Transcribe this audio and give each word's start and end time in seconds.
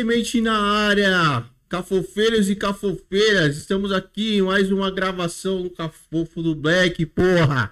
Semente 0.00 0.40
na 0.40 0.58
área! 0.58 1.44
Cafofeiros 1.68 2.48
e 2.48 2.56
cafofeiras, 2.56 3.58
estamos 3.58 3.92
aqui 3.92 4.38
em 4.38 4.42
mais 4.42 4.72
uma 4.72 4.90
gravação 4.90 5.62
do 5.62 5.68
Cafofo 5.68 6.42
do 6.42 6.54
Black, 6.54 7.04
porra! 7.04 7.70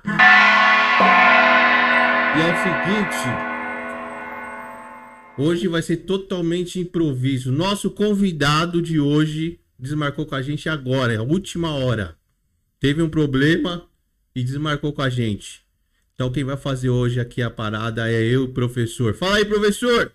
E 2.36 2.38
é 2.38 2.52
o 2.52 2.56
seguinte, 2.62 3.16
hoje 5.38 5.68
vai 5.68 5.80
ser 5.80 5.96
totalmente 6.04 6.78
improviso. 6.78 7.50
Nosso 7.50 7.90
convidado 7.90 8.82
de 8.82 9.00
hoje 9.00 9.58
desmarcou 9.78 10.26
com 10.26 10.34
a 10.34 10.42
gente 10.42 10.68
agora, 10.68 11.14
é 11.14 11.16
a 11.16 11.22
última 11.22 11.72
hora. 11.72 12.14
Teve 12.78 13.00
um 13.00 13.08
problema 13.08 13.88
e 14.34 14.44
desmarcou 14.44 14.92
com 14.92 15.00
a 15.00 15.08
gente. 15.08 15.62
Então 16.14 16.30
quem 16.30 16.44
vai 16.44 16.58
fazer 16.58 16.90
hoje 16.90 17.20
aqui 17.20 17.40
a 17.40 17.48
parada 17.48 18.06
é 18.12 18.22
eu, 18.22 18.48
professor. 18.48 19.14
Fala 19.14 19.36
aí, 19.36 19.46
professor! 19.46 20.12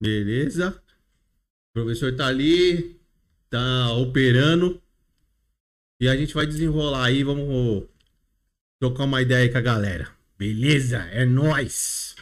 Beleza. 0.00 0.70
O 1.70 1.72
professor 1.74 2.14
tá 2.16 2.26
ali, 2.26 3.00
tá 3.50 3.92
operando. 3.92 4.80
E 6.00 6.08
a 6.08 6.16
gente 6.16 6.34
vai 6.34 6.46
desenrolar 6.46 7.06
aí, 7.06 7.24
vamos 7.24 7.88
trocar 8.78 9.04
uma 9.04 9.22
ideia 9.22 9.44
aí 9.44 9.50
com 9.50 9.58
a 9.58 9.62
galera. 9.62 10.14
Beleza? 10.38 10.98
É 11.10 11.24
nós. 11.24 12.14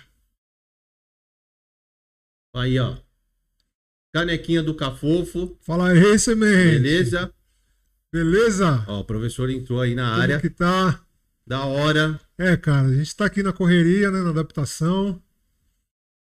Aí, 2.54 2.78
ó. 2.78 2.96
Canequinha 4.14 4.62
do 4.62 4.76
Cafofo. 4.76 5.58
Fala 5.62 5.90
aí, 5.90 6.18
semente. 6.18 6.78
Beleza? 6.80 7.34
Beleza? 8.12 8.84
Ó, 8.86 9.00
o 9.00 9.04
professor 9.04 9.50
entrou 9.50 9.80
aí 9.80 9.92
na 9.96 10.10
Como 10.10 10.22
área. 10.22 10.40
que 10.40 10.48
tá? 10.48 11.04
Da 11.44 11.64
hora. 11.64 12.20
É, 12.38 12.56
cara, 12.56 12.86
a 12.86 12.94
gente 12.94 13.14
tá 13.16 13.26
aqui 13.26 13.42
na 13.42 13.52
correria, 13.52 14.12
né, 14.12 14.22
na 14.22 14.30
adaptação. 14.30 15.20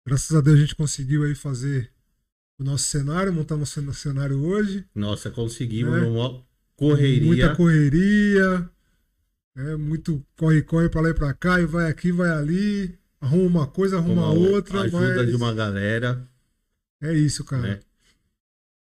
Graças 0.05 0.35
a 0.35 0.41
Deus 0.41 0.57
a 0.57 0.61
gente 0.61 0.75
conseguiu 0.75 1.23
aí 1.23 1.35
fazer 1.35 1.91
o 2.59 2.63
nosso 2.63 2.85
cenário, 2.85 3.31
montar 3.33 3.55
nosso 3.57 3.81
cenário 3.93 4.39
hoje. 4.43 4.85
Nossa, 4.95 5.29
conseguimos 5.29 5.95
É. 5.97 6.01
numa 6.01 6.43
correria. 6.75 7.25
Muita 7.25 7.55
correria. 7.55 8.69
É, 9.55 9.75
muito 9.75 10.25
corre-corre 10.37 10.89
pra 10.89 11.01
lá 11.01 11.09
e 11.09 11.13
pra 11.13 11.33
cá, 11.33 11.59
e 11.59 11.65
vai 11.65 11.89
aqui, 11.89 12.11
vai 12.11 12.29
ali. 12.29 12.97
Arruma 13.19 13.45
uma 13.61 13.67
coisa, 13.67 13.97
arruma 13.97 14.29
uma 14.29 14.31
outra. 14.31 14.81
Ajuda 14.81 15.17
mas 15.17 15.27
de 15.29 15.35
uma 15.35 15.53
galera. 15.53 16.27
É 17.01 17.13
isso, 17.13 17.43
cara. 17.43 17.61
né? 17.61 17.79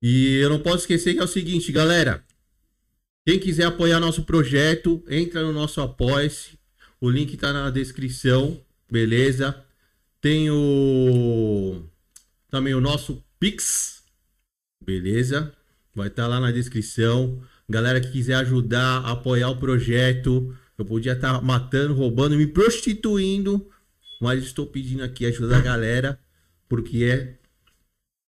E 0.03 0.37
eu 0.37 0.49
não 0.51 0.61
posso 0.61 0.79
esquecer 0.79 1.15
que 1.15 1.21
é 1.21 1.25
o 1.25 1.29
seguinte, 1.29 1.73
galera. 1.73 2.23
Quem 3.27 3.39
quiser 3.39 3.65
apoiar 3.65 3.99
nosso 3.99 4.23
projeto, 4.25 5.03
entra 5.09 5.43
no 5.43 5.53
nosso 5.53 5.81
apoia-se. 5.81 6.59
O 7.01 7.11
link 7.11 7.37
tá 7.37 7.53
na 7.53 7.71
descrição, 7.71 8.61
beleza? 8.91 9.65
Tem 10.21 10.51
o 10.51 11.85
também 12.51 12.75
o 12.75 12.81
nosso 12.81 13.23
Pix, 13.39 14.03
beleza? 14.85 15.55
Vai 15.95 16.09
estar 16.09 16.27
lá 16.27 16.41
na 16.41 16.51
descrição. 16.51 17.41
Galera 17.69 18.01
que 18.01 18.11
quiser 18.11 18.35
ajudar, 18.37 19.05
apoiar 19.05 19.51
o 19.51 19.59
projeto, 19.59 20.57
eu 20.77 20.85
podia 20.85 21.13
estar 21.13 21.43
matando, 21.43 21.95
roubando, 21.95 22.37
me 22.37 22.47
prostituindo, 22.47 23.69
mas 24.21 24.43
estou 24.43 24.67
pedindo 24.67 25.05
aqui 25.05 25.27
ajuda 25.27 25.49
da 25.49 25.61
galera, 25.61 26.19
porque 26.69 27.05
é 27.05 27.37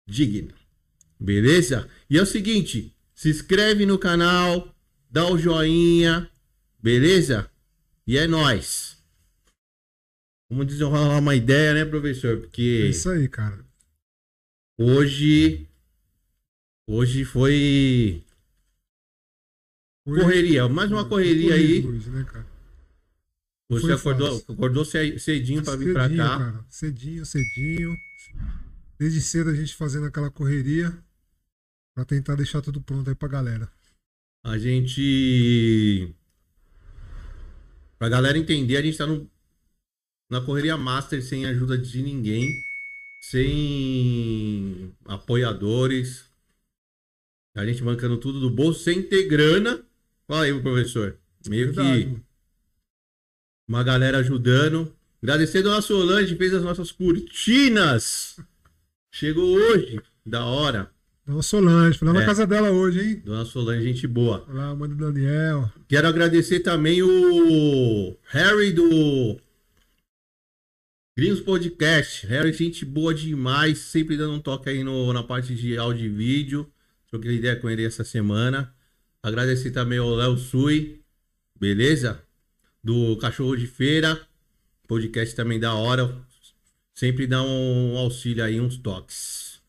digno. 0.08 0.54
Beleza? 1.20 1.88
E 2.09 2.18
é 2.18 2.22
o 2.22 2.26
seguinte, 2.26 2.96
se 3.14 3.30
inscreve 3.30 3.86
no 3.86 3.98
canal, 3.98 4.74
dá 5.09 5.30
o 5.30 5.38
joinha, 5.38 6.30
beleza? 6.82 7.50
E 8.08 8.18
é 8.18 8.28
nóis. 8.28 8.95
Vamos 10.50 10.68
desenrolar 10.68 11.18
uma 11.20 11.36
ideia, 11.36 11.74
né, 11.74 11.86
professor? 11.86 12.38
É 12.38 12.40
Porque 12.42 12.62
isso 12.90 13.10
aí, 13.10 13.28
cara. 13.28 13.66
hoje 14.78 15.68
hoje 16.88 17.26
foi 17.26 18.24
Hoje- 20.08 20.22
correria, 20.22 20.70
mais 20.70 20.92
uma 20.92 21.08
correria 21.08 21.56
aí. 21.56 21.86
Hoje, 21.86 22.10
né, 22.12 22.24
cara? 22.26 22.46
Você 23.70 23.82
foi 23.82 23.94
acordou, 23.96 24.40
fácil. 24.40 24.54
acordou 24.54 24.86
ce- 24.86 25.18
cedinho 25.20 25.64
pra 25.64 25.76
vir 25.76 25.92
pra 25.94 26.04
Cedinho, 26.04 26.24
cá. 26.24 26.38
Cara. 26.38 26.66
Cedinho, 26.70 27.26
cedinho. 27.26 27.96
Desde 29.00 29.20
cedo 29.22 29.50
a 29.50 29.56
gente 29.56 29.76
fazendo 29.76 30.06
aquela 30.06 30.30
correria 30.30 30.96
pra 31.96 32.06
tentar 32.06 32.36
deixar 32.36 32.62
tudo 32.62 32.80
pronto 32.80 33.10
aí 33.10 33.16
pra 33.16 33.28
galera. 33.28 33.68
A 34.44 34.60
gente. 34.60 36.14
Pra 37.98 38.08
galera 38.10 38.38
entender, 38.38 38.78
a 38.78 38.82
gente 38.84 38.98
tá 38.98 39.08
no... 39.08 39.28
na 40.30 40.41
correria 40.41 40.78
master 40.78 41.22
sem 41.24 41.46
ajuda 41.46 41.78
de 41.78 42.02
ninguém, 42.02 42.50
sem 43.22 44.94
apoiadores. 45.06 46.25
A 47.56 47.66
gente 47.66 47.81
bancando 47.84 48.18
tudo 48.18 48.40
do 48.40 48.50
bolso, 48.50 48.84
sem 48.84 49.02
ter 49.02 49.28
grana. 49.28 49.81
Fala 50.28 50.44
aí, 50.44 50.62
professor. 50.62 51.18
Meio 51.47 51.69
que 51.69 51.75
Verdade. 51.75 52.22
uma 53.68 53.84
galera 53.84 54.18
ajudando. 54.18 54.94
Agradecer 55.24 55.59
a 55.59 55.62
dona 55.64 55.81
Solange, 55.81 56.34
que 56.34 56.38
fez 56.38 56.53
as 56.53 56.64
nossas 56.64 56.91
cortinas. 56.91 58.38
Chegou 59.12 59.56
hoje, 59.56 60.02
da 60.25 60.44
hora. 60.46 60.91
Dona 61.25 61.41
Solange, 61.41 61.97
foi 61.97 62.08
lá 62.08 62.14
É. 62.16 62.19
na 62.19 62.25
casa 62.25 62.46
dela 62.46 62.69
hoje, 62.72 63.00
hein? 63.02 63.22
Dona 63.25 63.46
Solange, 63.46 63.84
gente 63.85 64.06
boa. 64.06 64.44
Foi 64.46 64.53
Lá, 64.53 64.69
a 64.69 64.75
mãe 64.75 64.90
do 64.90 64.96
Daniel. 64.96 65.72
Quero 65.88 66.08
agradecer 66.08 66.59
também 66.59 67.02
o 67.02 68.16
Harry 68.25 68.72
do 68.74 69.40
Gringos 71.18 71.40
Podcast. 71.40 72.28
Harry, 72.28 72.52
gente 72.52 72.84
boa 72.84 73.14
demais, 73.14 73.78
sempre 73.78 74.18
dando 74.18 74.34
um 74.34 74.40
toque 74.42 74.68
aí 74.68 74.84
no, 74.84 75.14
na 75.14 75.24
parte 75.24 75.56
de 75.56 75.78
áudio 75.78 76.08
e 76.08 76.09
vídeo. 76.09 76.70
Troquei 77.08 77.36
ideia 77.36 77.56
com 77.56 77.70
ele 77.70 77.86
essa 77.86 78.03
semana. 78.03 78.76
Agradecer 79.24 79.72
também 79.72 79.98
ao 79.98 80.14
Léo 80.14 80.38
Sui, 80.38 81.02
beleza? 81.58 82.22
Do 82.84 83.16
Cachorro 83.16 83.56
de 83.56 83.66
Feira. 83.66 84.28
Podcast 84.90 85.34
também 85.34 85.58
da 85.58 85.74
hora. 85.74 86.22
Sempre 86.94 87.26
dá 87.26 87.42
um 87.42 87.96
auxílio 87.96 88.44
aí, 88.44 88.59
uns 88.59 88.78
toques. 88.78 89.62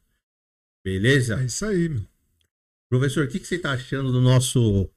Beleza? 0.84 1.41
É 1.41 1.45
isso 1.45 1.65
aí, 1.65 1.89
meu. 1.89 2.05
Professor, 2.89 3.25
o 3.25 3.28
que, 3.28 3.39
que 3.39 3.47
você 3.47 3.55
está 3.55 3.71
achando 3.71 4.11
do 4.11 4.21
nosso. 4.21 4.91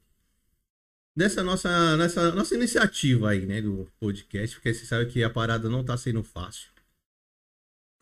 Dessa 1.16 1.42
nossa, 1.42 1.96
nessa 1.96 2.32
nossa 2.32 2.54
iniciativa 2.54 3.30
aí, 3.30 3.44
né? 3.44 3.60
Do 3.60 3.90
podcast, 3.98 4.56
porque 4.56 4.72
você 4.72 4.86
sabe 4.86 5.10
que 5.10 5.22
a 5.22 5.30
parada 5.30 5.68
não 5.68 5.84
tá 5.84 5.96
sendo 5.96 6.22
fácil. 6.22 6.70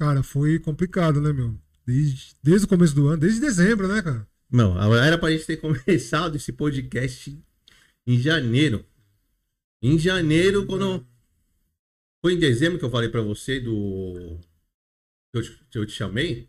Cara, 0.00 0.22
foi 0.22 0.58
complicado, 0.58 1.20
né, 1.20 1.32
meu? 1.32 1.58
Desde, 1.84 2.36
desde 2.42 2.66
o 2.66 2.68
começo 2.68 2.94
do 2.94 3.08
ano, 3.08 3.18
desde 3.18 3.40
dezembro, 3.40 3.88
né, 3.88 4.02
cara? 4.02 4.28
Não, 4.50 4.94
era 4.94 5.18
pra 5.18 5.30
gente 5.30 5.46
ter 5.46 5.56
começado 5.60 6.36
esse 6.36 6.52
podcast 6.52 7.36
em 8.06 8.18
janeiro. 8.18 8.86
Em 9.82 9.98
janeiro, 9.98 10.66
quando. 10.66 11.06
Foi 12.24 12.34
em 12.34 12.38
dezembro 12.38 12.78
que 12.78 12.84
eu 12.84 12.90
falei 12.90 13.08
pra 13.08 13.22
você 13.22 13.60
do. 13.60 14.38
que 15.32 15.38
eu 15.38 15.42
te, 15.42 15.66
eu 15.74 15.86
te 15.86 15.92
chamei? 15.92 16.48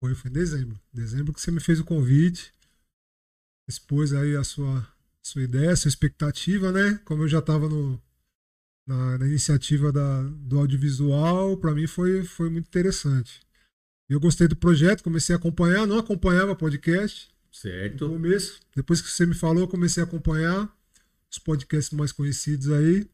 Foi, 0.00 0.14
foi 0.14 0.30
em 0.30 0.34
dezembro. 0.34 0.80
Dezembro 0.92 1.32
que 1.32 1.40
você 1.40 1.50
me 1.50 1.60
fez 1.60 1.80
o 1.80 1.84
convite. 1.84 2.52
Expôs 3.68 4.12
aí 4.12 4.36
a 4.36 4.44
sua, 4.44 4.86
sua 5.26 5.42
ideia, 5.42 5.74
sua 5.74 5.88
expectativa, 5.88 6.70
né? 6.70 7.00
Como 7.04 7.24
eu 7.24 7.28
já 7.28 7.42
tava 7.42 7.68
no, 7.68 8.00
na, 8.86 9.18
na 9.18 9.26
iniciativa 9.26 9.90
da, 9.90 10.22
do 10.22 10.56
audiovisual, 10.60 11.56
pra 11.56 11.74
mim 11.74 11.88
foi, 11.88 12.22
foi 12.22 12.48
muito 12.48 12.68
interessante. 12.68 13.40
Eu 14.08 14.20
gostei 14.20 14.46
do 14.46 14.54
projeto, 14.54 15.02
comecei 15.02 15.34
a 15.34 15.38
acompanhar, 15.38 15.84
não 15.84 15.98
acompanhava 15.98 16.54
podcast 16.54 17.28
no 17.50 17.56
Certo. 17.56 18.08
começo. 18.08 18.60
Depois 18.76 19.00
que 19.00 19.10
você 19.10 19.26
me 19.26 19.34
falou, 19.34 19.64
eu 19.64 19.68
comecei 19.68 20.00
a 20.00 20.06
acompanhar 20.06 20.72
os 21.28 21.40
podcasts 21.40 21.92
mais 21.92 22.12
conhecidos 22.12 22.70
aí. 22.70 23.04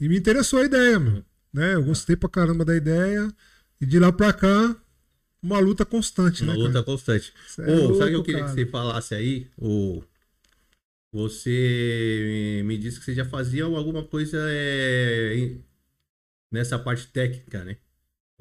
E 0.00 0.08
me 0.08 0.18
interessou 0.18 0.58
a 0.58 0.64
ideia, 0.64 0.98
meu. 0.98 1.24
Né? 1.52 1.74
Eu 1.74 1.84
gostei 1.84 2.16
pra 2.16 2.28
caramba 2.28 2.64
da 2.64 2.74
ideia. 2.74 3.32
E 3.80 3.86
de 3.86 4.00
lá 4.00 4.10
pra 4.10 4.32
cá, 4.32 4.74
uma 5.40 5.60
luta 5.60 5.84
constante, 5.84 6.42
Uma 6.42 6.54
né? 6.54 6.58
luta 6.58 6.72
cara? 6.72 6.84
constante. 6.84 7.32
É 7.60 7.72
Ô, 7.72 7.94
sabe 7.94 8.06
o 8.06 8.08
que 8.10 8.14
eu 8.16 8.22
queria 8.24 8.40
cara. 8.40 8.52
que 8.52 8.60
você 8.64 8.66
falasse 8.66 9.14
aí? 9.14 9.46
O... 9.56 10.02
Você 11.12 12.62
me 12.64 12.78
disse 12.78 12.98
que 12.98 13.04
você 13.04 13.14
já 13.14 13.24
fazia 13.24 13.64
alguma 13.64 14.04
coisa 14.04 14.38
é, 14.48 15.56
nessa 16.50 16.78
parte 16.78 17.08
técnica, 17.08 17.64
né? 17.64 17.76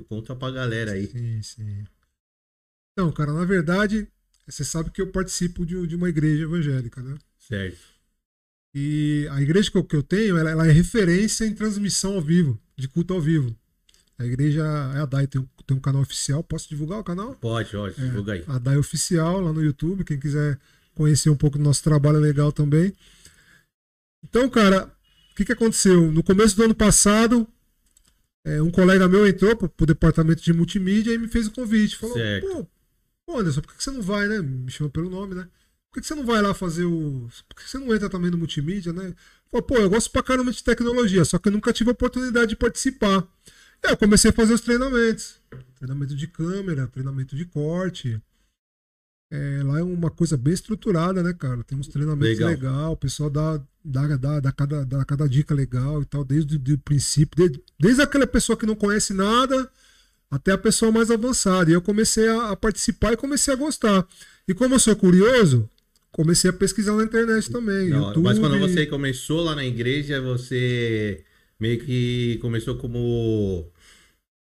Conta 0.08 0.36
pra 0.36 0.52
galera 0.52 0.92
aí. 0.92 1.08
Sim, 1.08 1.42
sim. 1.42 1.84
Então, 2.94 3.12
cara, 3.12 3.34
na 3.34 3.44
verdade, 3.44 4.08
você 4.48 4.64
sabe 4.64 4.92
que 4.92 5.02
eu 5.02 5.12
participo 5.12 5.66
de, 5.66 5.88
de 5.88 5.96
uma 5.96 6.10
igreja 6.10 6.44
evangélica, 6.44 7.02
né? 7.02 7.18
Certo. 7.40 7.80
E 8.74 9.28
a 9.32 9.42
igreja 9.42 9.72
que 9.72 9.78
eu, 9.78 9.84
que 9.84 9.96
eu 9.96 10.04
tenho, 10.04 10.38
ela, 10.38 10.52
ela 10.52 10.68
é 10.68 10.72
referência 10.72 11.46
em 11.46 11.56
transmissão 11.56 12.16
ao 12.16 12.22
vivo, 12.22 12.60
de 12.78 12.88
culto 12.88 13.14
ao 13.14 13.22
vivo. 13.22 13.56
A 14.18 14.26
igreja 14.26 14.64
é 14.96 15.00
a 15.00 15.06
DAI, 15.06 15.28
tem 15.28 15.42
um, 15.42 15.48
tem 15.66 15.78
um 15.78 15.80
canal 15.80 16.02
oficial. 16.02 16.44
Posso 16.44 16.68
divulgar 16.70 17.00
o 17.00 17.04
canal? 17.04 17.36
Pode, 17.36 17.72
pode, 17.72 18.00
É, 18.00 18.06
divulga 18.06 18.34
aí. 18.34 18.44
A 18.48 18.60
DAI 18.60 18.78
Oficial 18.78 19.40
lá 19.40 19.54
no 19.54 19.64
YouTube. 19.64 20.04
Quem 20.04 20.20
quiser 20.20 20.60
conhecer 21.00 21.30
um 21.30 21.36
pouco 21.36 21.58
do 21.58 21.64
nosso 21.64 21.82
trabalho 21.82 22.18
é 22.18 22.20
legal 22.20 22.52
também. 22.52 22.94
Então, 24.22 24.50
cara, 24.50 24.94
o 25.32 25.36
que, 25.36 25.46
que 25.46 25.54
aconteceu? 25.54 26.12
No 26.12 26.22
começo 26.22 26.58
do 26.58 26.64
ano 26.66 26.76
passado, 26.76 27.48
é, 28.46 28.62
um 28.62 28.70
colega 28.70 29.08
meu 29.08 29.26
entrou 29.26 29.56
pro, 29.56 29.70
pro 29.70 29.86
departamento 29.86 30.44
de 30.44 30.52
multimídia 30.52 31.14
e 31.14 31.18
me 31.18 31.30
fez 31.30 31.48
o 31.48 31.52
convite. 31.52 31.96
Falou, 31.96 32.18
Certo. 32.18 32.48
pô, 32.48 32.68
pô, 33.26 33.40
Anderson, 33.40 33.62
por 33.62 33.72
que 33.72 33.78
que 33.78 33.84
você 33.84 33.92
não 33.92 34.02
vai, 34.02 34.28
né? 34.28 34.42
Me 34.42 34.70
chama 34.70 34.90
pelo 34.90 35.10
nome, 35.10 35.36
né? 35.36 35.44
Por 35.90 35.96
que 35.96 36.02
que 36.02 36.08
você 36.08 36.16
não 36.16 36.26
vai 36.26 36.42
lá 36.42 36.54
fazer 36.54 36.84
o. 36.84 37.30
Por 37.48 37.56
que 37.56 37.70
você 37.70 37.78
não 37.78 37.96
entra 37.96 38.10
também 38.10 38.30
no 38.30 38.38
multimídia, 38.38 38.92
né? 38.92 39.16
Falei, 39.50 39.66
pô, 39.66 39.78
eu 39.78 39.90
gosto 39.90 40.12
pra 40.12 40.22
caramba 40.22 40.52
de 40.52 40.62
tecnologia, 40.62 41.24
só 41.24 41.40
que 41.40 41.48
eu 41.48 41.54
nunca 41.54 41.72
tive 41.72 41.90
a 41.90 41.94
oportunidade 41.94 42.50
de 42.50 42.56
participar. 42.58 43.26
E 43.82 43.88
aí 43.88 43.94
eu 43.94 43.98
comecei 43.98 44.32
a 44.32 44.34
fazer 44.34 44.54
os 44.54 44.62
treinamentos. 44.62 45.40
Treinamento 45.76 46.14
de 46.14 46.28
câmera, 46.28 46.88
treinamento 46.88 47.38
de 47.38 47.46
corte. 47.46 48.22
É, 49.32 49.62
lá 49.64 49.80
é 49.80 49.84
uma 49.84 50.10
coisa 50.10 50.36
bem 50.36 50.54
estruturada, 50.54 51.22
né, 51.22 51.34
cara? 51.34 51.64
Tem 51.64 51.78
uns 51.78 51.88
treinamentos 51.88 52.40
Legal. 52.40 52.50
legal, 52.50 52.92
o 52.94 52.98
pessoal 52.98 53.30
dá, 53.30 53.62
dá, 53.86 54.18
dá, 54.18 54.40
dá, 54.40 54.52
cada, 54.52 54.84
dá 54.84 55.06
cada 55.06 55.30
dica 55.30 55.54
legal 55.54 56.02
e 56.02 56.06
tal, 56.06 56.26
desde 56.26 56.56
o 56.74 56.78
princípio, 56.80 57.38
desde, 57.38 57.64
desde 57.80 58.02
aquela 58.02 58.26
pessoa 58.26 58.58
que 58.58 58.66
não 58.66 58.76
conhece 58.76 59.14
nada 59.14 59.70
até 60.32 60.52
a 60.52 60.58
pessoa 60.58 60.92
mais 60.92 61.12
avançada. 61.12 61.70
E 61.70 61.74
eu 61.74 61.82
comecei 61.82 62.28
a, 62.28 62.52
a 62.52 62.56
participar 62.56 63.14
e 63.14 63.18
comecei 63.18 63.54
a 63.54 63.58
gostar. 63.58 64.08
E 64.48 64.54
como 64.54 64.76
eu 64.76 64.80
sou 64.80 64.96
curioso, 64.96 65.70
comecei 66.12 66.50
a 66.50 66.54
pesquisar 66.54 66.96
na 66.96 67.04
internet 67.04 67.52
também. 67.52 67.90
Não, 67.90 68.08
YouTube, 68.08 68.24
mas 68.24 68.40
quando 68.40 68.60
você 68.60 68.86
começou 68.86 69.44
lá 69.44 69.56
na 69.56 69.66
igreja, 69.66 70.22
você 70.22 71.24
meio 71.60 71.80
que 71.80 72.38
começou 72.42 72.76
como. 72.76 73.72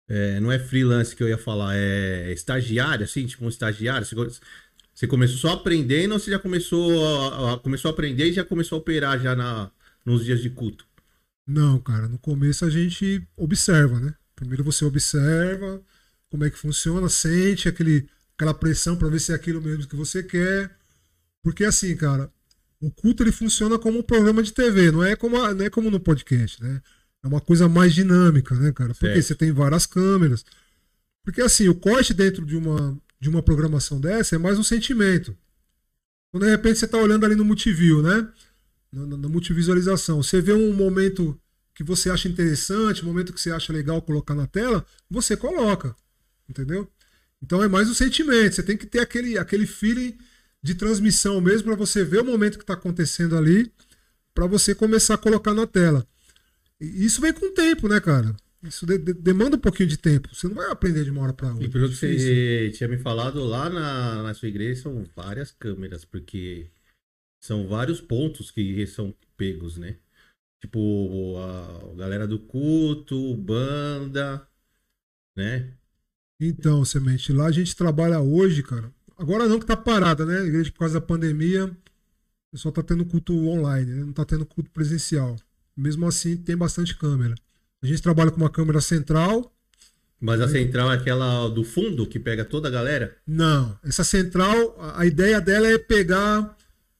é, 0.09 0.41
não 0.41 0.53
é 0.53 0.59
freelance 0.59 1.17
que 1.17 1.23
eu 1.23 1.29
ia 1.29 1.39
falar, 1.39 1.77
é 1.77 2.33
estagiário, 2.33 3.05
assim, 3.05 3.27
tipo 3.27 3.45
um 3.45 3.49
estagiário. 3.49 4.07
Você, 4.07 4.15
você 4.99 5.07
começou 5.07 5.37
só 5.39 5.51
aprendendo 5.51 6.13
ou 6.13 6.19
você 6.19 6.31
já 6.31 6.39
começou 6.41 7.07
a, 7.07 7.55
a- 7.55 7.59
começou 7.59 7.89
a 7.91 7.93
aprender 7.93 8.31
e 8.31 8.33
já 8.33 8.45
começou 8.45 8.77
a 8.77 8.81
operar 8.81 9.21
já 9.21 9.37
na, 9.37 9.71
nos 10.05 10.25
dias 10.25 10.41
de 10.41 10.51
culto? 10.51 10.85
Não, 11.47 11.79
cara, 11.81 12.09
no 12.09 12.19
começo 12.19 12.65
a 12.65 12.71
gente 12.71 13.23
observa, 13.37 14.01
né? 14.01 14.15
Primeiro 14.35 14.65
você 14.65 14.85
observa 14.85 15.81
como 16.29 16.45
é 16.45 16.51
que 16.51 16.59
funciona, 16.59 17.09
sente 17.09 17.69
aquele, 17.69 18.09
aquela 18.37 18.53
pressão 18.53 18.97
para 18.97 19.09
ver 19.09 19.21
se 19.21 19.33
é 19.33 19.35
aquilo 19.35 19.63
mesmo 19.63 19.87
que 19.87 19.97
você 19.97 20.23
quer. 20.23 20.77
Porque 21.43 21.65
assim, 21.65 21.97
cara, 21.97 22.31
o 22.81 22.91
culto 22.91 23.23
ele 23.23 23.33
funciona 23.33 23.79
como 23.79 24.01
um 24.01 24.03
programa 24.03 24.43
de 24.43 24.53
TV, 24.53 24.91
não 24.91 25.05
é 25.05 25.15
como, 25.17 25.41
a- 25.41 25.55
não 25.55 25.65
é 25.65 25.71
como 25.71 25.91
no 25.91 26.01
podcast, 26.01 26.61
né? 26.63 26.83
É 27.23 27.29
uma 27.29 27.41
coisa 27.41 27.69
mais 27.69 27.95
dinâmica, 27.95 28.55
né, 28.57 28.73
cara? 28.73 28.91
Porque 28.95 29.07
Certo. 29.07 29.23
você 29.23 29.35
tem 29.37 29.53
várias 29.53 29.87
câmeras. 29.87 30.45
Porque 31.25 31.41
assim, 31.43 31.69
o 31.69 31.75
corte 31.75 32.13
dentro 32.15 32.45
de 32.45 32.57
uma, 32.57 32.99
de 33.21 33.29
uma 33.29 33.43
programação 33.43 34.01
dessa 34.01 34.37
é 34.37 34.39
mais 34.39 34.59
um 34.59 34.63
sentimento. 34.63 35.37
Quando 36.31 36.45
de 36.45 36.51
repente 36.51 36.79
você 36.79 36.87
tá 36.89 36.99
olhando 36.99 37.25
ali 37.25 37.35
no 37.35 37.45
multiview, 37.45 38.03
né? 38.03 38.29
na, 38.93 39.07
na- 39.07 39.17
na 39.17 39.29
multivisualização. 39.29 40.23
Você 40.23 40.41
vê 40.41 40.53
um 40.53 40.73
momento 40.73 41.39
que 41.75 41.85
você 41.85 42.11
acha 42.11 42.29
interessante, 42.29 43.03
um 43.05 43.09
momento 43.09 43.33
que 43.33 43.41
você 43.41 43.51
acha 43.51 43.73
legal 43.73 44.03
colocar 44.03 44.35
na 44.35 44.47
tela, 44.47 44.85
você 45.11 45.37
coloca. 45.37 45.95
Entendeu? 46.49 46.91
Então 47.43 47.63
é 47.63 47.69
mais 47.69 47.89
o 47.89 47.95
sentimento. 47.95 48.55
Você 48.55 48.63
tem 48.63 48.77
que 48.77 48.87
ter 48.87 49.01
aquele, 49.01 49.39
aquele 49.39 49.67
feeling 49.67 50.17
de 50.63 50.75
transmissão 50.75 51.41
mesmo 51.41 51.65
para 51.65 51.77
você 51.77 52.03
ver 52.05 52.21
o 52.21 52.25
momento 52.25 52.59
que 52.59 52.65
está 52.65 52.75
acontecendo 52.75 53.37
ali, 53.37 53.73
para 54.35 54.47
você 54.47 54.75
começar 54.75 55.15
a 55.15 55.19
colocar 55.19 55.55
na 55.55 55.67
tela. 55.67 56.07
E 56.81 57.05
isso 57.05 57.21
vem 57.21 57.33
com 57.33 57.47
o 57.47 57.51
tempo, 57.55 57.89
né, 57.89 58.01
cara? 58.01 58.35
Isso 58.63 58.85
de- 58.87 58.99
de- 58.99 59.15
demanda 59.15 59.57
um 59.57 59.61
pouquinho 59.61 59.89
de 59.89 59.97
tempo. 59.97 60.35
Você 60.35 60.49
não 60.49 60.57
vai 60.57 60.71
aprender 60.71 61.05
de 61.05 61.11
uma 61.11 61.23
hora 61.23 61.33
para 61.33 61.49
outra. 61.49 61.65
E 61.67 61.71
pelo 61.71 61.89
que 61.89 61.95
você 61.95 62.71
tinha 62.75 62.89
me 62.89 62.99
falado 62.99 63.45
lá 63.45 63.71
na, 63.71 64.23
na 64.25 64.35
sua 64.35 64.49
igreja, 64.49 64.83
são 64.83 65.05
várias 65.15 65.53
câmeras, 65.53 66.05
porque 66.05 66.71
são 67.43 67.69
vários 67.69 68.01
pontos 68.01 68.51
que 68.51 68.87
são 68.87 69.15
pegos, 69.37 69.77
né? 69.77 69.97
Tipo, 70.61 71.37
a 71.39 71.95
galera 71.95 72.27
do 72.27 72.41
culto, 72.41 73.37
banda, 73.37 74.47
né? 75.37 75.73
Então, 76.41 76.85
Semente, 76.85 77.33
lá 77.33 77.47
a 77.47 77.53
gente 77.53 77.77
trabalha 77.77 78.21
hoje, 78.21 78.63
cara. 78.63 78.93
Agora 79.17 79.49
não 79.49 79.59
que 79.61 79.67
tá 79.67 79.77
parada, 79.77 80.25
né? 80.27 80.41
A 80.41 80.45
igreja 80.47 80.71
por 80.73 80.81
causa 80.81 81.01
da 81.01 81.07
pandemia, 81.07 81.67
o 81.67 81.77
pessoal 82.53 82.73
tá 82.73 82.83
tendo 82.83 83.05
culto 83.05 83.35
online, 83.35 83.93
né? 83.93 84.05
não 84.05 84.13
tá 84.13 84.25
tendo 84.25 84.45
culto 84.47 84.71
presencial. 84.71 85.37
Mesmo 85.77 86.07
assim, 86.07 86.37
tem 86.37 86.57
bastante 86.57 86.97
câmera. 86.97 87.35
A 87.83 87.87
gente 87.87 88.03
trabalha 88.03 88.31
com 88.31 88.39
uma 88.39 88.51
câmera 88.51 88.81
central. 88.81 89.55
Mas 90.21 90.41
a 90.41 90.49
central 90.49 90.91
é 90.91 90.97
aquela 90.97 91.49
do 91.49 91.63
fundo 91.63 92.05
que 92.07 92.19
pega 92.19 92.45
toda 92.45 92.67
a 92.67 92.71
galera? 92.71 93.17
Não, 93.27 93.79
essa 93.85 94.03
central, 94.03 94.77
a- 94.97 95.07
ideia 95.07 95.41
dela 95.41 95.69
é 95.69 95.79
pegar 95.79 96.57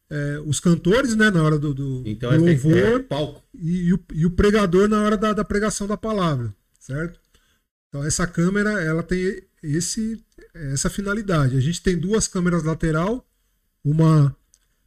é, 0.09 0.41
os 0.47 0.61
cantores, 0.61 1.17
né, 1.17 1.29
na 1.31 1.43
hora 1.43 1.59
do, 1.59 1.75
do, 1.75 2.03
Então 2.07 2.31
do 2.31 2.37
é, 2.37 2.39
louvor 2.39 2.77
é 2.77 2.99
palco. 3.01 3.43
e, 3.53 3.89
e 3.89 3.93
o, 3.93 4.01
e 4.15 4.25
o 4.25 4.31
pregador 4.31 4.89
na 4.89 5.03
hora 5.03 5.17
da, 5.17 5.33
da 5.33 5.45
pregação 5.45 5.87
da 5.89 5.97
palavra, 5.97 6.55
certo? 6.79 7.19
Então 7.89 8.05
essa 8.05 8.25
câmera 8.27 8.81
ela 8.81 9.03
tem 9.03 9.43
esse 9.63 10.23
essa 10.55 10.89
finalidade. 10.89 11.57
A 11.57 11.61
gente 11.61 11.83
tem 11.83 11.99
duas 11.99 12.29
câmeras 12.29 12.63
lateral, 12.63 13.27
uma 13.85 14.35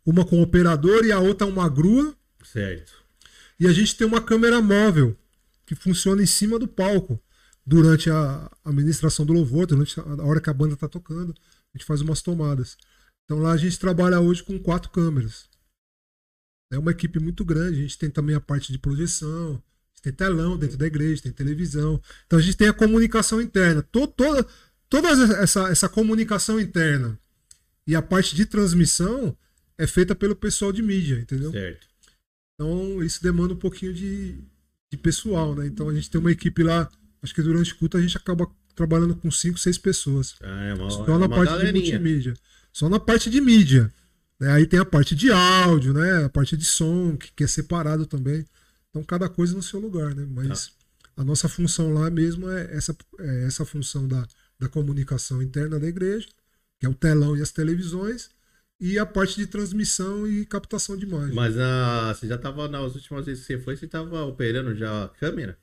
uma 0.06 0.26
com 0.26 0.42
operador 0.42 1.04
e 1.06 1.12
a 1.12 1.20
outra 1.20 1.46
uma 1.46 1.68
grua, 1.70 2.16
Certo. 2.44 2.94
e 3.60 3.68
a 3.68 3.72
gente 3.74 3.96
tem 3.96 4.08
uma 4.08 4.22
câmera 4.22 4.60
móvel 4.62 5.16
que 5.72 5.76
funciona 5.76 6.22
em 6.22 6.26
cima 6.26 6.60
do 6.60 6.68
palco 6.68 7.18
durante 7.66 8.10
a 8.10 8.52
a 8.66 8.74
ministração 8.74 9.26
do 9.26 9.32
louvor, 9.32 9.66
durante 9.66 9.98
a 10.02 10.24
hora 10.26 10.42
que 10.42 10.50
a 10.50 10.54
banda 10.54 10.74
está 10.74 10.88
tocando, 10.88 11.34
a 11.74 11.78
gente 11.78 11.86
faz 11.86 12.02
umas 12.02 12.22
tomadas. 12.22 12.78
Então 13.24 13.40
lá 13.40 13.54
a 13.54 13.58
gente 13.58 13.80
trabalha 13.80 14.20
hoje 14.20 14.44
com 14.44 14.60
quatro 14.60 14.90
câmeras. 14.92 15.50
É 16.74 16.78
uma 16.78 16.92
equipe 16.92 17.20
muito 17.20 17.46
grande. 17.46 17.80
A 17.80 17.82
gente 17.84 17.98
tem 17.98 18.10
também 18.10 18.36
a 18.36 18.42
parte 18.42 18.72
de 18.74 18.78
projeção, 18.78 19.64
tem 20.02 20.12
telão 20.12 20.58
dentro 20.58 20.78
da 20.78 20.86
igreja, 20.86 21.22
tem 21.24 21.32
televisão. 21.32 22.02
Então 22.26 22.38
a 22.38 22.42
gente 22.42 22.58
tem 22.58 22.68
a 22.68 22.74
comunicação 22.74 23.42
interna. 23.42 23.82
To- 23.82 24.08
toda 24.08 24.46
toda 24.90 25.08
essa, 25.42 25.70
essa 25.70 25.88
comunicação 25.88 26.60
interna 26.60 27.18
e 27.88 27.96
a 27.96 28.02
parte 28.02 28.36
de 28.36 28.46
transmissão 28.46 29.38
é 29.78 29.88
feita 29.88 30.14
pelo 30.14 30.36
pessoal 30.36 30.74
de 30.74 30.82
mídia, 30.82 31.16
entendeu? 31.18 31.50
Certo. 31.52 31.88
Então, 32.56 33.02
isso 33.02 33.24
demanda 33.24 33.54
um 33.54 33.58
pouquinho 33.58 33.94
de, 33.94 34.38
de 34.92 34.98
pessoal, 34.98 35.56
né? 35.56 35.66
Então, 35.66 35.88
a 35.90 35.94
gente 35.94 36.10
tem 36.10 36.20
uma 36.20 36.32
equipe 36.32 36.62
lá, 36.62 36.90
acho 37.24 37.34
que 37.34 37.42
durante 37.42 37.72
o 37.74 37.78
culto 37.78 37.98
a 37.98 38.02
gente 38.02 38.18
acaba 38.18 38.46
trabalhando 38.76 39.16
com 39.16 39.32
5, 39.32 39.58
6 39.58 39.78
pessoas. 39.78 40.36
Ah, 40.42 40.64
é 40.66 40.74
uma, 40.74 40.90
Só 40.90 41.16
é 41.16 41.18
na 41.18 41.30
parte 41.30 41.50
galerinha. 41.52 41.74
de 41.84 41.92
multimídia. 41.92 42.34
Só 42.74 42.90
na 42.90 43.00
parte 43.00 43.30
de 43.30 43.40
mídia. 43.42 43.92
né? 44.40 44.52
Aí 44.54 44.66
tem 44.66 44.80
a 44.80 44.86
parte 44.86 45.16
de 45.16 45.32
áudio, 45.32 45.94
né? 45.94 46.26
A 46.26 46.30
parte 46.30 46.58
de 46.58 46.66
som, 46.66 47.16
que, 47.18 47.32
que 47.34 47.44
é 47.44 47.48
separado 47.48 48.06
também. 48.06 48.46
Então, 48.90 49.04
cada 49.04 49.30
coisa 49.30 49.56
no 49.56 49.64
seu 49.64 49.80
lugar, 49.80 50.14
né? 50.14 50.28
Mas 50.30 50.68
Tá. 50.68 50.74
a 51.18 51.24
nossa 51.24 51.48
função 51.48 51.94
lá 51.94 52.10
mesmo 52.10 52.50
é 52.50 52.76
essa, 52.76 52.96
é 53.20 53.46
essa 53.46 53.64
função 53.66 54.08
da, 54.08 54.28
da 54.60 54.68
comunicação 54.68 55.42
interna 55.42 55.80
da 55.80 55.88
igreja, 55.88 56.28
que 56.80 56.86
é 56.86 56.90
o 56.90 56.94
telão 56.94 57.38
e 57.38 57.42
as 57.42 57.52
televisões, 57.52 58.30
e 58.82 59.00
a 59.00 59.06
parte 59.06 59.36
de 59.38 59.48
transmissão 59.48 60.28
e 60.28 60.46
captação 60.46 60.98
de 60.98 61.06
imagem. 61.06 61.34
Mas 61.36 61.56
ah, 61.58 62.14
você 62.14 62.28
já 62.28 62.38
tava, 62.38 62.68
nas 62.68 62.96
últimas 62.96 63.26
vezes 63.28 63.46
que 63.46 63.54
você 63.56 63.60
foi, 63.60 63.78
você 63.78 63.88
tava 63.88 64.24
operando 64.26 64.76
já 64.76 65.06
a 65.06 65.10
câmera? 65.10 65.58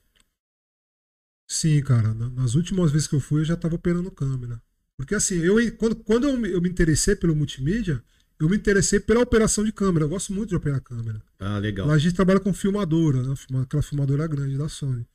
Sim, 1.47 1.83
cara. 1.83 2.15
na- 2.15 2.31
Nas 2.31 2.55
últimas 2.55 2.93
vezes 2.93 3.09
que 3.09 3.15
eu 3.15 3.21
fui, 3.21 3.41
eu 3.41 3.45
já 3.45 3.55
estava 3.55 3.75
operando 3.75 4.11
câmera. 4.11 4.63
Porque 4.97 5.15
assim, 5.15 5.37
eu, 5.39 5.57
quando, 5.77 5.97
quando 5.97 6.29
eu, 6.29 6.37
me- 6.37 6.69
interessei 6.69 7.17
pelo 7.17 7.35
multimídia, 7.35 8.03
eu 8.39 8.49
me 8.49 8.57
interessei 8.57 9.01
pela 9.01 9.21
operação 9.21 9.65
de 9.65 9.73
câmera. 9.73 10.05
Eu 10.05 10.09
gosto 10.09 10.33
muito 10.33 10.51
de 10.51 10.57
operar 10.57 10.81
câmera. 10.81 11.23
Ah, 11.39 11.59
legal. 11.59 11.87
Lá 11.87 11.95
a 11.95 11.99
gente 11.99 12.15
trabalha 12.15 12.41
com 12.41 12.53
filmadora, 12.53 13.23
né? 13.23 13.35
Aquela 13.63 13.83
filmadora 13.83 14.27
grande 14.27 14.57
da 14.59 14.69
Sony. 14.69 15.07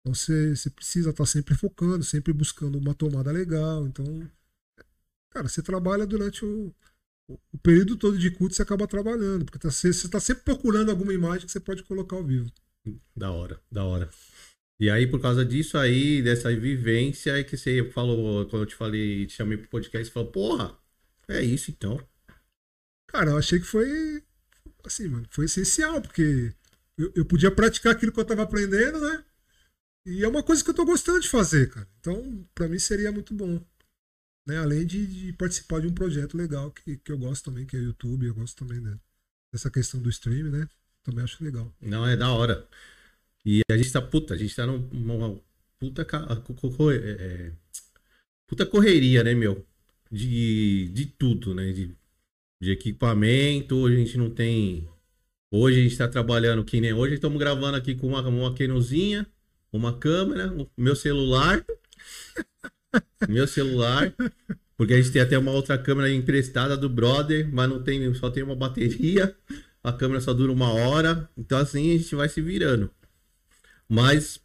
Então 0.00 0.14
você, 0.14 0.54
você 0.54 0.70
precisa 0.70 1.10
estar 1.10 1.26
sempre 1.26 1.54
focando, 1.54 2.04
sempre 2.04 2.32
buscando 2.32 2.78
uma 2.78 2.94
tomada 2.94 3.32
legal. 3.32 3.86
Então, 3.86 4.04
cara, 5.30 5.48
você 5.48 5.62
trabalha 5.62 6.06
durante 6.06 6.44
o, 6.44 6.74
o- 7.28 7.38
período 7.62 7.96
todo 7.96 8.18
de 8.18 8.30
culto, 8.30 8.54
você 8.54 8.62
acaba 8.62 8.86
trabalhando. 8.86 9.44
Porque 9.44 9.58
tá, 9.58 9.70
você 9.70 9.88
está 9.90 10.20
sempre 10.20 10.44
procurando 10.44 10.90
alguma 10.90 11.12
imagem 11.14 11.46
que 11.46 11.52
você 11.52 11.60
pode 11.60 11.82
colocar 11.84 12.16
ao 12.16 12.24
vivo. 12.24 12.50
Da 13.16 13.30
hora, 13.32 13.60
da 13.70 13.84
hora. 13.84 14.10
E 14.80 14.90
aí, 14.90 15.06
por 15.06 15.20
causa 15.20 15.44
disso 15.44 15.78
aí, 15.78 16.22
dessa 16.22 16.54
vivência, 16.54 17.32
é 17.38 17.44
que 17.44 17.56
você 17.56 17.90
falou, 17.92 18.46
quando 18.48 18.62
eu 18.62 18.66
te 18.66 18.74
falei, 18.74 19.26
te 19.26 19.34
chamei 19.34 19.56
pro 19.58 19.68
podcast, 19.68 20.06
você 20.08 20.12
falou, 20.12 20.30
porra, 20.32 20.76
é 21.28 21.42
isso 21.42 21.70
então. 21.70 22.00
Cara, 23.08 23.30
eu 23.30 23.38
achei 23.38 23.58
que 23.60 23.66
foi 23.66 24.22
assim, 24.84 25.08
mano, 25.08 25.26
foi 25.30 25.46
essencial, 25.46 26.00
porque 26.02 26.54
eu, 26.98 27.12
eu 27.16 27.24
podia 27.24 27.50
praticar 27.50 27.92
aquilo 27.94 28.12
que 28.12 28.20
eu 28.20 28.24
tava 28.24 28.42
aprendendo, 28.42 29.00
né? 29.00 29.24
E 30.06 30.24
é 30.24 30.28
uma 30.28 30.42
coisa 30.42 30.64
que 30.64 30.70
eu 30.70 30.74
tô 30.74 30.84
gostando 30.84 31.20
de 31.20 31.28
fazer, 31.30 31.70
cara. 31.70 31.88
Então, 32.00 32.48
pra 32.54 32.68
mim 32.68 32.78
seria 32.78 33.12
muito 33.12 33.34
bom. 33.34 33.60
Né? 34.46 34.58
Além 34.58 34.86
de, 34.86 35.06
de 35.06 35.32
participar 35.32 35.80
de 35.80 35.86
um 35.86 35.94
projeto 35.94 36.36
legal 36.36 36.70
que, 36.70 36.96
que 36.98 37.12
eu 37.12 37.18
gosto 37.18 37.44
também, 37.44 37.66
que 37.66 37.76
é 37.76 37.80
o 37.80 37.84
YouTube, 37.84 38.26
eu 38.26 38.34
gosto 38.34 38.56
também 38.56 38.80
né? 38.80 38.98
dessa 39.52 39.70
questão 39.70 40.00
do 40.00 40.10
stream, 40.10 40.50
né? 40.50 40.68
Também 41.02 41.24
acho 41.24 41.42
legal. 41.44 41.72
Não, 41.80 42.06
é 42.06 42.16
da 42.16 42.32
hora. 42.32 42.66
E 43.44 43.60
a 43.70 43.76
gente 43.76 43.92
tá, 43.92 44.02
puta, 44.02 44.34
a 44.34 44.36
gente 44.36 44.54
tá 44.54 44.66
num- 44.66 44.88
numa 44.92 45.38
puta, 45.78 46.02
é, 46.02 47.10
é, 47.48 47.52
puta 48.46 48.66
correria, 48.66 49.22
né, 49.24 49.34
meu? 49.34 49.66
De, 50.10 50.88
de 50.88 51.06
tudo, 51.06 51.54
né? 51.54 51.72
De, 51.72 51.94
de 52.60 52.72
equipamento, 52.72 53.76
hoje 53.76 53.96
a 53.96 53.98
gente 53.98 54.18
não 54.18 54.30
tem. 54.30 54.88
Hoje 55.50 55.80
a 55.80 55.82
gente 55.84 55.96
tá 55.98 56.08
trabalhando 56.08 56.64
que 56.64 56.80
nem 56.80 56.92
hoje, 56.92 57.14
estamos 57.14 57.38
gravando 57.38 57.76
aqui 57.76 57.94
com 57.94 58.08
uma, 58.08 58.22
uma 58.28 58.54
Canonzinha, 58.54 59.26
uma 59.72 59.98
câmera, 59.98 60.52
o 60.54 60.68
meu 60.76 60.96
celular. 60.96 61.64
Meu 63.28 63.46
celular. 63.46 64.12
Porque 64.76 64.94
a 64.94 64.96
gente 64.96 65.12
tem 65.12 65.22
até 65.22 65.38
uma 65.38 65.52
outra 65.52 65.78
câmera 65.78 66.12
emprestada 66.12 66.76
do 66.76 66.88
brother, 66.88 67.48
mas 67.52 67.68
não 67.68 67.82
tem, 67.82 68.12
só 68.14 68.30
tem 68.30 68.42
uma 68.42 68.56
bateria. 68.56 69.34
A 69.82 69.92
câmera 69.92 70.20
só 70.20 70.32
dura 70.32 70.50
uma 70.50 70.72
hora. 70.72 71.28
Então 71.36 71.58
assim 71.58 71.94
a 71.94 71.98
gente 71.98 72.14
vai 72.14 72.28
se 72.28 72.40
virando. 72.40 72.90
Mas 73.88 74.40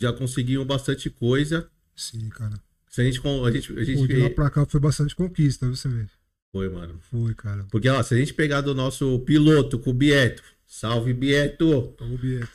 já 0.00 0.12
conseguimos 0.12 0.66
bastante 0.66 1.10
coisa. 1.10 1.68
Sim, 1.94 2.28
cara. 2.30 2.54
Se 2.88 3.00
a 3.00 3.04
gente, 3.04 3.20
a 3.26 3.50
gente, 3.50 3.72
a 3.78 3.84
gente 3.84 4.06
de 4.06 4.16
lá 4.16 4.30
pra 4.30 4.50
cá 4.50 4.66
foi 4.66 4.80
bastante 4.80 5.14
conquista, 5.14 5.68
você 5.68 5.88
vê? 5.88 6.06
Foi, 6.52 6.68
mano. 6.68 6.98
Foi, 7.10 7.34
cara. 7.34 7.64
Porque, 7.70 7.88
ó, 7.88 8.02
se 8.02 8.14
a 8.14 8.18
gente 8.18 8.34
pegar 8.34 8.60
do 8.60 8.74
nosso 8.74 9.20
piloto 9.20 9.78
com 9.78 9.90
o 9.90 9.94
Bieto, 9.94 10.42
salve 10.66 11.14
Bieto! 11.14 11.94
Ô, 11.98 12.18
Bieto. 12.18 12.52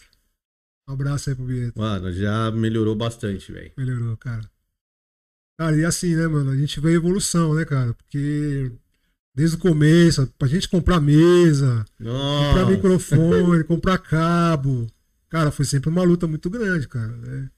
Um 0.88 0.94
abraço 0.94 1.32
aí 1.32 1.36
pro 1.36 1.46
Bieto. 1.46 1.80
Mano, 1.80 2.12
já 2.12 2.52
melhorou 2.52 2.96
bastante, 2.96 3.52
velho. 3.52 3.72
Melhorou, 3.76 4.16
cara. 4.18 4.48
Cara, 5.58 5.76
e 5.76 5.84
assim, 5.84 6.16
né, 6.16 6.28
mano? 6.28 6.52
A 6.52 6.56
gente 6.56 6.80
vê 6.80 6.94
evolução, 6.94 7.56
né, 7.56 7.66
cara? 7.66 7.94
Porque 7.94 8.72
desde 9.34 9.56
o 9.56 9.60
começo, 9.60 10.28
pra 10.38 10.48
gente 10.48 10.68
comprar 10.68 11.00
mesa, 11.00 11.86
Nossa. 12.00 12.48
comprar 12.48 12.66
microfone, 12.72 13.64
comprar 13.64 13.98
cabo. 13.98 14.88
Cara, 15.30 15.52
foi 15.52 15.66
sempre 15.66 15.90
uma 15.90 16.04
luta 16.04 16.26
muito 16.26 16.50
grande, 16.50 16.88
cara. 16.88 17.08
Né? 17.08 17.50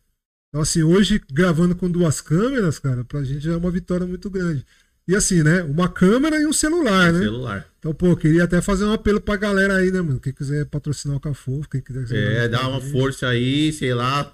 Então, 0.50 0.62
assim, 0.62 0.82
hoje, 0.82 1.22
gravando 1.32 1.76
com 1.76 1.90
duas 1.90 2.20
câmeras, 2.20 2.80
cara, 2.80 3.06
pra 3.06 3.24
gente 3.24 3.48
é 3.48 3.56
uma 3.56 3.72
vitória 3.72 4.06
muito 4.06 4.30
grande. 4.30 4.66
E 5.08 5.16
assim, 5.16 5.42
né? 5.42 5.64
Uma 5.64 5.90
câmera 5.90 6.40
e 6.40 6.46
um 6.46 6.54
celular, 6.54 7.12
né? 7.12 7.20
Celular. 7.20 7.66
Então, 7.80 7.94
pô, 7.94 8.16
queria 8.16 8.44
até 8.44 8.62
fazer 8.62 8.86
um 8.86 8.94
apelo 8.94 9.20
pra 9.20 9.38
galera 9.38 9.78
aí, 9.78 9.92
né, 9.92 10.02
mano? 10.02 10.20
Quem 10.20 10.34
quiser 10.34 10.66
patrocinar 10.66 11.18
o 11.18 11.20
Cafofo, 11.20 11.70
quem 11.70 11.82
quiser. 11.82 12.44
É, 12.44 12.48
dá 12.48 12.68
uma 12.68 12.82
força 12.82 13.28
aí, 13.28 13.74
sei 13.74 13.94
lá. 13.94 14.32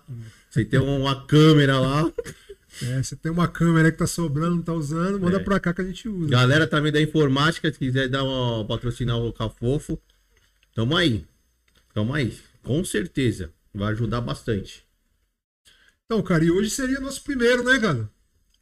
Você 0.50 0.65
tem 0.65 0.79
uma 0.79 1.25
câmera 1.27 1.79
lá. 1.79 2.12
É, 2.84 3.01
você 3.01 3.15
tem 3.15 3.32
uma 3.32 3.48
câmera 3.48 3.91
que 3.91 3.98
tá 3.98 4.05
sobrando, 4.08 4.55
não 4.58 4.62
tá 4.62 4.74
usando, 4.74 5.20
manda 5.20 5.38
É. 5.38 5.44
pra 5.44 5.60
cá 5.60 5.74
que 5.74 5.82
a 5.82 5.86
gente 5.86 6.08
usa. 6.10 6.29
Galera 6.29 6.67
também 6.67 6.91
da 6.91 7.01
informática, 7.01 7.72
se 7.72 7.79
quiser 7.79 8.10
dar 8.10 8.24
uma 8.24 8.65
patrocinar 8.65 9.17
o 9.17 9.32
Cafofo, 9.32 10.00
tamo 10.74 10.96
aí. 10.98 11.25
Tamo 11.94 12.13
aí. 12.13 12.38
Com 12.63 12.84
certeza. 12.84 13.51
Vai 13.74 13.91
ajudar 13.94 14.22
bastante. 14.22 14.84
Então, 16.05 16.22
cara, 16.22 16.44
e 16.44 16.51
hoje 16.51 16.70
seria 16.70 17.00
nosso 17.00 17.24
primeiro, 17.24 17.63
né, 17.63 17.79
cara? 17.79 18.10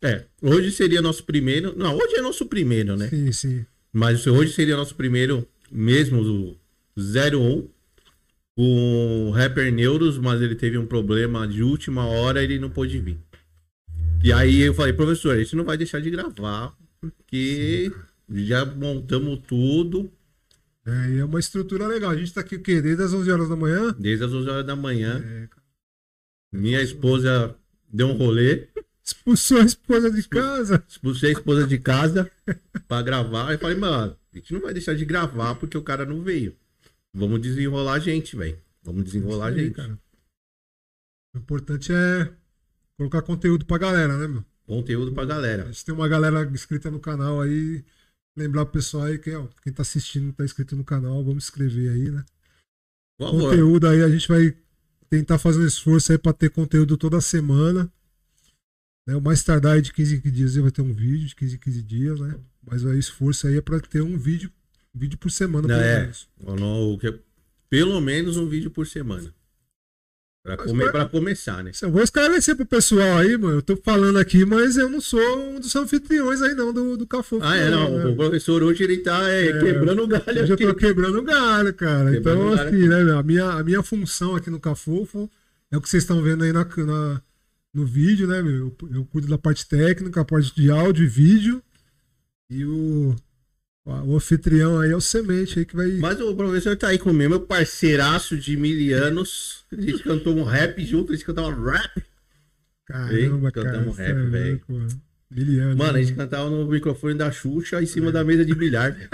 É, 0.01 0.25
hoje 0.41 0.71
seria 0.71 1.01
nosso 1.01 1.23
primeiro. 1.23 1.73
Não, 1.77 1.95
hoje 1.95 2.15
é 2.15 2.21
nosso 2.21 2.45
primeiro, 2.45 2.95
né? 2.95 3.07
Sim, 3.09 3.31
sim. 3.31 3.65
Mas 3.91 4.27
hoje 4.27 4.53
seria 4.53 4.75
nosso 4.75 4.95
primeiro, 4.95 5.47
mesmo 5.71 6.23
do 6.23 6.57
01, 6.97 7.67
com 8.55 9.27
o 9.27 9.31
rapper 9.31 9.71
Neuros, 9.73 10.17
mas 10.17 10.41
ele 10.41 10.55
teve 10.55 10.77
um 10.77 10.85
problema 10.85 11.47
de 11.47 11.63
última 11.63 12.05
hora 12.05 12.43
ele 12.43 12.59
não 12.59 12.69
pôde 12.69 12.99
vir. 12.99 13.17
E 14.23 14.31
aí 14.31 14.61
eu 14.61 14.73
falei, 14.73 14.93
professor, 14.93 15.35
a 15.35 15.39
gente 15.39 15.55
não 15.55 15.65
vai 15.65 15.77
deixar 15.77 15.99
de 15.99 16.09
gravar, 16.09 16.75
porque 17.01 17.91
já 18.29 18.65
montamos 18.65 19.39
tudo 19.45 20.09
É, 20.85 21.09
e 21.11 21.19
é 21.19 21.25
uma 21.25 21.39
estrutura 21.39 21.87
legal. 21.87 22.11
A 22.11 22.15
gente 22.17 22.33
tá 22.33 22.41
aqui 22.41 22.55
o 22.55 22.61
quê? 22.63 22.81
Desde 22.81 23.03
as 23.03 23.13
11 23.13 23.31
horas 23.31 23.49
da 23.49 23.55
manhã? 23.55 23.93
desde 23.99 24.23
as 24.25 24.31
11 24.33 24.49
horas 24.49 24.65
da 24.65 24.75
manhã. 24.75 25.21
É. 25.25 25.49
Minha 26.51 26.81
esposa 26.81 27.55
deu 27.91 28.07
um 28.07 28.13
rolê, 28.17 28.67
Expulsou 29.05 29.57
a 29.59 29.65
esposa 29.65 30.09
de 30.09 30.25
casa. 30.29 30.81
expulsei 30.87 31.29
a 31.29 31.33
esposa 31.33 31.67
de 31.67 31.77
casa 31.77 32.31
pra 32.87 33.01
gravar. 33.01 33.53
E 33.53 33.57
falei, 33.57 33.75
mano, 33.75 34.15
a 34.33 34.37
gente 34.37 34.53
não 34.53 34.61
vai 34.61 34.71
deixar 34.73 34.95
de 34.95 35.03
gravar 35.03 35.55
porque 35.55 35.77
o 35.77 35.81
cara 35.83 36.05
não 36.05 36.21
veio. 36.23 36.55
Vamos 37.13 37.41
desenrolar 37.41 37.95
a 37.95 37.99
gente, 37.99 38.35
velho. 38.37 38.57
Vamos 38.81 39.03
desenrolar 39.03 39.47
a 39.47 39.51
gente. 39.51 39.73
cara. 39.75 39.99
O 41.35 41.39
importante 41.39 41.91
é 41.91 42.31
colocar 42.97 43.21
conteúdo 43.21 43.65
pra 43.65 43.77
galera, 43.77 44.17
né, 44.17 44.27
meu? 44.27 44.43
Conteúdo 44.65 45.11
pra 45.11 45.23
A 45.23 45.25
galera. 45.25 45.65
gente 45.65 45.83
tem 45.85 45.93
uma 45.93 46.07
galera 46.07 46.43
inscrita 46.45 46.89
no 46.89 46.99
canal 46.99 47.41
aí. 47.41 47.83
Lembrar 48.35 48.65
pro 48.65 48.73
pessoal 48.73 49.03
aí 49.03 49.19
que, 49.19 49.33
ó, 49.35 49.47
quem 49.61 49.71
tá 49.71 49.81
assistindo, 49.83 50.33
tá 50.33 50.43
inscrito 50.43 50.75
no 50.75 50.83
canal, 50.83 51.23
vamos 51.23 51.43
inscrever 51.43 51.91
aí, 51.91 52.09
né? 52.09 52.23
Por. 53.17 53.29
Conteúdo 53.31 53.87
aí, 53.87 54.01
a 54.01 54.09
gente 54.09 54.27
vai 54.27 54.55
tentar 55.09 55.37
fazer 55.37 55.59
um 55.59 55.67
esforço 55.67 56.11
aí 56.11 56.17
pra 56.17 56.33
ter 56.33 56.49
conteúdo 56.49 56.97
toda 56.97 57.21
semana. 57.21 57.91
Né? 59.05 59.15
O 59.15 59.21
mais 59.21 59.43
tardar 59.43 59.73
aí 59.75 59.81
de 59.81 59.93
15 59.93 60.15
em 60.15 60.21
15 60.21 60.35
dias 60.35 60.55
vai 60.55 60.71
ter 60.71 60.81
um 60.81 60.93
vídeo, 60.93 61.27
de 61.27 61.35
15 61.35 61.55
em 61.55 61.59
15 61.59 61.83
dias, 61.83 62.19
né? 62.19 62.39
Mas 62.65 62.83
o 62.83 62.93
esforço 62.93 63.45
aí 63.47 63.57
é 63.57 63.61
pra 63.61 63.79
ter 63.81 64.01
um 64.01 64.17
vídeo, 64.17 64.49
vídeo 64.95 65.17
por 65.19 65.29
semana, 65.29 65.67
Não, 65.67 65.75
pelo 65.75 65.87
é. 65.87 65.99
menos. 66.01 66.27
Não- 66.41 66.93
o 66.93 66.97
que- 66.97 67.19
Pelo 67.69 67.99
menos 68.01 68.37
um 68.37 68.47
vídeo 68.47 68.71
por 68.71 68.87
semana. 68.87 69.33
Pra, 70.43 70.57
Mas 70.73 70.91
pra 70.91 71.05
começar, 71.07 71.63
né? 71.63 71.71
Eu 71.81 71.89
vou 71.89 72.03
esclarecer 72.03 72.53
pro 72.57 72.65
pessoal 72.65 73.17
aí, 73.19 73.37
mano. 73.37 73.59
Eu 73.59 73.61
tô 73.61 73.77
falando 73.77 74.19
aqui, 74.19 74.43
mas 74.45 74.75
eu 74.75 74.89
não 74.89 74.99
sou 74.99 75.21
um 75.39 75.57
dos 75.57 75.73
anfitriões 75.73 76.41
aí, 76.41 76.53
não, 76.53 76.73
do, 76.73 76.97
do 76.97 77.07
Cafofo. 77.07 77.41
Ah, 77.45 77.55
é, 77.55 77.69
não. 77.69 77.97
né? 77.97 78.05
O 78.07 78.15
professor 78.17 78.61
hoje 78.61 78.83
ele 78.83 78.97
tá 78.97 79.29
é, 79.31 79.47
É, 79.47 79.59
quebrando 79.59 80.03
o 80.03 80.07
galho 80.07 80.41
Hoje 80.41 80.51
eu 80.51 80.55
aqui. 80.55 80.65
tô 80.67 80.75
quebrando 80.75 81.17
o 81.17 81.23
galho, 81.23 81.73
cara. 81.73 82.11
Quebrando 82.11 82.41
então, 82.41 82.55
galho 82.57 82.67
assim, 82.69 82.87
né, 82.89 83.03
meu, 83.05 83.17
a 83.17 83.23
minha, 83.23 83.49
a 83.51 83.63
minha 83.63 83.81
função 83.81 84.35
aqui 84.35 84.49
no 84.49 84.59
Cafofo 84.59 85.31
é 85.71 85.77
o 85.77 85.81
que 85.81 85.87
vocês 85.89 86.03
estão 86.03 86.21
vendo 86.21 86.43
aí 86.43 86.51
na, 86.51 86.65
na- 86.65 87.21
no 87.73 87.85
vídeo, 87.85 88.27
né, 88.27 88.41
meu? 88.41 88.53
Eu, 88.81 88.89
eu 88.95 89.05
cuido 89.05 89.27
da 89.29 89.37
parte 89.37 89.65
técnica, 89.65 90.19
a 90.19 90.25
parte 90.25 90.53
de 90.53 90.69
áudio 90.69 91.05
e 91.05 91.07
vídeo. 91.07 91.63
E 92.49 92.65
o, 92.65 93.15
o 93.85 94.15
anfitrião 94.15 94.79
aí 94.79 94.91
é 94.91 94.95
o 94.95 95.01
semente 95.01 95.59
aí 95.59 95.65
que 95.65 95.75
vai. 95.75 95.91
Mas 95.93 96.19
o 96.21 96.35
professor 96.35 96.75
tá 96.77 96.87
aí 96.87 96.97
comigo, 96.97 97.31
meu 97.31 97.41
parceiraço 97.41 98.37
de 98.37 98.55
mil 98.55 98.97
anos. 98.97 99.65
A 99.71 99.81
gente 99.81 100.03
cantou 100.03 100.35
um 100.35 100.43
rap 100.43 100.83
junto, 100.85 101.11
a 101.11 101.15
gente 101.15 101.25
cantava 101.25 101.49
rap. 101.49 102.03
Caramba, 102.85 103.47
Ei, 103.47 103.51
cara. 103.51 103.71
cantamos 103.71 103.95
cê 103.95 104.03
rap, 104.03 104.17
é 104.17 104.25
velho. 104.25 104.61
Miliano. 105.29 105.75
Mano, 105.75 105.89
a 105.89 105.93
né? 105.93 106.03
gente 106.03 106.15
cantava 106.15 106.49
no 106.49 106.65
microfone 106.67 107.15
da 107.15 107.31
Xuxa 107.31 107.81
em 107.81 107.85
cima 107.85 108.11
da 108.11 108.23
mesa 108.23 108.45
de 108.45 108.53
bilhar. 108.55 108.95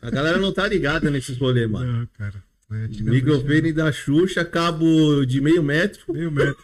A 0.00 0.10
galera 0.10 0.38
não 0.38 0.52
tá 0.52 0.66
ligada 0.66 1.10
nesses 1.10 1.36
rolês, 1.36 1.68
mano. 1.68 1.92
Não, 1.92 2.06
cara. 2.16 2.42
É, 2.70 2.88
Microfone 3.02 3.72
da 3.72 3.92
Xuxa, 3.92 4.44
cabo 4.44 5.24
de 5.24 5.40
meio 5.40 5.62
metro, 5.62 6.12
Meio 6.12 6.30
metro. 6.32 6.56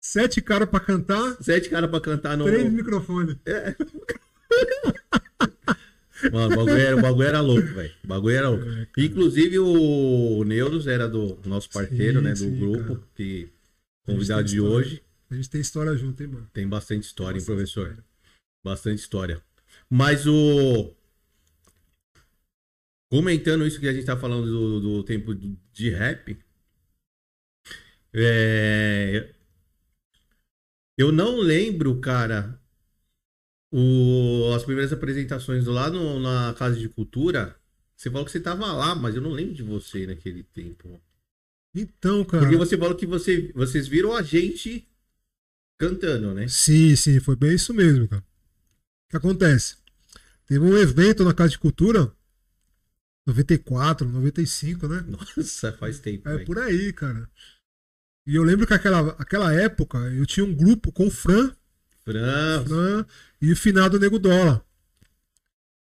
Sete 0.00 0.40
caras 0.40 0.68
pra 0.68 0.80
cantar, 0.80 1.36
sete 1.40 1.68
caras 1.68 1.90
pra 1.90 2.00
cantar 2.00 2.36
no. 2.36 2.44
três 2.44 2.72
microfones. 2.72 3.36
Mano, 6.32 6.46
o 6.52 6.56
bagulho 6.56 6.76
era, 6.78 6.96
o 6.96 7.00
bagulho 7.02 7.28
era 7.28 7.40
louco, 7.40 7.68
velho. 7.68 7.94
O 8.02 8.06
bagulho 8.06 8.36
era 8.36 8.48
louco. 8.48 8.64
É. 8.68 8.88
Inclusive 8.96 9.58
o 9.60 10.42
Neuros 10.44 10.86
era 10.86 11.08
do 11.08 11.38
nosso 11.46 11.70
parceiro, 11.70 12.18
Sim, 12.18 12.24
né? 12.24 12.30
Do 12.32 12.38
sim, 12.38 12.58
grupo, 12.58 12.96
cara. 12.96 13.08
que 13.14 13.48
convidado 14.04 14.40
tem 14.42 14.46
de 14.50 14.56
história. 14.56 14.76
hoje. 14.76 15.02
A 15.30 15.34
gente 15.34 15.50
tem 15.50 15.60
história 15.60 15.96
junto, 15.96 16.22
hein, 16.22 16.28
mano? 16.28 16.50
Tem 16.52 16.66
bastante 16.68 17.04
história, 17.04 17.38
hein, 17.38 17.40
Bastante 17.40 17.56
professor? 17.56 17.88
história. 17.88 18.04
Bastante 18.64 18.98
história. 18.98 19.42
Mas 19.88 20.26
o. 20.26 20.92
Comentando 23.10 23.66
isso 23.66 23.78
que 23.80 23.88
a 23.88 23.92
gente 23.92 24.04
tá 24.04 24.16
falando 24.16 24.46
do, 24.46 24.80
do 24.80 25.04
tempo 25.04 25.34
de 25.34 25.90
rap. 25.90 26.36
É... 28.12 29.32
Eu 30.96 31.12
não 31.12 31.36
lembro, 31.38 32.00
cara, 32.00 32.60
o... 33.70 34.52
as 34.54 34.64
primeiras 34.64 34.92
apresentações 34.92 35.66
lá 35.66 35.90
no- 35.90 36.20
na 36.20 36.54
Casa 36.54 36.78
de 36.78 36.88
Cultura. 36.88 37.56
Você 37.96 38.10
falou 38.10 38.24
que 38.24 38.30
você 38.32 38.40
tava 38.40 38.72
lá, 38.72 38.94
mas 38.94 39.14
eu 39.14 39.20
não 39.20 39.30
lembro 39.30 39.54
de 39.54 39.62
você 39.62 40.06
naquele 40.06 40.42
tempo. 40.42 41.00
Então, 41.74 42.24
cara. 42.24 42.42
Porque 42.44 42.56
você 42.56 42.76
falou 42.78 42.94
que 42.96 43.06
você... 43.06 43.52
vocês 43.54 43.88
viram 43.88 44.14
a 44.14 44.22
gente 44.22 44.86
cantando, 45.78 46.34
né? 46.34 46.48
Sim, 46.48 46.94
sim, 46.96 47.20
foi 47.20 47.36
bem 47.36 47.54
isso 47.54 47.72
mesmo, 47.74 48.08
cara. 48.08 48.22
O 48.22 49.10
que 49.10 49.16
acontece? 49.16 49.76
Teve 50.46 50.60
um 50.64 50.76
evento 50.76 51.24
na 51.24 51.34
Casa 51.34 51.50
de 51.50 51.58
Cultura, 51.58 52.12
94, 53.26 54.08
95, 54.08 54.88
né? 54.88 55.04
Nossa, 55.06 55.72
faz 55.72 55.98
tempo. 55.98 56.28
É 56.28 56.44
por 56.44 56.58
aí, 56.58 56.92
cara. 56.92 57.28
E 58.26 58.34
eu 58.34 58.42
lembro 58.42 58.66
que 58.66 58.74
aquela, 58.74 59.10
aquela 59.18 59.52
época 59.52 59.98
eu 59.98 60.24
tinha 60.26 60.44
um 60.44 60.54
grupo 60.54 60.90
com 60.92 61.06
o 61.06 61.10
Fran, 61.10 61.54
Fran, 62.12 62.64
Fran 62.66 63.06
e 63.40 63.52
o 63.52 63.56
finado 63.56 63.98
Nego 63.98 64.18
Dólar. 64.18 64.62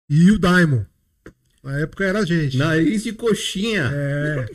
E 0.09 0.31
o 0.31 0.39
Daimon. 0.39 0.85
Na 1.63 1.79
época 1.81 2.05
era 2.05 2.21
a 2.21 2.25
gente. 2.25 2.57
Nariz 2.57 3.03
de 3.03 3.13
coxinha. 3.13 3.91
É, 3.93 4.47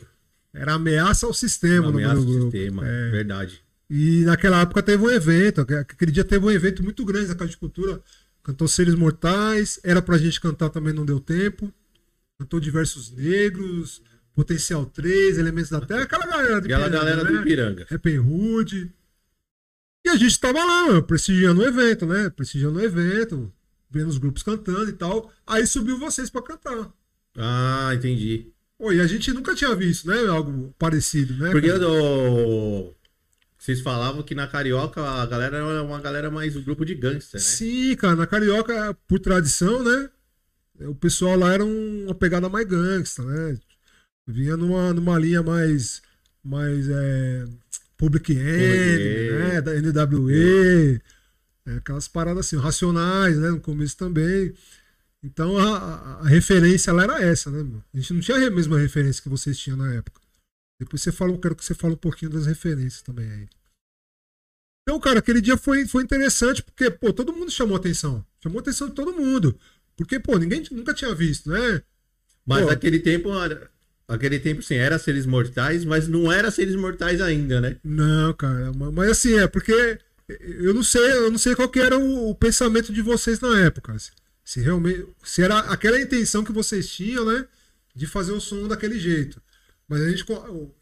era 0.53 0.73
ameaça 0.73 1.25
ao 1.25 1.33
sistema 1.33 1.87
no 1.91 1.97
Ameaça 1.97 2.15
meu 2.15 2.23
o 2.23 2.25
grupo. 2.25 2.51
sistema. 2.51 2.87
É. 2.87 3.09
Verdade. 3.09 3.61
E 3.89 4.23
naquela 4.23 4.61
época 4.61 4.81
teve 4.81 5.03
um 5.03 5.09
evento, 5.09 5.61
aqu- 5.61 5.73
aquele 5.73 6.11
dia 6.11 6.23
teve 6.23 6.45
um 6.45 6.51
evento 6.51 6.81
muito 6.81 7.03
grande 7.03 7.27
na 7.27 7.35
Casa 7.35 7.51
de 7.51 7.57
Cultura. 7.57 8.01
Cantou 8.43 8.67
Seres 8.67 8.95
Mortais, 8.95 9.79
era 9.83 10.01
pra 10.01 10.17
gente 10.17 10.39
cantar 10.39 10.69
também, 10.69 10.93
não 10.93 11.05
deu 11.05 11.19
tempo. 11.19 11.71
Cantou 12.39 12.59
Diversos 12.59 13.11
Negros, 13.11 14.01
Potencial 14.33 14.85
3, 14.85 15.37
Elementos 15.37 15.69
da 15.69 15.81
Terra, 15.81 16.03
aquela 16.03 16.25
galera 16.25 16.61
de 16.61 16.73
Aquela 16.73 16.85
Piranga, 16.89 16.97
galera 17.05 17.25
do 17.25 17.33
né? 17.33 17.41
Ipiranga. 17.41 17.85
Happy 17.91 18.17
Hood. 18.17 18.89
E 20.05 20.09
a 20.09 20.15
gente 20.15 20.39
tava 20.39 20.63
lá, 20.63 20.87
mano, 20.87 21.03
prestigiando 21.03 21.61
o 21.61 21.65
evento, 21.65 22.05
né? 22.05 22.29
Prestigiando 22.29 22.79
o 22.79 22.81
evento, 22.81 23.51
vendo 23.89 24.07
os 24.09 24.17
grupos 24.17 24.43
cantando 24.43 24.89
e 24.89 24.93
tal. 24.93 25.31
Aí 25.45 25.65
subiu 25.67 25.97
vocês 25.97 26.29
pra 26.29 26.41
cantar. 26.41 26.91
Ah, 27.37 27.91
entendi. 27.93 28.51
Pô, 28.77 28.91
e 28.91 28.99
a 28.99 29.05
gente 29.05 29.31
nunca 29.31 29.53
tinha 29.53 29.75
visto, 29.75 30.07
né? 30.07 30.25
Algo 30.27 30.73
parecido, 30.79 31.35
né? 31.37 31.51
Porque 31.51 31.71
do... 31.73 32.93
vocês 33.59 33.79
falavam 33.81 34.23
que 34.23 34.33
na 34.33 34.47
Carioca 34.47 35.01
a 35.01 35.25
galera 35.27 35.57
era 35.57 35.83
uma 35.83 36.01
galera 36.01 36.31
mais 36.31 36.55
um 36.55 36.63
grupo 36.63 36.83
de 36.83 36.95
gangster, 36.95 37.39
né? 37.39 37.45
Sim, 37.45 37.95
cara, 37.95 38.15
na 38.15 38.25
Carioca, 38.25 38.97
por 39.07 39.19
tradição, 39.19 39.83
né? 39.83 40.09
O 40.79 40.95
pessoal 40.95 41.37
lá 41.37 41.53
era 41.53 41.63
um- 41.63 42.05
uma 42.05 42.15
pegada 42.15 42.49
mais 42.49 42.65
gangsta, 42.67 43.23
né? 43.23 43.59
Vinha 44.25 44.57
numa, 44.57 44.93
numa 44.93 45.19
linha 45.19 45.43
mais. 45.43 46.01
mais 46.43 46.89
é, 46.89 47.45
Public 48.01 48.31
Enemy, 48.33 49.31
né? 49.39 49.61
Da 49.61 49.73
NWE. 49.75 50.99
é, 51.67 51.75
aquelas 51.77 52.07
paradas 52.07 52.47
assim, 52.47 52.57
racionais, 52.57 53.37
né? 53.37 53.51
No 53.51 53.59
começo 53.61 53.95
também. 53.95 54.53
Então 55.23 55.55
a, 55.57 55.77
a- 55.77 56.19
a 56.21 56.27
referência 56.27 56.91
lá 56.91 57.03
era 57.03 57.21
essa, 57.21 57.51
né? 57.51 57.61
meu? 57.63 57.83
A 57.93 57.97
gente 57.97 58.13
não 58.13 58.21
tinha 58.21 58.37
a 58.47 58.49
mesma 58.49 58.79
referência 58.79 59.21
que 59.21 59.29
vocês 59.29 59.55
tinham 59.57 59.77
na 59.77 59.93
época. 59.93 60.19
Depois 60.79 60.99
você 61.03 61.11
fala, 61.11 61.31
eu 61.31 61.37
quero 61.39 61.55
que 61.55 61.63
você 61.63 61.75
fale 61.75 61.93
um 61.93 61.97
pouquinho 61.97 62.31
das 62.31 62.47
referências 62.47 63.03
também 63.03 63.29
aí. 63.31 63.47
Então, 64.81 64.99
cara, 64.99 65.19
aquele 65.19 65.39
dia 65.39 65.55
foi, 65.55 65.87
foi 65.87 66.01
interessante 66.03 66.63
porque, 66.63 66.89
pô, 66.89 67.13
todo 67.13 67.31
mundo 67.31 67.51
chamou 67.51 67.77
atenção. 67.77 68.25
Chamou 68.41 68.59
atenção 68.59 68.89
de 68.89 68.95
todo 68.95 69.13
mundo. 69.13 69.55
Porque, 69.95 70.19
pô, 70.19 70.39
ninguém 70.39 70.63
nunca 70.71 70.91
tinha 70.91 71.13
visto, 71.13 71.51
né? 71.51 71.83
Mas 72.43 72.63
Pô. 72.65 72.71
aquele 72.71 72.97
tempo, 72.99 73.31
era- 73.39 73.69
aquele 74.13 74.39
tempo 74.39 74.61
sim, 74.61 74.75
era 74.75 74.99
seres 74.99 75.25
mortais, 75.25 75.85
mas 75.85 76.07
não 76.07 76.31
era 76.31 76.51
seres 76.51 76.75
mortais 76.75 77.21
ainda, 77.21 77.61
né? 77.61 77.77
Não, 77.83 78.33
cara, 78.33 78.71
ma- 78.73 78.91
mas 78.91 79.09
assim, 79.11 79.35
é 79.39 79.47
porque 79.47 79.99
eu 80.39 80.73
não 80.73 80.83
sei, 80.83 81.01
eu 81.13 81.31
não 81.31 81.37
sei 81.37 81.55
qual 81.55 81.69
que 81.69 81.79
era 81.79 81.97
o, 81.97 82.29
o 82.29 82.35
pensamento 82.35 82.93
de 82.93 83.01
vocês 83.01 83.39
na 83.39 83.59
época. 83.59 83.95
Se, 84.43 84.59
realmente, 84.61 85.07
se 85.23 85.41
era 85.41 85.59
aquela 85.59 85.99
intenção 85.99 86.43
que 86.43 86.51
vocês 86.51 86.89
tinham, 86.89 87.25
né, 87.25 87.47
de 87.95 88.07
fazer 88.07 88.31
o 88.31 88.39
som 88.41 88.67
daquele 88.67 88.99
jeito. 88.99 89.41
Mas 89.87 90.01
a 90.01 90.09
gente, 90.09 90.25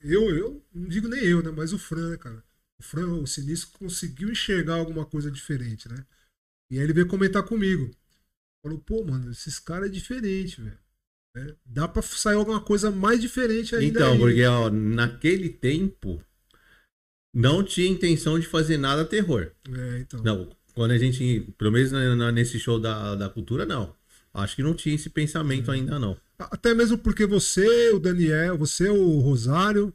eu, 0.01 0.35
eu 0.35 0.63
não 0.73 0.87
digo 0.87 1.07
nem 1.07 1.23
eu, 1.23 1.41
né, 1.41 1.51
mas 1.51 1.73
o 1.73 1.79
Fran, 1.79 2.15
cara. 2.17 2.43
O 2.79 2.83
Fran, 2.83 3.07
o 3.07 3.27
Sinistro 3.27 3.77
conseguiu 3.77 4.29
enxergar 4.31 4.75
alguma 4.75 5.05
coisa 5.05 5.29
diferente, 5.31 5.89
né? 5.89 6.05
E 6.71 6.77
aí 6.77 6.83
ele 6.83 6.93
veio 6.93 7.07
comentar 7.07 7.43
comigo. 7.43 7.91
Falou, 8.61 8.79
pô, 8.79 9.03
mano, 9.03 9.31
esses 9.31 9.59
caras 9.59 9.89
é 9.89 9.91
diferente, 9.91 10.61
velho. 10.61 10.77
Né? 11.39 11.53
Dá 11.65 11.87
pra 11.87 12.01
sair 12.01 12.35
alguma 12.35 12.59
coisa 12.59 12.91
mais 12.91 13.19
diferente 13.19 13.75
ainda. 13.75 13.99
Então, 13.99 14.13
aí. 14.13 14.19
porque 14.19 14.45
ó, 14.45 14.69
naquele 14.69 15.49
tempo 15.49 16.21
não 17.33 17.63
tinha 17.63 17.89
intenção 17.89 18.39
de 18.39 18.47
fazer 18.47 18.77
nada 18.77 19.05
terror. 19.05 19.51
É, 19.71 19.99
então. 19.99 20.21
Não, 20.23 20.49
quando 20.73 20.91
a 20.91 20.97
gente, 20.97 21.47
pelo 21.57 21.71
menos 21.71 21.91
nesse 22.33 22.59
show 22.59 22.79
da, 22.79 23.15
da 23.15 23.29
cultura, 23.29 23.65
não. 23.65 23.93
Acho 24.33 24.55
que 24.55 24.63
não 24.63 24.73
tinha 24.73 24.95
esse 24.95 25.09
pensamento 25.09 25.71
ainda, 25.71 25.97
não. 25.97 26.15
Até 26.37 26.73
mesmo 26.73 26.97
porque 26.97 27.25
você, 27.25 27.89
o 27.91 27.99
Daniel, 27.99 28.57
você, 28.57 28.87
o 28.87 29.19
Rosário 29.19 29.93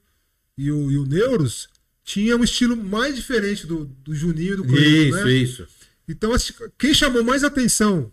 e 0.58 0.70
o, 0.70 0.90
e 0.90 0.98
o 0.98 1.06
Neuros 1.06 1.68
tinha 2.02 2.36
um 2.36 2.44
estilo 2.44 2.76
mais 2.76 3.14
diferente 3.14 3.66
do, 3.66 3.86
do 3.86 4.14
Juninho 4.14 4.54
e 4.54 4.56
do 4.56 4.66
Coelho, 4.66 5.08
Isso, 5.08 5.24
né? 5.24 5.32
isso. 5.32 5.68
Então, 6.06 6.32
quem 6.76 6.92
chamou 6.92 7.24
mais 7.24 7.42
atenção, 7.44 8.12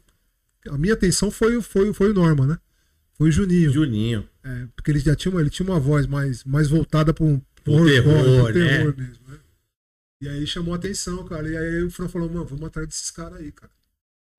a 0.69 0.77
minha 0.77 0.93
atenção 0.93 1.29
foi, 1.29 1.61
foi, 1.61 1.93
foi 1.93 2.11
o 2.11 2.13
Norman, 2.13 2.47
né? 2.47 2.59
Foi 3.21 3.29
o 3.29 3.31
Juninho. 3.31 3.71
Juninho. 3.71 4.27
É, 4.43 4.67
porque 4.75 4.89
ele 4.89 4.97
já 4.97 5.15
tinha 5.15 5.31
uma, 5.31 5.41
ele 5.41 5.51
tinha 5.51 5.69
uma 5.69 5.79
voz 5.79 6.07
mais, 6.07 6.43
mais 6.43 6.67
voltada 6.67 7.13
para 7.13 7.23
um 7.23 7.39
terror, 7.63 8.51
terror 8.51 8.51
né? 8.51 9.05
mesmo, 9.05 9.27
né? 9.27 9.39
E 10.23 10.27
aí 10.27 10.47
chamou 10.47 10.73
atenção, 10.73 11.23
cara. 11.25 11.47
E 11.47 11.55
aí 11.55 11.83
o 11.83 11.91
Fran 11.91 12.07
falou, 12.07 12.27
mano, 12.27 12.45
vamos 12.45 12.65
atrás 12.65 12.87
desses 12.87 13.11
caras 13.11 13.39
aí, 13.39 13.51
cara. 13.51 13.71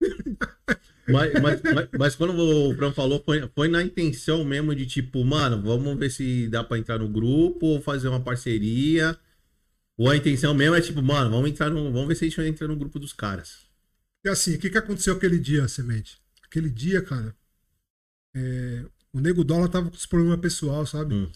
Mas, 1.05 1.33
mas, 1.43 1.61
mas, 1.63 1.89
mas 1.99 2.15
quando 2.15 2.33
o 2.33 2.75
Fran 2.77 2.93
falou, 2.93 3.21
foi, 3.25 3.51
foi 3.57 3.67
na 3.67 3.83
intenção 3.83 4.45
mesmo 4.45 4.73
de 4.73 4.87
tipo, 4.87 5.25
mano, 5.25 5.61
vamos 5.61 5.99
ver 5.99 6.09
se 6.09 6.47
dá 6.47 6.63
pra 6.63 6.79
entrar 6.79 7.01
no 7.01 7.09
grupo 7.09 7.67
ou 7.67 7.83
fazer 7.83 8.07
uma 8.07 8.21
parceria. 8.21 9.19
Ou 9.99 10.09
a 10.09 10.17
intenção 10.17 10.55
mesmo 10.55 10.77
é 10.77 10.81
tipo, 10.81 11.03
mano, 11.03 11.29
vamos 11.29 11.51
entrar 11.51 11.71
no. 11.71 11.93
Vamos 11.93 12.07
ver 12.07 12.15
se 12.15 12.25
a 12.25 12.29
gente 12.29 12.41
entra 12.41 12.69
no 12.69 12.77
grupo 12.77 13.01
dos 13.01 13.13
caras. 13.13 13.67
E 14.25 14.29
assim, 14.29 14.55
o 14.55 14.59
que, 14.61 14.71
que 14.71 14.79
aconteceu 14.79 15.15
aquele 15.15 15.41
dia, 15.41 15.67
Semente? 15.67 16.21
Aquele 16.45 16.71
dia, 16.71 17.03
cara, 17.03 17.35
é, 18.35 18.85
o 19.13 19.21
Nego 19.21 19.45
Dólar 19.45 19.69
tava 19.69 19.91
com 19.91 19.97
os 19.97 20.07
problemas 20.07 20.41
pessoal, 20.41 20.87
sabe? 20.87 21.15
Hum. 21.15 21.31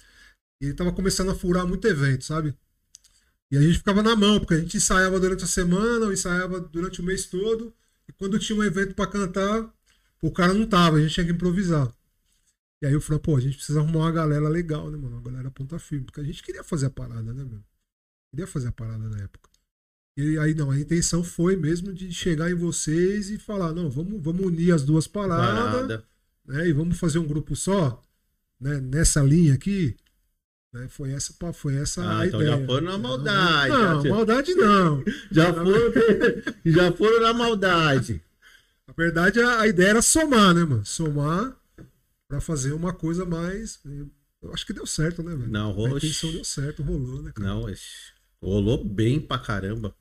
E 0.61 0.66
ele 0.66 0.74
tava 0.74 0.92
começando 0.92 1.30
a 1.30 1.35
furar 1.35 1.66
muito 1.66 1.87
evento, 1.87 2.24
sabe? 2.24 2.54
E 3.50 3.56
a 3.56 3.61
gente 3.61 3.78
ficava 3.78 4.02
na 4.02 4.16
mão, 4.16 4.40
porque 4.40 4.54
a 4.54 4.59
gente 4.59 4.76
ensaiava 4.76 5.20
durante 5.20 5.44
a 5.44 5.46
semana, 5.46 6.06
ou 6.06 6.12
ensaiava 6.12 6.61
durante 6.61 7.00
o 7.00 7.04
mês 7.04 7.26
todo. 7.26 7.72
E 8.09 8.12
quando 8.12 8.38
tinha 8.38 8.59
um 8.59 8.64
evento 8.64 8.94
pra 8.94 9.06
cantar, 9.06 9.72
o 10.20 10.30
cara 10.30 10.52
não 10.54 10.66
tava, 10.66 10.96
a 10.96 11.00
gente 11.00 11.14
tinha 11.14 11.26
que 11.26 11.32
improvisar. 11.32 11.92
E 12.82 12.87
aí 12.87 12.94
o 12.94 13.00
Fran, 13.00 13.18
pô, 13.18 13.37
a 13.37 13.40
gente 13.40 13.56
precisa 13.56 13.80
arrumar 13.80 14.00
uma 14.00 14.12
galera 14.12 14.48
legal, 14.48 14.90
né, 14.90 14.96
mano? 14.96 15.16
Uma 15.16 15.22
galera 15.22 15.50
ponta 15.50 15.78
firme. 15.78 16.04
Porque 16.04 16.20
a 16.20 16.24
gente 16.24 16.42
queria 16.42 16.64
fazer 16.64 16.87
a 16.87 16.90
parada, 16.90 17.32
né, 17.32 17.44
meu? 17.44 17.62
Queria 18.30 18.46
fazer 18.46 18.68
a 18.68 18.72
parada 18.72 19.09
na 19.09 19.18
época. 19.22 19.48
E 20.18 20.38
aí, 20.38 20.54
não, 20.54 20.70
a 20.70 20.78
intenção 20.78 21.22
foi 21.22 21.56
mesmo 21.56 21.92
de 21.92 22.12
chegar 22.12 22.50
em 22.50 22.54
vocês 22.54 23.30
e 23.30 23.38
falar, 23.38 23.72
não, 23.72 23.90
vamos, 23.90 24.20
vamos 24.22 24.46
unir 24.46 24.72
as 24.72 24.82
duas 24.82 25.06
paradas, 25.06 25.70
Parada. 25.70 26.06
Né? 26.46 26.68
E 26.68 26.72
vamos 26.72 26.98
fazer 26.98 27.18
um 27.18 27.26
grupo 27.26 27.54
só, 27.56 28.02
né? 28.61 28.80
Nessa 28.80 29.22
linha 29.22 29.54
aqui. 29.54 29.96
Né? 30.72 30.88
Foi 30.88 31.12
essa, 31.12 31.35
foi 31.52 31.76
essa 31.76 32.02
Ah, 32.04 32.20
a 32.20 32.26
então 32.26 32.40
ideia. 32.42 32.59
já 32.59 32.66
foram 32.66 32.87
na 32.87 32.98
maldade. 32.98 33.68
Não, 33.70 34.02
já, 34.02 34.11
maldade 34.11 34.54
não. 34.54 35.04
já 35.30 35.52
foram, 35.54 35.92
já 36.66 36.92
foram 36.92 37.20
na 37.22 37.32
maldade. 37.32 38.22
Na 38.87 38.94
verdade, 38.96 39.40
a, 39.40 39.61
a 39.61 39.66
ideia 39.66 39.88
era 39.90 40.02
somar, 40.02 40.54
né, 40.54 40.64
mano? 40.64 40.85
Somar 40.85 41.56
pra 42.28 42.40
fazer 42.40 42.72
uma 42.72 42.92
coisa 42.92 43.24
mais. 43.24 43.80
Eu 44.42 44.52
acho 44.52 44.66
que 44.66 44.72
deu 44.72 44.87
certo, 44.87 45.22
né, 45.22 45.35
velho? 45.35 45.50
Não, 45.50 45.70
A 45.70 45.72
rolou. 45.72 45.98
intenção 45.98 46.30
deu 46.30 46.44
certo, 46.44 46.82
rolou, 46.82 47.22
né, 47.22 47.32
cara? 47.35 47.48
Não, 47.48 47.66
rolou 48.40 48.85
bem 48.85 49.20
pra 49.20 49.38
caramba. 49.38 49.94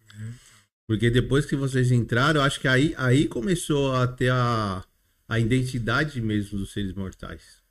Porque 0.87 1.09
depois 1.09 1.45
que 1.47 1.55
vocês 1.55 1.91
entraram, 1.91 2.39
eu 2.41 2.45
acho 2.45 2.59
que 2.59 2.67
aí, 2.67 2.93
aí 2.97 3.27
começou 3.27 3.95
a 3.95 4.05
ter 4.07 4.31
a, 4.31 4.83
a 5.27 5.39
identidade 5.39 6.21
mesmo 6.21 6.57
dos 6.57 6.71
seres 6.71 6.93
mortais. 6.93 7.63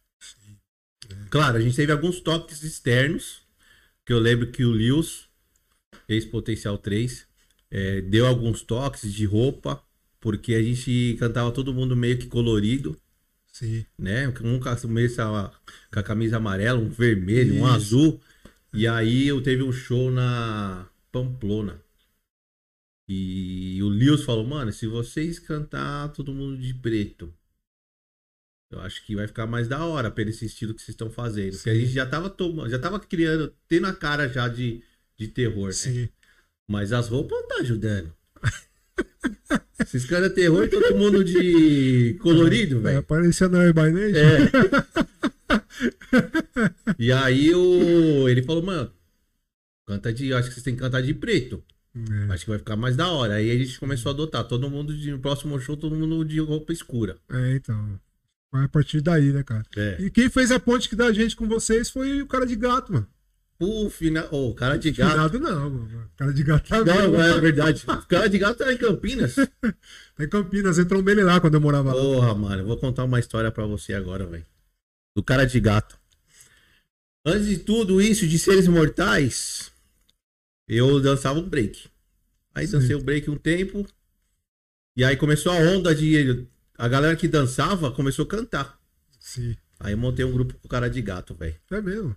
Claro, 1.30 1.58
a 1.58 1.60
gente 1.60 1.76
teve 1.76 1.92
alguns 1.92 2.20
toques 2.20 2.62
externos, 2.62 3.42
que 4.04 4.12
eu 4.12 4.18
lembro 4.18 4.50
que 4.50 4.64
o 4.64 4.70
Lewis, 4.70 5.26
ex-potencial 6.08 6.78
3, 6.78 7.26
eh, 7.70 8.00
deu 8.02 8.26
alguns 8.26 8.62
toques 8.62 9.12
de 9.12 9.24
roupa, 9.24 9.82
porque 10.20 10.54
a 10.54 10.62
gente 10.62 11.16
cantava 11.18 11.52
todo 11.52 11.74
mundo 11.74 11.94
meio 11.94 12.18
que 12.18 12.26
colorido, 12.26 12.96
Sim. 13.52 13.84
né? 13.98 14.28
Um 14.28 14.58
começa 14.58 15.52
com 15.92 15.98
a 16.00 16.02
camisa 16.02 16.38
amarela, 16.38 16.78
um 16.78 16.88
vermelho, 16.88 17.54
um 17.54 17.66
Isso. 17.66 17.74
azul. 17.74 18.20
E 18.72 18.86
aí 18.88 19.28
eu 19.28 19.40
teve 19.42 19.62
um 19.62 19.72
show 19.72 20.10
na 20.10 20.88
Pamplona. 21.12 21.80
E 23.06 23.80
o 23.82 23.88
Lewis 23.88 24.24
falou, 24.24 24.44
mano, 24.46 24.72
se 24.72 24.86
vocês 24.86 25.38
cantar 25.38 26.08
todo 26.08 26.32
mundo 26.32 26.56
de 26.56 26.72
preto, 26.74 27.32
eu 28.74 28.80
acho 28.80 29.04
que 29.04 29.14
vai 29.16 29.26
ficar 29.26 29.46
mais 29.46 29.68
da 29.68 29.84
hora 29.84 30.10
pelo 30.10 30.30
esse 30.30 30.44
estilo 30.46 30.74
que 30.74 30.80
vocês 30.82 30.90
estão 30.94 31.10
fazendo. 31.10 31.52
Porque 31.54 31.70
a 31.70 31.74
Sim. 31.74 31.80
gente 31.80 31.92
já 31.92 32.06
tava 32.06 32.28
tomando, 32.30 32.70
já 32.70 32.78
tava 32.78 32.98
criando, 33.00 33.52
tendo 33.68 33.86
a 33.86 33.92
cara 33.92 34.28
já 34.28 34.48
de, 34.48 34.82
de 35.16 35.28
terror, 35.28 35.66
né? 35.68 35.72
Sim. 35.72 36.08
Mas 36.66 36.92
as 36.92 37.08
roupas 37.08 37.38
não 37.38 37.48
tá 37.48 37.56
ajudando. 37.60 38.12
Vocês 39.84 40.04
cantam 40.06 40.30
terror, 40.30 40.68
todo 40.68 40.96
mundo 40.96 41.22
de 41.24 42.14
colorido, 42.22 42.78
É, 42.78 42.80
velho. 42.80 42.98
aparecia 42.98 43.48
na 43.48 43.72
By 43.72 43.90
Nation. 43.90 44.18
É. 44.18 44.50
e 46.98 47.12
aí 47.12 47.54
o... 47.54 48.28
ele 48.28 48.42
falou, 48.42 48.62
mano, 48.62 48.90
canta 49.86 50.12
de. 50.12 50.32
Acho 50.32 50.48
que 50.48 50.54
vocês 50.54 50.64
têm 50.64 50.74
que 50.74 50.80
cantar 50.80 51.02
de 51.02 51.12
preto. 51.14 51.62
É. 51.94 52.32
Acho 52.32 52.44
que 52.44 52.50
vai 52.50 52.58
ficar 52.58 52.76
mais 52.76 52.96
da 52.96 53.08
hora. 53.10 53.34
Aí 53.34 53.50
a 53.50 53.58
gente 53.58 53.78
começou 53.78 54.10
a 54.10 54.12
adotar. 54.14 54.44
Todo 54.44 54.70
mundo 54.70 54.96
de. 54.96 55.10
No 55.10 55.18
próximo 55.18 55.58
show, 55.60 55.76
todo 55.76 55.94
mundo 55.94 56.24
de 56.24 56.40
roupa 56.40 56.72
escura. 56.72 57.16
É, 57.30 57.56
então. 57.56 58.00
Foi 58.54 58.62
a 58.62 58.68
partir 58.68 59.00
daí, 59.00 59.32
né, 59.32 59.42
cara? 59.42 59.64
É. 59.76 59.96
E 59.98 60.08
quem 60.08 60.30
fez 60.30 60.52
a 60.52 60.60
ponte 60.60 60.94
da 60.94 61.12
gente 61.12 61.34
com 61.34 61.48
vocês 61.48 61.90
foi 61.90 62.22
o 62.22 62.26
cara 62.28 62.46
de 62.46 62.54
gato, 62.54 62.92
mano. 62.92 63.08
O 63.58 63.90
final. 63.90 64.28
Ô, 64.30 64.50
o 64.50 64.54
cara 64.54 64.78
de 64.78 64.92
gato. 64.92 65.10
Finado 65.10 65.40
não, 65.40 65.70
mano. 65.70 66.04
O 66.04 66.16
cara 66.16 66.32
de 66.32 66.44
gato 66.44 66.68
tá 66.68 66.84
Não, 66.84 67.10
vivo. 67.10 67.20
é 67.20 67.40
verdade. 67.40 67.82
O 67.84 68.06
cara 68.06 68.28
de 68.28 68.38
gato 68.38 68.58
tá 68.58 68.72
em 68.72 68.76
Campinas. 68.76 69.34
Tá 70.16 70.22
em 70.22 70.28
Campinas, 70.28 70.78
entrou 70.78 71.02
um 71.02 71.24
lá 71.24 71.40
quando 71.40 71.54
eu 71.54 71.60
morava 71.60 71.92
lá. 71.92 72.00
Porra, 72.00 72.32
mano, 72.36 72.62
eu 72.62 72.66
vou 72.66 72.76
contar 72.76 73.02
uma 73.02 73.18
história 73.18 73.50
pra 73.50 73.66
você 73.66 73.92
agora, 73.94 74.24
velho. 74.24 74.46
Do 75.16 75.24
cara 75.24 75.44
de 75.44 75.58
gato. 75.58 75.98
Antes 77.26 77.48
de 77.48 77.58
tudo 77.58 78.00
isso, 78.00 78.24
de 78.24 78.38
seres 78.38 78.68
mortais, 78.68 79.72
eu 80.68 81.00
dançava 81.00 81.40
um 81.40 81.48
break. 81.48 81.88
Aí 82.54 82.68
dancei 82.68 82.94
o 82.94 83.02
break 83.02 83.28
um 83.28 83.36
tempo. 83.36 83.84
E 84.96 85.02
aí 85.02 85.16
começou 85.16 85.50
a 85.50 85.56
onda 85.56 85.92
de. 85.92 86.46
A 86.76 86.88
galera 86.88 87.16
que 87.16 87.28
dançava 87.28 87.90
começou 87.90 88.24
a 88.24 88.28
cantar. 88.28 88.78
Sim. 89.20 89.56
Aí 89.78 89.92
eu 89.92 89.98
montei 89.98 90.24
um 90.24 90.32
grupo 90.32 90.54
com 90.54 90.66
o 90.66 90.70
cara 90.70 90.88
de 90.88 91.00
gato, 91.00 91.34
velho. 91.34 91.54
É 91.70 91.80
mesmo. 91.80 92.16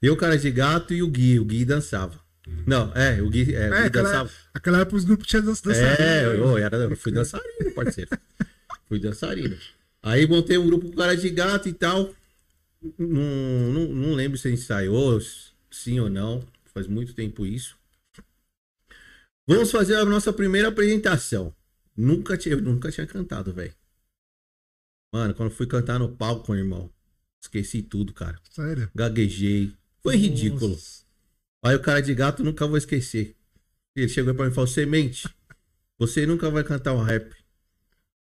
Eu, 0.00 0.14
o 0.14 0.16
cara 0.16 0.36
de 0.36 0.50
gato 0.50 0.92
e 0.94 1.02
o 1.02 1.08
Gui. 1.08 1.38
O 1.38 1.44
Gui 1.44 1.64
dançava. 1.64 2.20
Não, 2.66 2.92
é, 2.94 3.22
o 3.22 3.30
Gui, 3.30 3.54
é, 3.54 3.68
o 3.68 3.70
Gui 3.70 3.76
É, 3.76 3.86
aquela, 3.86 4.08
dançava. 4.08 4.30
aquela 4.52 4.80
época 4.80 4.96
os 4.96 5.04
grupos 5.04 5.26
tinham 5.26 5.44
dança. 5.44 5.72
É, 5.72 6.24
eu, 6.24 6.58
era, 6.58 6.76
eu 6.76 6.96
fui 6.96 7.12
dançarino, 7.12 7.72
parceiro. 7.74 8.10
fui 8.88 8.98
dançarino. 8.98 9.56
Aí 10.02 10.26
montei 10.26 10.58
um 10.58 10.66
grupo 10.66 10.90
com 10.90 10.96
cara 10.96 11.16
de 11.16 11.30
gato 11.30 11.68
e 11.68 11.72
tal. 11.72 12.12
Não, 12.98 13.72
não, 13.72 13.88
não 13.88 14.14
lembro 14.14 14.36
se 14.36 14.50
ensaiou, 14.50 15.20
sim 15.70 16.00
ou 16.00 16.10
não. 16.10 16.42
Faz 16.74 16.86
muito 16.88 17.14
tempo 17.14 17.46
isso. 17.46 17.76
Vamos 19.46 19.70
fazer 19.70 19.96
a 19.96 20.04
nossa 20.04 20.32
primeira 20.32 20.68
apresentação. 20.68 21.54
Nunca 21.96 22.36
tinha, 22.36 22.56
nunca 22.56 22.90
tinha 22.90 23.06
cantado, 23.06 23.52
velho. 23.52 23.74
Mano, 25.12 25.34
quando 25.34 25.50
fui 25.50 25.66
cantar 25.66 25.98
no 25.98 26.16
palco, 26.16 26.54
irmão, 26.54 26.90
esqueci 27.40 27.82
tudo, 27.82 28.14
cara. 28.14 28.40
Sério? 28.50 28.90
Gaguejei. 28.94 29.76
Foi 30.02 30.14
Nossa. 30.14 30.26
ridículo. 30.26 30.78
Aí 31.62 31.76
o 31.76 31.80
cara 31.80 32.00
de 32.00 32.14
gato 32.14 32.42
nunca 32.42 32.66
vou 32.66 32.76
esquecer. 32.76 33.36
Ele 33.94 34.08
chegou 34.08 34.34
pra 34.34 34.46
mim 34.46 34.50
e 34.50 34.54
falou: 34.54 34.66
Semente, 34.66 35.28
você 35.98 36.26
nunca 36.26 36.50
vai 36.50 36.64
cantar 36.64 36.94
um 36.94 37.02
rap. 37.02 37.32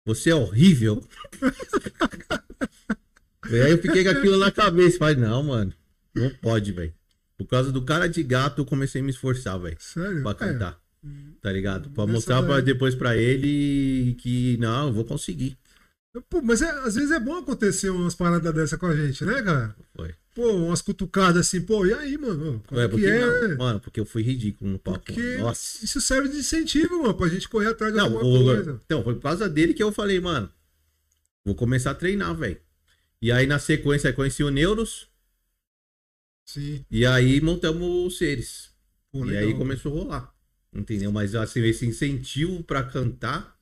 Você 0.04 0.30
é 0.30 0.34
horrível. 0.34 1.02
e 3.48 3.60
aí 3.60 3.70
eu 3.70 3.80
fiquei 3.80 4.04
com 4.04 4.10
aquilo 4.10 4.36
na 4.36 4.50
cabeça. 4.50 4.98
Falei, 4.98 5.16
não, 5.16 5.42
mano, 5.44 5.72
não 6.14 6.28
pode, 6.28 6.72
velho. 6.72 6.92
Por 7.38 7.46
causa 7.46 7.72
do 7.72 7.82
cara 7.82 8.08
de 8.08 8.22
gato, 8.22 8.60
eu 8.60 8.66
comecei 8.66 9.00
a 9.00 9.04
me 9.04 9.10
esforçar, 9.10 9.58
velho. 9.58 9.76
Sério? 9.80 10.22
Pra 10.22 10.46
É. 10.46 10.76
cantar. 11.08 11.40
Tá 11.40 11.52
ligado? 11.52 11.90
Pra 11.90 12.06
mostrar 12.06 12.42
pra- 12.42 12.60
depois 12.60 12.94
pra 12.94 13.16
ele 13.16 14.14
que, 14.20 14.56
não, 14.58 14.88
eu 14.88 14.92
vou 14.92 15.04
conseguir. 15.04 15.56
Pô, 16.30 16.40
mas 16.40 16.62
é- 16.62 16.70
às 16.70 16.94
vezes 16.94 17.10
é 17.10 17.18
bom 17.18 17.36
acontecer 17.36 17.90
umas 17.90 18.14
paradas 18.14 18.54
dessa 18.54 18.78
com 18.78 18.86
a 18.86 18.94
gente, 18.96 19.24
né, 19.24 19.42
cara? 19.42 19.74
Foi. 19.96 20.14
Pô, 20.34 20.52
umas 20.52 20.80
cutucadas 20.82 21.46
assim, 21.46 21.60
pô, 21.60 21.84
e 21.86 21.92
aí, 21.92 22.16
mano? 22.18 22.62
Como 22.66 22.80
É, 22.80 22.88
porque, 22.88 23.04
que 23.04 23.10
é? 23.10 23.48
não, 23.48 23.56
mano, 23.56 23.80
porque 23.80 24.00
eu 24.00 24.06
fui 24.06 24.22
ridículo 24.22 24.70
no 24.70 24.78
palco. 24.78 25.00
Porque. 25.04 25.36
Nossa. 25.38 25.84
isso 25.84 26.00
serve 26.00 26.28
de 26.28 26.38
incentivo, 26.38 27.02
mano, 27.02 27.14
pra 27.14 27.28
gente 27.28 27.48
correr 27.48 27.68
atrás 27.68 27.92
de 27.92 27.98
Não, 27.98 28.06
alguma 28.06 28.24
o- 28.24 28.44
coisa. 28.44 28.80
então, 28.84 29.02
foi 29.04 29.14
por 29.14 29.22
causa 29.22 29.48
dele 29.48 29.74
que 29.74 29.82
eu 29.82 29.92
falei, 29.92 30.18
mano, 30.20 30.48
vou 31.44 31.54
começar 31.54 31.90
a 31.92 31.94
treinar, 31.94 32.34
velho. 32.34 32.60
E 33.20 33.30
aí, 33.32 33.46
na 33.46 33.58
sequência, 33.58 34.12
conheci 34.12 34.42
o 34.44 34.50
Neuros, 34.50 35.08
Sim. 36.44 36.84
e 36.90 37.06
aí 37.06 37.40
montamos 37.40 38.06
os 38.06 38.18
seres. 38.18 38.70
Pô, 39.12 39.24
e 39.24 39.28
legal, 39.30 39.42
aí 39.48 39.54
começou 39.54 39.92
a 39.92 40.02
rolar. 40.02 40.33
Entendeu? 40.74 41.12
Mas 41.12 41.34
assim, 41.34 41.60
esse 41.62 41.86
incentivo 41.86 42.62
pra 42.64 42.82
cantar 42.82 43.56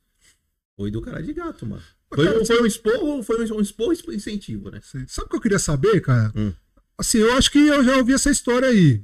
foi 0.77 0.91
do 0.91 1.01
cara 1.03 1.23
de 1.23 1.33
gato, 1.33 1.67
mano. 1.67 1.83
Foi, 2.15 2.25
Cara, 2.27 2.41
um- 2.41 2.45
foi 2.47 2.63
um 2.63 2.67
esporro, 2.67 3.23
foi 3.23 3.53
um 3.53 3.61
esporro 3.61 3.93
incentivo, 3.93 4.71
né? 4.71 4.81
Sabe 4.83 5.27
o 5.27 5.29
que 5.31 5.37
eu 5.37 5.41
queria 5.41 5.59
saber, 5.59 6.01
cara? 6.01 6.33
Hum. 6.37 6.53
Assim, 6.97 7.19
eu 7.19 7.33
acho 7.35 7.51
que 7.51 7.59
eu 7.59 7.83
já 7.85 7.97
ouvi 7.97 8.13
essa 8.13 8.31
história 8.31 8.69
aí. 8.69 9.03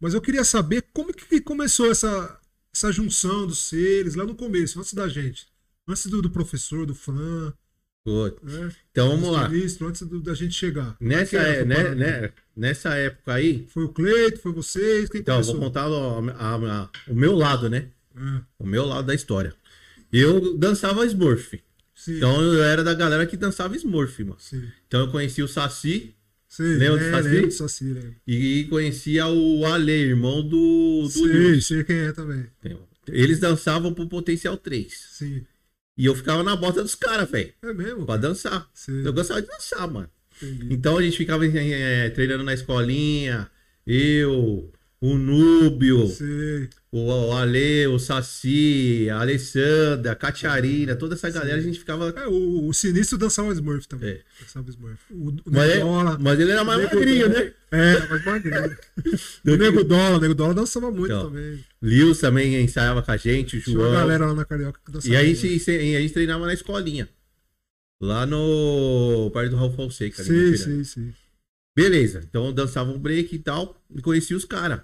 Mas 0.00 0.14
eu 0.14 0.20
queria 0.20 0.44
saber 0.44 0.84
como 0.92 1.12
que 1.12 1.40
começou 1.40 1.90
essa, 1.90 2.38
essa 2.72 2.92
junção 2.92 3.46
dos 3.46 3.58
seres 3.58 4.14
lá 4.14 4.24
no 4.24 4.34
começo, 4.34 4.78
antes 4.78 4.92
da 4.94 5.08
gente. 5.08 5.46
Antes 5.88 6.06
do, 6.06 6.22
do 6.22 6.30
professor, 6.30 6.86
do 6.86 6.94
Fran, 6.94 7.52
Né? 8.06 8.70
Então 8.92 9.08
vamos 9.08 9.30
lá. 9.30 9.48
ministros, 9.48 9.88
antes 9.88 10.02
do- 10.02 10.20
da 10.20 10.34
gente 10.34 10.52
chegar. 10.54 10.94
É 11.00 11.04
Nessa, 11.04 11.36
é- 11.38 11.64
né, 11.64 11.94
né, 11.94 12.30
nessa 12.54 12.94
época 12.96 13.32
aí, 13.32 13.64
Foi 13.70 13.84
o 13.84 13.88
Cleito, 13.88 14.40
foi 14.40 14.52
vocês, 14.52 15.08
quem 15.08 15.22
então, 15.22 15.36
começou? 15.36 15.54
vou 15.54 15.64
contar 15.64 15.88
o, 15.88 16.30
a- 16.30 16.54
a- 16.54 16.90
o 17.08 17.14
meu 17.14 17.34
lado, 17.34 17.70
né? 17.70 17.86
É, 18.14 18.40
O 18.58 18.66
meu 18.66 18.84
lado 18.84 19.06
da 19.06 19.14
história. 19.14 19.54
Eu 20.12 20.56
dançava 20.56 21.04
Smurf. 21.06 21.58
sim, 21.94 22.16
Então 22.18 22.42
eu 22.42 22.62
era 22.62 22.84
da 22.84 22.92
galera 22.92 23.26
que 23.26 23.38
dançava 23.38 23.74
Smurf, 23.74 24.22
mano. 24.22 24.36
sim. 24.38 24.62
Então 24.86 25.00
eu 25.00 25.08
conheci 25.10 25.42
o 25.42 25.48
Saci 25.48 26.14
Sei, 26.46 26.76
Lembra 26.76 26.98
do 26.98 27.04
é, 27.04 27.10
Saci? 27.10 27.28
lembro 27.30 27.50
Saci, 27.50 27.84
lembro. 27.84 28.14
e 28.26 28.64
conhecia 28.70 29.26
o 29.26 29.64
Ale, 29.66 29.90
irmão 29.90 30.40
do, 30.40 31.08
do 31.12 31.24
Lewis. 31.24 31.66
sei 31.66 31.82
quem 31.82 31.96
é 31.96 32.12
também. 32.12 32.46
Eles 33.08 33.40
dançavam 33.40 33.92
pro 33.92 34.06
Potencial 34.08 34.56
3. 34.56 34.92
Sim. 35.10 35.42
E 35.96 36.06
eu 36.06 36.14
ficava 36.14 36.42
na 36.42 36.56
bota 36.56 36.82
dos 36.82 36.94
caras, 36.94 37.30
velho. 37.30 37.52
É 37.62 37.72
mesmo? 37.72 38.04
Pra 38.04 38.16
dançar. 38.16 38.68
Sei, 38.74 39.06
Eu 39.06 39.12
gostava 39.12 39.40
de 39.40 39.48
dançar, 39.48 39.86
mano. 39.90 40.10
entendi. 40.42 40.74
Então 40.74 40.98
a 40.98 41.02
gente 41.02 41.16
ficava 41.16 41.46
eh, 41.46 42.10
treinando 42.10 42.42
na 42.44 42.52
escolinha. 42.54 43.48
Eu, 43.86 44.72
o 45.06 45.18
Núbio, 45.18 46.10
o, 46.90 47.32
Ale, 47.32 47.86
o 47.88 47.98
Saci, 47.98 49.06
a 49.10 49.20
Alessandra, 49.20 50.12
a 50.12 50.16
Catiarina, 50.16 50.96
toda 50.96 51.14
essa 51.14 51.28
galera, 51.28 51.58
a 51.58 51.60
gente 51.60 51.78
ficava. 51.78 52.08
É, 52.16 52.26
o, 52.26 52.66
o 52.68 52.72
Sinistro 52.72 53.18
dançava 53.18 53.52
Smurf 53.52 53.86
também. 53.86 54.12
É. 54.12 54.20
Dançava 54.40 54.70
Smurf. 54.70 54.98
O, 55.10 55.28
o 55.28 55.34
Mas, 55.44 55.74
Nego 55.74 56.18
mas 56.20 56.40
ele 56.40 56.52
era 56.52 56.64
mais 56.64 56.82
magrinho, 56.84 57.28
né? 57.28 57.52
É, 57.70 57.90
era 57.96 58.08
mais 58.08 58.24
magrinho. 58.24 58.76
o 59.46 59.56
Nego 59.56 59.84
Dólar, 59.84 60.16
o 60.16 60.20
Nego 60.20 60.34
Dólar 60.34 60.54
dançava 60.54 60.90
muito 60.90 61.12
Então, 61.12 61.26
também. 61.26 61.62
Lewis 61.82 62.18
também 62.18 62.62
ensaiava 62.62 63.02
com 63.02 63.12
a 63.12 63.16
gente, 63.18 63.58
o 63.58 63.60
Tinha 63.60 63.76
uma 63.76 63.84
João. 63.84 64.00
galera 64.00 64.26
lá 64.26 64.34
na 64.34 64.44
Carioca 64.46 64.80
que 64.82 64.90
dançava 64.90 65.12
E 65.12 65.16
aí 65.18 65.32
a 65.32 65.34
gente, 65.34 65.70
a 65.70 66.00
gente 66.00 66.14
treinava 66.14 66.46
na 66.46 66.54
escolinha. 66.54 67.06
Lá 68.00 68.24
no 68.24 69.30
perto 69.34 69.50
do 69.50 69.56
Raul 69.56 69.72
Fonseca. 69.72 70.24
Sim, 70.24 70.56
sim, 70.56 70.82
sim. 70.82 71.14
Beleza. 71.76 72.22
Então 72.26 72.46
eu 72.46 72.52
dançava 72.54 72.90
um 72.90 72.98
break 72.98 73.34
e 73.34 73.38
tal. 73.38 73.78
E 73.94 74.00
conheci 74.00 74.34
os 74.34 74.46
caras. 74.46 74.80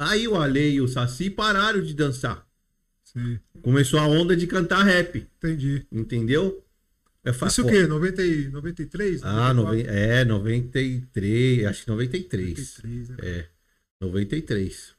Aí 0.00 0.26
o 0.26 0.34
Ale 0.36 0.70
e 0.70 0.80
o 0.80 0.88
Saci 0.88 1.28
pararam 1.28 1.82
de 1.82 1.92
dançar. 1.94 2.46
sim. 3.04 3.38
Começou 3.60 4.00
a 4.00 4.06
onda 4.06 4.34
de 4.34 4.46
cantar 4.46 4.82
rap. 4.82 5.26
Entendi. 5.36 5.86
Entendeu? 5.92 6.64
Eu 7.22 7.34
fa- 7.34 7.48
Isso 7.48 7.62
o 7.62 7.68
quê? 7.68 7.86
90, 7.86 8.24
e- 8.24 8.48
93? 8.48 9.22
Ah, 9.22 9.52
94? 9.52 9.54
noven... 9.54 9.84
é, 9.86 10.24
93. 10.24 11.66
Acho 11.66 11.82
que 11.84 11.88
93. 11.90 12.48
93, 12.82 13.08
né? 13.10 13.16
É, 13.20 13.46
93. 14.00 14.94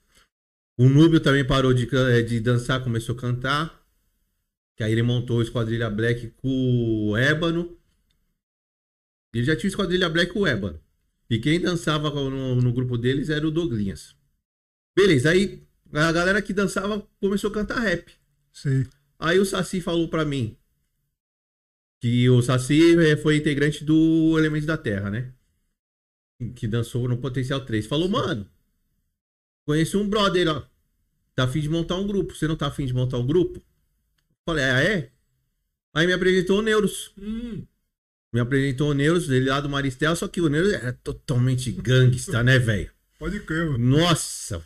O 0.78 0.88
Núbio 0.88 1.20
também 1.20 1.46
parou 1.46 1.74
de, 1.74 1.90
eh, 1.96 2.22
de 2.22 2.40
dançar, 2.40 2.84
começou 2.84 3.16
a 3.16 3.18
cantar. 3.18 3.82
Que 4.78 4.84
aí 4.84 4.92
ele 4.92 5.02
montou 5.02 5.40
o 5.40 5.42
Esquadrilha 5.42 5.90
Black 5.90 6.28
com 6.38 7.10
o 7.10 7.18
Ébano. 7.18 7.76
Ele 9.34 9.46
já 9.46 9.56
tinha 9.56 9.68
o 9.68 9.72
Esquadrilha 9.72 10.10
Black 10.10 10.32
com 10.32 10.42
o 10.42 10.48
Ébano. 10.48 10.80
E 11.30 11.40
quem 11.40 11.60
dançava 11.60 12.10
no, 12.12 12.56
no 12.62 12.74
grupo 12.74 12.98
deles 12.98 13.30
era 13.30 13.48
o 13.48 13.52
Douglinhas. 13.52 14.16
Beleza, 14.96 15.30
aí 15.32 15.64
a 15.94 16.12
galera 16.12 16.42
que 16.42 16.54
dançava 16.54 17.08
começou 17.20 17.50
a 17.50 17.54
cantar 17.54 17.80
rap. 17.80 18.12
Sei. 18.52 18.86
Aí 19.20 19.40
o 19.40 19.46
Saci 19.46 19.82
falou 19.82 20.08
pra 20.10 20.26
mim 20.26 20.58
que 22.00 22.30
o 22.30 22.42
Saci 22.42 22.96
eh, 23.00 23.16
foi 23.18 23.38
integrante 23.38 23.84
do 23.86 24.38
Elementos 24.38 24.66
da 24.66 24.78
Terra, 24.78 25.10
né? 25.10 25.34
Que 26.56 26.68
dançou 26.68 27.08
no 27.08 27.18
Potencial 27.18 27.64
3. 27.64 27.86
Falou, 27.86 28.10
mano, 28.10 28.50
conheci 29.66 29.96
um 29.96 30.10
brother, 30.10 30.48
ó. 30.50 30.64
Tá 31.36 31.44
afim 31.46 31.62
de 31.62 31.70
montar 31.70 31.96
um 31.98 32.08
grupo. 32.08 32.34
Você 32.34 32.48
não 32.48 32.56
tá 32.58 32.68
afim 32.68 32.86
de 32.86 32.94
montar 32.94 33.18
um 33.18 33.26
grupo? 33.28 33.62
Falei, 34.46 34.64
ah, 34.66 34.82
é? 34.84 35.12
Aí 35.94 36.08
me 36.08 36.14
apresentou 36.14 36.60
o 36.60 36.62
Neuros. 36.62 37.14
Hum, 37.18 37.66
Me 38.34 38.40
apresentou 38.40 38.90
o 38.92 38.94
Neuros, 38.94 39.30
ele 39.30 39.50
lá 39.50 39.62
do 39.62 39.70
Maristel, 39.70 40.16
só 40.16 40.28
que 40.28 40.42
o 40.42 40.50
Neuros 40.50 40.74
era 40.74 40.94
totalmente 40.94 41.72
gangsta, 41.72 42.42
né, 42.44 42.58
velho? 42.58 42.92
pode 43.20 43.40
crer, 43.42 43.70
mano. 43.70 43.78
Nossa! 43.78 44.64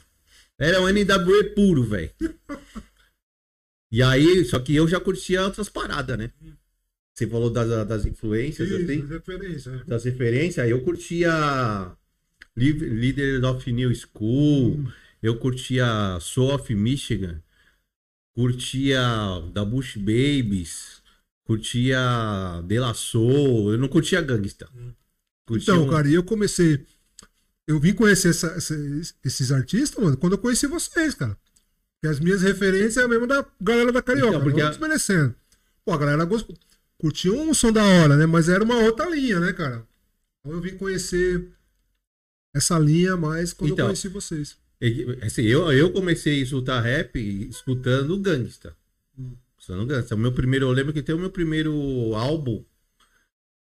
Era 0.60 0.82
um 0.82 0.88
NWE 0.88 1.56
puro, 1.56 1.84
velho. 1.84 2.12
E 3.92 4.02
aí, 4.02 4.44
só 4.46 4.60
que 4.60 4.76
eu 4.76 4.88
já 4.88 5.00
curtia 5.00 5.44
outras 5.44 5.70
paradas, 5.70 6.18
né? 6.18 6.32
Você 7.14 7.28
falou 7.28 7.50
das, 7.50 7.88
das 7.88 8.06
influências, 8.06 8.70
Isso, 8.70 8.84
assim, 8.84 9.06
referência. 9.06 9.84
das 9.86 10.04
referências. 10.04 10.60
aí 10.66 10.72
Eu 10.72 10.84
curtia 10.84 11.96
Leaders 12.58 13.44
of 13.44 13.72
New 13.72 13.94
School, 13.96 14.76
Hum, 14.80 14.92
eu 15.22 15.38
curtia 15.40 15.86
Soul 16.20 16.56
of 16.56 16.74
Michigan, 16.76 17.42
curtia 18.36 19.00
da 19.54 19.64
Bush 19.64 19.96
Babies, 19.98 21.02
curtia 21.46 21.98
De 22.66 22.80
La 22.80 22.94
Soul, 22.94 23.72
eu 23.72 23.78
não 23.78 23.88
curtia 23.88 24.22
Gangsta. 24.22 24.68
Curtia 25.48 25.74
Então, 25.74 25.86
um- 25.86 25.90
cara, 25.90 26.08
e 26.10 26.14
eu 26.16 26.24
comecei. 26.24 26.86
Eu 27.68 27.80
vim 27.80 27.94
conhecer 27.94 28.30
essa- 28.30 28.48
essa- 28.56 28.76
esses 29.24 29.52
artistas, 29.52 30.04
mano, 30.04 30.16
quando 30.18 30.34
eu 30.34 30.38
conheci 30.38 30.68
vocês, 30.68 31.16
cara. 31.16 31.36
Porque 31.96 32.14
as 32.14 32.20
minhas 32.20 32.42
referências 32.42 32.98
é 32.98 33.04
a 33.04 33.08
mesma 33.08 33.26
da 33.26 33.46
galera 33.60 33.92
da 33.92 34.02
Carioca. 34.02 34.30
Então, 34.36 34.44
porque 34.44 34.62
não 34.62 34.70
desmerecendo. 34.70 35.36
Pô, 35.84 35.92
a 35.94 35.98
galera 35.98 36.26
gost... 36.26 36.48
curtia 36.98 37.32
um 37.34 37.54
som 37.54 37.72
da 37.72 37.84
hora, 37.84 38.16
né? 38.16 38.26
Mas 38.26 38.50
era 38.50 38.64
uma 38.64 38.78
outra 38.80 39.10
linha, 39.10 39.40
né, 39.40 39.52
cara? 39.54 39.86
Então 40.40 40.56
eu 40.58 40.62
vim 40.62 40.78
conhecer 40.78 41.48
essa 42.56 42.78
linha 42.78 43.18
mais 43.18 43.52
quando 43.54 43.72
Então. 43.74 43.86
eu 43.86 43.90
conheci 43.90 44.08
vocês. 44.10 44.58
E, 44.80 45.18
Assim, 45.24 45.44
eu, 45.44 45.72
eu 45.72 45.92
comecei 45.92 46.40
a 46.40 46.44
escutar 46.44 46.82
rap 46.82 47.18
escutando 47.50 48.20
Gangsta. 48.20 48.76
Hum. 49.18 49.36
Escutando 49.58 49.86
Gangsta. 49.88 50.14
O 50.16 50.18
meu 50.20 50.32
primeiro, 50.32 50.66
eu 50.68 50.72
lembro 50.72 50.94
que 50.94 51.02
tem 51.02 51.16
o 51.16 51.20
meu 51.20 51.30
primeiro 51.32 51.74
álbum 52.14 52.64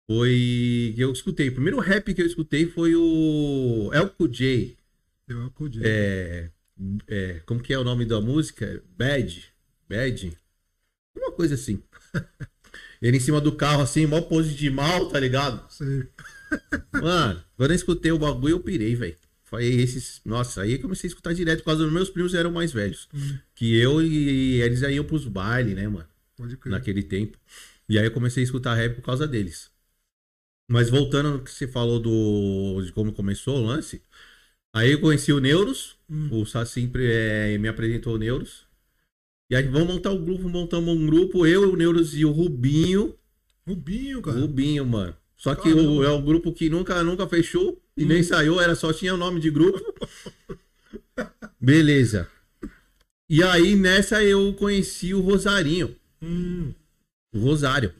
foi 0.06 0.92
que 0.96 1.02
eu 1.02 1.12
escutei. 1.14 1.50
O 1.50 1.54
primeiro 1.54 1.80
rap 1.80 2.14
que 2.14 2.22
eu 2.22 2.26
escutei 2.26 2.68
foi 2.68 2.94
o 2.96 3.02
Elco 3.94 4.28
J. 4.28 4.76
Eu 5.28 5.46
acudi. 5.46 5.82
É, 5.84 6.50
é, 7.08 7.42
como 7.46 7.62
que 7.62 7.72
é 7.72 7.78
o 7.78 7.84
nome 7.84 8.06
da 8.06 8.20
música? 8.20 8.84
Bad. 8.98 9.54
Bad. 9.88 10.38
Uma 11.16 11.32
coisa 11.32 11.54
assim. 11.54 11.82
Ele 13.02 13.18
em 13.18 13.20
cima 13.20 13.40
do 13.40 13.52
carro, 13.52 13.82
assim, 13.82 14.06
mó 14.06 14.22
pose 14.22 14.56
de 14.56 14.70
mal, 14.70 15.10
tá 15.10 15.20
ligado? 15.20 15.64
Sei. 15.70 16.08
Mano, 16.94 17.44
quando 17.56 17.72
eu 17.72 17.76
escutei 17.76 18.12
o 18.12 18.18
bagulho, 18.18 18.54
eu 18.54 18.60
pirei, 18.60 18.96
velho. 18.96 19.16
Foi 19.44 19.66
esses. 19.66 20.22
Nossa, 20.26 20.62
aí 20.64 20.74
eu 20.74 20.80
comecei 20.80 21.08
a 21.08 21.12
escutar 21.12 21.34
direto, 21.34 21.60
por 21.60 21.66
causa 21.66 21.84
dos 21.84 21.94
meus 21.94 22.10
primos 22.10 22.34
eram 22.34 22.52
mais 22.52 22.72
velhos. 22.72 23.08
Hum. 23.14 23.38
Que 23.54 23.76
eu 23.76 24.02
e 24.02 24.62
eles 24.62 24.82
aí 24.82 24.96
iam 24.96 25.04
pros 25.04 25.28
bailes, 25.28 25.76
né, 25.76 25.88
mano? 25.88 26.08
Pode 26.36 26.58
crer. 26.58 26.72
Naquele 26.72 27.04
tempo. 27.04 27.38
E 27.88 28.00
aí 28.00 28.06
eu 28.06 28.12
comecei 28.12 28.42
a 28.42 28.46
escutar 28.46 28.74
rap 28.74 28.96
por 28.96 29.04
causa 29.04 29.28
deles. 29.28 29.70
Mas 30.74 30.90
voltando 30.90 31.30
no 31.34 31.44
que 31.44 31.52
você 31.52 31.68
falou 31.68 32.00
do, 32.00 32.82
de 32.84 32.92
como 32.92 33.14
começou 33.14 33.60
o 33.60 33.64
lance, 33.64 34.02
aí 34.74 34.92
eu 34.94 35.00
conheci 35.00 35.32
o 35.32 35.40
Neuros, 35.40 35.96
Hum. 36.10 36.30
o 36.32 36.46
Sassim 36.48 36.92
é, 36.96 37.56
me 37.60 37.68
apresentou 37.68 38.16
o 38.16 38.18
Neuros. 38.18 38.66
E 39.52 39.56
aí 39.56 39.62
vamos 39.68 39.88
montar 39.88 40.10
o 40.10 40.18
grupo, 40.18 40.50
montamos 40.50 40.96
um 40.98 41.06
grupo, 41.06 41.46
eu, 41.46 41.72
o 41.72 41.76
Neuros 41.76 42.18
e 42.18 42.26
o 42.26 42.32
Rubinho. 42.32 43.16
Rubinho, 43.68 44.20
cara. 44.20 44.40
Rubinho, 44.40 44.84
mano. 44.84 45.16
Só 45.38 45.54
que 45.54 45.72
Caramba. 45.72 45.92
o, 45.92 46.04
é 46.04 46.12
um 46.12 46.26
grupo 46.26 46.52
que 46.52 46.72
nunca, 46.72 47.04
nunca 47.04 47.28
fechou 47.28 47.80
e 47.96 48.04
Hum. 48.04 48.08
nem 48.08 48.24
saiu, 48.24 48.60
era 48.60 48.74
só 48.74 48.92
tinha 48.92 49.14
o 49.14 49.18
nome 49.18 49.40
de 49.40 49.52
grupo. 49.52 49.80
Beleza. 51.62 52.28
E 53.30 53.44
aí 53.44 53.76
nessa 53.76 54.24
eu 54.24 54.54
conheci 54.56 55.14
o 55.14 55.22
Rosarinho, 55.22 55.96
Hum, 56.22 56.74
o 57.34 57.40
Rosário. 57.40 57.94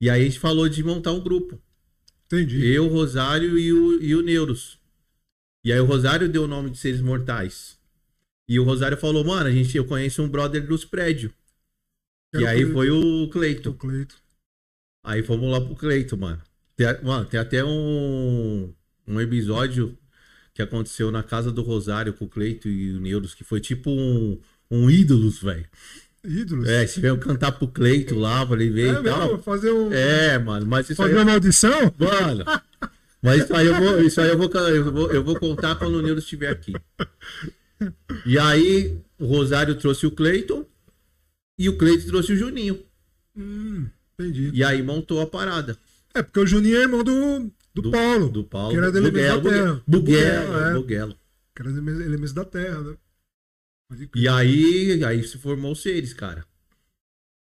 E 0.00 0.10
aí 0.10 0.22
a 0.22 0.24
gente 0.24 0.38
falou 0.40 0.68
de 0.68 0.82
montar 0.82 1.12
um 1.12 1.20
grupo. 1.22 1.60
entendi. 2.26 2.66
Eu, 2.74 2.86
o 2.86 2.88
Rosário 2.88 3.58
e 3.58 3.72
o, 3.72 4.02
e 4.02 4.14
o 4.14 4.22
Neuros. 4.22 4.78
E 5.64 5.72
aí 5.72 5.80
o 5.80 5.84
Rosário 5.86 6.28
deu 6.28 6.44
o 6.44 6.48
nome 6.48 6.70
de 6.70 6.78
Seres 6.78 7.00
Mortais. 7.00 7.78
E 8.48 8.58
o 8.60 8.64
Rosário 8.64 8.96
falou, 8.98 9.24
mano, 9.24 9.48
a 9.48 9.52
gente, 9.52 9.76
eu 9.76 9.86
conheço 9.86 10.22
um 10.22 10.28
brother 10.28 10.66
dos 10.66 10.84
prédios. 10.84 11.32
E 12.34 12.46
aí 12.46 12.64
conhe- 12.64 12.72
foi 12.72 12.90
o 12.90 13.24
o 13.24 13.30
Cleito. 13.30 13.74
Cleito. 13.74 14.16
Aí 15.04 15.22
fomos 15.22 15.50
lá 15.50 15.60
pro 15.60 15.74
Cleito, 15.76 16.16
mano. 16.16 16.42
Tem, 16.76 16.86
mano, 17.02 17.24
tem 17.28 17.40
até 17.40 17.64
um, 17.64 18.72
um 19.06 19.20
episódio 19.20 19.96
que 20.54 20.62
aconteceu 20.62 21.10
na 21.10 21.22
casa 21.22 21.52
do 21.52 21.62
Rosário 21.62 22.14
com 22.14 22.24
o 22.26 22.28
Cleito 22.28 22.68
e 22.68 22.94
o 22.94 23.00
Neuros, 23.00 23.34
que 23.34 23.44
foi 23.44 23.60
tipo 23.60 23.90
um, 23.90 24.40
um 24.70 24.90
ídolos, 24.90 25.40
velho. 25.42 25.68
Ídolos. 26.24 26.68
É, 26.68 26.86
se 26.86 27.00
veio 27.00 27.16
cantar 27.18 27.52
pro 27.52 27.68
Cleito 27.68 28.14
lá, 28.18 28.44
pra 28.44 28.56
ele 28.56 28.70
ver 28.70 28.96
É 28.96 29.00
e 29.00 29.02
tal. 29.04 29.28
mesmo? 29.28 29.42
Fazer 29.42 29.72
um. 29.72 29.92
É, 29.92 30.38
mano, 30.38 30.66
mas 30.66 30.90
isso 30.90 31.00
aí. 31.02 31.08
fazer 31.10 31.22
uma 31.22 31.32
audição? 31.32 31.94
Mano, 31.98 32.44
mas 33.22 33.44
isso 33.44 33.54
aí 33.54 33.66
eu 33.66 33.74
vou, 33.76 34.00
isso 34.02 34.20
aí 34.20 34.28
eu 34.28 34.38
vou, 34.38 34.50
eu 34.52 34.92
vou, 34.92 35.12
eu 35.12 35.24
vou 35.24 35.38
contar 35.38 35.76
quando 35.76 35.94
o 35.94 36.02
Neuros 36.02 36.24
estiver 36.24 36.50
aqui. 36.50 36.72
E 38.26 38.38
aí, 38.38 38.98
o 39.18 39.26
Rosário 39.26 39.74
trouxe 39.76 40.06
o 40.06 40.10
Cleiton 40.10 40.64
e 41.58 41.68
o 41.68 41.76
Cleiton 41.78 42.06
trouxe 42.08 42.32
o 42.32 42.36
Juninho. 42.36 42.80
Hum, 43.36 43.86
entendi. 44.18 44.50
E 44.52 44.64
aí 44.64 44.82
montou 44.82 45.20
a 45.20 45.26
parada. 45.26 45.76
É, 46.14 46.22
porque 46.22 46.40
o 46.40 46.46
Juninho 46.46 46.76
é 46.76 46.82
irmão 46.82 47.04
do, 47.04 47.50
do, 47.74 47.90
Paulo. 47.92 48.28
Do 48.28 48.42
Paulo. 48.44 48.70
Que 48.72 48.76
era 48.78 48.90
do 48.90 48.98
Elementos 48.98 49.42
da 49.42 49.50
Terra. 49.50 49.82
Buguelo, 49.84 49.84
Buguelo, 49.86 50.58
é. 50.58 50.74
Buguelo. 50.74 51.16
Que 51.54 51.62
era 51.62 51.70
ele- 51.70 52.04
elementos 52.04 52.32
da 52.32 52.44
Terra, 52.44 52.80
né? 52.80 52.94
E 54.14 54.28
aí, 54.28 55.02
aí 55.04 55.22
se 55.26 55.38
formou 55.38 55.72
os 55.72 55.80
seres, 55.82 56.12
cara. 56.12 56.44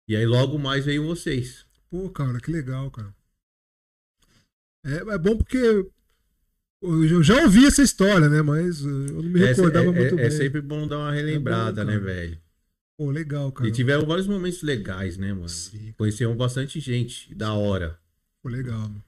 E 0.08 0.16
aí 0.16 0.26
logo 0.26 0.58
mais 0.58 0.84
veio 0.84 1.06
vocês. 1.06 1.64
Pô, 1.88 2.10
cara, 2.10 2.40
que 2.40 2.50
legal, 2.50 2.90
cara. 2.90 3.14
É, 4.84 4.96
é 5.14 5.18
bom 5.18 5.36
porque 5.36 5.56
eu 6.82 7.22
já 7.22 7.42
ouvi 7.42 7.64
essa 7.66 7.82
história, 7.82 8.28
né? 8.28 8.42
Mas 8.42 8.80
eu 8.84 8.90
não 8.90 9.22
me 9.22 9.40
É, 9.40 9.46
recordava 9.46 9.86
é- 9.86 9.92
muito 9.92 10.14
é- 10.14 10.16
bem. 10.16 10.24
é 10.26 10.30
sempre 10.30 10.60
bom 10.60 10.88
dar 10.88 10.98
uma 10.98 11.12
relembrada, 11.12 11.82
É 11.82 11.84
bom, 11.84 11.90
né, 11.92 11.98
velho? 11.98 12.40
Pô, 12.98 13.10
legal, 13.10 13.52
cara. 13.52 13.68
E 13.68 13.72
tiveram 13.72 14.04
vários 14.04 14.26
momentos 14.26 14.62
legais, 14.62 15.16
né, 15.16 15.32
mano? 15.32 15.48
Sim, 15.48 15.94
Conhecemos 15.96 16.36
bastante 16.36 16.80
gente, 16.80 17.32
da 17.34 17.54
hora. 17.54 17.98
pô, 18.42 18.48
legal. 18.48 18.80
mano. 18.80 19.04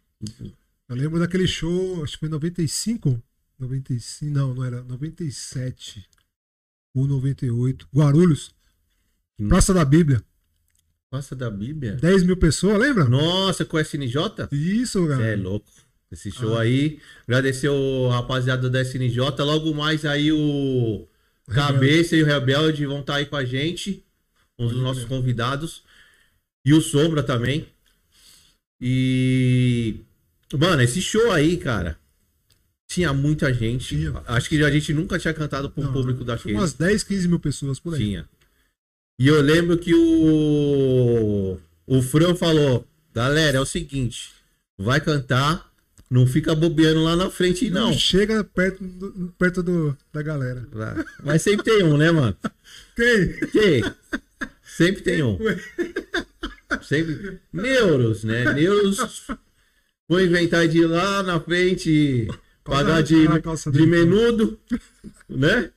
Eu 0.88 0.97
lembro 0.97 1.18
daquele 1.18 1.47
show, 1.49 2.05
acho 2.05 2.12
que 2.12 2.20
foi 2.20 2.29
em 2.29 2.33
95. 2.33 3.20
95, 3.59 4.33
não, 4.33 4.55
não 4.55 4.64
era. 4.64 4.83
97 4.85 6.09
ou 6.95 7.07
98. 7.07 7.89
Guarulhos. 7.95 8.55
Praça 9.49 9.75
da 9.75 9.85
Bíblia. 9.85 10.23
Passa 11.11 11.37
da 11.37 11.49
Bíblia? 11.51 11.93
10 11.93 12.25
mil 12.25 12.37
pessoas, 12.37 12.79
lembra? 12.79 13.05
Nossa, 13.05 13.65
com 13.65 13.77
o 13.77 13.81
SNJ? 13.81 14.49
Isso, 14.51 15.07
cara. 15.07 15.23
Cê 15.23 15.33
é 15.33 15.37
louco. 15.37 15.71
Esse 16.11 16.31
show 16.31 16.57
Ah. 16.57 16.63
aí. 16.63 16.99
Agradecer 17.27 17.69
o 17.69 18.09
rapaziada 18.09 18.69
da 18.69 18.81
SNJ. 18.83 19.19
Logo 19.45 19.73
mais 19.75 20.05
aí 20.05 20.33
o 20.33 21.07
Rebelde. 21.47 21.73
Cabeça 21.73 22.17
e 22.17 22.23
o 22.23 22.27
Rebelde 22.27 22.87
vão 22.87 23.01
estar 23.01 23.17
aí 23.17 23.27
com 23.27 23.37
a 23.37 23.45
gente. 23.45 24.05
Um 24.59 24.67
dos 24.69 24.81
nossos 24.81 25.05
convidados. 25.05 25.83
E 26.65 26.73
o 26.75 26.81
Sombra 26.81 27.23
também. 27.23 27.67
E. 28.81 30.01
Mano, 30.59 30.83
esse 30.83 31.01
show 31.01 31.31
aí, 31.33 31.57
cara. 31.57 31.99
Tinha 32.88 33.12
muita 33.12 33.53
gente. 33.53 33.97
Tinha. 33.97 34.23
Acho 34.27 34.49
que 34.49 34.62
a 34.62 34.70
gente 34.70 34.92
nunca 34.92 35.18
tinha 35.18 35.35
cantado 35.35 35.70
para 35.70 35.83
um 35.83 35.87
Não, 35.87 35.92
público 35.92 36.18
foi 36.18 36.27
daquele. 36.27 36.55
Umas 36.55 36.73
10, 36.75 37.03
15 37.03 37.29
mil 37.29 37.40
pessoas 37.40 37.79
por 37.81 37.94
aí. 37.94 38.01
Tinha. 38.01 38.29
E 39.18 39.29
eu 39.29 39.40
lembro 39.40 39.79
que 39.79 39.94
o. 39.94 41.59
O 41.87 42.03
Fran 42.03 42.35
falou: 42.35 42.87
Galera, 43.14 43.59
é 43.59 43.61
o 43.61 43.66
seguinte. 43.66 44.33
Vai 44.77 45.01
cantar. 45.01 45.73
Não 46.11 46.27
fica 46.27 46.55
bobeando 46.55 47.03
lá 47.03 47.16
na 47.16 47.31
frente, 47.31 47.70
não. 47.70 47.92
chega 47.92 48.44
perto, 48.44 48.85
do, 48.85 49.35
perto 49.38 49.62
do, 49.62 49.97
da 50.12 50.23
galera. 50.23 50.64
Mas 51.25 51.42
sempre 51.42 51.64
tem 51.64 51.83
um, 51.83 51.97
né, 51.97 52.11
mano? 52.12 52.37
Quem? 52.94 53.51
Tem. 53.51 53.85
Sempre 54.62 55.03
tem 55.03 55.23
um. 55.23 55.38
Sempre. 56.83 57.40
Neuros, 57.53 58.23
né? 58.23 58.53
Neuros. 58.53 59.27
Vou 60.09 60.20
inventar 60.20 60.68
de 60.68 60.79
ir 60.79 60.87
lá 60.87 61.23
na 61.23 61.40
frente. 61.40 62.29
Pagar 62.64 63.03
de, 63.03 63.27
de 63.72 63.87
menudo, 63.87 64.59
né? 65.29 65.70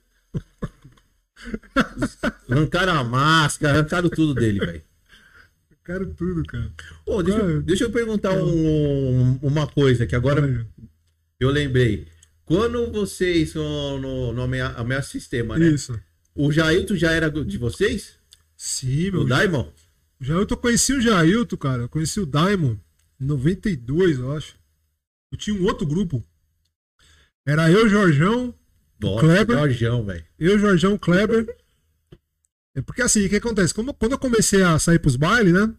Arrancaram 2.49 2.93
a 2.93 3.03
máscara, 3.03 3.73
arrancaram 3.79 4.09
tudo 4.09 4.33
dele, 4.33 4.59
velho. 4.59 4.81
Quero 5.85 6.07
tudo, 6.13 6.43
cara. 6.43 6.71
Ô, 7.05 7.21
deixa, 7.23 7.39
eu- 7.39 7.61
deixa 7.61 7.83
eu 7.85 7.91
perguntar 7.91 8.33
um- 8.33 9.37
uma 9.41 9.67
coisa 9.67 10.05
que 10.05 10.15
agora 10.15 10.65
eu 11.39 11.49
lembrei. 11.49 12.07
Quando 12.45 12.91
vocês 12.91 13.53
no, 13.53 13.99
no, 13.99 14.33
no 14.33 15.01
Sistema, 15.03 15.57
né? 15.57 15.67
Isso. 15.69 15.97
O 16.35 16.51
Jailton 16.51 16.95
já 16.95 17.11
era 17.11 17.29
de 17.29 17.57
vocês? 17.57 18.15
Sim, 18.55 19.09
O 19.09 19.13
meu. 19.13 19.25
Daimon? 19.25 19.69
Jailton, 20.19 20.55
eu 20.55 20.59
conheci 20.59 20.93
o 20.93 21.01
Jailton, 21.01 21.57
cara. 21.57 21.83
Eu 21.83 21.89
conheci 21.89 22.19
o 22.19 22.25
Diamond 22.25 22.79
em 23.19 23.25
92, 23.25 24.19
eu 24.19 24.31
acho. 24.31 24.55
Eu 25.31 25.37
tinha 25.37 25.55
um 25.55 25.63
outro 25.65 25.85
grupo. 25.85 26.23
Era 27.47 27.71
eu, 27.71 27.87
Jorjão, 27.87 28.53
Nossa, 28.99 29.21
Kleber? 29.21 29.57
Jorjão, 29.57 30.05
velho. 30.05 30.25
eu, 30.37 30.59
Jorjão, 30.59 30.97
Kleber. 30.97 31.57
É 32.75 32.81
porque 32.81 33.01
assim, 33.01 33.25
o 33.25 33.29
que 33.29 33.37
acontece? 33.37 33.73
Como- 33.73 33.93
quando 33.93 34.11
eu 34.11 34.19
comecei 34.19 34.61
a 34.61 34.77
sair 34.77 34.99
pros 34.99 35.15
bailes, 35.15 35.53
né? 35.53 35.73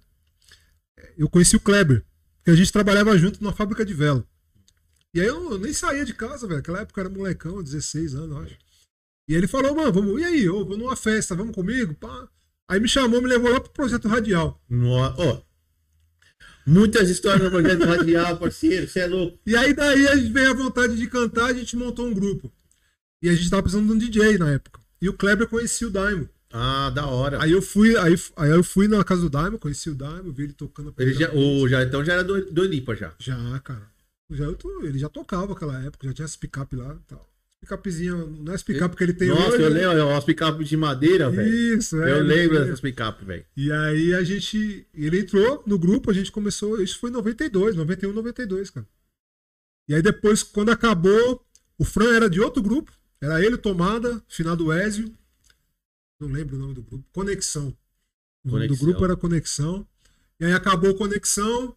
Eu 1.16 1.28
conheci 1.28 1.57
o 1.57 1.61
Kleber. 1.61 2.04
Porque 2.38 2.50
a 2.50 2.54
gente 2.54 2.72
trabalhava 2.72 3.16
junto 3.18 3.42
numa 3.42 3.52
fábrica 3.52 3.85
de 3.85 3.92
vela. 3.94 4.24
E 5.14 5.20
aí 5.20 5.26
eu, 5.26 5.52
eu 5.52 5.59
nem 5.59 5.72
saía 5.72 6.04
de 6.04 6.14
casa, 6.14 6.46
velho. 6.46 6.57
Naquela 6.59 6.81
época 6.81 7.00
eu 7.00 7.04
era 7.07 7.14
molecão, 7.14 7.62
16 7.62 8.14
anos, 8.14 8.31
eu 8.31 8.38
acho. 8.42 8.57
E 9.28 9.35
ele 9.35 9.46
falou, 9.46 9.74
mano, 9.74 9.92
vamos. 9.92 10.20
E 10.20 10.24
aí, 10.24 10.44
eu 10.44 10.64
vou 10.64 10.76
numa 10.78 10.96
festa, 10.96 11.35
vamos 11.37 11.54
comigo? 11.54 11.94
Pá. 11.94 12.28
Aí 12.66 12.81
me 12.81 12.88
chamou, 12.88 13.20
me 13.20 13.28
levou 13.28 13.50
lá 13.50 13.61
pro 13.61 13.70
projeto 13.72 14.09
radial. 14.09 14.62
No- 14.68 14.94
Ó, 14.96 15.42
muitas 16.68 17.09
histórias 17.09 17.42
no 17.42 17.50
projeto 17.50 17.85
radial, 17.85 18.37
parceiro. 18.37 18.87
Você 18.87 19.00
é 19.00 19.07
louco. 19.07 19.38
E 19.46 19.57
aí 19.57 19.72
daí 19.74 20.07
a 20.07 20.16
gente 20.16 20.33
veio 20.33 20.50
a 20.50 20.54
vontade 20.54 20.96
de 20.96 21.07
cantar, 21.07 21.46
a 21.46 21.52
gente 21.54 21.76
montou 21.76 22.07
um 22.07 22.14
grupo. 22.14 22.52
E 23.22 23.28
a 23.28 23.35
gente 23.35 23.50
tava 23.50 23.62
precisando 23.62 23.87
de 23.87 23.92
um 23.92 23.98
DJ 23.98 24.38
na 24.38 24.50
época. 24.50 24.81
E 25.00 25.09
o 25.09 25.12
Kleber 25.12 25.48
conhecia 25.48 25.88
o 25.88 25.90
Daimon. 25.90 26.26
Ah, 26.52 26.90
da 26.90 27.07
hora. 27.07 27.42
Aí 27.42 27.52
eu 27.52 27.61
fui, 27.61 27.96
aí, 27.96 28.14
aí 28.37 28.50
eu 28.50 28.62
fui 28.62 28.88
na 28.88 29.02
casa 29.04 29.22
do 29.22 29.31
Daimon, 29.31 29.59
conheci 29.59 29.90
o 29.90 29.94
Daimon, 29.94 30.33
vi 30.33 30.44
ele 30.44 30.52
tocando. 30.52 30.94
Ele 30.98 31.14
já, 31.14 31.33
o 31.33 31.68
Jailton 31.68 32.04
já 32.04 32.12
era 32.14 32.24
do, 32.24 32.50
do 32.50 32.64
Lipa 32.64 32.94
já. 32.94 33.12
Já, 33.18 33.59
cara. 33.61 33.87
Já, 34.31 34.44
eu 34.44 34.57
ele 34.83 34.98
já 34.98 35.09
tocava 35.09 35.48
naquela 35.48 35.83
época, 35.83 36.07
já 36.07 36.12
tinha 36.12 36.26
as 36.26 36.37
picape 36.37 36.76
lá 36.76 36.94
e 36.94 37.09
tal. 37.09 37.26
Picapezinha, 37.60 38.14
não 38.14 38.52
é 38.52 38.54
as 38.54 38.62
picape 38.62 38.96
que 38.96 39.02
ele 39.02 39.12
tem 39.12 39.28
Nossa, 39.28 39.54
hoje. 39.54 39.62
eu 39.62 39.70
né? 39.70 39.80
lembro, 39.80 40.06
umas 40.06 40.24
picape 40.24 40.64
de 40.64 40.76
madeira, 40.76 41.28
velho. 41.28 41.76
Isso, 41.76 42.00
é. 42.00 42.12
Eu 42.12 42.22
lembro 42.22 42.58
dessas 42.60 42.80
picape, 42.80 43.24
velho. 43.24 43.44
E 43.56 43.72
aí 43.72 44.14
a 44.14 44.22
gente. 44.22 44.86
Ele 44.94 45.20
entrou 45.20 45.62
no 45.66 45.78
grupo, 45.78 46.10
a 46.10 46.14
gente 46.14 46.30
começou. 46.30 46.80
Isso 46.80 46.98
foi 46.98 47.10
em 47.10 47.14
92, 47.14 47.74
91, 47.74 48.12
92, 48.12 48.70
cara. 48.70 48.86
E 49.88 49.94
aí 49.94 50.02
depois, 50.02 50.42
quando 50.42 50.70
acabou, 50.70 51.44
o 51.76 51.84
Fran 51.84 52.14
era 52.14 52.30
de 52.30 52.40
outro 52.40 52.62
grupo. 52.62 52.92
Era 53.20 53.44
ele, 53.44 53.56
Tomada, 53.56 54.22
final 54.28 54.54
do 54.54 54.72
Ezio. 54.72 55.12
Não 56.20 56.28
lembro 56.28 56.56
o 56.56 56.58
nome 56.58 56.74
do 56.74 56.82
grupo. 56.82 57.04
Conexão. 57.12 57.76
O 58.44 58.50
nome 58.50 58.68
do 58.68 58.76
grupo 58.76 59.04
era 59.04 59.16
Conexão. 59.16 59.86
E 60.38 60.44
aí 60.44 60.52
acabou 60.52 60.94
Conexão. 60.94 61.74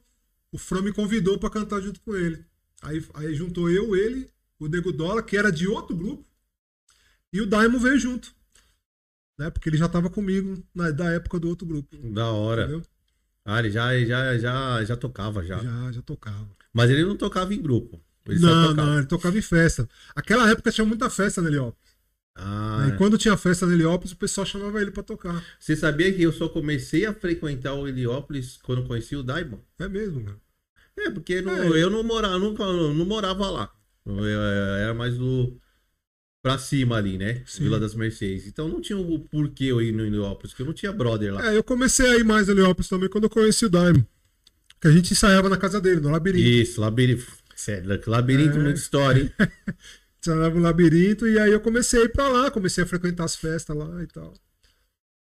O 0.52 0.58
Fran 0.58 0.82
me 0.82 0.94
convidou 0.94 1.40
pra 1.40 1.50
cantar 1.50 1.82
junto 1.82 2.00
com 2.02 2.16
ele. 2.16 2.46
Aí, 2.82 3.04
aí 3.14 3.34
juntou 3.34 3.70
eu, 3.70 3.96
ele, 3.96 4.28
o 4.66 4.68
Nego 4.70 4.92
Dola, 4.92 5.24
que 5.24 5.36
era 5.38 5.52
de 5.52 5.68
outro 5.68 5.96
grupo. 5.96 6.26
E 7.34 7.42
o 7.42 7.46
Daimon 7.46 7.80
veio 7.80 7.98
junto. 8.00 8.34
Né? 9.38 9.50
Porque 9.50 9.70
ele 9.70 9.78
já 9.78 9.88
tava 9.90 10.10
comigo 10.10 10.64
na, 10.74 10.92
da 10.92 11.12
época 11.12 11.40
do 11.40 11.48
outro 11.50 11.66
grupo. 11.66 11.96
Da 12.12 12.30
hora. 12.32 12.64
Entendeu? 12.64 12.82
Ah, 13.44 13.60
ele 13.60 13.72
já, 13.72 13.98
já, 14.06 14.38
já, 14.38 14.84
já 14.84 14.96
tocava 14.96 15.44
já. 15.44 15.58
Já, 15.58 15.92
já 15.92 16.02
tocava. 16.02 16.48
Mas 16.74 16.90
ele 16.90 17.04
não 17.04 17.18
tocava 17.18 17.54
em 17.54 17.62
grupo. 17.62 18.00
Não, 18.28 18.70
tocava. 18.70 18.74
não, 18.90 18.98
ele 19.00 19.08
tocava 19.08 19.38
em 19.38 19.42
festa. 19.42 19.90
Aquela 20.16 20.50
época 20.50 20.72
tinha 20.72 20.86
muita 20.86 21.10
festa 21.10 21.42
na 21.42 21.48
Heliópolis. 21.50 21.92
Ah, 22.36 22.88
E 22.88 22.98
quando 22.98 23.18
tinha 23.18 23.36
festa 23.36 23.66
na 23.66 23.74
Heliópolis, 23.74 24.12
o 24.14 24.18
pessoal 24.18 24.46
chamava 24.46 24.80
ele 24.82 24.92
pra 24.92 25.02
tocar. 25.04 25.44
Você 25.60 25.76
sabia 25.76 26.14
que 26.14 26.22
eu 26.22 26.32
só 26.32 26.48
comecei 26.48 27.06
a 27.06 27.14
frequentar 27.14 27.74
o 27.74 27.88
Heliópolis 27.88 28.58
quando 28.62 28.86
conheci 28.88 29.16
o 29.16 29.24
Daimon? 29.24 29.58
É 29.80 29.88
mesmo, 29.90 30.24
cara. 30.24 30.38
É, 30.98 31.10
porque 31.10 31.42
não- 31.42 31.64
É. 31.74 31.82
eu 31.84 31.90
não 31.90 32.04
morava, 32.04 32.38
nunca, 32.38 32.64
não 32.64 33.06
morava 33.06 33.50
lá. 33.50 33.72
Era 34.06 34.94
mais 34.94 35.18
do. 35.18 35.58
Pra 36.44 36.58
cima 36.58 36.96
ali, 36.98 37.20
né? 37.20 37.44
Sim. 37.46 37.64
Vila 37.66 37.80
das 37.80 37.94
Mercedes. 37.94 38.48
Então 38.48 38.68
não 38.68 38.82
tinha 38.82 38.98
o 38.98 39.20
porquê 39.20 39.66
eu 39.66 39.80
ir 39.80 39.92
no 39.92 40.04
Heliópolis, 40.04 40.52
porque 40.52 40.64
eu 40.64 40.66
não 40.66 40.74
tinha 40.74 40.92
brother 40.92 41.34
lá. 41.36 41.52
É, 41.52 41.56
eu 41.56 41.64
comecei 41.64 42.10
a 42.10 42.18
ir 42.18 42.24
mais 42.24 42.50
a 42.50 42.52
Heliópolis 42.52 42.90
também 42.90 43.08
quando 43.10 43.26
eu 43.26 43.30
conheci 43.30 43.66
o 43.66 43.70
Daimon. 43.70 44.04
Que 44.80 44.88
a 44.88 44.92
gente 44.92 45.12
ensaiava 45.14 45.48
na 45.50 45.58
casa 45.58 45.80
dele, 45.80 46.02
no 46.02 46.10
labirinto. 46.10 46.44
Isso, 46.44 46.82
labirinto. 46.82 47.28
Sério, 47.56 47.88
labirinto, 48.08 48.58
É. 48.58 48.60
muita 48.60 48.80
história, 48.80 49.22
hein? 49.22 49.32
Ensaiava 50.20 50.56
no 50.56 50.62
labirinto 50.62 51.28
e 51.28 51.38
aí 51.38 51.52
eu 51.52 51.60
comecei 51.62 52.02
a 52.02 52.06
ir 52.06 52.10
pra 52.10 52.28
lá, 52.28 52.50
comecei 52.50 52.84
a 52.84 52.88
frequentar 52.88 53.26
as 53.26 53.36
festas 53.36 53.78
lá 53.78 54.02
e 54.02 54.08
tal. 54.08 54.34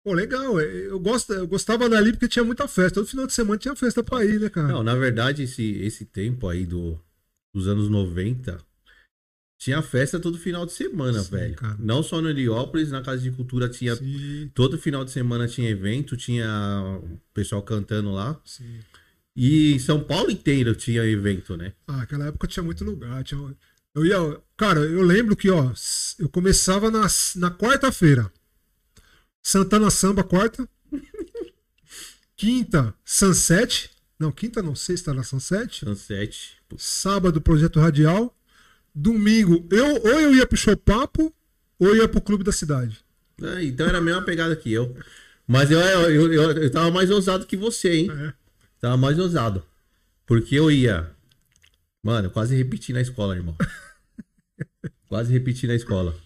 Pô, 0.05 0.13
legal. 0.13 0.61
é, 0.61 0.65
Eu, 0.87 1.01
gosto, 1.01 1.33
eu 1.33 1.49
gostava 1.49 1.89
dali 1.89 2.13
porque 2.13 2.29
tinha 2.29 2.45
muita 2.45 2.69
festa. 2.69 3.01
Todo 3.01 3.09
final 3.09 3.27
de 3.27 3.33
semana 3.33 3.59
tinha 3.59 3.75
festa 3.75 4.05
pra 4.05 4.25
ir, 4.25 4.39
né, 4.39 4.49
cara? 4.49 4.69
Não, 4.69 4.85
na 4.85 4.95
verdade, 4.95 5.43
esse, 5.43 5.65
esse 5.83 6.05
tempo 6.05 6.47
aí 6.49 6.65
do, 6.65 6.97
dos 7.53 7.67
anos 7.67 7.89
90, 7.89 8.57
tinha 9.59 9.83
festa 9.83 10.21
todo 10.21 10.39
final 10.39 10.65
de 10.65 10.73
semana, 10.73 11.21
Sim, 11.23 11.31
velho. 11.33 11.55
cara. 11.57 11.77
Não 11.81 12.01
só 12.03 12.23
no 12.23 12.31
Heliópolis, 12.31 12.91
na 12.91 13.03
Casa 13.03 13.21
de 13.23 13.31
Cultura 13.33 13.69
tinha. 13.69 13.97
Sim, 13.97 14.49
Todo 14.55 14.79
final 14.79 15.05
de 15.05 15.11
semana 15.11 15.49
tinha 15.49 15.69
evento, 15.69 16.17
tinha 16.17 16.47
o 17.03 17.21
pessoal 17.35 17.61
cantando 17.63 18.11
lá. 18.13 18.41
sim. 18.45 18.79
E 19.41 19.73
em 19.75 19.79
São 19.79 20.03
Paulo 20.03 20.31
inteiro 20.33 20.75
tinha 20.75 21.05
evento, 21.05 21.57
né? 21.57 21.73
Ah, 21.87 22.03
aquela 22.03 22.27
época 22.27 22.49
tinha 22.49 22.63
muito 22.63 22.83
lugar. 22.85 23.23
Tinha... 23.23 23.55
Eu 23.95 24.05
ia. 24.05 24.41
Cara, 24.57 24.81
eu 24.81 25.03
lembro 25.03 25.37
que, 25.37 25.49
ó, 25.49 25.73
eu 26.19 26.29
começava 26.29 26.91
na, 26.91 27.07
na 27.37 27.51
quarta-feira. 27.51 28.33
Santana 29.41 29.91
Samba, 29.91 30.25
quarta. 30.25 30.69
Quinta, 32.37 32.95
Sunset. 33.05 33.91
Não, 34.19 34.33
quinta 34.33 34.61
não, 34.63 34.75
sexta 34.75 35.13
era 35.13 35.23
Sunset. 35.23 35.85
Sunset. 35.85 36.57
Sábado, 36.77 37.41
Projeto 37.41 37.79
Radial. 37.81 38.37
Domingo, 39.01 39.65
eu 39.71 39.95
ou 40.03 40.21
eu 40.21 40.35
ia 40.35 40.45
pro 40.45 40.57
Show 40.57 40.77
Papo 40.77 41.33
ou 41.79 41.89
eu 41.89 41.97
ia 41.97 42.09
pro 42.09 42.21
Clube 42.21 42.43
da 42.43 42.51
Cidade. 42.51 42.99
É, 43.41 43.63
então 43.63 43.87
era 43.87 43.99
a 43.99 44.01
mesma 44.01 44.23
pegada 44.23 44.57
que 44.57 44.73
eu. 44.73 44.93
Mas 45.47 45.71
eu, 45.71 45.79
eu, 45.79 46.33
eu, 46.33 46.51
eu, 46.51 46.71
tava 46.71 46.91
mais 46.91 47.09
ousado 47.09 47.47
que 47.47 47.57
você, 47.57 47.95
hein? 47.95 48.11
É. 48.11 48.35
Tava 48.81 48.97
mais 48.97 49.17
ousado. 49.17 49.65
Porque 50.27 50.57
eu 50.57 50.69
ia. 50.69 51.09
Mano, 52.03 52.27
eu 52.27 52.31
quase 52.33 52.57
repeti 52.57 52.93
na 52.93 53.01
escola, 53.01 53.37
irmão. 53.37 53.57
quase 55.07 55.33
repeti 55.33 55.69
na 55.69 55.77
escola. 55.77 56.17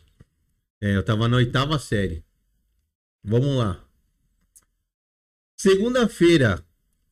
É, 0.81 0.97
eu 0.97 1.03
tava 1.03 1.29
na 1.29 1.37
oitava 1.37 1.79
série. 1.79 2.25
Vamos 3.23 3.55
lá. 3.55 3.85
Segunda-feira, 5.59 6.65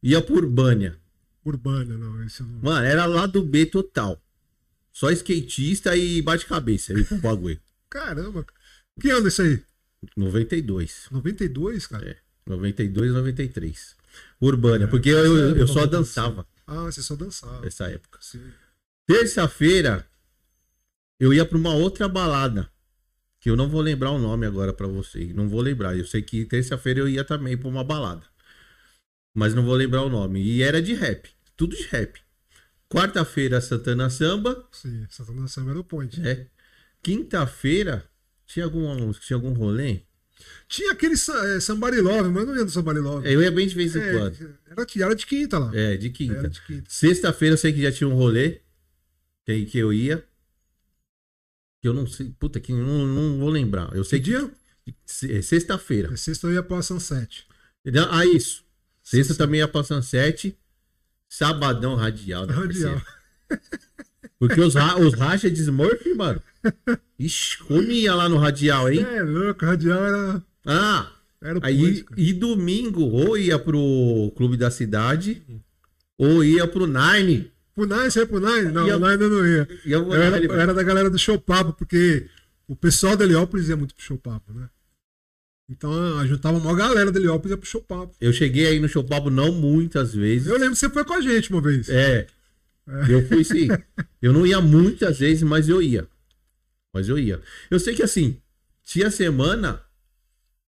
ia 0.02 0.22
por 0.22 0.38
Urbânia. 0.38 0.98
Urbana, 1.44 1.98
não, 1.98 2.24
esse 2.24 2.42
não. 2.42 2.60
Mano, 2.62 2.86
era 2.86 3.04
lá 3.04 3.26
do 3.26 3.42
B 3.42 3.66
total. 3.66 4.20
Só 4.92 5.10
skatista 5.10 5.96
e 5.96 6.20
bate-cabeça 6.22 6.92
aí 6.92 7.04
pro 7.04 7.18
bagulho. 7.22 7.60
Caramba. 7.88 8.44
Que 9.00 9.10
ano 9.10 9.28
isso 9.28 9.42
aí? 9.42 9.62
92. 10.16 11.06
92, 11.10 11.86
cara? 11.86 12.08
É. 12.10 12.16
92, 12.46 13.12
93. 13.12 13.96
Urbânia, 14.40 14.88
porque 14.88 15.08
eu, 15.10 15.36
eu, 15.36 15.56
eu 15.56 15.68
só 15.68 15.86
dançava 15.86 16.46
Ah, 16.66 16.84
você 16.84 17.02
só 17.02 17.14
dançava. 17.14 17.60
nessa 17.60 17.88
época. 17.88 18.18
Terça-feira, 19.06 20.06
eu 21.18 21.32
ia 21.32 21.44
pra 21.44 21.58
uma 21.58 21.74
outra 21.74 22.08
balada. 22.08 22.70
Que 23.40 23.48
eu 23.48 23.56
não 23.56 23.68
vou 23.68 23.80
lembrar 23.80 24.10
o 24.10 24.18
nome 24.18 24.44
agora 24.46 24.72
pra 24.72 24.86
você. 24.86 25.32
Não 25.32 25.48
vou 25.48 25.60
lembrar. 25.62 25.96
Eu 25.96 26.04
sei 26.06 26.20
que 26.22 26.44
terça-feira 26.44 27.00
eu 27.00 27.08
ia 27.08 27.24
também 27.24 27.56
pra 27.56 27.68
uma 27.68 27.82
balada. 27.82 28.26
Mas 29.34 29.54
não 29.54 29.64
vou 29.64 29.74
lembrar 29.74 30.02
o 30.02 30.10
nome. 30.10 30.42
E 30.42 30.62
era 30.62 30.82
de 30.82 30.92
rap. 30.92 31.30
Tudo 31.56 31.74
de 31.74 31.84
rap. 31.84 32.20
Quarta-feira, 32.90 33.60
Santana 33.60 34.10
Samba. 34.10 34.66
Sim, 34.72 35.06
Santana 35.08 35.46
Samba 35.48 35.70
era 35.70 35.80
o 35.80 35.84
point. 35.84 36.20
É. 36.26 36.46
Quinta-feira, 37.02 38.04
tinha 38.46 38.64
algum, 38.64 39.12
tinha 39.12 39.36
algum 39.36 39.52
rolê? 39.52 40.00
Tinha 40.68 40.92
aquele 40.92 41.14
é, 41.14 41.60
Somebody 41.60 42.00
Love, 42.00 42.30
mas 42.30 42.46
não 42.46 42.56
ia 42.56 42.64
do 42.64 42.70
Somebody 42.70 42.98
Love. 43.00 43.30
Eu 43.30 43.42
ia 43.42 43.50
bem 43.50 43.66
de 43.66 43.74
vez 43.74 43.94
em 43.94 44.00
É, 44.00 44.12
quando. 44.12 44.56
era, 44.66 44.84
de- 44.86 45.02
era 45.02 45.14
de 45.14 45.26
quinta 45.26 45.58
lá. 45.58 45.70
É, 45.74 45.96
de 45.96 46.10
quinta. 46.10 46.50
Quinta. 46.66 46.84
Sexta-feira 46.88 47.54
eu 47.54 47.58
sei 47.58 47.72
que 47.72 47.82
já 47.82 47.92
tinha 47.92 48.08
um 48.08 48.14
rolê 48.14 48.60
que, 49.46 49.66
que 49.66 49.78
eu 49.78 49.92
ia. 49.92 50.24
Que 51.80 51.88
eu 51.88 51.94
não 51.94 52.06
sei. 52.06 52.34
Puta, 52.38 52.58
que 52.58 52.72
não, 52.72 53.06
não 53.06 53.38
vou 53.38 53.50
lembrar. 53.50 53.94
Eu 53.94 54.02
sei 54.04 54.18
Que 54.18 54.24
dia? 54.26 54.50
É 55.28 55.42
Sexta-feira. 55.42 56.12
É, 56.12 56.16
Sexta 56.16 56.46
eu 56.46 56.54
ia 56.54 56.62
pra 56.62 56.82
Sunset. 56.82 57.46
Ah, 58.10 58.26
isso. 58.26 58.64
Sexta 59.02 59.34
sim. 59.34 59.38
também 59.38 59.60
ia 59.60 59.68
pra 59.68 59.82
Sunset. 59.84 60.56
Sabadão 61.30 61.94
radial, 61.94 62.44
né, 62.44 62.52
Radial. 62.52 63.00
Porque 64.38 64.60
os, 64.60 64.74
ra 64.74 64.98
os 64.98 65.14
racha 65.14 65.50
de 65.50 65.60
Smurf, 65.60 66.12
mano. 66.14 66.42
Ixi, 67.18 67.58
comia 67.58 68.14
lá 68.14 68.28
no 68.28 68.36
radial, 68.36 68.90
hein? 68.90 69.00
É 69.00 69.22
louco, 69.22 69.64
Radial 69.64 70.04
era, 70.04 70.42
Ah, 70.66 71.10
era 71.40 71.58
o 71.58 71.64
aí 71.64 72.04
e 72.16 72.32
domingo 72.32 73.02
ou 73.02 73.36
ia 73.38 73.58
pro 73.58 74.32
Clube 74.36 74.56
da 74.56 74.70
Cidade 74.70 75.42
ou 76.18 76.42
ia 76.42 76.66
pro 76.66 76.86
Nine. 76.86 77.50
Pro 77.74 77.86
Nine, 77.86 78.10
você 78.10 78.20
ia 78.20 78.26
pro 78.26 78.40
Nine? 78.40 78.72
Não, 78.72 78.86
Ia- 78.86 78.96
o 78.96 79.00
Nine 79.00 79.22
eu 79.22 79.30
não 79.30 79.46
ia. 79.46 79.68
Ia 79.84 79.96
Eu 79.96 80.12
era, 80.14 80.38
eu 80.44 80.52
era 80.60 80.74
da 80.74 80.82
galera 80.82 81.08
do 81.10 81.18
Show 81.18 81.38
Papo, 81.38 81.72
porque 81.74 82.26
o 82.66 82.74
pessoal 82.74 83.16
da 83.16 83.24
Heliópolis 83.24 83.68
ia 83.68 83.76
muito 83.76 83.94
pro 83.94 84.04
Show 84.04 84.18
Papo, 84.18 84.52
né? 84.52 84.68
Então, 85.70 86.18
a 86.18 86.26
juntava 86.26 86.58
uma 86.58 86.74
galera 86.74 87.12
da 87.12 87.18
Heliópolis 87.20 87.50
e 87.52 87.54
ia 87.54 87.56
pro 87.56 87.68
Show 87.68 87.80
Papo. 87.80 88.14
Eu 88.20 88.32
cheguei 88.32 88.66
aí 88.66 88.80
no 88.80 88.88
Show 88.88 89.04
Papo 89.04 89.30
não 89.30 89.52
muitas 89.52 90.12
vezes. 90.12 90.48
Eu 90.48 90.54
lembro 90.54 90.72
que 90.72 90.78
você 90.80 90.90
foi 90.90 91.04
com 91.04 91.14
a 91.14 91.20
gente 91.20 91.48
uma 91.50 91.60
vez. 91.62 91.88
É. 91.88 92.26
Eu 93.08 93.24
fui 93.28 93.44
sim. 93.44 93.68
Eu 94.20 94.32
não 94.32 94.44
ia 94.44 94.60
muitas 94.60 95.20
vezes, 95.20 95.44
mas 95.44 95.68
eu 95.68 95.80
ia. 95.80 96.08
Mas 96.92 97.08
eu 97.08 97.16
ia. 97.18 97.40
Eu 97.70 97.78
sei 97.78 97.94
que 97.94 98.02
assim, 98.02 98.36
tinha 98.82 99.12
semana 99.12 99.80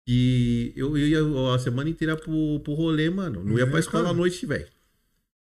que 0.06 0.72
eu 0.76 0.96
ia 0.96 1.18
a 1.52 1.58
semana 1.58 1.90
inteira 1.90 2.16
pro, 2.16 2.60
pro 2.60 2.74
rolê, 2.74 3.10
mano. 3.10 3.42
Não 3.44 3.58
ia 3.58 3.64
É, 3.64 3.66
pra 3.66 3.80
escola 3.80 4.04
cara. 4.04 4.14
à 4.14 4.16
noite, 4.16 4.46
velho. 4.46 4.66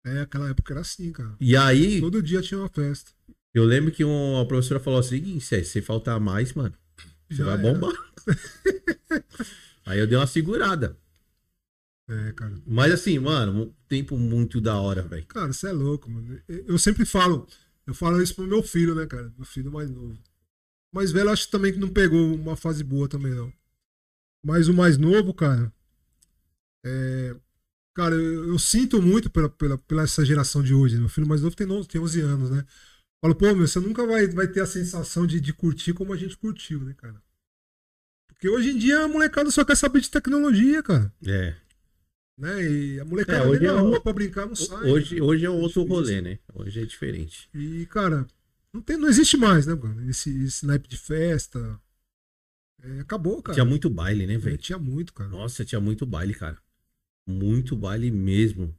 É, 0.04 0.20
aquela 0.22 0.50
época 0.50 0.72
era 0.74 0.80
assim, 0.80 1.12
cara. 1.12 1.34
E 1.40 1.56
aí, 1.56 2.00
Todo 2.00 2.20
dia 2.20 2.42
tinha 2.42 2.58
uma 2.58 2.68
festa. 2.68 3.12
eu 3.54 3.64
lembro 3.64 3.92
que 3.92 4.02
uma 4.04 4.44
professora 4.48 4.80
falou 4.80 4.98
assim: 4.98 5.38
se 5.38 5.64
você 5.64 5.80
faltar 5.80 6.18
mais, 6.18 6.52
mano, 6.54 6.74
você 7.28 7.42
Já 7.42 7.44
vai 7.44 7.54
era. 7.54 7.62
bombar. 7.62 7.92
aí 9.86 9.98
eu 9.98 10.06
dei 10.06 10.16
uma 10.16 10.26
segurada. 10.26 10.98
É, 12.08 12.32
cara. 12.32 12.54
Mas 12.66 12.92
assim, 12.92 13.18
mano, 13.18 13.62
um 13.64 13.74
tempo 13.88 14.18
muito 14.18 14.60
da 14.60 14.78
hora, 14.78 15.02
velho. 15.02 15.26
Cara, 15.26 15.52
você 15.52 15.68
é 15.68 15.72
louco, 15.72 16.10
mano. 16.10 16.40
Eu 16.48 16.78
sempre 16.78 17.04
falo, 17.06 17.46
eu 17.86 17.94
falo 17.94 18.20
isso 18.22 18.34
pro 18.34 18.46
meu 18.46 18.62
filho, 18.62 18.94
né, 18.94 19.06
cara? 19.06 19.32
Meu 19.36 19.46
filho 19.46 19.72
mais 19.72 19.90
novo. 19.90 20.12
O 20.92 20.96
mais 20.96 21.10
velho, 21.12 21.30
acho 21.30 21.50
também 21.50 21.72
que 21.72 21.78
não 21.78 21.88
pegou 21.88 22.34
uma 22.34 22.56
fase 22.56 22.84
boa 22.84 23.08
também, 23.08 23.32
não. 23.34 23.52
Mas 24.44 24.68
o 24.68 24.74
mais 24.74 24.98
novo, 24.98 25.32
cara, 25.34 25.72
é. 26.84 27.34
Cara, 27.94 28.14
eu, 28.16 28.48
eu 28.48 28.58
sinto 28.58 29.00
muito 29.00 29.30
pela, 29.30 29.48
pela, 29.48 29.78
pela 29.78 30.02
essa 30.02 30.24
geração 30.24 30.62
de 30.62 30.74
hoje. 30.74 30.94
né? 30.96 31.00
Meu 31.00 31.08
filho 31.08 31.26
mais 31.28 31.42
novo 31.42 31.54
tem 31.56 31.70
11, 31.70 31.88
tem 31.88 32.00
11 32.00 32.20
anos, 32.22 32.50
né? 32.50 32.64
Falo, 33.24 33.34
pô, 33.34 33.54
meu, 33.54 33.66
você 33.66 33.80
nunca 33.80 34.06
vai, 34.06 34.26
vai 34.26 34.46
ter 34.46 34.60
a 34.60 34.66
sensação 34.66 35.26
de, 35.26 35.40
de 35.40 35.50
curtir 35.54 35.94
como 35.94 36.12
a 36.12 36.16
gente 36.16 36.36
curtiu, 36.36 36.80
né, 36.84 36.92
cara? 36.92 37.22
Porque 38.28 38.46
hoje 38.50 38.68
em 38.68 38.76
dia 38.76 39.00
a 39.02 39.08
molecada 39.08 39.50
só 39.50 39.64
quer 39.64 39.78
saber 39.78 40.02
de 40.02 40.10
tecnologia, 40.10 40.82
cara. 40.82 41.10
É. 41.26 41.56
Né? 42.36 42.62
E 42.70 43.00
a 43.00 43.04
molecada 43.06 43.44
É, 43.44 43.48
hoje 43.48 43.60
vem 43.60 43.68
na 43.72 43.78
é 43.78 43.80
rua 43.80 43.98
pra 43.98 44.12
brincar 44.12 44.44
não 44.44 44.54
sai. 44.54 44.90
Hoje, 44.90 45.22
hoje 45.22 45.46
é 45.46 45.48
outro 45.48 45.84
difícil. 45.84 45.86
rolê, 45.88 46.20
né? 46.20 46.38
Hoje 46.52 46.82
é 46.82 46.84
diferente. 46.84 47.48
E, 47.54 47.86
cara, 47.86 48.26
não, 48.70 48.82
tem, 48.82 48.98
não 48.98 49.08
existe 49.08 49.38
mais, 49.38 49.64
né, 49.66 49.74
mano? 49.74 50.06
Esse, 50.10 50.44
esse 50.44 50.66
naipe 50.66 50.86
de 50.86 50.98
festa. 50.98 51.80
É, 52.82 53.00
acabou, 53.00 53.40
cara. 53.42 53.54
Tinha 53.54 53.64
muito 53.64 53.88
baile, 53.88 54.26
né, 54.26 54.34
É, 54.34 54.38
velho? 54.38 54.58
tinha 54.58 54.78
muito, 54.78 55.14
cara. 55.14 55.30
Nossa, 55.30 55.64
tinha 55.64 55.80
muito 55.80 56.04
baile, 56.04 56.34
cara. 56.34 56.58
Muito 57.26 57.74
baile 57.74 58.10
mesmo. 58.10 58.76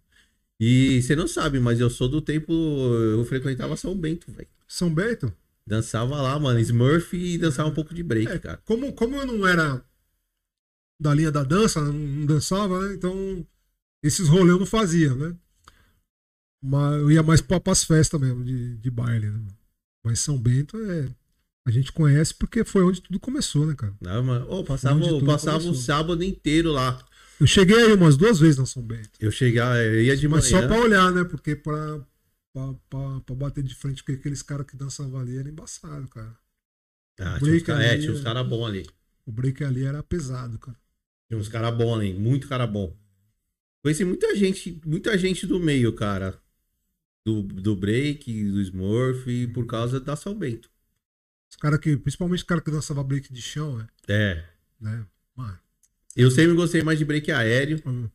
E 0.59 1.01
você 1.01 1.15
não 1.15 1.27
sabe, 1.27 1.59
mas 1.59 1.79
eu 1.79 1.89
sou 1.89 2.07
do 2.07 2.21
tempo. 2.21 2.51
Eu 2.53 3.23
frequentava 3.25 3.75
São 3.75 3.95
Bento, 3.95 4.31
velho. 4.31 4.47
São 4.67 4.93
Bento, 4.93 5.31
Dançava 5.67 6.21
lá, 6.21 6.37
mano, 6.39 6.59
Smurf 6.59 7.13
e 7.17 7.39
dançava 7.39 7.69
um 7.69 7.73
pouco 7.73 7.93
de 7.93 8.03
break, 8.03 8.31
É. 8.31 8.37
cara. 8.37 8.57
como, 8.65 8.93
como 8.93 9.15
eu 9.15 9.25
não 9.25 9.47
era 9.47 9.83
da 11.01 11.11
linha 11.13 11.31
da 11.31 11.43
dança, 11.43 11.81
não, 11.81 12.25
dançava, 12.25 12.87
né? 12.87 12.93
Então, 12.93 13.45
esses 14.03 14.27
rolês 14.27 14.49
eu 14.51 14.59
não 14.59 14.65
fazia, 14.65 15.13
né? 15.15 15.35
Mas 16.63 16.93
eu 17.01 17.11
ia 17.11 17.23
mais 17.23 17.41
pra, 17.41 17.59
pras 17.59 17.83
festas 17.83 18.21
mesmo, 18.21 18.43
de, 18.43 18.77
de 18.77 18.91
baile, 18.91 19.29
né? 19.29 19.41
Mas 20.05 20.19
São 20.19 20.37
Bento 20.37 20.77
é. 20.77 21.09
A 21.67 21.71
gente 21.71 21.91
conhece 21.91 22.31
porque 22.35 22.63
foi 22.63 22.83
onde 22.83 23.01
tudo 23.01 23.19
começou, 23.19 23.65
né, 23.65 23.73
cara? 23.73 23.93
Não, 23.99 24.23
mano. 24.23 24.47
Ô, 24.51 24.63
passava, 24.63 24.99
passava 25.25 25.67
o 25.67 25.73
sábado 25.73 26.23
inteiro 26.23 26.71
lá. 26.71 27.03
Eu 27.39 27.47
cheguei 27.47 27.75
aí 27.75 27.93
umas 27.93 28.15
duas 28.15 28.39
vezes 28.39 28.57
na 28.57 28.65
São 28.65 28.81
Bento. 28.81 29.11
Eu 29.19 29.31
chegava, 29.31 29.77
eu 29.77 30.01
ia 30.01 30.15
de 30.15 30.27
Mas 30.27 30.49
manhã. 30.49 30.61
só 30.61 30.67
pra 30.67 30.79
olhar, 30.81 31.11
né? 31.11 31.23
Porque 31.25 31.55
pra, 31.55 31.99
pra, 32.53 32.73
pra, 32.89 33.19
pra 33.21 33.35
bater 33.35 33.63
de 33.63 33.75
frente 33.75 34.03
com 34.03 34.11
aqueles 34.13 34.41
caras 34.41 34.65
que 34.65 34.77
dançavam 34.77 35.19
ali 35.19 35.37
era 35.37 35.49
embaçado, 35.49 36.07
cara. 36.07 36.35
Ah, 37.19 37.39
tinha 37.39 37.55
uns 37.55 37.63
caras 37.63 37.85
é, 37.85 37.97
tinha 37.97 38.11
uns 38.11 38.21
é. 38.21 38.23
caras 38.23 38.47
bons 38.47 38.65
ali. 38.65 38.87
O 39.25 39.31
break 39.31 39.63
ali 39.63 39.85
era 39.85 40.01
pesado, 40.03 40.57
cara. 40.59 40.77
Tinha 41.27 41.39
uns 41.39 41.49
caras 41.49 41.75
bons 41.75 41.95
ali, 41.95 42.13
muito 42.13 42.47
cara 42.47 42.65
bom. 42.67 42.95
Conheci 43.81 44.05
muita 44.05 44.35
gente, 44.35 44.81
muita 44.85 45.17
gente 45.17 45.45
do 45.45 45.59
meio, 45.59 45.93
cara. 45.93 46.39
do, 47.25 47.41
do 47.41 47.75
break, 47.75 48.51
do 48.51 48.61
Smurf, 48.61 49.47
por 49.47 49.65
causa 49.65 49.99
da 49.99 50.15
São 50.15 50.33
Bento. 50.37 50.69
Os 51.49 51.55
caras 51.57 51.79
que, 51.79 51.97
principalmente 51.97 52.39
os 52.39 52.43
caras 52.43 52.63
que 52.63 52.71
dançavam 52.71 53.03
break 53.03 53.33
de 53.33 53.41
chão, 53.41 53.77
né? 53.77 53.87
É. 54.07 54.43
né? 54.79 55.05
Mano, 55.35 55.57
Eu 56.15 56.31
sempre 56.31 56.55
gostei 56.55 56.81
mais 56.81 56.97
de 56.97 57.05
break 57.05 57.31
aéreo, 57.31 57.81
hum, 57.85 58.07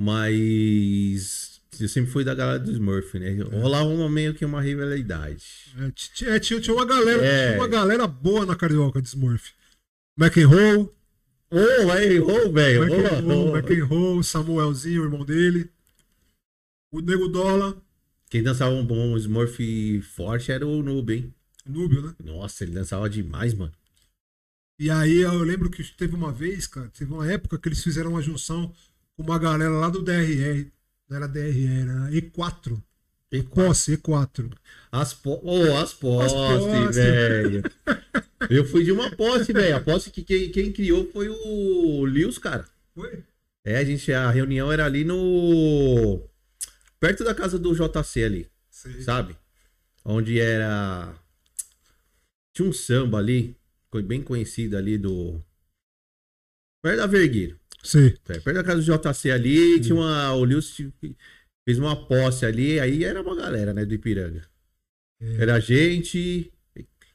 mas 0.00 1.60
eu 1.80 1.88
sempre 1.88 2.10
fui 2.10 2.24
da 2.24 2.34
galera 2.34 2.58
do 2.58 2.70
Smurf, 2.72 3.18
né? 3.18 3.32
Rolava 3.60 3.88
uma, 3.88 4.08
meio 4.08 4.34
que 4.34 4.44
uma 4.44 4.60
rivalidade. 4.60 5.74
é, 5.78 6.34
é, 6.34 6.40
tinha, 6.40 6.60
tinha 6.60 6.74
uma 6.74 6.84
galera, 6.84 7.24
É. 7.24 7.46
tinha 7.48 7.60
uma 7.60 7.68
galera 7.68 8.06
boa 8.06 8.44
na 8.46 8.56
carioca 8.56 9.00
de 9.00 9.08
Smurf. 9.08 9.52
McEnroe, 10.18 10.88
Ô, 11.50 11.86
vai, 11.86 12.18
ô, 12.18 12.50
velho. 12.50 12.84
McEnroe. 12.84 13.58
McEnroe, 13.58 14.24
Samuelzinho, 14.24 15.02
o 15.02 15.04
irmão 15.04 15.24
dele. 15.24 15.70
O 16.90 17.00
Nego 17.00 17.28
Dola, 17.28 17.76
Quem 18.30 18.42
dançava 18.42 18.74
um 18.74 18.84
bom 18.84 19.16
Smurf 19.18 20.00
forte 20.02 20.50
era 20.50 20.66
o 20.66 20.82
Noob, 20.82 21.12
hein? 21.12 21.34
Núbio, 21.66 22.02
né? 22.02 22.14
Nossa, 22.24 22.64
ele 22.64 22.72
dançava 22.72 23.08
demais, 23.08 23.52
mano. 23.54 23.72
E 24.82 24.90
aí 24.90 25.18
eu 25.20 25.44
lembro 25.44 25.70
que 25.70 25.80
teve 25.84 26.16
uma 26.16 26.32
vez, 26.32 26.66
cara, 26.66 26.88
teve 26.88 27.12
uma 27.12 27.30
época 27.30 27.56
que 27.56 27.68
eles 27.68 27.84
fizeram 27.84 28.10
uma 28.10 28.20
junção 28.20 28.74
com 29.16 29.22
uma 29.22 29.38
galera 29.38 29.70
lá 29.70 29.88
do 29.88 30.02
DRR. 30.02 30.66
Não 31.08 31.18
era 31.18 31.28
DRR, 31.28 31.82
era 31.82 32.10
E4. 32.10 32.82
E 33.30 33.44
Posse, 33.44 33.96
E4. 33.96 34.52
As, 34.90 35.14
po... 35.14 35.40
oh, 35.44 35.76
as 35.76 35.94
postes, 35.94 36.32
postes. 36.32 36.96
velho. 36.96 37.62
Eu 38.50 38.64
fui 38.64 38.82
de 38.82 38.90
uma 38.90 39.08
posse, 39.14 39.52
velho. 39.52 39.76
A 39.76 39.80
posse 39.80 40.10
que 40.10 40.24
quem, 40.24 40.50
quem 40.50 40.72
criou 40.72 41.08
foi 41.12 41.28
o 41.28 42.04
Lewis, 42.04 42.38
cara. 42.38 42.66
Foi? 42.92 43.22
É, 43.64 43.76
a 43.78 43.84
gente, 43.84 44.12
a 44.12 44.32
reunião 44.32 44.72
era 44.72 44.84
ali 44.84 45.04
no. 45.04 46.28
Perto 46.98 47.22
da 47.22 47.36
casa 47.36 47.56
do 47.56 47.72
JC 47.72 48.24
ali, 48.24 48.50
Sei. 48.68 49.00
sabe? 49.02 49.36
Onde 50.04 50.40
era. 50.40 51.14
Tinha 52.52 52.68
um 52.68 52.72
samba 52.72 53.18
ali, 53.18 53.56
bem 54.00 54.22
conhecido 54.22 54.76
ali 54.76 54.96
do. 54.96 55.44
Perto 56.82 56.96
da 56.96 57.06
Vergueiro. 57.06 57.60
Sei. 57.82 58.16
É, 58.28 58.38
perto 58.38 58.54
da 58.54 58.64
casa 58.64 58.80
do 58.80 59.12
JC 59.12 59.30
ali, 59.30 59.80
tinha 59.80 59.94
uma. 59.94 60.32
O 60.32 60.44
Lewis 60.44 60.74
fez 61.64 61.78
uma 61.78 62.06
posse 62.06 62.46
ali, 62.46 62.80
aí 62.80 63.04
era 63.04 63.20
uma 63.20 63.36
galera, 63.36 63.74
né, 63.74 63.84
do 63.84 63.92
Ipiranga. 63.92 64.42
É. 65.20 65.42
Era 65.42 65.56
a 65.56 65.60
gente, 65.60 66.52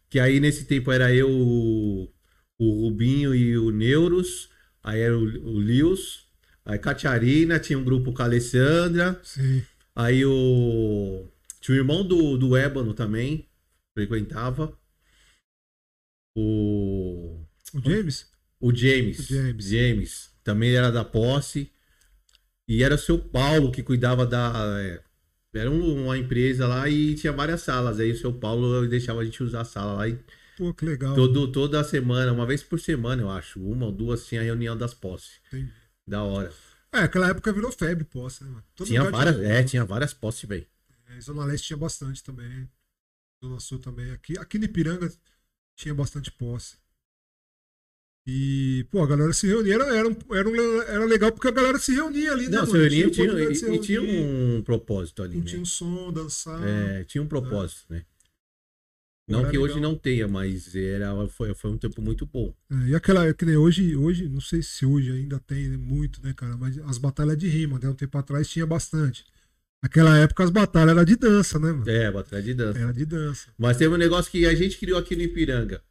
que 0.10 0.20
aí 0.20 0.40
nesse 0.40 0.66
tempo 0.66 0.92
era 0.92 1.14
eu, 1.14 1.30
o, 1.30 2.14
o 2.60 2.82
Rubinho 2.84 3.34
e 3.34 3.58
o 3.58 3.72
Neuros, 3.72 4.50
aí 4.84 5.02
era 5.02 5.18
o, 5.18 5.24
o 5.24 5.58
Lewis, 5.58 6.26
aí 6.66 6.78
Catiarina, 6.78 7.60
tinha 7.60 7.80
um 7.80 7.84
grupo 7.84 8.14
com 8.14 8.22
a 8.22 8.26
Alessandra, 8.26 9.20
Sim. 9.24 9.64
aí 9.96 10.26
o. 10.26 11.28
Tinha 11.60 11.76
o 11.76 11.80
irmão 11.80 12.06
do, 12.06 12.38
do 12.38 12.56
Ébano 12.56 12.94
também, 12.94 13.48
frequentava. 13.94 14.77
O. 16.40 17.44
O 17.74 17.82
James? 17.82 18.28
O 18.60 18.74
James. 18.74 19.20
O 19.20 19.24
James. 19.24 19.66
James. 19.66 20.30
Também 20.44 20.76
era 20.76 20.92
da 20.92 21.04
posse. 21.04 21.72
E 22.68 22.84
era 22.84 22.94
o 22.96 22.98
seu 22.98 23.18
Paulo 23.18 23.72
que 23.72 23.82
cuidava 23.82 24.26
da. 24.26 24.54
é, 24.82 25.02
era 25.56 25.72
um- 25.72 26.04
uma 26.06 26.18
empresa 26.18 26.68
lá 26.68 26.88
e 26.88 27.16
tinha 27.16 27.34
várias 27.34 27.62
salas. 27.62 28.00
Aí 28.00 28.12
o 28.12 28.18
seu 28.18 28.32
Paulo 28.32 28.88
deixava 28.88 29.22
a 29.22 29.26
gente 29.26 29.42
usar 29.42 29.62
a 29.62 29.66
sala 29.66 29.94
lá. 29.94 30.08
E 30.08 30.20
Pô, 30.58 30.74
que 30.74 30.86
legal. 30.86 31.16
todo, 31.16 31.52
toda 31.52 31.84
semana, 31.84 32.32
uma 32.32 32.46
vez 32.46 32.62
por 32.62 32.80
semana, 32.80 33.22
eu 33.24 33.30
acho. 33.32 33.60
Uma 33.60 33.88
ou 33.88 33.92
duas 33.92 34.26
tinha 34.28 34.42
reunião 34.44 34.78
das 34.78 34.94
posses. 34.94 35.40
Entendi. 35.48 35.72
Da 36.08 36.22
hora. 36.24 36.54
É, 36.92 37.00
aquela 37.00 37.30
época 37.30 37.52
virou 37.52 37.72
febre 37.72 38.04
posse, 38.04 38.44
né, 38.44 38.50
mano? 38.52 38.64
Todo 38.76 38.88
Tinha 38.88 39.10
várias. 39.10 39.38
É, 39.40 39.64
tinha 39.64 39.84
várias 39.84 40.14
posses, 40.14 40.44
velho. 40.48 40.66
É, 41.08 41.20
Zona 41.20 41.46
Leste 41.46 41.68
tinha 41.68 41.78
bastante 41.78 42.24
também. 42.24 42.70
Zona 43.44 43.60
Sul 43.60 43.80
também. 43.80 44.12
Aqui, 44.12 44.38
aqui 44.38 44.58
no 44.60 44.66
Ipiranga 44.66 45.12
tinha 45.78 45.94
bastante 45.94 46.32
posse. 46.32 46.76
E, 48.26 48.86
pô, 48.92 49.02
a 49.02 49.08
galera 49.08 49.32
se 49.32 49.48
reunia. 49.48 49.76
Era, 49.76 49.86
era, 49.96 50.10
era, 50.10 50.84
era 50.92 51.06
legal 51.06 51.32
porque 51.32 51.48
a 51.48 51.52
galera 51.52 51.80
se 51.80 51.94
reunia 51.94 52.34
ali, 52.34 52.50
né? 52.50 52.58
Não, 52.58 52.66
se 52.66 52.74
reunia 52.74 53.10
Tinha 53.10 53.30
tinha, 53.30 53.56
se 53.56 53.72
e, 53.72 53.76
e 53.76 53.80
tinha 53.80 54.02
um 54.02 54.62
propósito 54.64 55.24
ali, 55.24 55.38
né? 55.38 55.58
um 55.58 55.64
som, 55.64 56.12
dançar. 56.12 56.62
É, 56.62 57.06
tinha 57.06 57.22
um 57.22 57.28
propósito, 57.28 57.86
né? 57.90 58.04
Pô, 59.30 59.34
Não 59.34 59.50
que 59.50 59.58
hoje 59.58 59.76
legal. 59.76 59.92
não 59.92 59.98
tenha, 59.98 60.28
mas 60.28 60.76
era, 60.76 61.28
foi, 61.30 61.54
foi 61.54 61.72
um 61.72 61.78
tempo 61.78 62.02
muito 62.02 62.26
bom. 62.26 62.54
É, 62.70 62.90
e 62.90 62.96
aquela, 62.96 63.34
que 63.34 63.46
nem 63.46 63.56
hoje, 63.56 63.96
hoje, 63.96 64.28
não 64.28 64.42
sei 64.42 64.62
se 64.62 64.86
hoje 64.86 65.12
ainda 65.12 65.40
tem 65.40 65.70
muito, 65.78 66.22
né, 66.22 66.34
cara? 66.34 66.58
Mas 66.58 66.78
as 66.80 66.98
batalhas 66.98 67.38
de 67.38 67.48
rima, 67.48 67.80
né? 67.80 67.88
Um 67.88 67.94
tempo 67.94 68.18
atrás 68.18 68.50
tinha 68.50 68.66
bastante. 68.66 69.24
Naquela 69.82 70.18
época 70.18 70.44
as 70.44 70.50
batalhas 70.50 70.90
eram 70.90 71.06
de 71.06 71.16
dança, 71.16 71.60
né, 71.60 71.72
mano? 71.72 71.90
É, 71.90 72.12
batalha 72.12 72.42
de 72.42 72.54
dança. 72.54 72.80
Era 72.80 72.94
de 72.94 73.06
dança. 73.06 73.48
Mas 73.58 73.78
teve 73.78 73.94
um 73.94 73.98
negócio 73.98 74.32
que 74.32 74.46
a 74.46 74.56
gente 74.56 74.78
criou 74.78 74.98
aqui 74.98 75.16
no 75.16 75.22
Ipiranga. 75.22 75.82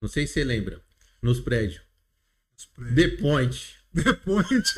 Não 0.00 0.08
sei 0.08 0.26
se 0.26 0.34
você 0.34 0.44
lembra. 0.44 0.80
Nos 1.22 1.40
prédios. 1.40 1.80
Os 2.56 2.66
prédios. 2.66 2.94
The 2.94 3.08
Point. 3.22 3.76
Depois. 3.94 4.74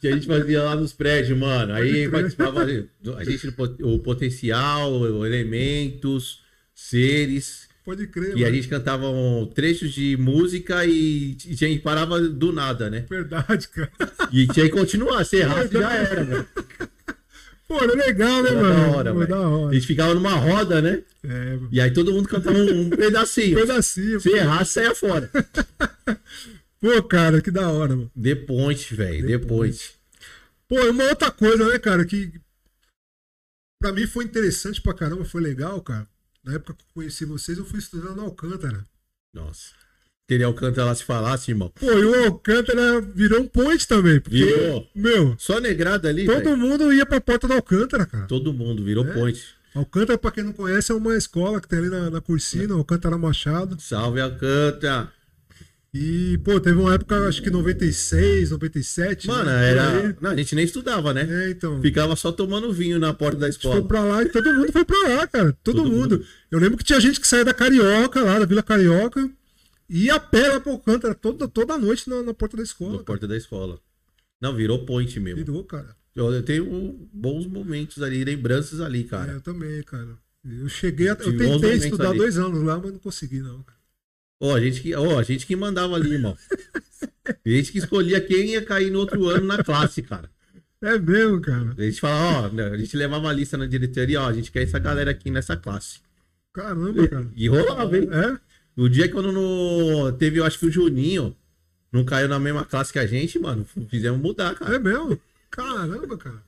Que 0.00 0.08
a 0.08 0.12
gente 0.12 0.26
fazia 0.26 0.62
lá 0.62 0.76
nos 0.76 0.92
prédios, 0.92 1.36
mano. 1.36 1.74
Aí 1.74 2.08
participava 2.08 2.62
a 2.62 3.24
gente, 3.24 3.54
o 3.82 3.98
potencial, 3.98 5.26
elementos, 5.26 6.42
seres. 6.74 7.68
Pode 7.84 8.06
crer, 8.06 8.36
E 8.36 8.42
a 8.44 8.46
mano. 8.46 8.54
gente 8.54 8.68
cantava 8.68 9.08
um, 9.08 9.44
trechos 9.46 9.92
de 9.92 10.16
música 10.16 10.84
e, 10.86 11.32
e 11.32 11.56
tinha- 11.56 11.80
parava 11.80 12.20
do 12.20 12.52
nada, 12.52 12.88
né? 12.88 13.04
Verdade, 13.10 13.66
cara. 13.68 13.90
E 14.32 14.46
tinha 14.46 14.66
que 14.66 14.72
continuar. 14.72 15.24
Se 15.24 15.36
errasse, 15.38 15.72
já 15.72 15.92
era, 15.92 16.22
velho. 16.24 16.48
Pô, 17.66 17.78
era 17.82 17.92
legal, 17.94 18.42
né, 18.42 18.50
Era 18.50 18.60
mano? 18.62 18.74
da 18.74 18.96
hora, 18.96 19.12
Pô, 19.14 19.26
da 19.26 19.36
A 19.36 19.48
hora. 19.48 19.74
gente 19.74 19.86
ficava 19.86 20.14
numa 20.14 20.34
roda, 20.34 20.80
né? 20.80 21.02
É, 21.24 21.56
mano. 21.56 21.68
E 21.72 21.80
aí 21.80 21.90
todo 21.92 22.12
mundo 22.12 22.28
cantava 22.28 22.56
um, 22.56 22.80
um 22.82 22.90
pedacinho. 22.90 23.58
Pedacinho. 23.58 24.20
Se 24.20 24.30
errasse, 24.30 24.72
saia 24.74 24.94
fora. 24.94 25.28
Pô, 26.80 27.02
cara, 27.04 27.40
que 27.40 27.50
da 27.50 27.68
hora, 27.70 27.96
mano. 27.96 28.10
The 28.20 28.34
Point, 28.34 28.94
velho. 28.94 29.26
The 29.26 29.38
Point. 29.46 29.92
Pô, 30.68 30.78
e 30.78 30.88
uma 30.90 31.04
outra 31.04 31.30
coisa, 31.30 31.68
né, 31.68 31.78
cara, 31.78 32.04
que 32.04 32.32
pra 33.80 33.92
mim 33.92 34.06
foi 34.06 34.24
interessante 34.24 34.80
pra 34.80 34.94
caramba, 34.94 35.24
foi 35.24 35.40
legal, 35.42 35.80
cara. 35.80 36.06
Na 36.44 36.54
época 36.54 36.74
que 36.74 36.82
eu 36.82 36.86
conheci 36.94 37.24
vocês, 37.24 37.56
eu 37.58 37.64
fui 37.64 37.78
estudando 37.78 38.16
no 38.16 38.22
Alcântara. 38.22 38.84
Nossa. 39.32 39.70
Queria 40.28 40.46
Alcântara 40.46 40.86
lá 40.86 40.94
se 40.94 41.04
falasse, 41.04 41.50
irmão. 41.50 41.70
Pô, 41.74 41.86
e 41.92 42.04
o 42.04 42.24
Alcântara 42.26 43.00
virou 43.00 43.40
um 43.40 43.46
point 43.48 43.86
também. 43.86 44.20
Porque, 44.20 44.44
Virou. 44.44 44.88
meu, 44.94 45.34
Só 45.38 45.60
negrada 45.60 46.08
ali, 46.08 46.24
todo 46.26 46.42
velho. 46.42 46.56
mundo 46.56 46.92
ia 46.92 47.04
pra 47.04 47.20
porta 47.20 47.46
do 47.46 47.54
Alcântara, 47.54 48.06
cara. 48.06 48.26
Todo 48.26 48.52
mundo 48.52 48.82
virou 48.84 49.04
É. 49.06 49.12
point. 49.12 49.40
Alcântara, 49.74 50.18
pra 50.18 50.30
quem 50.30 50.44
não 50.44 50.52
conhece, 50.52 50.92
é 50.92 50.94
uma 50.94 51.16
escola 51.16 51.60
que 51.60 51.66
tem 51.68 51.78
ali 51.78 51.88
na, 51.88 52.10
na 52.10 52.20
Cursina, 52.20 52.74
Alcântara 52.74 53.16
Machado. 53.16 53.80
Salve 53.80 54.20
Alcântara. 54.20 55.10
E, 55.94 56.38
pô, 56.38 56.58
teve 56.58 56.78
uma 56.78 56.94
época, 56.94 57.28
acho 57.28 57.42
que 57.42 57.50
96, 57.50 58.50
97. 58.50 59.26
Mano, 59.26 59.44
né, 59.44 59.70
era. 59.70 60.16
Não, 60.22 60.30
a 60.30 60.36
gente 60.36 60.54
nem 60.54 60.64
estudava, 60.64 61.12
né? 61.12 61.26
É, 61.28 61.50
então. 61.50 61.82
Ficava 61.82 62.16
só 62.16 62.32
tomando 62.32 62.72
vinho 62.72 62.98
na 62.98 63.12
porta 63.12 63.38
da 63.38 63.46
A 63.46 63.50
gente 63.50 63.60
foi 63.60 63.70
escola. 63.72 63.86
pra 63.88 64.02
lá 64.02 64.22
e 64.22 64.28
todo 64.30 64.54
mundo 64.54 64.72
foi 64.72 64.84
pra 64.86 65.08
lá, 65.08 65.26
cara. 65.26 65.52
Todo, 65.62 65.76
Todo 65.82 65.90
mundo. 65.90 66.16
mundo. 66.16 66.26
Eu 66.50 66.58
lembro 66.58 66.78
que 66.78 66.84
tinha 66.84 66.98
gente 66.98 67.20
que 67.20 67.28
saía 67.28 67.44
da 67.44 67.52
Carioca, 67.52 68.22
lá 68.22 68.38
da 68.38 68.46
Vila 68.46 68.62
Carioca, 68.62 69.30
e 69.86 70.04
ia 70.06 70.14
a 70.14 70.20
pé 70.20 70.48
lá 70.48 70.60
pro 70.60 70.72
Alcântara 70.72 71.14
toda, 71.14 71.46
toda 71.46 71.76
noite 71.76 72.08
na, 72.08 72.22
na 72.22 72.32
porta 72.32 72.56
da 72.56 72.62
escola. 72.62 72.96
Na 72.96 73.04
porta 73.04 73.28
da 73.28 73.36
escola. 73.36 73.78
Não, 74.40 74.56
virou 74.56 74.86
point 74.86 75.20
mesmo. 75.20 75.44
Virou, 75.44 75.62
cara. 75.62 75.94
Eu, 76.16 76.32
eu 76.32 76.42
tenho 76.42 77.08
bons 77.12 77.46
momentos 77.46 78.02
ali, 78.02 78.24
lembranças 78.24 78.80
ali, 78.80 79.00
É, 79.02 79.04
cara. 79.04 79.32
eu 79.32 79.40
também, 79.42 79.82
cara. 79.82 80.08
Eu 80.42 80.68
cheguei 80.70 81.08
a, 81.10 81.12
Eu 81.20 81.32
bons 81.32 81.60
tentei 81.60 81.74
estudar 81.74 82.08
ali. 82.08 82.18
dois 82.18 82.38
anos 82.38 82.62
lá, 82.62 82.78
mas 82.78 82.92
não 82.92 82.98
consegui, 82.98 83.40
não. 83.40 83.62
cara. 83.62 83.78
Ó, 84.44 84.56
a 84.56 84.60
gente 84.60 84.80
que, 84.80 84.92
ó, 84.92 85.20
a 85.20 85.22
gente 85.22 85.46
que 85.46 85.54
mandava 85.54 85.94
ali, 85.94 86.14
irmão. 86.14 86.36
A 87.24 87.48
gente 87.48 87.70
que 87.70 87.78
escolhia 87.78 88.20
quem 88.20 88.50
ia 88.50 88.62
cair 88.62 88.90
no 88.90 88.98
outro 88.98 89.28
ano 89.28 89.46
na 89.46 89.62
classe, 89.62 90.02
cara. 90.02 90.28
É 90.82 90.98
mesmo, 90.98 91.40
cara. 91.40 91.72
A 91.78 91.82
gente 91.82 92.00
falava, 92.00 92.52
ó, 92.52 92.72
a 92.72 92.76
gente 92.76 92.96
levava 92.96 93.28
a 93.28 93.32
lista 93.32 93.56
na 93.56 93.66
diretoria, 93.66 94.20
ó, 94.20 94.26
a 94.26 94.32
gente 94.32 94.50
quer 94.50 94.64
essa 94.64 94.80
galera 94.80 95.12
aqui 95.12 95.30
nessa 95.30 95.56
classe. 95.56 96.00
Caramba, 96.52 97.06
cara. 97.06 97.30
E 97.36 97.48
rolava, 97.48 97.96
hein? 97.96 98.08
É? 98.10 98.36
O 98.76 98.88
dia 98.88 99.06
que 99.06 99.14
quando 99.14 99.30
no... 99.30 100.10
teve, 100.12 100.40
eu 100.40 100.44
acho 100.44 100.58
que 100.58 100.66
o 100.66 100.72
Juninho 100.72 101.36
não 101.92 102.04
caiu 102.04 102.26
na 102.26 102.40
mesma 102.40 102.64
classe 102.64 102.92
que 102.92 102.98
a 102.98 103.06
gente, 103.06 103.38
mano, 103.38 103.64
fizemos 103.88 104.20
mudar, 104.20 104.56
cara. 104.56 104.74
É 104.74 104.78
mesmo? 104.80 105.20
Caramba, 105.50 106.18
cara. 106.18 106.42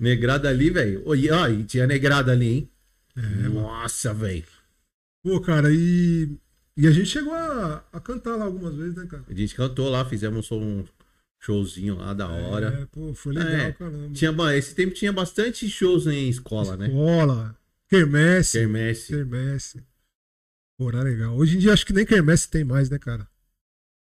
Negrada 0.00 0.48
ali, 0.48 0.70
velho. 0.70 1.02
Ó, 1.04 1.14
e 1.14 1.64
tinha 1.64 1.86
negrada 1.86 2.32
ali, 2.32 2.46
hein? 2.46 2.70
É, 3.14 3.48
Nossa, 3.48 4.14
velho. 4.14 4.44
Pô, 5.22 5.38
cara, 5.38 5.68
e. 5.70 6.30
E 6.76 6.86
a 6.86 6.90
gente 6.90 7.08
chegou 7.08 7.32
a, 7.32 7.82
a 7.92 8.00
cantar 8.00 8.36
lá 8.36 8.44
algumas 8.44 8.74
vezes, 8.74 8.94
né, 8.94 9.06
cara? 9.06 9.24
A 9.28 9.34
gente 9.34 9.54
cantou 9.54 9.88
lá, 9.88 10.04
fizemos 10.04 10.50
um 10.52 10.84
showzinho 11.40 11.96
lá 11.96 12.12
da 12.12 12.28
hora. 12.28 12.80
É, 12.82 12.86
pô, 12.86 13.14
foi 13.14 13.34
legal, 13.34 13.50
É, 13.50 13.72
caramba. 13.72 14.12
Tinha, 14.12 14.56
esse 14.56 14.74
tempo 14.74 14.94
tinha 14.94 15.12
bastante 15.12 15.68
shows 15.68 16.06
em 16.06 16.28
escola, 16.28 16.76
né? 16.76 16.88
Escola, 16.88 17.56
quermesse. 17.88 18.58
Quermesse. 18.58 19.82
Pô, 20.78 20.90
era 20.90 21.02
legal. 21.02 21.34
Hoje 21.34 21.56
em 21.56 21.58
dia 21.60 21.72
acho 21.72 21.86
que 21.86 21.92
nem 21.94 22.04
quermesse 22.04 22.50
tem 22.50 22.64
mais, 22.64 22.90
né, 22.90 22.98
cara? 22.98 23.26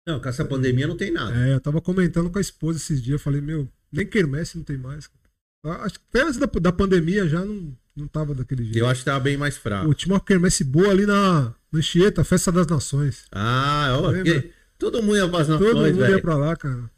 Não, 0.07 0.19
com 0.19 0.29
essa 0.29 0.45
pandemia 0.45 0.87
não 0.87 0.97
tem 0.97 1.11
nada. 1.11 1.35
É, 1.35 1.53
eu 1.53 1.59
tava 1.59 1.81
comentando 1.81 2.29
com 2.29 2.37
a 2.37 2.41
esposa 2.41 2.77
esses 2.77 3.01
dias, 3.01 3.21
falei, 3.21 3.41
meu, 3.41 3.67
nem 3.91 4.05
quermesse 4.05 4.57
não 4.57 4.63
tem 4.63 4.77
mais. 4.77 5.07
cara. 5.07 5.83
Acho 5.83 5.99
que 5.99 6.05
até 6.09 6.23
antes 6.23 6.37
da, 6.37 6.45
da 6.45 6.71
pandemia 6.71 7.27
já 7.27 7.43
não, 7.43 7.75
não 7.95 8.07
tava 8.07 8.33
daquele 8.33 8.63
jeito. 8.63 8.77
Eu 8.77 8.87
acho 8.87 9.01
que 9.01 9.05
tava 9.05 9.19
bem 9.21 9.37
mais 9.37 9.57
fraco. 9.57 9.87
Pô, 9.87 9.93
tinha 9.93 10.13
uma 10.13 10.19
quermesse 10.19 10.63
boa 10.63 10.89
ali 10.89 11.05
na 11.05 11.53
Anchieta, 11.73 12.23
Festa 12.23 12.51
das 12.51 12.67
Nações. 12.67 13.25
Ah, 13.31 13.97
ó, 13.99 14.11
que- 14.23 14.51
todo 14.77 15.01
mundo 15.01 15.17
ia 15.17 15.27
pras 15.29 15.47
Todo 15.47 15.59
nações, 15.61 15.91
mundo 15.93 16.01
ia 16.01 16.07
velho. 16.11 16.21
pra 16.21 16.35
lá, 16.37 16.55
cara. 16.55 16.89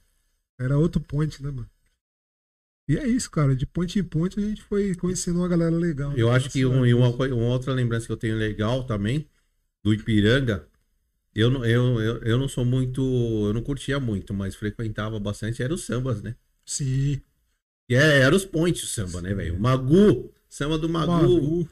Era 0.60 0.78
outro 0.78 1.02
point, 1.02 1.42
né, 1.44 1.52
mano? 1.52 1.70
E 2.88 2.98
é 2.98 3.08
isso, 3.08 3.30
cara. 3.32 3.56
De 3.56 3.66
ponte 3.66 3.98
em 4.00 4.04
ponte 4.04 4.40
a 4.40 4.44
gente 4.44 4.62
foi 4.62 4.94
conhecendo 4.96 5.40
uma 5.40 5.48
galera 5.48 5.76
legal. 5.76 6.14
Eu 6.16 6.28
né, 6.30 6.36
acho 6.36 6.50
que 6.50 6.66
um- 6.66 6.98
uma, 6.98 7.10
uma 7.10 7.46
outra 7.48 7.74
lembrança 7.74 8.06
que 8.06 8.12
eu 8.12 8.18
tenho 8.18 8.38
legal 8.38 8.84
também, 8.86 9.28
do 9.84 9.94
Ipiranga, 9.94 10.68
eu, 11.34 11.50
não- 11.50 11.66
eu, 11.66 12.00
eu, 12.02 12.18
eu 12.24 12.38
não 12.38 12.48
sou 12.48 12.64
muito. 12.64 13.02
Eu 13.48 13.54
não 13.54 13.62
curtia 13.62 14.00
muito, 14.00 14.34
mas 14.34 14.56
frequentava 14.56 15.20
bastante, 15.20 15.62
era 15.64 15.74
os 15.74 15.84
sambas, 15.86 16.22
né? 16.22 16.36
Sim. 16.66 17.22
E 17.90 17.96
é, 17.96 18.20
era 18.20 18.36
os 18.36 18.46
pontes 18.46 18.84
o 18.84 18.88
samba, 18.88 19.22
né, 19.22 19.34
velho? 19.34 19.56
O 19.56 19.60
Magu, 19.60 20.32
samba 20.50 20.78
do 20.78 20.88
Magu. 20.90 21.12
Magu. 21.12 21.70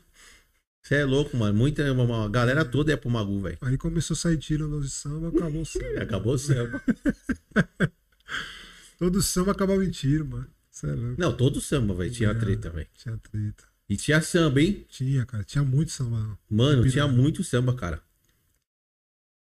Você 0.83 0.95
é 0.95 1.05
louco, 1.05 1.35
mano. 1.37 1.57
Muita, 1.57 1.89
uma, 1.93 2.03
uma 2.03 2.29
galera 2.29 2.65
toda 2.65 2.91
é 2.91 2.97
pro 2.97 3.09
Magu, 3.09 3.39
velho. 3.39 3.57
Aí 3.61 3.77
começou 3.77 4.15
a 4.15 4.17
sair 4.17 4.37
tiro 4.37 4.67
nos 4.67 4.91
samba, 4.93 5.29
acabou 5.29 5.61
o 5.61 5.65
samba. 5.65 6.01
Acabou 6.01 6.33
o 6.33 6.37
samba. 6.37 6.83
Todo 8.99 9.21
samba 9.21 9.51
acabava 9.53 9.83
em 9.83 9.89
tiro, 9.89 10.25
mano. 10.25 10.47
Cê 10.69 10.87
é 10.87 10.91
louco. 10.93 11.15
Não, 11.21 11.35
todo 11.35 11.61
samba, 11.61 11.93
velho. 11.93 12.11
Tinha 12.11 12.29
É. 12.29 12.33
treta, 12.33 12.69
velho. 12.69 12.87
Tinha 12.95 13.17
treta. 13.17 13.63
E 13.89 13.95
tinha 13.97 14.21
samba, 14.21 14.61
hein? 14.61 14.85
Tinha, 14.89 15.25
cara. 15.25 15.43
Tinha 15.43 15.63
muito 15.63 15.91
samba. 15.91 16.37
Mano, 16.49 16.89
tinha 16.89 17.07
muito 17.07 17.43
samba, 17.43 17.73
cara. 17.75 18.01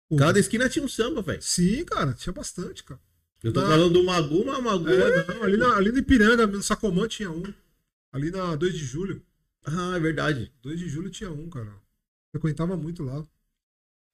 Pô, 0.09 0.17
Cada 0.17 0.39
esquina 0.41 0.69
tinha 0.69 0.85
um 0.85 0.89
samba, 0.89 1.23
velho. 1.23 1.43
Sim, 1.43 1.85
cara. 1.85 2.13
Tinha 2.15 2.33
bastante, 2.33 2.83
cara. 2.83 3.01
Eu 3.43 3.53
tô 3.53 3.61
Tá. 3.61 3.69
falando 3.69 3.93
do 3.93 4.03
Magu, 4.05 4.45
mas 4.45 4.59
o 4.59 4.63
Magu 4.63 4.89
é... 4.89 5.21
É, 5.21 5.27
não, 5.35 5.43
ali, 5.45 5.57
na, 5.57 5.77
ali 5.77 5.93
no 5.93 5.99
Ipiranga, 5.99 6.47
no 6.47 6.63
Sacomã 6.63 7.07
tinha 7.07 7.31
um. 7.31 7.43
Ali 8.13 8.31
na 8.31 8.57
2 8.57 8.73
de 8.75 8.85
julho. 8.85 9.23
Ah, 9.73 9.97
é 9.97 10.01
verdade. 10.01 10.53
2 10.63 10.79
de 10.79 10.89
julho 10.89 11.11
tinha 11.11 11.31
um, 11.31 11.49
cara. 11.49 11.73
Frequentava 12.33 12.77
muito 12.77 13.03
lá. 13.03 13.27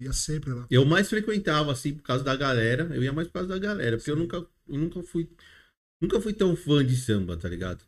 Ia 0.00 0.12
sempre 0.12 0.52
lá. 0.52 0.66
Eu 0.70 0.84
mais 0.84 1.08
frequentava, 1.08 1.72
assim, 1.72 1.94
por 1.94 2.02
causa 2.02 2.24
da 2.24 2.34
galera. 2.34 2.84
Eu 2.94 3.02
ia 3.02 3.12
mais 3.12 3.28
por 3.28 3.34
causa 3.34 3.48
da 3.48 3.58
galera, 3.58 3.96
porque 3.96 4.10
eu 4.10 4.16
nunca, 4.16 4.36
eu 4.36 4.78
nunca 4.78 5.02
fui. 5.02 5.28
Nunca 6.00 6.20
fui 6.20 6.32
tão 6.32 6.54
fã 6.56 6.84
de 6.84 6.96
samba, 6.96 7.36
tá 7.36 7.48
ligado? 7.48 7.84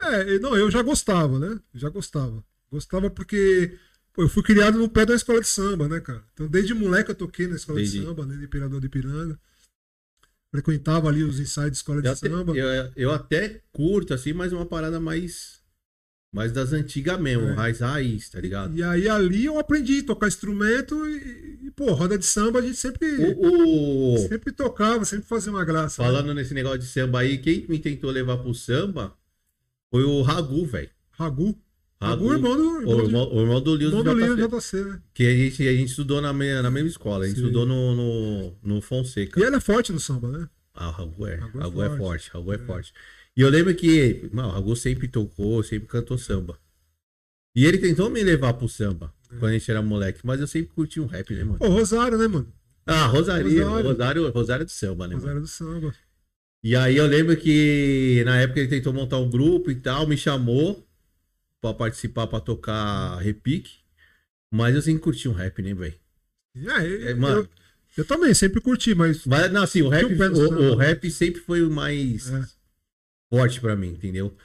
É, 0.00 0.38
não, 0.38 0.56
eu 0.56 0.70
já 0.70 0.82
gostava, 0.82 1.38
né? 1.38 1.60
Já 1.74 1.88
gostava. 1.88 2.44
Gostava 2.70 3.10
porque 3.10 3.78
pô, 4.12 4.22
eu 4.22 4.28
fui 4.28 4.42
criado 4.42 4.78
no 4.78 4.88
pé 4.88 5.04
da 5.06 5.14
escola 5.14 5.40
de 5.40 5.46
samba, 5.46 5.88
né, 5.88 6.00
cara? 6.00 6.24
Então, 6.32 6.48
desde 6.48 6.74
moleque 6.74 7.10
eu 7.10 7.14
toquei 7.14 7.46
na 7.46 7.56
escola 7.56 7.80
Entendi. 7.80 8.00
de 8.00 8.06
samba, 8.06 8.26
né, 8.26 8.34
no 8.34 8.44
Imperador 8.44 8.80
de 8.80 8.86
Ipiranga. 8.86 9.38
Frequentava 10.50 11.08
ali 11.08 11.22
os 11.24 11.40
ensaios 11.40 11.70
de 11.70 11.76
escola 11.78 12.02
de 12.02 12.08
Eu 12.08 12.12
até, 12.12 12.28
samba. 12.28 12.56
eu, 12.56 12.92
eu 12.94 13.10
até 13.10 13.62
curto, 13.72 14.12
assim, 14.12 14.32
mas 14.32 14.52
uma 14.52 14.66
parada 14.66 15.00
mais. 15.00 15.61
Mais 16.32 16.50
das 16.50 16.72
antigas 16.72 17.20
mesmo, 17.20 17.48
É. 17.48 17.54
mais 17.54 17.80
raiz, 17.80 18.30
tá 18.30 18.40
ligado? 18.40 18.74
E 18.74 18.82
aí 18.82 19.06
ali 19.06 19.44
eu 19.44 19.58
aprendi 19.58 19.98
a 19.98 20.04
tocar 20.06 20.28
instrumento 20.28 21.06
e, 21.06 21.66
e, 21.66 21.70
pô, 21.76 21.92
roda 21.92 22.16
de 22.16 22.24
samba 22.24 22.58
a 22.60 22.62
gente 22.62 22.76
sempre, 22.76 23.06
O, 23.36 24.14
o- 24.14 24.18
sempre 24.28 24.50
tocava, 24.50 25.04
sempre 25.04 25.26
fazia 25.28 25.52
uma 25.52 25.62
graça. 25.64 26.02
né? 26.02 26.08
falando 26.08 26.32
nesse 26.32 26.54
negócio 26.54 26.78
de 26.78 26.86
samba 26.86 27.20
aí, 27.20 27.36
quem 27.36 27.66
me 27.68 27.78
tentou 27.78 28.10
levar 28.10 28.38
pro 28.38 28.54
samba 28.54 29.14
foi 29.90 30.04
o 30.04 30.22
Ragu, 30.22 30.64
velho. 30.64 30.88
Ragu. 31.10 31.54
Ragu, 32.00 32.28
Ragu, 32.28 32.32
irmão 32.32 32.56
do, 32.56 32.62
o 32.62 32.80
irmão 32.80 32.96
do, 32.96 33.34
o 33.36 33.40
irmão 33.42 33.60
do 33.60 33.74
Lewis 33.74 33.92
irmão 33.94 34.48
do 34.48 34.58
JC, 34.58 34.76
né? 34.84 35.00
Que 35.14 35.24
a 35.26 35.36
gente, 35.36 35.68
a 35.68 35.72
gente 35.72 35.88
estudou 35.90 36.20
na, 36.20 36.32
na 36.32 36.70
mesma 36.70 36.88
escola, 36.88 37.24
a 37.24 37.28
gente 37.28 37.36
Sim. 37.38 37.42
estudou 37.44 37.64
no, 37.66 37.94
no, 37.94 38.54
no 38.62 38.80
Fonseca. 38.80 39.38
E 39.38 39.42
ele 39.44 39.54
é 39.56 39.60
forte 39.60 39.92
no 39.92 40.00
samba, 40.00 40.28
né? 40.28 40.48
Ah, 40.74 40.88
o 40.88 40.92
Ragu 40.92 41.26
é. 41.28 41.34
Ragu 41.36 41.58
é 41.58 41.62
Ragu 41.62 41.82
é 41.82 41.86
forte. 41.88 41.98
forte. 41.98 42.30
Ragu 42.32 42.52
é 42.52 42.54
É. 42.56 42.58
forte. 42.58 42.92
E 43.36 43.40
eu 43.40 43.48
lembro 43.48 43.74
que, 43.74 44.28
mano, 44.32 44.48
o 44.48 44.52
Ragu 44.52 44.76
sempre 44.76 45.08
tocou, 45.08 45.62
sempre 45.62 45.88
cantou 45.88 46.18
samba. 46.18 46.58
E 47.54 47.64
ele 47.64 47.78
tentou 47.78 48.08
me 48.10 48.22
levar 48.22 48.54
pro 48.54 48.68
samba 48.68 49.12
É. 49.30 49.36
quando 49.38 49.50
a 49.50 49.52
gente 49.52 49.70
era 49.70 49.82
moleque, 49.82 50.20
mas 50.24 50.40
eu 50.40 50.46
sempre 50.46 50.72
curti 50.74 51.00
um 51.00 51.06
rap, 51.06 51.32
né, 51.34 51.44
mano? 51.44 51.58
Pô, 51.58 51.68
Rosário, 51.68 52.18
né, 52.18 52.26
mano? 52.26 52.52
Ah, 52.86 53.06
Rosario, 53.06 53.48
Rosário. 53.48 53.88
Rosário, 53.88 54.30
Rosário 54.30 54.64
do 54.66 54.70
samba, 54.70 55.06
né, 55.06 55.14
mano? 55.14 55.20
Rosário 55.20 55.40
do 55.42 55.46
samba. 55.48 55.94
E 56.64 56.76
aí 56.76 56.96
eu 56.96 57.06
lembro 57.06 57.36
que 57.36 58.22
na 58.24 58.40
época 58.40 58.60
ele 58.60 58.68
tentou 58.68 58.92
montar 58.92 59.18
um 59.18 59.28
grupo 59.30 59.70
e 59.70 59.74
tal, 59.74 60.06
me 60.06 60.16
chamou 60.16 60.86
pra 61.60 61.72
participar, 61.74 62.26
pra 62.26 62.40
tocar 62.40 63.16
repique. 63.18 63.78
Mas 64.50 64.74
eu 64.74 64.82
sempre 64.82 65.02
curti 65.02 65.28
um 65.28 65.32
rap, 65.32 65.60
né, 65.62 65.74
velho? 65.74 65.94
É, 66.54 67.10
É, 67.10 67.14
mano. 67.14 67.40
eu, 67.40 67.48
eu 67.98 68.04
também 68.04 68.34
sempre 68.34 68.60
curti, 68.60 68.94
mas 68.94 69.24
Mas, 69.24 69.50
não, 69.50 69.62
assim, 69.62 69.80
o 69.82 69.88
rap, 69.88 70.04
o, 70.04 70.72
o 70.72 70.76
rap 70.76 71.10
sempre 71.10 71.40
foi 71.40 71.62
o 71.62 71.70
mais 71.70 72.30
É. 72.30 72.44
forte 73.32 73.60
pra 73.60 73.74
mim, 73.74 73.88
entendeu? 73.88 74.36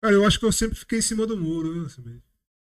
Cara, 0.00 0.14
eu 0.14 0.24
acho 0.24 0.38
que 0.38 0.44
eu 0.44 0.52
sempre 0.52 0.78
fiquei 0.78 1.00
em 1.00 1.02
cima 1.02 1.26
do 1.26 1.36
muro, 1.36 1.74
né? 1.74 2.20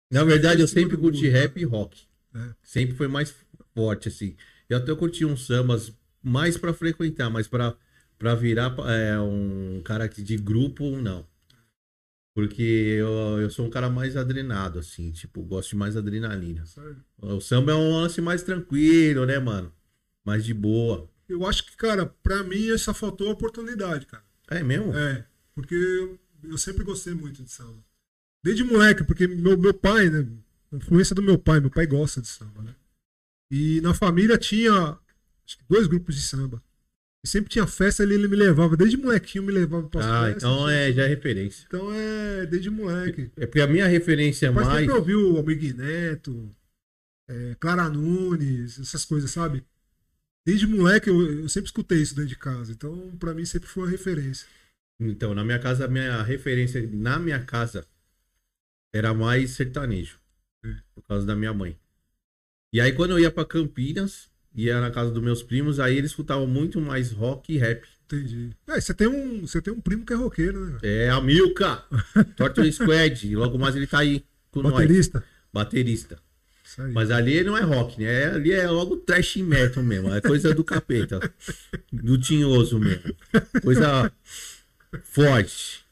Na 0.09 0.23
verdade, 0.23 0.61
eu 0.61 0.67
sempre 0.67 0.95
curti 0.95 1.27
rap 1.27 1.59
e 1.59 1.65
rock. 1.65 2.07
É. 2.33 2.55
Sempre 2.63 2.95
foi 2.95 3.09
mais 3.09 3.35
forte, 3.73 4.07
assim. 4.07 4.37
Eu 4.69 4.77
até 4.77 4.95
curti 4.95 5.25
uns 5.25 5.45
sambas 5.45 5.93
mais 6.23 6.57
pra 6.57 6.73
frequentar, 6.73 7.29
mas 7.29 7.47
pra, 7.47 7.75
pra 8.17 8.35
virar 8.35 8.73
é, 8.87 9.19
um 9.19 9.81
cara 9.83 10.07
de 10.07 10.37
grupo, 10.37 10.89
não. 11.01 11.27
Porque 12.33 12.61
eu, 12.61 13.41
eu 13.41 13.49
sou 13.49 13.65
um 13.65 13.69
cara 13.69 13.89
mais 13.89 14.15
adrenado, 14.15 14.79
assim, 14.79 15.11
tipo, 15.11 15.41
gosto 15.41 15.69
de 15.71 15.75
mais 15.75 15.97
adrenalina. 15.97 16.65
Sabe? 16.65 16.97
O 17.17 17.39
samba 17.41 17.71
é 17.71 17.75
um 17.75 17.93
lance 17.93 18.21
mais 18.21 18.43
tranquilo, 18.43 19.25
né, 19.25 19.39
mano? 19.39 19.73
Mais 20.23 20.43
de 20.45 20.53
boa. 20.53 21.09
Eu 21.27 21.45
acho 21.45 21.65
que, 21.65 21.75
cara, 21.75 22.05
pra 22.05 22.43
mim 22.43 22.77
só 22.77 22.93
faltou 22.93 23.29
a 23.29 23.33
oportunidade, 23.33 24.05
cara. 24.05 24.23
É 24.49 24.61
mesmo? 24.61 24.95
É, 24.95 25.25
porque 25.55 25.73
eu, 25.73 26.19
eu 26.43 26.57
sempre 26.57 26.83
gostei 26.83 27.13
muito 27.13 27.41
de 27.41 27.49
samba. 27.49 27.83
Desde 28.43 28.63
moleque, 28.63 29.03
porque 29.03 29.25
meu, 29.25 29.57
meu 29.57 29.73
pai, 29.73 30.09
né? 30.09 30.27
A 30.71 30.75
influência 30.75 31.15
do 31.15 31.23
meu 31.23 31.39
pai, 31.39 31.59
meu 31.59 31.71
pai 31.71 31.87
gosta 31.87 32.21
de 32.21 32.27
samba, 32.27 32.61
né? 32.61 32.75
E 33.49 33.79
na 33.81 33.93
família 33.93 34.37
tinha 34.37 34.99
acho 35.45 35.57
que 35.57 35.63
dois 35.67 35.87
grupos 35.87 36.15
de 36.15 36.21
samba. 36.21 36.61
E 37.23 37.27
sempre 37.27 37.49
tinha 37.49 37.65
festa, 37.65 38.03
ele, 38.03 38.13
ele 38.13 38.27
me 38.27 38.35
levava, 38.35 38.77
desde 38.77 38.97
molequinho 38.97 39.45
me 39.45 39.51
levava 39.51 39.89
pra 39.89 40.25
Ah, 40.25 40.29
então 40.29 40.69
é, 40.69 40.91
já 40.91 41.05
é 41.05 41.07
referência. 41.07 41.65
Então 41.65 41.91
é 41.91 42.45
desde 42.45 42.69
moleque. 42.69 43.31
É 43.35 43.47
porque 43.47 43.61
a 43.61 43.67
minha 43.67 43.87
referência 43.87 44.51
Mas 44.51 44.67
mais. 44.67 44.79
sempre 44.81 44.93
ouviu 44.93 45.33
o 45.33 45.37
Almir 45.37 45.75
Neto, 45.75 46.51
é, 47.27 47.55
Clara 47.59 47.89
Nunes, 47.89 48.79
essas 48.79 49.05
coisas, 49.05 49.31
sabe? 49.31 49.63
Desde 50.45 50.67
moleque 50.67 51.09
eu, 51.09 51.39
eu 51.41 51.49
sempre 51.49 51.67
escutei 51.67 51.99
isso 51.99 52.13
dentro 52.13 52.29
de 52.29 52.37
casa. 52.37 52.71
Então, 52.71 53.15
pra 53.17 53.33
mim, 53.33 53.43
sempre 53.43 53.67
foi 53.67 53.83
uma 53.83 53.89
referência. 53.89 54.47
Então, 54.99 55.33
na 55.33 55.43
minha 55.43 55.59
casa, 55.59 55.85
a 55.85 55.87
minha 55.87 56.21
referência 56.23 56.87
na 56.91 57.19
minha 57.19 57.39
casa 57.39 57.85
era 58.93 59.13
mais 59.13 59.51
sertanejo. 59.51 60.17
Sim. 60.63 60.75
Por 60.93 61.03
causa 61.03 61.25
da 61.25 61.35
minha 61.35 61.53
mãe. 61.53 61.77
E 62.71 62.79
aí, 62.79 62.91
quando 62.93 63.11
eu 63.11 63.19
ia 63.19 63.31
pra 63.31 63.45
Campinas, 63.45 64.29
ia 64.53 64.79
na 64.79 64.89
casa 64.91 65.11
dos 65.11 65.21
meus 65.23 65.43
primos, 65.43 65.79
aí 65.79 65.97
eles 65.97 66.11
escutavam 66.11 66.47
muito 66.47 66.79
mais 66.79 67.11
rock 67.11 67.53
e 67.53 67.57
rap. 67.57 67.85
Entendi. 68.05 68.51
É, 68.67 68.79
você 68.79 68.93
tem 68.93 69.07
um, 69.07 69.41
você 69.41 69.61
tem 69.61 69.73
um 69.73 69.81
primo 69.81 70.05
que 70.05 70.13
é 70.13 70.15
roqueiro, 70.15 70.65
né? 70.67 70.79
É 70.83 71.09
a 71.09 71.19
Milka, 71.19 71.83
Torture 72.37 72.71
Squad. 72.71 73.35
Logo 73.35 73.57
mais 73.57 73.75
ele 73.75 73.87
tá 73.87 73.99
aí 73.99 74.23
com 74.51 74.61
nós. 74.61 74.73
Baterista. 74.73 75.23
Baterista. 75.51 76.19
Mas 76.91 77.09
ali 77.09 77.43
não 77.43 77.57
é 77.57 77.61
rock, 77.61 78.01
né? 78.01 78.05
É- 78.05 78.27
Ali 78.33 78.51
é 78.51 78.69
logo 78.69 78.97
trash 78.97 79.37
metal 79.37 79.83
mesmo. 79.83 80.13
É 80.13 80.19
coisa 80.19 80.53
do 80.53 80.63
capeta. 80.63 81.19
Do 81.91 82.17
tinhoso 82.17 82.79
mesmo. 82.79 83.15
Coisa 83.61 84.11
forte. 85.03 85.85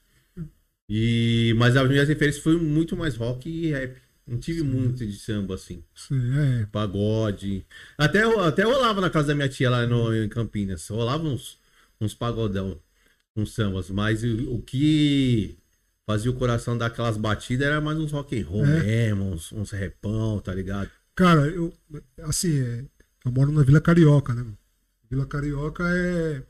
E, 0.89 1.53
mas 1.57 1.75
as 1.75 1.87
minhas 1.87 2.07
referências 2.07 2.43
foi 2.43 2.57
muito 2.57 2.95
mais 2.95 3.15
rock 3.15 3.49
e 3.49 3.71
rap. 3.71 4.01
Não 4.27 4.37
tive 4.39 4.63
muito 4.63 5.05
de 5.05 5.17
samba 5.17 5.55
assim. 5.55 5.83
Sim, 5.95 6.21
é. 6.37 6.65
Pagode. 6.67 7.65
Até, 7.97 8.23
até 8.23 8.63
rolava 8.63 9.01
na 9.01 9.09
casa 9.09 9.29
da 9.29 9.35
minha 9.35 9.49
tia 9.49 9.69
lá 9.69 9.85
no, 9.85 10.13
em 10.15 10.29
Campinas. 10.29 10.87
Rolava 10.87 11.23
uns, 11.23 11.59
uns 11.99 12.13
pagodão, 12.13 12.79
uns 13.35 13.53
sambas. 13.53 13.89
Mas 13.89 14.23
o, 14.23 14.55
o 14.55 14.61
que 14.61 15.57
fazia 16.05 16.31
o 16.31 16.35
coração 16.35 16.77
dar 16.77 16.87
aquelas 16.87 17.17
batidas 17.17 17.67
era 17.67 17.81
mais 17.81 17.97
uns 17.97 18.11
rock 18.11 18.39
and 18.39 18.45
roll 18.45 18.65
É. 18.65 18.83
mesmo, 18.83 19.25
uns, 19.31 19.51
uns 19.51 19.71
repão, 19.71 20.39
tá 20.39 20.53
ligado? 20.53 20.89
Cara, 21.15 21.47
eu. 21.47 21.73
Assim, 22.23 22.61
é, 22.61 22.85
eu 23.25 23.31
moro 23.31 23.51
na 23.51 23.63
Vila 23.63 23.81
Carioca, 23.81 24.33
né? 24.33 24.45
Vila 25.09 25.25
Carioca 25.25 25.83
é. 25.85 26.43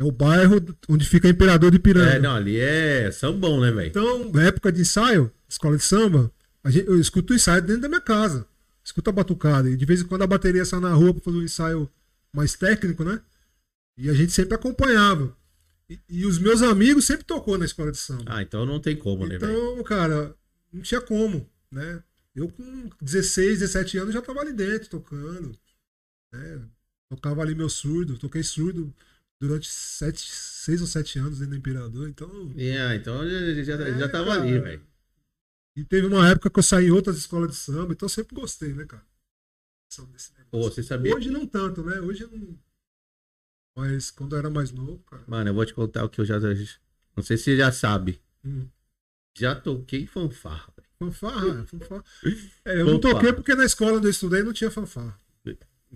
É 0.00 0.04
o 0.04 0.10
bairro 0.10 0.56
onde 0.88 1.04
fica 1.04 1.28
o 1.28 1.30
Imperador 1.30 1.70
de 1.70 1.78
Piranga. 1.78 2.12
É, 2.14 2.18
não, 2.18 2.34
ali 2.34 2.56
é 2.58 3.10
sambão, 3.12 3.60
né, 3.60 3.70
velho? 3.70 3.86
Então, 3.88 4.32
na 4.32 4.44
época 4.44 4.72
de 4.72 4.80
ensaio, 4.80 5.30
escola 5.46 5.76
de 5.76 5.82
samba, 5.84 6.32
a 6.64 6.70
gente- 6.70 6.86
eu 6.88 6.98
escuto 6.98 7.34
o 7.34 7.36
ensaio 7.36 7.60
dentro 7.60 7.82
da 7.82 7.88
minha 7.88 8.00
casa. 8.00 8.46
Escuto 8.82 9.10
a 9.10 9.12
batucada. 9.12 9.68
E 9.68 9.76
de 9.76 9.84
vez 9.84 10.00
em 10.00 10.06
quando 10.06 10.22
a 10.22 10.26
bateria 10.26 10.64
sai 10.64 10.80
na 10.80 10.94
rua 10.94 11.12
pra 11.12 11.22
fazer 11.22 11.36
um 11.36 11.42
ensaio 11.42 11.86
mais 12.32 12.54
técnico, 12.54 13.04
né? 13.04 13.20
E 13.98 14.08
a 14.08 14.14
gente 14.14 14.32
sempre 14.32 14.54
acompanhava. 14.54 15.36
E, 15.88 16.00
e 16.08 16.24
os 16.24 16.38
meus 16.38 16.62
amigos 16.62 17.04
sempre 17.04 17.24
tocou 17.26 17.58
na 17.58 17.66
escola 17.66 17.92
de 17.92 17.98
samba. 17.98 18.24
Ah, 18.26 18.40
então 18.42 18.64
não 18.64 18.80
tem 18.80 18.96
como, 18.96 19.26
né, 19.26 19.36
velho? 19.36 19.52
Então, 19.52 19.84
cara, 19.84 20.34
não 20.72 20.80
tinha 20.80 21.02
como, 21.02 21.46
né? 21.70 22.02
Eu 22.34 22.48
com 22.48 22.88
16, 23.02 23.58
17 23.58 23.98
anos 23.98 24.14
já 24.14 24.22
tava 24.22 24.40
ali 24.40 24.54
dentro 24.54 24.88
tocando, 24.88 25.52
né? 26.32 26.62
Tocava 27.10 27.42
ali 27.42 27.54
meu 27.54 27.68
surdo, 27.68 28.16
toquei 28.16 28.42
surdo 28.42 28.94
durante 29.40 29.68
sete, 29.68 30.30
seis 30.30 30.80
ou 30.80 30.86
sete 30.86 31.18
anos 31.18 31.38
dentro 31.38 31.52
do 31.54 31.56
Imperador, 31.56 32.08
então. 32.08 32.52
É, 32.56 32.94
então 32.94 33.28
já, 33.28 33.62
já, 33.64 33.74
É, 33.74 33.98
já 33.98 34.08
tava 34.08 34.26
cara. 34.32 34.42
ali, 34.42 34.58
velho. 34.58 34.82
E 35.76 35.84
teve 35.84 36.06
uma 36.06 36.28
época 36.28 36.50
que 36.50 36.58
eu 36.58 36.62
saí 36.62 36.86
em 36.86 36.90
outras 36.90 37.16
escolas 37.16 37.50
de 37.50 37.56
samba, 37.56 37.92
então 37.92 38.06
eu 38.06 38.10
sempre 38.10 38.34
gostei, 38.34 38.74
né, 38.74 38.84
cara? 38.84 39.04
Pô, 40.50 40.62
você 40.62 40.82
sabia? 40.82 41.14
Hoje 41.14 41.30
não 41.30 41.46
tanto, 41.46 41.82
né? 41.82 42.00
Hoje 42.00 42.22
eu 42.22 42.30
não. 42.30 42.58
Mas 43.76 44.10
quando 44.10 44.34
eu 44.34 44.38
era 44.38 44.50
mais 44.50 44.70
novo, 44.70 44.98
cara. 45.04 45.24
Mano, 45.26 45.50
eu 45.50 45.54
vou 45.54 45.64
te 45.64 45.72
contar 45.74 46.04
o 46.04 46.08
que 46.08 46.20
eu 46.20 46.24
já. 46.24 46.38
Não 46.38 47.22
sei 47.22 47.36
se 47.36 47.44
você 47.44 47.56
já 47.56 47.72
sabe. 47.72 48.20
Hum. 48.44 48.68
Já 49.38 49.54
toquei 49.54 50.06
fanfarra, 50.06 50.72
velho. 50.76 50.88
Fanfarra, 50.98 51.66
fanfarra. 51.66 52.04
É, 52.64 52.80
eu 52.80 52.86
não 52.86 52.94
Fanfarra. 53.00 53.14
toquei 53.14 53.32
porque 53.32 53.54
na 53.54 53.64
escola 53.64 53.96
onde 53.96 54.06
eu 54.06 54.10
estudei 54.10 54.42
não 54.42 54.52
tinha 54.52 54.70
fanfarra. 54.70 55.18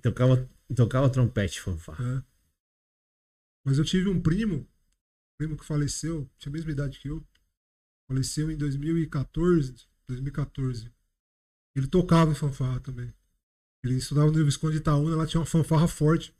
Tocava, 0.02 0.48
tocava 0.74 1.10
trompete, 1.10 1.60
fanfarra. 1.60 2.04
né? 2.16 2.24
Mas 3.64 3.78
eu 3.78 3.84
tive 3.84 4.08
um 4.08 4.20
primo, 4.20 4.68
primo 5.38 5.56
que 5.56 5.64
faleceu, 5.64 6.28
tinha 6.38 6.50
a 6.50 6.52
mesma 6.52 6.70
idade 6.70 6.98
que 7.00 7.08
eu. 7.08 7.24
Faleceu 8.08 8.50
em 8.50 8.56
2014. 8.56 9.74
2014. 10.06 10.90
Ele 11.76 11.86
tocava 11.86 12.30
em 12.30 12.34
fanfarra 12.34 12.78
também. 12.80 13.12
Ele 13.82 13.96
estudava 13.96 14.30
no 14.30 14.44
Visconde 14.44 14.74
de 14.74 14.80
Itaúna, 14.80 15.16
lá 15.16 15.26
tinha 15.26 15.40
uma 15.40 15.46
fanfarra 15.46 15.88
forte. 15.88 16.34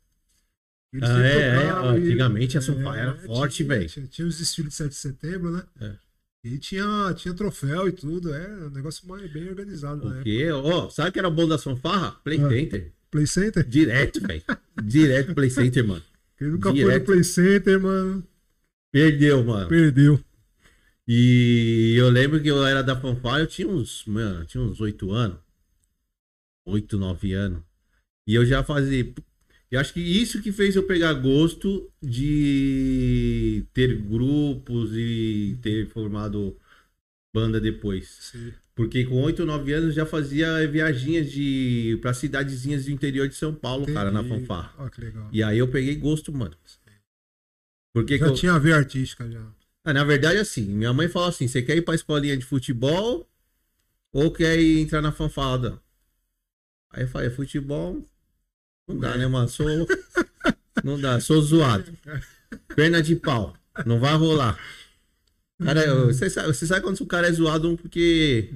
Ele 0.93 1.03
Ah, 1.05 1.27
é, 1.27 1.37
é, 1.37 1.99
e- 1.99 2.03
antigamente 2.09 2.57
a 2.57 2.61
fanfarra 2.61 2.97
era 2.97 3.15
forte, 3.25 3.63
velho. 3.63 3.89
Tinha, 3.89 4.07
tinha 4.07 4.27
os 4.27 4.37
desfiles 4.37 4.69
de 4.71 4.75
7 4.77 4.89
de 4.89 4.95
setembro, 4.95 5.51
né? 5.51 5.63
É. 5.81 5.95
E 6.43 6.59
tinha, 6.59 7.13
tinha 7.15 7.33
troféu 7.33 7.87
e 7.87 7.91
tudo, 7.91 8.33
é 8.33 8.67
um 8.67 8.69
negócio 8.69 9.07
mais, 9.07 9.31
bem 9.33 9.49
organizado 9.49 9.97
na 10.07 10.17
época. 10.17 10.23
Porque, 10.23 10.51
ó, 10.51 10.89
sabe 10.89 11.09
o 11.09 11.11
que 11.11 11.19
era 11.19 11.29
bom 11.29 11.47
das 11.47 11.63
fanfarra? 11.63 12.11
Play 12.23 12.39
Ah. 12.39 12.49
Center. 12.49 12.93
Play 13.09 13.27
Center? 13.27 13.67
Direto, 13.67 14.21
velho. 14.21 14.43
Direto 14.83 15.33
Play 15.33 15.49
Center, 15.49 15.85
mano. 15.87 16.03
Quem 16.37 16.49
nunca 16.49 16.69
foi 16.69 16.77
Direto. 16.79 16.99
no 16.99 17.05
Play 17.05 17.23
Center, 17.23 17.79
mano, 17.79 18.27
Perdeu, 18.91 19.43
mano. 19.43 19.67
perdeu. 19.67 20.19
E 21.07 21.95
eu 21.97 22.09
lembro 22.09 22.41
que 22.41 22.47
eu 22.49 22.65
era 22.65 22.81
da 22.81 22.99
fanfarra, 22.99 23.41
eu 23.41 23.47
tinha 23.47 23.67
uns, 23.67 24.03
mano, 24.05 24.41
eu 24.41 24.45
tinha 24.45 24.63
uns 24.63 24.81
8 24.81 25.11
anos. 25.11 25.37
8, 26.65 26.97
9 26.97 27.33
anos. 27.33 27.61
E 28.27 28.33
eu 28.33 28.45
já 28.45 28.63
fazia. 28.63 29.13
Eu 29.69 29.79
acho 29.79 29.93
que 29.93 29.99
isso 29.99 30.41
que 30.41 30.51
fez 30.51 30.75
eu 30.75 30.83
pegar 30.83 31.13
gosto 31.13 31.91
de 32.01 33.63
ter 33.73 33.95
grupos 34.01 34.91
e 34.93 35.57
ter 35.61 35.87
formado 35.89 36.57
banda 37.35 37.59
depois. 37.59 38.07
Sim. 38.31 38.53
Porque 38.73 39.03
com 39.05 39.21
8, 39.21 39.45
9 39.45 39.73
anos 39.73 39.95
já 39.95 40.05
fazia 40.05 40.65
viagens 40.67 41.29
de 41.31 41.99
para 42.01 42.13
cidadezinhas 42.13 42.85
do 42.85 42.91
interior 42.91 43.27
de 43.27 43.35
São 43.35 43.53
Paulo, 43.53 43.85
cara, 43.93 44.09
na 44.09 44.21
Entendi. 44.21 44.41
fanfarra. 44.41 44.73
Ó, 44.77 44.89
que 44.89 45.01
legal. 45.01 45.29
E 45.31 45.43
aí 45.43 45.57
eu 45.57 45.67
peguei 45.67 45.95
gosto, 45.95 46.31
mano. 46.31 46.55
Porque 47.93 48.17
que 48.17 48.25
Já 48.25 48.27
eu... 48.27 48.33
tinha 48.33 48.53
a 48.53 48.59
ver 48.59 48.73
artística 48.73 49.29
já. 49.29 49.45
Ah, 49.83 49.93
na 49.93 50.03
verdade, 50.03 50.39
assim, 50.39 50.63
minha 50.65 50.93
mãe 50.93 51.07
falou 51.07 51.29
assim: 51.29 51.47
você 51.47 51.61
quer 51.61 51.77
ir 51.77 51.81
pra 51.81 51.95
escolinha 51.95 52.37
de 52.37 52.45
futebol 52.45 53.29
ou 54.11 54.31
quer 54.31 54.57
ir 54.59 54.79
entrar 54.79 55.01
na 55.01 55.11
fanfarra? 55.11 55.79
Aí 56.91 57.03
eu 57.03 57.07
falei, 57.07 57.29
futebol. 57.29 58.01
Não 58.87 58.97
dá, 58.97 59.17
né, 59.17 59.27
mano? 59.27 59.49
Sou. 59.49 59.67
Não 60.83 60.99
dá, 60.99 61.19
sou 61.19 61.41
zoado. 61.41 61.91
Perna 62.75 63.01
de 63.01 63.15
pau. 63.15 63.55
Não 63.85 63.99
vai 63.99 64.13
rolar. 64.15 64.59
Cara, 65.63 65.85
eu- 65.85 66.07
você 66.07 66.29
sabe, 66.29 66.47
você 66.49 66.67
sabe 66.67 66.81
quando 66.81 66.99
o 66.99 67.05
cara 67.05 67.27
é 67.27 67.31
zoado 67.31 67.77
porque 67.77 68.53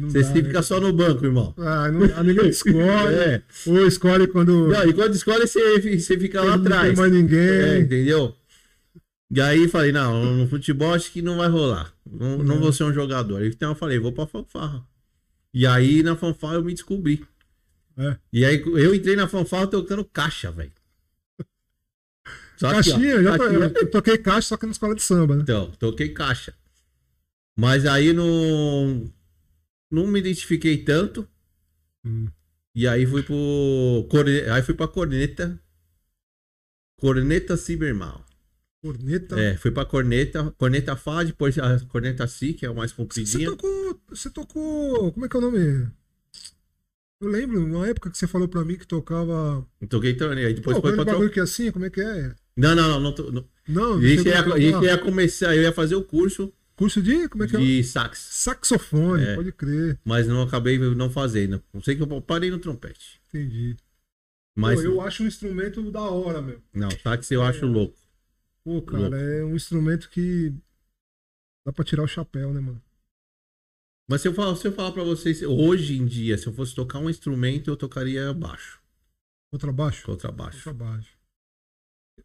você 0.00 0.22
dá, 0.22 0.32
fica 0.32 0.52
né? 0.52 0.62
só 0.62 0.80
no 0.80 0.92
banco, 0.92 1.24
irmão. 1.24 1.54
Ah, 1.58 1.90
não 1.90 2.06
dá, 2.06 2.22
ninguém 2.22 2.48
escolhe. 2.48 2.74
É. 3.16 3.42
Ou 3.66 3.86
escolhe 3.86 4.26
quando 4.26 4.68
Não, 4.68 4.84
e 4.88 4.92
quando 4.92 5.14
escolhe, 5.14 5.46
você, 5.46 5.98
você 5.98 6.18
fica 6.18 6.40
lá 6.42 6.52
quando 6.52 6.64
não 6.64 6.70
tem 6.70 6.76
atrás. 6.78 6.98
mais 6.98 7.12
É, 7.12 7.14
ninguém. 7.16 7.80
entendeu? 7.82 8.34
E 9.30 9.40
aí 9.40 9.66
falei, 9.68 9.90
não, 9.92 10.36
no 10.36 10.48
futebol 10.48 10.94
acho 10.94 11.10
que 11.10 11.20
não 11.22 11.38
vai 11.38 11.48
rolar. 11.48 11.92
Não, 12.08 12.38
não 12.38 12.56
É. 12.56 12.58
vou 12.58 12.72
ser 12.72 12.84
um 12.84 12.92
jogador. 12.92 13.44
Então 13.44 13.70
eu 13.70 13.74
falei, 13.74 13.98
vou 13.98 14.12
pra 14.12 14.26
fanfarra. 14.26 14.84
E 15.52 15.66
aí 15.66 16.02
na 16.02 16.14
fanfarra 16.14 16.54
eu 16.54 16.64
me 16.64 16.72
descobri. 16.74 17.24
É. 17.96 18.16
E 18.32 18.44
aí 18.44 18.62
eu 18.66 18.94
entrei 18.94 19.16
na 19.16 19.26
fanfarra 19.26 19.66
tocando 19.66 20.04
caixa, 20.04 20.50
velho. 20.52 20.70
Só 22.56 22.70
Caixinha, 22.70 23.22
já 23.22 23.32
to- 23.32 23.38
caixinha- 23.38 23.72
eu 23.76 23.90
toquei 23.90 24.18
caixa 24.18 24.48
só 24.48 24.56
que 24.56 24.66
na 24.66 24.72
escola 24.72 24.94
de 24.94 25.02
samba, 25.02 25.36
né? 25.36 25.42
Então, 25.42 25.70
toquei 25.78 26.08
caixa. 26.10 26.54
Mas 27.58 27.84
aí 27.86 28.12
não, 28.12 29.10
não 29.90 30.06
me 30.06 30.18
identifiquei 30.20 30.78
tanto. 30.84 31.26
Hum. 32.04 32.28
E 32.74 32.86
aí 32.86 33.06
fui 33.06 33.22
pro. 33.22 34.06
corne- 34.10 34.42
Aí 34.50 34.62
fui 34.62 34.74
pra 34.74 34.86
corneta. 34.88 35.58
Corneta 36.98 37.56
Cibermal. 37.56 38.24
Corneta. 38.82 39.38
É, 39.40 39.56
fui 39.56 39.70
pra 39.70 39.84
corneta, 39.84 40.50
corneta 40.56 40.96
Fá, 40.96 41.22
depois 41.22 41.58
a 41.58 41.78
corneta 41.86 42.26
Si, 42.26 42.52
que 42.54 42.64
é 42.64 42.70
o 42.70 42.74
mais 42.74 42.90
Você 42.90 42.96
compridinha. 42.96 43.50
tocou. 43.50 44.00
Você 44.10 44.30
tocou. 44.30 45.12
Como 45.12 45.26
é 45.26 45.28
que 45.28 45.36
é 45.36 45.38
o 45.38 45.42
nome? 45.42 45.90
Eu 47.20 47.28
lembro, 47.28 47.64
uma 47.64 47.86
época 47.88 48.10
que 48.10 48.18
você 48.18 48.26
falou 48.26 48.46
pra 48.46 48.64
mim 48.64 48.76
que 48.76 48.86
tocava. 48.86 49.66
Toquei 49.88 50.14
torneio, 50.14 50.46
aí 50.48 50.54
depois 50.54 50.76
Pô, 50.76 50.82
foi 50.82 50.94
pra 50.94 51.04
bagulho 51.04 51.30
que 51.30 51.40
é 51.40 51.42
assim, 51.42 51.72
como 51.72 51.84
é 51.86 51.90
que 51.90 52.00
é? 52.00 52.34
Não, 52.56 52.74
não, 52.74 52.88
não, 52.88 53.00
não, 53.00 53.12
tô- 53.14 53.30
não. 53.30 53.44
Não, 53.68 54.00
chegou 54.00 54.24
ia, 54.26 54.40
a 54.54 54.58
gente 54.60 54.84
ia 54.84 54.98
começar, 54.98 55.54
eu 55.54 55.62
ia 55.62 55.72
fazer 55.72 55.94
o 55.96 56.02
curso 56.04 56.52
Curso 56.76 57.00
de. 57.02 57.26
Como 57.28 57.42
é 57.44 57.48
que 57.48 57.56
é? 57.56 57.58
de 57.58 57.82
sax, 57.84 58.18
Saxofone, 58.18 59.24
É. 59.24 59.34
pode 59.34 59.50
crer. 59.52 59.98
mas 60.04 60.26
não 60.28 60.42
acabei 60.42 60.78
não 60.78 61.08
fazendo. 61.10 61.62
Não 61.72 61.80
sei 61.80 61.96
que 61.96 62.02
eu 62.02 62.20
parei 62.20 62.50
no 62.50 62.58
trompete. 62.58 63.18
Entendi. 63.28 63.76
Mas 64.54 64.80
Pô, 64.80 64.86
eu 64.86 65.00
acho 65.00 65.22
um 65.22 65.26
instrumento 65.26 65.90
da 65.90 66.02
hora, 66.02 66.40
meu. 66.42 66.60
não, 66.74 66.90
sax 66.90 67.30
eu 67.30 67.42
acho 67.42 67.66
louco. 67.66 67.98
Pô, 68.62 68.82
cara, 68.82 69.02
Louco. 69.08 69.16
é 69.16 69.44
um 69.44 69.54
instrumento 69.56 70.08
que 70.10 70.52
dá 71.64 71.72
pra 71.72 71.84
tirar 71.84 72.02
o 72.02 72.08
chapéu, 72.08 72.52
né, 72.52 72.60
mano? 72.60 72.82
Mas 74.08 74.20
se 74.22 74.28
eu 74.28 74.34
falar, 74.34 74.54
se 74.56 74.66
eu 74.68 74.72
falar 74.72 74.92
para 74.92 75.02
vocês, 75.02 75.42
hoje 75.42 75.96
em 75.96 76.04
dia, 76.06 76.36
se 76.38 76.46
eu 76.46 76.52
fosse 76.52 76.74
tocar 76.74 76.98
um 76.98 77.08
instrumento, 77.10 77.68
eu 77.70 77.76
tocaria 77.76 78.32
baixo, 78.34 78.80
Contrabaixo? 79.50 80.04
contrabaixo. 80.06 80.58
Contrabaixo. 80.70 81.15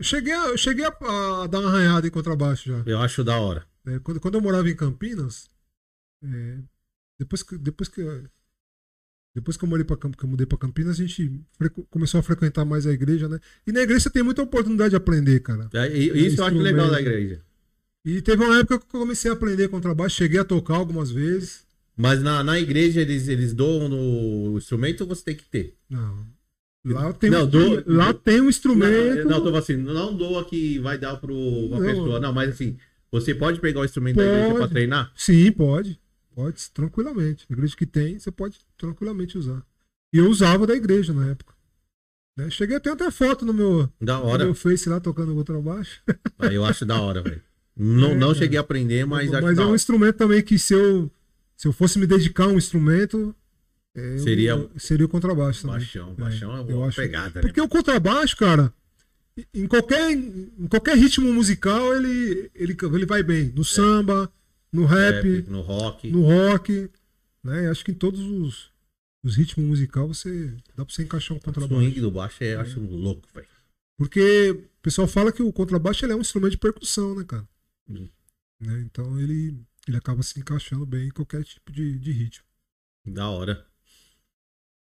Cheguei, 0.02 0.34
a, 0.34 0.56
cheguei 0.58 0.86
a, 0.86 0.90
a 1.44 1.48
dar 1.48 1.60
uma 1.60 1.70
arranhada 1.70 2.08
em 2.08 2.12
contrabaixo 2.12 2.70
já. 2.70 2.84
Eu 2.86 3.00
acho 3.00 3.24
da 3.24 3.40
hora. 3.40 3.66
É, 3.86 4.00
quando, 4.00 4.20
quando 4.20 4.36
eu 4.36 4.42
morava 4.42 4.70
em 4.70 4.76
Campinas, 4.76 5.50
é, 6.24 6.58
depois, 7.20 7.44
que, 7.44 7.58
depois 7.58 7.90
que 7.90 8.02
eu- 8.02 8.28
depois 9.34 9.56
que 9.56 9.64
eu 9.64 9.70
morei 9.70 9.86
para 9.86 9.96
que 9.98 10.24
eu 10.26 10.30
mudei 10.30 10.46
para 10.46 10.58
Campinas, 10.58 11.00
a 11.00 11.06
gente 11.06 11.42
começou 11.90 12.20
a 12.20 12.24
frequentar 12.24 12.66
mais 12.66 12.86
a 12.86 12.92
igreja, 12.92 13.30
né? 13.30 13.40
E 13.66 13.72
na 13.72 13.82
igreja 13.82 14.02
você 14.02 14.10
tem 14.10 14.24
muita 14.24 14.42
oportunidade 14.42 14.90
de 14.92 14.96
aprender, 14.98 15.40
cara. 15.40 15.70
É, 15.74 15.88
e- 15.88 16.28
Isso 16.28 16.42
eu 16.42 16.46
acho 16.46 16.58
legal 16.58 16.90
da 16.90 17.00
igreja. 17.00 17.42
E 18.04 18.22
teve 18.22 18.44
uma 18.44 18.58
época 18.60 18.80
que 18.80 18.96
eu 18.96 19.00
comecei 19.00 19.30
a 19.32 19.34
aprender 19.34 19.70
contrabaixo, 19.70 20.16
cheguei 20.18 20.40
a 20.40 20.44
tocar 20.46 20.76
algumas 20.76 21.12
vezes. 21.12 21.66
Mas 21.96 22.22
na, 22.22 22.44
na 22.44 22.60
igreja 22.60 23.00
eles, 23.02 23.28
eles 23.28 23.54
doam 23.54 23.88
no 23.88 24.58
instrumento 24.58 25.02
ou 25.02 25.08
você 25.08 25.24
tem 25.24 25.36
que 25.36 25.44
ter? 25.46 25.78
Não. 25.90 26.26
Lá 26.84 27.14
tem, 27.14 27.30
Não, 27.30 27.44
um, 27.44 27.48
do- 27.48 27.84
lá 27.86 28.12
tem 28.14 28.42
um 28.42 28.50
instrumento. 28.50 29.24
Não, 29.24 29.26
não, 29.26 29.38
tô 29.38 29.44
falando 29.46 29.58
assim, 29.58 29.78
não 29.78 30.16
doa 30.18 30.44
que 30.44 30.80
vai 30.80 30.98
dar 30.98 31.16
pro 31.18 31.34
uma 31.36 31.80
Não. 31.80 31.86
pessoa. 31.86 32.20
Não, 32.20 32.34
mas 32.34 32.50
assim, 32.50 32.76
você 33.12 33.36
pode 33.36 33.60
pegar 33.60 33.82
o 33.82 33.86
instrumento 33.86 34.16
da 34.18 34.26
igreja 34.26 34.56
Pode. 34.56 34.72
treinar? 34.72 35.12
Sim, 35.16 35.52
pode. 35.52 36.00
Pode, 36.34 36.72
tranquilamente. 36.72 37.46
A 37.50 37.54
igreja 37.54 37.76
que 37.76 37.86
tem, 37.86 38.18
você 38.18 38.32
pode 38.32 38.58
tranquilamente 38.78 39.38
usar. 39.38 39.64
E 40.14 40.18
eu 40.18 40.28
usava 40.28 40.66
da 40.66 40.76
igreja 40.76 41.14
na 41.14 41.28
época. 41.30 41.54
Né? 42.38 42.50
Cheguei 42.50 42.78
a 42.78 42.80
ter 42.80 42.90
até 42.90 43.12
foto 43.12 43.46
no 43.46 43.54
meu, 43.54 43.88
Da 44.02 44.20
hora. 44.20 44.46
meu 44.46 44.56
Face 44.56 44.90
lá 44.90 45.00
tocando 45.00 45.36
contrabaixo. 45.36 46.02
Aí 46.40 46.56
Eu 46.56 46.66
acho 46.66 46.86
da 46.86 47.00
hora, 47.00 47.22
velho. 47.22 47.42
Não, 47.78 48.12
É, 48.12 48.16
não 48.16 48.34
cheguei 48.34 48.58
a 48.58 48.62
aprender, 48.62 49.06
mas, 49.06 49.32
acho 49.34 49.44
Mas 49.46 49.60
é 49.60 49.66
um 49.66 49.76
instrumento 49.76 50.16
também 50.18 50.42
que 50.42 50.58
se 50.58 50.74
eu, 50.74 51.12
se 51.56 51.68
eu 51.68 51.74
fosse 51.74 52.00
me 52.00 52.08
dedicar 52.08 52.46
a 52.46 52.48
um 52.48 52.58
instrumento, 52.58 53.36
é, 53.96 54.18
Seria- 54.20 54.52
eu- 54.52 54.72
seria 54.78 55.06
o 55.06 55.10
contrabaixo 55.10 55.62
também. 55.64 55.78
Baixão, 55.80 56.12
É, 56.12 56.14
baixão 56.16 56.58
é, 56.58 56.72
eu 56.72 56.78
uma 56.78 56.88
acho- 56.88 56.96
pegada, 56.98 57.36
né? 57.36 57.42
Porque 57.42 57.60
o 57.62 57.68
contrabaixo, 57.68 58.38
cara, 58.38 58.74
em 59.54 59.68
qualquer, 59.68 60.12
em 60.12 60.68
qualquer 60.68 60.98
ritmo 60.98 61.32
musical, 61.34 61.94
ele, 61.96 62.50
ele, 62.56 62.76
ele 62.82 63.06
vai 63.06 63.24
bem. 63.24 63.50
No 63.56 63.64
samba, 63.64 64.32
no 64.72 64.86
rap, 64.86 65.28
Rap, 65.30 65.50
no 65.50 65.62
rock. 65.62 66.10
no 66.12 66.22
rock, 66.22 66.90
né? 67.44 67.70
Acho 67.70 67.84
que 67.84 67.92
em 67.92 67.96
todos 67.96 68.20
os, 68.22 68.72
os 69.24 69.36
ritmos 69.36 69.68
musicais 69.68 70.08
você 70.08 70.48
dá 70.76 70.86
pra 70.86 70.94
você 70.94 71.04
encaixar 71.04 71.36
um 71.36 71.40
O 71.40 71.44
contrabaixo. 71.44 71.76
swing 71.76 72.00
do 72.02 72.12
baixo 72.12 72.44
é, 72.44 72.56
eu 72.56 72.62
acho 72.62 72.80
louco, 72.80 73.28
velho. 73.34 73.48
Porque 73.98 74.52
o 74.52 74.82
pessoal 74.82 75.08
fala 75.08 75.32
que 75.32 75.44
o 75.44 75.52
contrabaixo 75.54 76.04
ele 76.06 76.14
é 76.14 76.16
um 76.16 76.22
instrumento 76.22 76.52
de 76.52 76.58
percussão, 76.58 77.14
né, 77.16 77.24
cara? 77.24 77.48
Hum. 77.90 78.08
Né? 78.60 78.82
Então 78.82 79.20
ele, 79.20 79.56
ele 79.88 79.98
acaba 79.98 80.24
se 80.24 80.40
encaixando 80.40 80.86
bem 80.86 81.08
em 81.08 81.12
qualquer 81.12 81.44
tipo 81.44 81.72
de, 81.72 82.00
de 82.00 82.12
ritmo. 82.12 82.46
Da 83.06 83.30
hora. 83.30 83.66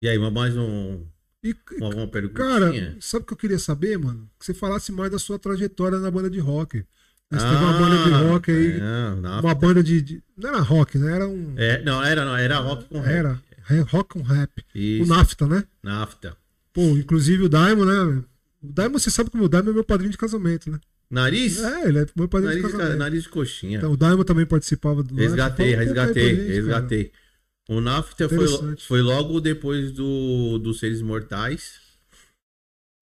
E 0.03 0.09
aí, 0.09 0.19
mais 0.19 0.53
um, 0.57 0.99
E, 1.41 1.55
uma, 1.79 2.05
perguntinha? 2.09 2.33
cara, 2.49 2.97
sabe 2.99 3.23
o 3.23 3.25
que 3.25 3.31
eu 3.31 3.37
queria 3.37 3.57
saber, 3.57 3.97
mano? 3.97 4.29
Que 4.37 4.45
você 4.45 4.53
falasse 4.53 4.91
mais 4.91 5.09
da 5.09 5.17
sua 5.17 5.39
trajetória 5.39 5.97
na 5.97 6.11
banda 6.11 6.29
de 6.29 6.39
rock. 6.39 6.83
Você 7.31 7.39
teve 7.39 7.55
uma 7.63 7.71
banda 7.79 8.03
de 8.03 8.09
rock 8.11 8.51
aí, 8.51 8.71
É, 8.73 9.21
na- 9.21 9.39
uma 9.39 9.55
banda 9.55 9.81
de, 9.81 10.01
de- 10.01 10.23
Não 10.37 10.49
era 10.49 10.59
rock, 10.59 10.97
né? 10.97 11.15
Era 11.15 11.25
um. 11.29 11.53
é, 11.55 11.81
não, 11.83 12.03
era, 12.03 12.25
não, 12.25 12.35
era 12.35 12.57
rock 12.59 12.83
com 12.89 12.99
rap. 12.99 13.13
Era 13.15 13.41
ra- 13.63 13.83
rock 13.89 14.09
com 14.09 14.21
rap. 14.21 14.51
O 14.75 14.77
Isso, 14.77 15.09
NAFTA, 15.09 15.47
né? 15.47 15.63
nafta. 15.81 16.35
Pô, 16.73 16.81
inclusive 16.97 17.43
o 17.43 17.49
Daimon, 17.49 17.85
né? 17.85 18.23
O 18.61 18.71
Daimon, 18.73 18.99
você 18.99 19.09
sabe 19.09 19.29
que 19.29 19.37
o 19.37 19.47
Daimon 19.47 19.69
é 19.71 19.73
meu 19.73 19.85
padrinho 19.85 20.11
de 20.11 20.17
casamento, 20.17 20.69
né? 20.69 20.79
Nariz? 21.09 21.63
É, 21.63 21.87
ele 21.87 21.99
é 21.99 22.05
meu 22.13 22.27
padrinho 22.27 22.53
Nariz, 22.55 22.65
de 22.67 22.71
casamento. 22.77 22.97
nariz 22.99 23.23
de 23.23 23.29
coxinha. 23.29 23.77
Então, 23.77 23.93
o 23.93 23.95
Daimon 23.97 24.23
também 24.25 24.45
participava 24.45 25.01
do 25.01 25.15
resgatei, 25.15 25.75
aí 25.75 25.85
resgatei, 25.85 26.33
resgatei. 26.47 27.11
O 27.69 27.79
NAFTA 27.79 28.27
foi, 28.27 28.77
foi 28.77 29.01
logo 29.01 29.39
depois 29.39 29.91
do, 29.91 30.59
dos 30.59 30.79
Seres 30.79 31.01
Mortais. 31.01 31.81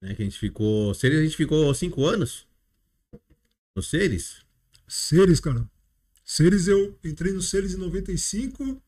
Né, 0.01 0.13
que 0.15 0.21
a 0.21 0.25
gente 0.25 0.37
ficou. 0.37 0.93
Seres, 0.93 1.19
a 1.19 1.23
gente 1.23 1.35
ficou 1.37 1.73
cinco 1.73 2.05
anos. 2.05 2.47
Nos 3.75 3.89
Seres? 3.89 4.45
Seres, 4.87 5.39
cara. 5.39 5.69
Seres, 6.23 6.67
eu 6.67 6.97
entrei 7.03 7.33
no 7.33 7.41
Seres 7.41 7.73
em 7.73 7.77
95. 7.77 8.81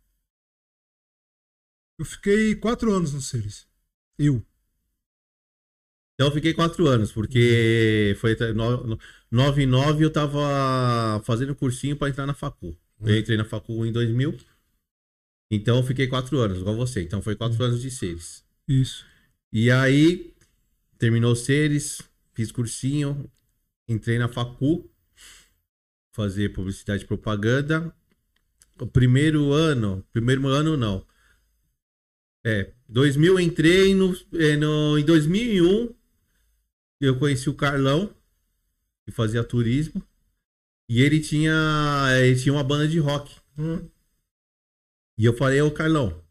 Eu 2.00 2.06
fiquei 2.06 2.56
quatro 2.56 2.94
anos 2.94 3.14
no 3.14 3.22
Seres. 3.22 3.68
Eu. 4.18 4.44
Então 6.16 6.28
eu 6.28 6.34
fiquei 6.34 6.54
quatro 6.54 6.88
anos, 6.88 7.12
porque 7.12 8.16
foi 8.20 8.34
até 8.34 8.54
no- 8.54 8.98
9 9.32 9.64
e 9.64 9.66
9 9.66 10.04
eu 10.06 10.12
tava 10.12 11.20
fazendo 11.24 11.56
cursinho 11.56 11.98
pra 11.98 12.10
entrar 12.10 12.28
na 12.28 12.34
facu. 12.36 12.78
Eu 13.02 13.18
entrei 13.18 13.36
na 13.38 13.46
facu 13.46 13.86
em 13.86 13.92
2000. 13.92 14.38
Então 15.54 15.78
eu 15.78 15.84
fiquei 15.84 16.08
quatro 16.08 16.40
anos, 16.40 16.60
igual 16.60 16.76
você. 16.76 17.04
Então 17.04 17.22
foi 17.22 17.36
quatro 17.36 17.64
anos 17.64 17.82
de 17.82 17.92
seres. 17.92 18.44
Isso. 18.68 19.06
E 19.52 19.70
aí, 19.70 20.34
terminou 20.98 21.36
seres, 21.36 22.02
fiz 22.34 22.52
cursinho, 22.52 23.30
entrei 23.88 24.18
na 24.18 24.28
facu, 24.28 24.90
fazer 26.12 26.50
publicidade 26.54 27.04
e 27.04 27.08
propaganda. 27.08 27.94
O 28.80 28.88
primeiro 28.88 29.52
ano, 29.52 30.04
primeiro 30.12 30.48
ano 30.48 30.76
não. 30.76 31.06
É, 32.44 32.74
2000 32.90 33.34
eu 33.34 33.40
entrei 33.40 33.94
no, 33.94 34.14
é, 34.34 34.58
no 34.58 34.98
em 34.98 35.06
2001 35.06 35.96
eu 37.00 37.18
conheci 37.18 37.50
o 37.50 37.54
Carlão 37.54 38.14
que 39.06 39.12
fazia 39.12 39.44
turismo 39.44 40.04
e 40.90 41.02
ele 41.02 41.22
tinha 41.22 41.54
ele 42.20 42.40
tinha 42.40 42.54
uma 42.54 42.64
banda 42.64 42.88
de 42.88 43.00
rock. 43.00 43.36
E 45.18 45.26
eu 45.26 45.34
falei, 45.36 45.62
ô 45.62 45.72
Carlão, 45.72 46.24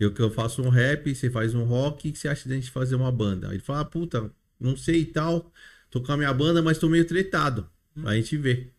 eu 0.00 0.12
que 0.14 0.22
eu 0.22 0.30
faço 0.30 0.62
um 0.62 0.68
rap, 0.70 1.14
você 1.14 1.30
faz 1.30 1.54
um 1.54 1.64
rock, 1.64 2.10
o 2.10 2.12
que 2.14 2.18
você 2.18 2.28
acha 2.28 2.48
da 2.48 2.54
gente 2.56 2.70
fazer 2.70 2.96
uma 2.96 3.12
banda? 3.12 3.48
Ele 3.54 3.60
fala, 3.60 3.80
ah, 3.82 3.84
puta, 3.84 4.32
não 4.60 4.76
sei 4.76 5.02
e 5.02 5.06
tal, 5.06 5.52
tô 5.90 6.02
com 6.02 6.12
a 6.12 6.16
minha 6.16 6.34
banda, 6.34 6.62
mas 6.62 6.78
tô 6.78 6.88
meio 6.88 7.06
tretado. 7.06 7.70
A 8.06 8.14
gente 8.16 8.36
vê. 8.38 8.72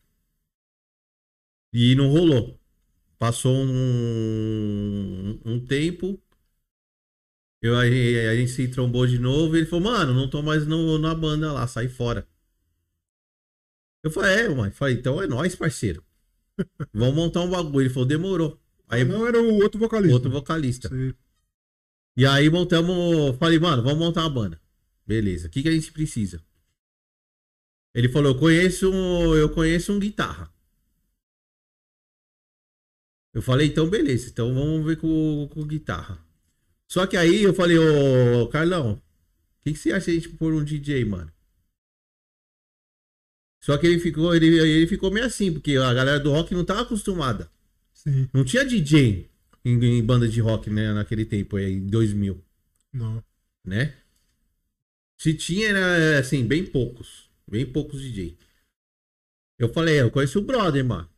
E 1.73 1.95
não 1.95 2.09
rolou. 2.09 2.59
Passou 3.19 3.55
um, 3.55 5.39
um 5.45 5.59
tempo, 5.65 6.21
eu, 7.61 7.75
a, 7.75 7.81
a 7.81 8.35
gente 8.35 8.51
se 8.51 8.67
trombou 8.69 9.05
de 9.07 9.19
novo 9.19 9.55
e 9.55 9.59
ele 9.59 9.65
falou, 9.67 9.85
mano, 9.91 10.13
não 10.13 10.29
tô 10.29 10.41
mais 10.41 10.65
no, 10.67 10.97
na 10.97 11.13
banda 11.15 11.51
lá, 11.51 11.67
sai 11.67 11.87
fora. 11.89 12.27
Eu 14.03 14.11
falei, 14.11 14.45
é, 14.45 14.49
mãe. 14.49 14.71
Falei, 14.71 14.95
então 14.95 15.21
é 15.21 15.27
nóis, 15.27 15.55
parceiro. 15.55 16.03
Vamos 16.93 17.15
montar 17.15 17.41
um 17.41 17.49
bagulho. 17.49 17.83
Ele 17.85 17.89
falou, 17.93 18.07
demorou. 18.07 18.61
Aí 18.89 19.05
não 19.05 19.25
era 19.27 19.39
o 19.41 19.55
outro 19.61 19.79
vocalista. 19.79 20.13
outro 20.15 20.31
vocalista. 20.31 20.89
Sei. 20.89 21.13
E 22.17 22.25
aí 22.25 22.49
montamos. 22.49 23.37
Falei, 23.37 23.59
mano, 23.59 23.83
vamos 23.83 23.99
montar 23.99 24.21
uma 24.21 24.29
banda. 24.29 24.59
Beleza. 25.05 25.47
O 25.47 25.51
que, 25.51 25.61
que 25.61 25.69
a 25.69 25.71
gente 25.71 25.91
precisa? 25.91 26.43
Ele 27.93 28.09
falou, 28.09 28.33
eu 28.33 28.39
conheço, 28.39 28.91
um- 28.91 29.35
eu 29.35 29.49
conheço 29.53 29.93
um 29.93 29.99
guitarra. 29.99 30.51
Eu 33.33 33.41
falei, 33.41 33.67
então 33.67 33.89
beleza, 33.89 34.27
então 34.29 34.53
vamos 34.53 34.85
ver 34.85 34.97
com, 34.97 35.47
com 35.53 35.65
guitarra. 35.65 36.19
Só 36.87 37.05
que 37.05 37.15
aí 37.15 37.43
eu 37.43 37.53
falei, 37.53 37.77
ô 37.77 38.47
Carlão, 38.47 38.93
o 38.93 39.01
que, 39.63 39.73
que 39.73 39.77
você 39.79 39.91
acha 39.91 40.05
de 40.05 40.11
a 40.11 40.13
gente 40.19 40.29
pôr 40.29 40.53
um 40.53 40.63
DJ, 40.63 41.05
mano? 41.05 41.31
Só 43.63 43.77
que 43.77 43.85
ele 43.85 43.99
ficou, 43.99 44.35
ele, 44.35 44.47
ele 44.47 44.87
ficou 44.87 45.11
meio 45.11 45.25
assim, 45.25 45.53
porque 45.53 45.75
a 45.77 45.93
galera 45.93 46.19
do 46.19 46.31
rock 46.31 46.53
não 46.55 46.65
tava 46.65 46.81
acostumada. 46.81 47.51
Sim. 48.03 48.29
Não 48.33 48.45
tinha 48.45 48.63
DJ 48.63 49.29
em, 49.65 49.77
em 49.83 50.03
banda 50.03 50.27
de 50.27 50.39
rock, 50.39 50.69
né, 50.69 50.93
naquele 50.93 51.25
tempo 51.25 51.57
aí, 51.57 51.73
em 51.73 51.85
2000, 51.85 52.41
Não. 52.93 53.21
né? 53.65 53.93
Se 55.17 55.33
tinha, 55.33 55.67
era 55.67 56.19
assim, 56.19 56.45
bem 56.47 56.65
poucos. 56.65 57.29
Bem 57.49 57.65
poucos 57.65 58.01
DJ. 58.01 58.37
Eu 59.57 59.67
falei, 59.73 59.99
eu 59.99 60.09
conheço 60.09 60.39
o 60.39 60.41
brother, 60.41 60.85
mano. 60.85 61.09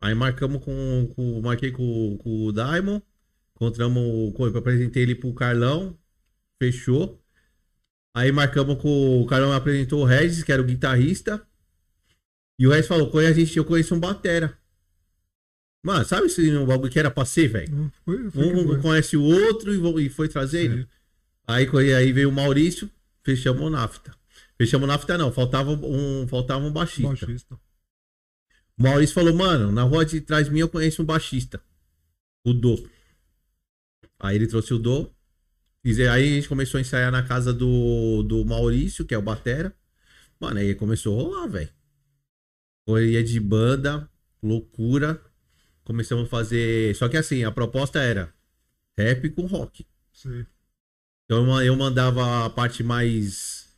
Aí 0.00 0.14
marcamos 0.14 0.62
com. 0.64 1.10
com 1.12 1.40
marquei 1.40 1.72
com, 1.72 2.16
com 2.18 2.44
o 2.46 2.52
Diamond. 2.52 3.02
Encontramos. 3.56 4.00
o- 4.00 4.32
com- 4.32 4.44
apresentei 4.44 5.02
ele 5.02 5.16
pro 5.16 5.34
Carlão. 5.34 5.98
Fechou. 6.62 7.20
Aí 8.14 8.30
marcamos 8.30 8.80
com. 8.80 9.20
O 9.20 9.26
Carlão 9.26 9.52
apresentou 9.52 10.02
o 10.02 10.04
Regis, 10.04 10.44
que 10.44 10.52
era 10.52 10.62
o 10.62 10.66
guitarrista. 10.66 11.44
E 12.60 12.66
o 12.66 12.70
Regis 12.70 12.86
falou: 12.86 13.10
"Conhe- 13.10 13.26
a 13.26 13.32
gente, 13.32 13.56
eu 13.56 13.64
conheço 13.64 13.92
um 13.94 13.98
Batera. 13.98 14.56
Mano, 15.82 16.04
sabe 16.04 16.26
um 16.58 16.66
bagulho 16.66 16.90
que 16.90 16.98
era 16.98 17.10
pra 17.10 17.24
ser, 17.24 17.48
velho? 17.48 17.72
Um 17.74 17.90
conhece 18.82 19.16
o 19.16 19.22
outro 19.22 19.72
e, 20.00 20.08
foi 20.08 20.28
trazendo. 20.28 20.76
Sei. 20.78 20.86
Aí, 21.46 21.94
aí 21.94 22.12
veio 22.12 22.28
o 22.28 22.32
Maurício, 22.32 22.90
fechamos 23.22 23.62
o 23.62 23.70
NAFTA. 23.70 24.14
Fechamos 24.58 24.84
o 24.84 24.88
NAFTA 24.88 25.16
não, 25.16 25.30
faltava 25.32 25.70
um, 25.70 26.26
faltava 26.26 26.64
um 26.64 26.72
baixista. 26.72 27.08
Baixista. 27.26 27.54
O 28.78 28.82
Maurício 28.82 29.14
falou, 29.14 29.34
mano, 29.34 29.70
na 29.70 29.82
rua 29.82 30.04
de 30.04 30.20
trás 30.20 30.48
minha 30.48 30.64
eu 30.64 30.68
conheço 30.68 31.02
um 31.02 31.04
baixista. 31.04 31.62
O 32.44 32.52
Dô. 32.52 32.84
Aí 34.18 34.36
ele 34.36 34.46
trouxe 34.46 34.74
o. 34.74 34.78
Fiz- 35.82 36.00
Aí 36.00 36.32
a 36.32 36.34
gente 36.36 36.48
começou 36.48 36.78
a 36.78 36.80
ensaiar 36.80 37.12
na 37.12 37.22
casa 37.22 37.52
do, 37.52 38.22
do 38.22 38.44
Maurício, 38.44 39.04
que 39.04 39.14
é 39.14 39.18
o 39.18 39.22
Batera. 39.22 39.74
Mano, 40.40 40.58
aí 40.58 40.74
começou 40.74 41.18
a 41.18 41.22
rolar, 41.22 41.46
velho. 41.46 41.70
Correria 42.86 43.22
de 43.22 43.38
banda, 43.40 44.10
loucura. 44.42 45.20
Começamos 45.86 46.26
a 46.26 46.28
fazer. 46.28 46.94
Só 46.96 47.08
que 47.08 47.16
assim, 47.16 47.44
a 47.44 47.52
proposta 47.52 48.00
era 48.00 48.34
rap 48.98 49.30
com 49.30 49.46
rock. 49.46 49.86
Sei. 50.12 50.44
Então 51.24 51.38
eu 51.38 51.46
ma- 51.46 51.64
eu 51.64 51.76
mandava 51.76 52.44
a 52.44 52.50
parte 52.50 52.82
mais 52.82 53.72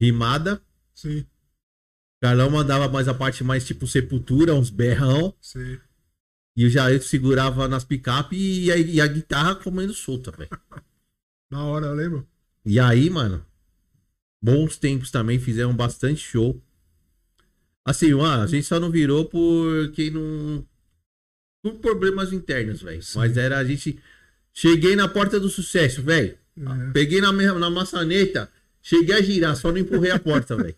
rimada. 0.00 0.60
Sim. 0.94 1.24
Carlão 2.20 2.50
mandava 2.50 2.88
mais 2.88 3.06
a 3.08 3.14
parte 3.14 3.44
mais 3.44 3.64
tipo 3.64 3.86
sepultura, 3.86 4.54
uns 4.54 4.70
berrão. 4.70 5.32
Sei. 5.40 5.80
E 6.56 6.64
o 6.64 6.70
Jair 6.70 7.02
segurava 7.02 7.68
nas 7.68 7.84
picape 7.84 8.34
e 8.36 8.72
a, 8.72 8.76
e 8.76 9.00
a 9.00 9.06
guitarra 9.06 9.54
comendo 9.54 9.94
solta, 9.94 10.30
velho. 10.32 10.50
Na 11.50 11.64
hora, 11.64 11.86
eu 11.86 11.94
lembro. 11.94 12.28
E 12.64 12.80
aí, 12.80 13.08
mano, 13.08 13.46
bons 14.42 14.76
tempos 14.76 15.10
também, 15.12 15.38
fizeram 15.38 15.76
bastante 15.76 16.20
show. 16.20 16.60
Assim, 17.84 18.12
mano, 18.14 18.42
a 18.42 18.46
gente 18.46 18.66
só 18.66 18.80
não 18.80 18.90
virou 18.90 19.26
porque 19.26 20.10
não. 20.10 20.66
Por 21.72 21.80
problemas 21.80 22.32
internos, 22.32 22.82
velho. 22.82 23.02
Mas 23.14 23.36
era 23.36 23.58
a 23.58 23.64
gente. 23.64 23.98
Cheguei 24.52 24.96
na 24.96 25.06
porta 25.08 25.38
do 25.38 25.48
sucesso, 25.48 26.02
velho. 26.02 26.34
É. 26.58 26.90
Peguei 26.92 27.20
na, 27.20 27.30
na 27.32 27.68
maçaneta, 27.70 28.50
cheguei 28.80 29.14
a 29.14 29.20
girar, 29.20 29.54
só 29.56 29.70
não 29.70 29.78
empurrei 29.78 30.10
a 30.10 30.18
porta, 30.18 30.56
velho. 30.56 30.74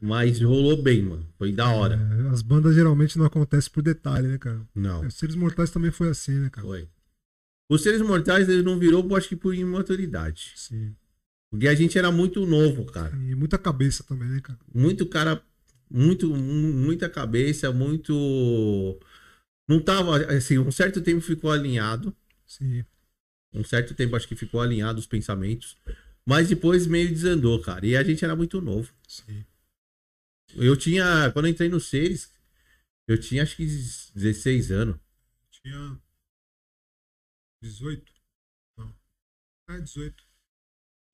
Mas 0.00 0.40
rolou 0.40 0.80
bem, 0.82 1.02
mano. 1.02 1.26
Foi 1.38 1.52
da 1.52 1.70
hora. 1.70 1.94
É, 1.94 2.28
as 2.30 2.42
bandas 2.42 2.74
geralmente 2.74 3.18
não 3.18 3.26
acontecem 3.26 3.70
por 3.72 3.82
detalhe, 3.82 4.28
né, 4.28 4.38
cara? 4.38 4.60
Não. 4.74 5.06
Os 5.06 5.14
Seres 5.14 5.34
Mortais 5.34 5.70
também 5.70 5.90
foi 5.90 6.08
assim, 6.08 6.32
né, 6.34 6.48
cara? 6.50 6.66
Foi. 6.66 6.88
Os 7.68 7.82
seres 7.82 8.00
mortais 8.00 8.48
ele 8.48 8.62
não 8.62 8.78
virou, 8.78 9.16
acho 9.16 9.28
que 9.28 9.34
por 9.34 9.52
imaturidade. 9.52 10.52
Sim. 10.54 10.94
Porque 11.50 11.66
a 11.66 11.74
gente 11.74 11.98
era 11.98 12.12
muito 12.12 12.46
novo, 12.46 12.84
cara. 12.84 13.12
E 13.28 13.34
muita 13.34 13.58
cabeça 13.58 14.04
também, 14.04 14.28
né, 14.28 14.40
cara? 14.40 14.56
Muito 14.72 15.04
cara. 15.04 15.42
Muito, 15.90 16.28
mu- 16.30 16.72
muita 16.72 17.08
cabeça, 17.08 17.72
muito. 17.72 18.96
Não 19.68 19.80
tava. 19.80 20.16
Assim, 20.32 20.58
um 20.58 20.70
certo 20.70 21.00
tempo 21.00 21.20
ficou 21.20 21.50
alinhado. 21.50 22.16
Sim. 22.46 22.84
Um 23.52 23.64
certo 23.64 23.94
tempo 23.94 24.14
acho 24.16 24.28
que 24.28 24.36
ficou 24.36 24.60
alinhado 24.60 24.98
os 24.98 25.06
pensamentos. 25.06 25.76
Mas 26.24 26.48
depois 26.48 26.86
meio 26.86 27.08
desandou, 27.08 27.60
cara. 27.60 27.86
E 27.86 27.96
a 27.96 28.02
gente 28.02 28.24
era 28.24 28.36
muito 28.36 28.60
novo. 28.60 28.92
Sim. 29.06 29.44
Eu 30.54 30.76
tinha. 30.76 31.30
Quando 31.32 31.46
eu 31.46 31.52
entrei 31.52 31.68
no 31.68 31.80
Seres, 31.80 32.32
eu 33.08 33.18
tinha 33.18 33.42
acho 33.42 33.56
que 33.56 33.64
16 33.64 34.70
anos. 34.70 34.96
Tinha 35.50 36.00
18? 37.62 38.12
Não. 38.76 38.94
É, 39.70 39.80
18. 39.80 40.24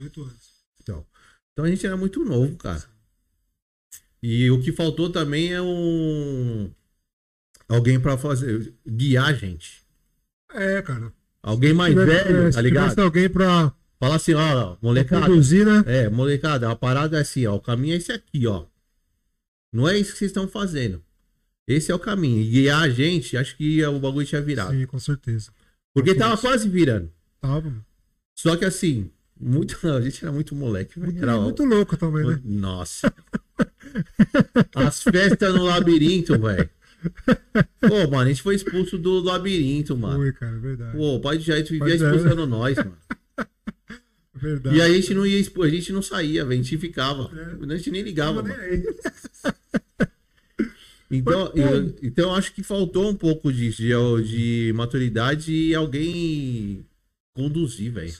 18 0.00 0.22
anos. 0.22 0.64
Então, 0.80 1.06
então 1.52 1.64
a 1.64 1.68
gente 1.68 1.86
era 1.86 1.96
muito 1.96 2.24
novo, 2.24 2.56
cara. 2.56 2.82
E 4.22 4.50
o 4.50 4.62
que 4.62 4.72
faltou 4.72 5.10
também 5.10 5.52
é 5.52 5.60
um. 5.60 6.72
Alguém 7.68 7.98
pra 8.00 8.16
fazer. 8.18 8.72
guiar 8.86 9.28
a 9.28 9.32
gente. 9.32 9.82
É, 10.52 10.82
cara. 10.82 11.12
Alguém 11.42 11.72
mais 11.72 11.96
é, 11.96 12.04
velho, 12.04 12.46
se 12.52 12.56
tá 12.56 12.62
ligado? 12.62 12.98
alguém 13.00 13.28
pra, 13.28 13.72
Fala 13.98 14.16
assim, 14.16 14.34
ó, 14.34 14.76
molecada. 14.82 15.26
produzir, 15.26 15.64
né? 15.64 15.82
É, 15.86 16.08
molecada, 16.08 16.70
a 16.70 16.76
parada 16.76 17.18
é 17.18 17.20
assim, 17.20 17.46
ó. 17.46 17.54
O 17.54 17.60
caminho 17.60 17.94
é 17.94 17.96
esse 17.96 18.12
aqui, 18.12 18.46
ó. 18.46 18.64
Não 19.72 19.88
é 19.88 19.96
isso 19.96 20.12
que 20.12 20.18
vocês 20.18 20.30
estão 20.30 20.46
fazendo. 20.48 21.02
Esse 21.66 21.90
é 21.90 21.94
o 21.94 21.98
caminho. 21.98 22.42
E 22.42 22.50
guiar 22.50 22.82
a 22.82 22.90
gente, 22.90 23.36
acho 23.36 23.56
que 23.56 23.84
o 23.86 23.98
bagulho 23.98 24.26
tinha 24.26 24.42
virado. 24.42 24.72
Sim, 24.72 24.86
com 24.86 24.98
certeza. 24.98 25.50
Porque 25.94 26.14
tava 26.14 26.36
quase 26.36 26.68
virando. 26.68 27.10
Tava. 27.40 27.72
Só 28.34 28.56
que 28.56 28.64
assim, 28.64 29.10
Muito, 29.40 29.78
não, 29.82 29.96
a 29.96 30.00
gente 30.00 30.22
era 30.24 30.32
muito 30.32 30.54
moleque, 30.54 30.98
velho. 31.00 31.12
Muito, 31.12 31.22
Era, 31.24 31.40
muito 31.40 31.64
louco 31.64 31.96
também, 31.96 32.26
né? 32.26 32.40
Nossa. 32.44 33.12
As 34.74 35.02
festas 35.02 35.54
no 35.54 35.64
labirinto, 35.64 36.38
velho. 36.38 36.68
Pô, 37.80 38.10
mano, 38.10 38.22
a 38.22 38.28
gente 38.28 38.42
foi 38.42 38.54
expulso 38.54 38.96
do 38.98 39.20
labirinto, 39.20 39.96
mano. 39.96 40.16
Foi, 40.16 40.32
cara, 40.32 40.56
é 40.56 40.58
verdade. 40.58 40.96
Pô, 40.96 41.16
o 41.16 41.20
pai 41.20 41.38
de 41.38 41.44
Jair 41.44 41.66
vivia 41.66 41.92
é. 41.92 41.96
expulsando 41.96 42.46
nós, 42.46 42.76
mano. 42.76 42.96
verdade. 44.34 44.76
E 44.76 44.82
aí 44.82 44.92
a 44.92 44.94
gente 44.94 45.14
não 45.14 45.26
ia 45.26 45.38
expor, 45.38 45.66
a 45.66 45.70
gente 45.70 45.92
não 45.92 46.02
saía, 46.02 46.44
velho. 46.44 46.60
A 46.60 46.62
gente 46.62 46.78
ficava. 46.78 47.30
É. 47.36 47.72
A 47.72 47.76
gente 47.76 47.90
nem 47.90 48.02
ligava. 48.02 48.42
Então, 51.14 51.48
pô, 51.48 51.58
eu, 51.58 51.94
então 52.02 52.30
eu 52.30 52.34
acho 52.34 52.54
que 52.54 52.62
faltou 52.62 53.10
um 53.10 53.14
pouco 53.14 53.52
disso, 53.52 53.82
de, 53.82 53.92
de 54.22 54.72
maturidade 54.74 55.52
e 55.52 55.74
alguém 55.74 56.86
conduzir, 57.34 57.92
velho. 57.92 58.14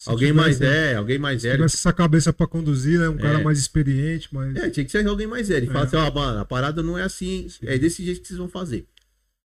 Sim. 0.00 0.04
Se 0.04 0.10
Alguém 0.10 0.32
mais 0.32 0.58
é, 0.62 0.94
alguém 0.94 1.18
mais 1.18 1.42
Se 1.42 1.48
velho. 1.48 1.58
tivesse 1.58 1.76
essa 1.76 1.92
cabeça 1.92 2.32
pra 2.32 2.46
conduzir, 2.46 2.98
né? 2.98 3.06
Um 3.10 3.18
cara 3.18 3.38
É. 3.38 3.44
mais 3.44 3.58
experiente, 3.58 4.28
mas 4.32 4.56
É, 4.56 4.70
tinha 4.70 4.82
que 4.84 4.90
ser 4.90 5.06
alguém 5.06 5.26
mais 5.26 5.48
velho. 5.48 5.68
É. 5.68 5.72
falar 5.72 5.84
assim, 5.84 5.96
ó, 5.96 6.10
mano, 6.10 6.38
a 6.38 6.44
parada 6.46 6.82
não 6.82 6.96
é 6.96 7.02
assim, 7.02 7.46
é 7.62 7.76
desse 7.76 8.02
jeito 8.02 8.22
que 8.22 8.26
vocês 8.28 8.38
vão 8.38 8.48
fazer. 8.48 8.86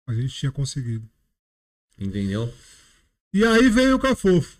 a 0.09 0.13
gente 0.13 0.35
tinha 0.35 0.51
conseguido. 0.51 1.09
Entendeu? 1.97 2.53
E 3.33 3.45
aí 3.45 3.69
veio 3.69 3.95
o 3.95 3.99
Cafofo. 4.01 4.59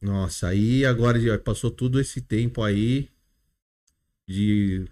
Nossa, 0.00 0.46
aí 0.46 0.84
agora 0.86 1.18
já 1.18 1.36
passou 1.38 1.72
todo 1.72 1.98
esse 2.00 2.20
tempo 2.20 2.62
aí 2.62 3.08
de 4.28 4.86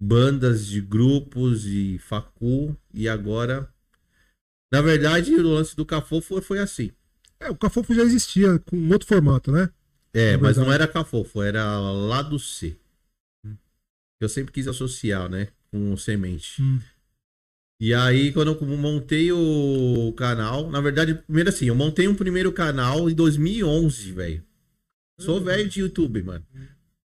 bandas, 0.00 0.66
de 0.66 0.80
grupos, 0.80 1.62
de 1.62 1.98
facu, 1.98 2.74
e 2.94 3.06
agora. 3.08 3.68
Na 4.72 4.80
verdade, 4.80 5.34
o 5.34 5.42
lance 5.42 5.76
do 5.76 5.84
Cafofo 5.84 6.40
foi 6.40 6.60
assim. 6.60 6.90
É, 7.40 7.50
o 7.50 7.56
Cafofo 7.56 7.94
já 7.94 8.02
existia 8.02 8.58
com 8.60 8.88
outro 8.88 9.06
formato, 9.06 9.52
né? 9.52 9.70
É, 10.12 10.36
mas 10.36 10.56
não 10.56 10.72
era 10.72 10.88
Cafofo, 10.88 11.42
era 11.42 11.78
lado 11.78 12.38
C. 12.38 12.76
Eu 14.18 14.28
sempre 14.28 14.52
quis 14.52 14.66
associar, 14.66 15.28
né? 15.28 15.48
Com 15.70 15.92
o 15.92 15.98
semente. 15.98 16.62
Hum. 16.62 16.80
E 17.78 17.92
aí, 17.92 18.32
quando 18.32 18.52
eu 18.52 18.76
montei 18.76 19.30
o 19.30 20.12
canal, 20.16 20.70
na 20.70 20.80
verdade, 20.80 21.14
primeiro 21.14 21.50
assim, 21.50 21.66
eu 21.66 21.74
montei 21.74 22.08
um 22.08 22.14
primeiro 22.14 22.50
canal 22.50 23.10
em 23.10 23.14
2011, 23.14 24.12
velho. 24.12 24.42
Sou 25.18 25.40
velho 25.42 25.68
de 25.68 25.80
YouTube, 25.80 26.22
mano. 26.22 26.44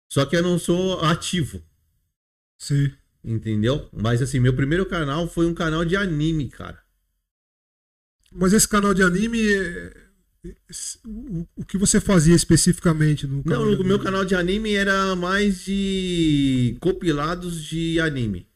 Só 0.09 0.25
que 0.25 0.35
eu 0.35 0.41
não 0.43 0.57
sou 0.57 1.01
ativo, 1.01 1.61
Sim. 2.57 2.93
entendeu? 3.23 3.89
Mas 3.91 4.21
assim, 4.21 4.39
meu 4.39 4.55
primeiro 4.55 4.85
canal 4.85 5.27
foi 5.27 5.45
um 5.45 5.53
canal 5.53 5.83
de 5.83 5.95
anime, 5.97 6.49
cara. 6.49 6.81
Mas 8.31 8.53
esse 8.53 8.67
canal 8.67 8.93
de 8.93 9.03
anime. 9.03 9.41
O, 11.05 11.45
o 11.55 11.65
que 11.65 11.77
você 11.77 12.01
fazia 12.01 12.35
especificamente 12.35 13.27
no 13.27 13.43
canal? 13.43 13.65
Não, 13.65 13.73
o 13.73 13.77
meu 13.83 13.95
anime? 13.95 14.03
canal 14.03 14.25
de 14.25 14.33
anime 14.33 14.73
era 14.73 15.15
mais 15.15 15.63
de 15.65 16.75
compilados 16.79 17.63
de 17.63 17.99
anime. 17.99 18.47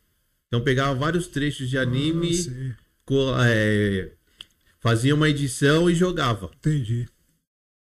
Então 0.47 0.63
pegava 0.63 0.95
vários 0.95 1.27
trechos 1.27 1.69
de 1.69 1.77
anime, 1.77 2.29
Ah, 2.29 2.33
sim. 2.33 2.73
co- 3.05 3.35
é, 3.39 4.11
fazia 4.79 5.13
uma 5.13 5.29
edição 5.29 5.87
e 5.89 5.93
jogava. 5.93 6.49
Entendi. 6.55 7.07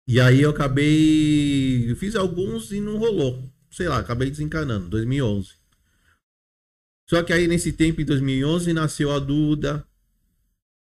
E 0.06 0.20
aí 0.20 0.42
eu 0.42 0.50
acabei. 0.50 1.90
Eu 1.90 1.96
fiz 1.96 2.14
alguns 2.14 2.70
e 2.72 2.80
não 2.80 2.98
rolou. 2.98 3.42
Sei 3.70 3.88
lá, 3.88 3.98
acabei 3.98 4.30
desencanando, 4.30 4.88
2011. 4.88 5.54
Só 7.08 7.22
que 7.22 7.32
aí 7.32 7.48
nesse 7.48 7.72
tempo, 7.72 8.02
em 8.02 8.04
2011, 8.04 8.72
nasceu 8.74 9.10
a 9.10 9.18
Duda. 9.18 9.86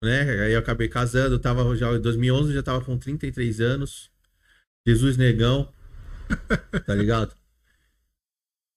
Né? 0.03 0.21
Aí 0.43 0.53
eu 0.53 0.59
acabei 0.59 0.87
casando. 0.87 1.35
Eu 1.35 1.39
tava 1.39 1.75
já 1.75 1.93
em 1.95 2.01
2011, 2.01 2.49
eu 2.49 2.55
já 2.55 2.63
tava 2.63 2.83
com 2.83 2.97
33 2.97 3.61
anos. 3.61 4.11
Jesus 4.85 5.17
Negão. 5.17 5.73
Tá 6.85 6.93
ligado? 6.93 7.35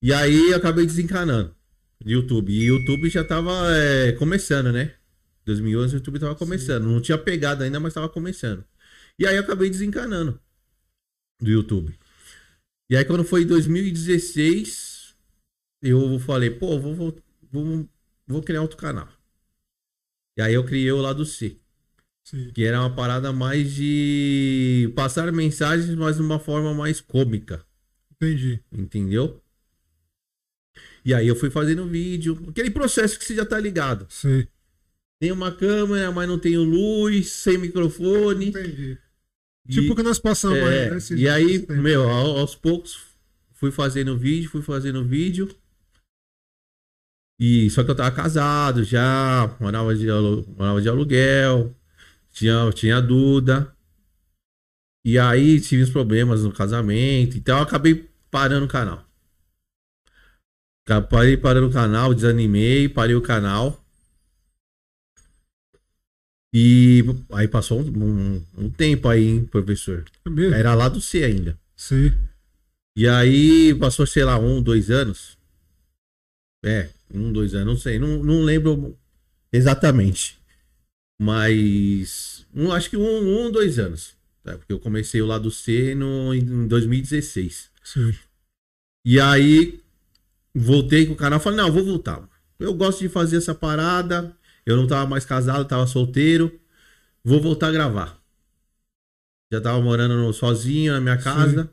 E 0.03 0.13
aí 0.15 0.51
eu 0.51 0.57
acabei 0.57 0.87
desencanando 0.87 1.55
de 2.01 2.15
YouTube. 2.15 2.53
E 2.53 2.65
YouTube 2.65 3.11
já 3.11 3.25
tava 3.25 3.51
é, 3.77 4.13
começando, 4.13 4.73
né? 4.73 4.95
2011 5.45 5.95
o 5.95 5.99
YouTube 5.99 6.21
tava 6.21 6.35
começando. 6.35 6.85
Não 6.85 7.01
tinha 7.01 7.19
pegado 7.19 7.63
ainda, 7.63 7.81
mas 7.81 7.95
tava 7.95 8.09
começando. 8.09 8.65
E 9.19 9.27
aí 9.27 9.37
eu 9.37 9.43
acabei 9.43 9.69
desencanando 9.69 10.41
do 11.41 11.51
YouTube. 11.51 11.99
E 12.91 12.97
aí 12.97 13.05
quando 13.05 13.25
foi 13.25 13.43
em 13.43 13.47
2016, 13.47 15.15
eu 15.83 16.19
falei, 16.21 16.51
pô, 16.51 16.79
vou, 16.79 16.95
vou, 16.95 17.17
vou, 17.51 17.89
vou 18.27 18.43
criar 18.43 18.63
outro 18.63 18.77
canal. 18.77 19.09
E 20.41 20.43
aí 20.43 20.55
eu 20.55 20.65
criei 20.65 20.91
o 20.91 20.97
lado 20.97 21.23
C, 21.27 21.59
Sim. 22.25 22.51
que 22.55 22.65
era 22.65 22.81
uma 22.81 22.95
parada 22.97 23.31
mais 23.31 23.75
de 23.75 24.91
passar 24.97 25.31
mensagens, 25.31 25.95
mas 25.95 26.17
de 26.17 26.23
uma 26.23 26.39
forma 26.39 26.73
mais 26.73 26.99
cômica, 26.99 27.63
Entendi. 28.13 28.59
entendeu? 28.73 29.39
E 31.05 31.13
aí 31.13 31.29
eu 31.29 31.37
fui 31.37 31.51
fazendo 31.51 31.87
vídeo, 31.87 32.43
aquele 32.49 32.71
processo 32.71 33.19
que 33.19 33.25
você 33.27 33.35
já 33.35 33.45
tá 33.45 33.61
ligado. 33.61 34.07
Sei. 34.09 34.49
Tem 35.21 35.31
uma 35.31 35.53
câmera, 35.53 36.11
mas 36.11 36.27
não 36.27 36.39
tenho 36.39 36.63
luz, 36.63 37.33
sem 37.33 37.59
microfone. 37.59 38.47
Entendi. 38.47 38.97
E- 39.69 39.73
Tipo 39.73 39.93
o 39.93 39.97
que 39.97 40.03
nós 40.03 40.19
passamos 40.19 40.57
É, 40.57 40.85
aí, 40.85 40.91
né? 40.91 40.99
e 41.21 41.29
aí, 41.29 41.67
meu, 41.69 42.09
ao- 42.09 42.39
aos 42.39 42.55
poucos 42.55 42.99
fui 43.53 43.71
fazendo 43.71 44.17
vídeo, 44.17 44.49
fui 44.49 44.63
fazendo 44.63 45.05
vídeo. 45.05 45.55
E 47.41 47.71
só 47.71 47.83
que 47.83 47.91
eu 47.91 47.97
tava 47.97 48.15
casado 48.15 48.85
já, 48.85 49.57
morava 49.59 49.95
de, 49.97 50.07
morava 50.57 50.81
de 50.83 50.89
aluguel, 50.89 51.75
tinha, 52.33 52.71
tinha 52.73 53.01
Duda. 53.03 53.75
E 55.05 55.19
aí 55.19 55.61
tive 55.61 55.83
uns 55.83 55.91
problemas 55.91 56.45
no 56.45 56.53
casamento, 56.53 57.37
então 57.39 57.57
eu 57.57 57.63
acabei 57.65 58.09
parando 58.31 58.67
o 58.67 58.69
canal. 58.69 59.05
Ca- 60.87 61.01
Parei 61.01 61.37
parando 61.39 61.69
o 61.69 61.73
canal, 61.73 62.13
desanimei, 62.13 62.89
parei 62.89 63.15
o 63.17 63.23
canal. 63.23 63.83
E 66.53 67.03
aí 67.33 67.47
passou 67.49 67.81
um, 67.81 68.37
um- 68.37 68.47
um 68.59 68.71
tempo 68.71 69.09
aí, 69.09 69.25
hein, 69.29 69.45
professor. 69.47 70.05
É? 70.27 70.59
Era 70.61 70.75
lá 70.75 70.89
do 70.89 71.01
C 71.01 71.23
ainda. 71.25 71.59
Sei. 71.77 72.13
E 72.97 73.07
aí 73.09 73.75
passou, 73.75 74.07
sei 74.07 74.25
lá, 74.25 74.37
um, 74.39 74.61
dois 74.61 74.91
anos. 74.91 75.39
É, 76.65 76.91
um, 77.13 77.33
dois 77.33 77.55
anos, 77.55 77.67
não 77.75 77.77
sei, 77.81 77.99
não, 77.99 78.23
não 78.23 78.43
lembro 78.43 78.99
exatamente. 79.53 80.39
Mas 81.21 82.47
um, 82.55 82.73
acho 82.73 82.91
que 82.91 82.97
um, 82.97 83.47
um, 83.47 83.51
dois 83.53 83.79
anos. 83.79 84.17
tá? 84.43 84.57
Porque 84.57 84.73
eu 84.73 84.81
comecei 84.81 85.21
o 85.21 85.27
lado 85.27 85.51
C 85.51 85.95
no, 85.95 86.35
em 86.35 86.67
2016. 86.67 87.71
Sei. 87.85 88.19
E 89.05 89.21
aí 89.21 89.81
voltei 90.55 91.07
com 91.07 91.13
o 91.15 91.17
canal 91.17 91.39
e 91.39 91.43
falei, 91.43 91.59
não, 91.59 91.73
vou 91.73 91.85
voltar. 91.85 92.29
Eu 92.59 92.75
gosto 92.75 93.01
de 93.01 93.09
fazer 93.09 93.37
essa 93.39 93.55
parada. 93.55 94.37
Eu 94.67 94.77
não 94.77 94.87
tava 94.87 95.07
mais 95.09 95.25
casado, 95.25 95.67
tava 95.67 95.87
solteiro. 95.87 96.59
Vou 97.25 97.41
voltar 97.41 97.69
a 97.69 97.73
gravar. 97.73 98.21
Já 99.53 99.61
tava 99.61 99.81
morando 99.81 100.17
no- 100.17 100.33
sozinho 100.33 100.93
na 100.93 101.01
minha 101.01 101.19
casa. 101.19 101.71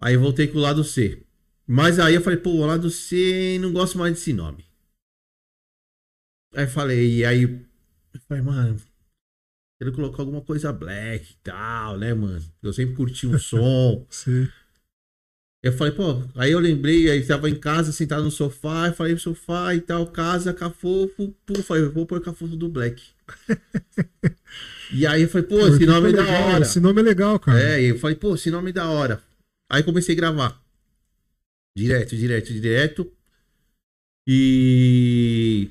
Aí 0.00 0.16
voltei 0.16 0.48
com 0.48 0.58
o 0.58 0.60
lado 0.60 0.84
C. 0.84 1.24
Mas 1.66 1.98
aí 1.98 2.14
eu 2.14 2.22
falei, 2.22 2.38
pô, 2.38 2.50
o 2.50 2.66
lado 2.66 2.90
C 2.90 3.58
não 3.60 3.72
gosto 3.72 3.98
mais 3.98 4.14
desse 4.14 4.32
nome. 4.32 4.64
Aí 6.54 6.66
falei, 6.66 7.18
e 7.18 7.24
aí 7.24 7.42
eu 7.42 8.20
falei, 8.28 8.42
mano, 8.42 8.80
quero 9.80 9.92
colocar 9.94 10.22
alguma 10.22 10.42
coisa 10.42 10.72
black 10.72 11.32
e 11.32 11.36
tal, 11.42 11.98
né, 11.98 12.12
mano? 12.12 12.44
Eu 12.62 12.72
sempre 12.72 12.94
curti 12.94 13.26
um 13.26 13.38
som. 13.38 14.06
Sei. 14.10 14.48
Eu 15.64 15.72
falei, 15.72 15.92
pô, 15.92 16.24
aí 16.34 16.50
eu 16.50 16.58
lembrei, 16.58 17.08
aí 17.08 17.24
tava 17.24 17.48
em 17.48 17.54
casa, 17.54 17.92
sentado 17.92 18.24
no 18.24 18.32
sofá, 18.32 18.88
eu 18.88 18.94
falei, 18.94 19.16
sofá 19.16 19.72
e 19.72 19.80
tal, 19.80 20.08
casa, 20.08 20.52
cafofo, 20.52 21.32
pô, 21.46 21.54
falei, 21.62 21.84
vou 21.84 22.04
pôr 22.04 22.20
cafofo 22.20 22.56
do 22.56 22.68
Black. 22.68 23.00
e 24.92 25.06
aí 25.06 25.22
eu 25.22 25.28
falei, 25.28 25.46
pô, 25.46 25.60
esse 25.60 25.78
que 25.78 25.86
nome 25.86 26.08
é 26.08 26.12
da 26.12 26.22
legal, 26.22 26.48
hora. 26.48 26.62
Esse 26.62 26.80
nome 26.80 27.00
é 27.00 27.04
legal, 27.04 27.38
cara. 27.38 27.62
É, 27.62 27.80
eu 27.80 27.96
falei, 27.96 28.16
pô, 28.16 28.34
esse 28.34 28.50
nome 28.50 28.70
é 28.70 28.72
da 28.72 28.90
hora. 28.90 29.22
Aí 29.70 29.84
comecei 29.84 30.16
a 30.16 30.18
gravar. 30.18 30.61
Direto, 31.76 32.16
direto, 32.16 32.52
direto. 32.52 33.12
E 34.26 35.70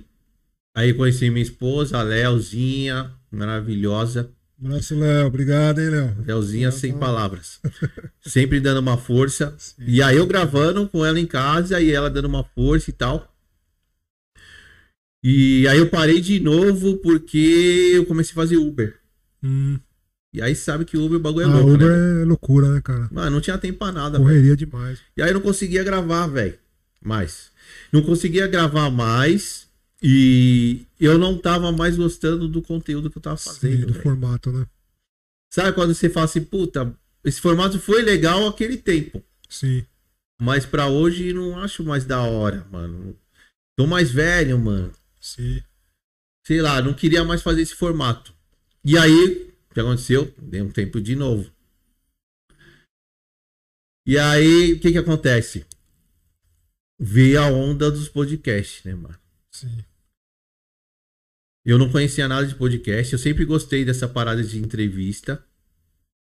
aí 0.75 0.93
conheci 0.93 1.29
minha 1.29 1.43
esposa, 1.43 1.99
a 1.99 2.03
Leozinha, 2.03 3.11
maravilhosa. 3.31 4.31
Abraço, 4.63 4.95
Léo. 4.95 5.27
Obrigado, 5.27 5.79
hein, 5.79 5.89
Léo. 5.89 6.23
Leozinha 6.25 6.69
Ah, 6.69 6.71
sem 6.71 6.97
palavras. 6.97 7.59
Sempre 8.21 8.59
dando 8.59 8.79
uma 8.79 8.97
força. 8.97 9.55
Sim. 9.57 9.83
E 9.87 10.03
aí 10.03 10.17
eu 10.17 10.27
gravando 10.27 10.87
com 10.87 11.03
ela 11.03 11.19
em 11.19 11.25
casa 11.25 11.81
e 11.81 11.91
ela 11.91 12.09
dando 12.11 12.25
uma 12.25 12.43
força 12.43 12.89
e 12.89 12.93
tal. 12.93 13.27
E 15.23 15.67
aí 15.67 15.77
eu 15.79 15.89
parei 15.89 16.21
de 16.21 16.39
novo 16.39 16.97
porque 16.97 17.91
eu 17.93 18.05
comecei 18.05 18.33
a 18.33 18.35
fazer 18.35 18.57
Uber. 18.57 18.99
Hum. 19.43 19.79
E 20.33 20.41
aí 20.41 20.55
sabe 20.55 20.85
que 20.85 20.97
Uber 20.97 21.17
o 21.17 21.19
bagulho 21.21 21.45
é 21.45 21.49
Ah, 21.49 21.53
louco, 21.55 21.71
Uber 21.73 21.89
né? 21.89 22.21
é 22.21 22.25
loucura, 22.25 22.69
né, 22.73 22.81
cara? 22.81 23.07
Mano, 23.11 23.31
não 23.31 23.41
tinha 23.41 23.57
tempo 23.57 23.79
pra 23.79 23.91
nada. 23.91 24.17
Correria 24.17 24.55
demais. 24.55 24.99
E 25.17 25.21
aí 25.21 25.29
eu 25.29 25.33
não 25.33 25.41
conseguia 25.41 25.83
gravar, 25.83 26.27
velho. 26.27 26.57
Mais. 27.03 27.51
Não 27.91 28.01
conseguia 28.01 28.47
gravar 28.47 28.89
mais. 28.89 29.67
E 30.01 30.85
eu 30.99 31.17
não 31.17 31.37
tava 31.37 31.71
mais 31.71 31.95
gostando 31.97 32.47
do 32.47 32.61
conteúdo 32.61 33.09
que 33.09 33.17
eu 33.17 33.21
tava 33.21 33.37
Sim, 33.37 33.49
fazendo. 33.49 33.87
do 33.87 33.93
velho. 33.93 34.03
formato, 34.03 34.51
né? 34.51 34.65
Sabe 35.53 35.73
quando 35.73 35.93
você 35.93 36.09
fala 36.09 36.25
assim, 36.25 36.41
puta, 36.41 36.93
esse 37.25 37.41
formato 37.41 37.77
foi 37.77 38.01
legal 38.01 38.47
aquele 38.47 38.77
tempo. 38.77 39.21
Sim. 39.49 39.85
Mas 40.41 40.65
pra 40.65 40.87
hoje 40.87 41.33
não 41.33 41.59
acho 41.59 41.83
mais 41.83 42.05
da 42.05 42.21
hora, 42.21 42.65
mano. 42.71 43.15
Tô 43.77 43.85
mais 43.85 44.09
velho, 44.09 44.57
mano. 44.57 44.91
Sim. 45.19 45.61
Sei 46.47 46.61
lá, 46.61 46.81
não 46.81 46.93
queria 46.93 47.23
mais 47.23 47.41
fazer 47.43 47.61
esse 47.61 47.75
formato. 47.75 48.33
E 48.83 48.97
aí, 48.97 49.50
o 49.71 49.73
que 49.73 49.79
aconteceu? 49.79 50.33
Dei 50.37 50.61
um 50.61 50.69
tempo 50.69 50.99
de 50.99 51.15
novo. 51.15 51.49
E 54.05 54.17
aí, 54.17 54.73
o 54.73 54.79
que 54.81 54.91
que 54.91 54.97
acontece? 54.97 55.65
Veio 56.99 57.41
a 57.41 57.47
onda 57.47 57.89
dos 57.89 58.09
podcasts, 58.09 58.83
né, 58.83 58.93
mano? 58.93 59.17
Sim. 59.49 59.83
Eu 61.63 61.77
não 61.77 61.89
conhecia 61.89 62.27
nada 62.27 62.45
de 62.45 62.55
podcast. 62.55 63.13
Eu 63.13 63.19
sempre 63.19 63.45
gostei 63.45 63.85
dessa 63.85 64.09
parada 64.09 64.43
de 64.43 64.57
entrevista. 64.57 65.41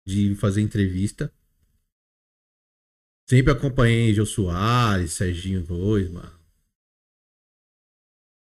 De 0.06 0.36
fazer 0.36 0.62
entrevista. 0.62 1.34
Sempre 3.28 3.54
acompanhei 3.54 4.14
Jô 4.14 4.26
Soares, 4.26 5.14
Serginho 5.14 5.64
Dois, 5.64 6.10
mano. 6.10 6.40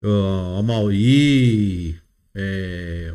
O 0.03 0.63
Mauri. 0.63 2.01
É, 2.35 3.13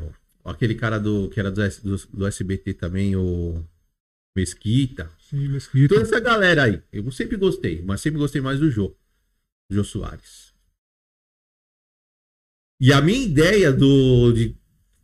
aquele 0.50 0.76
cara 0.76 1.00
do 1.00 1.30
que 1.30 1.40
era 1.40 1.52
do, 1.52 1.62
do, 1.84 2.08
do 2.14 2.28
SBT 2.28 2.74
também, 2.74 3.16
o 3.16 3.64
Mesquita. 4.36 5.12
Sim, 5.30 5.48
Mesquita. 5.50 5.96
Toda 5.96 6.02
essa 6.02 6.20
galera 6.20 6.64
aí. 6.64 6.82
Eu 6.92 7.12
sempre 7.12 7.38
gostei, 7.38 7.82
mas 7.82 8.02
sempre 8.02 8.20
gostei 8.20 8.42
mais 8.42 8.60
do 8.60 8.70
Jô. 8.70 8.96
Jô 9.70 9.84
Soares. 9.84 10.54
E 12.80 12.94
a 12.94 13.02
minha 13.02 13.26
ideia 13.26 13.74
do. 13.74 14.32
De, 14.32 14.56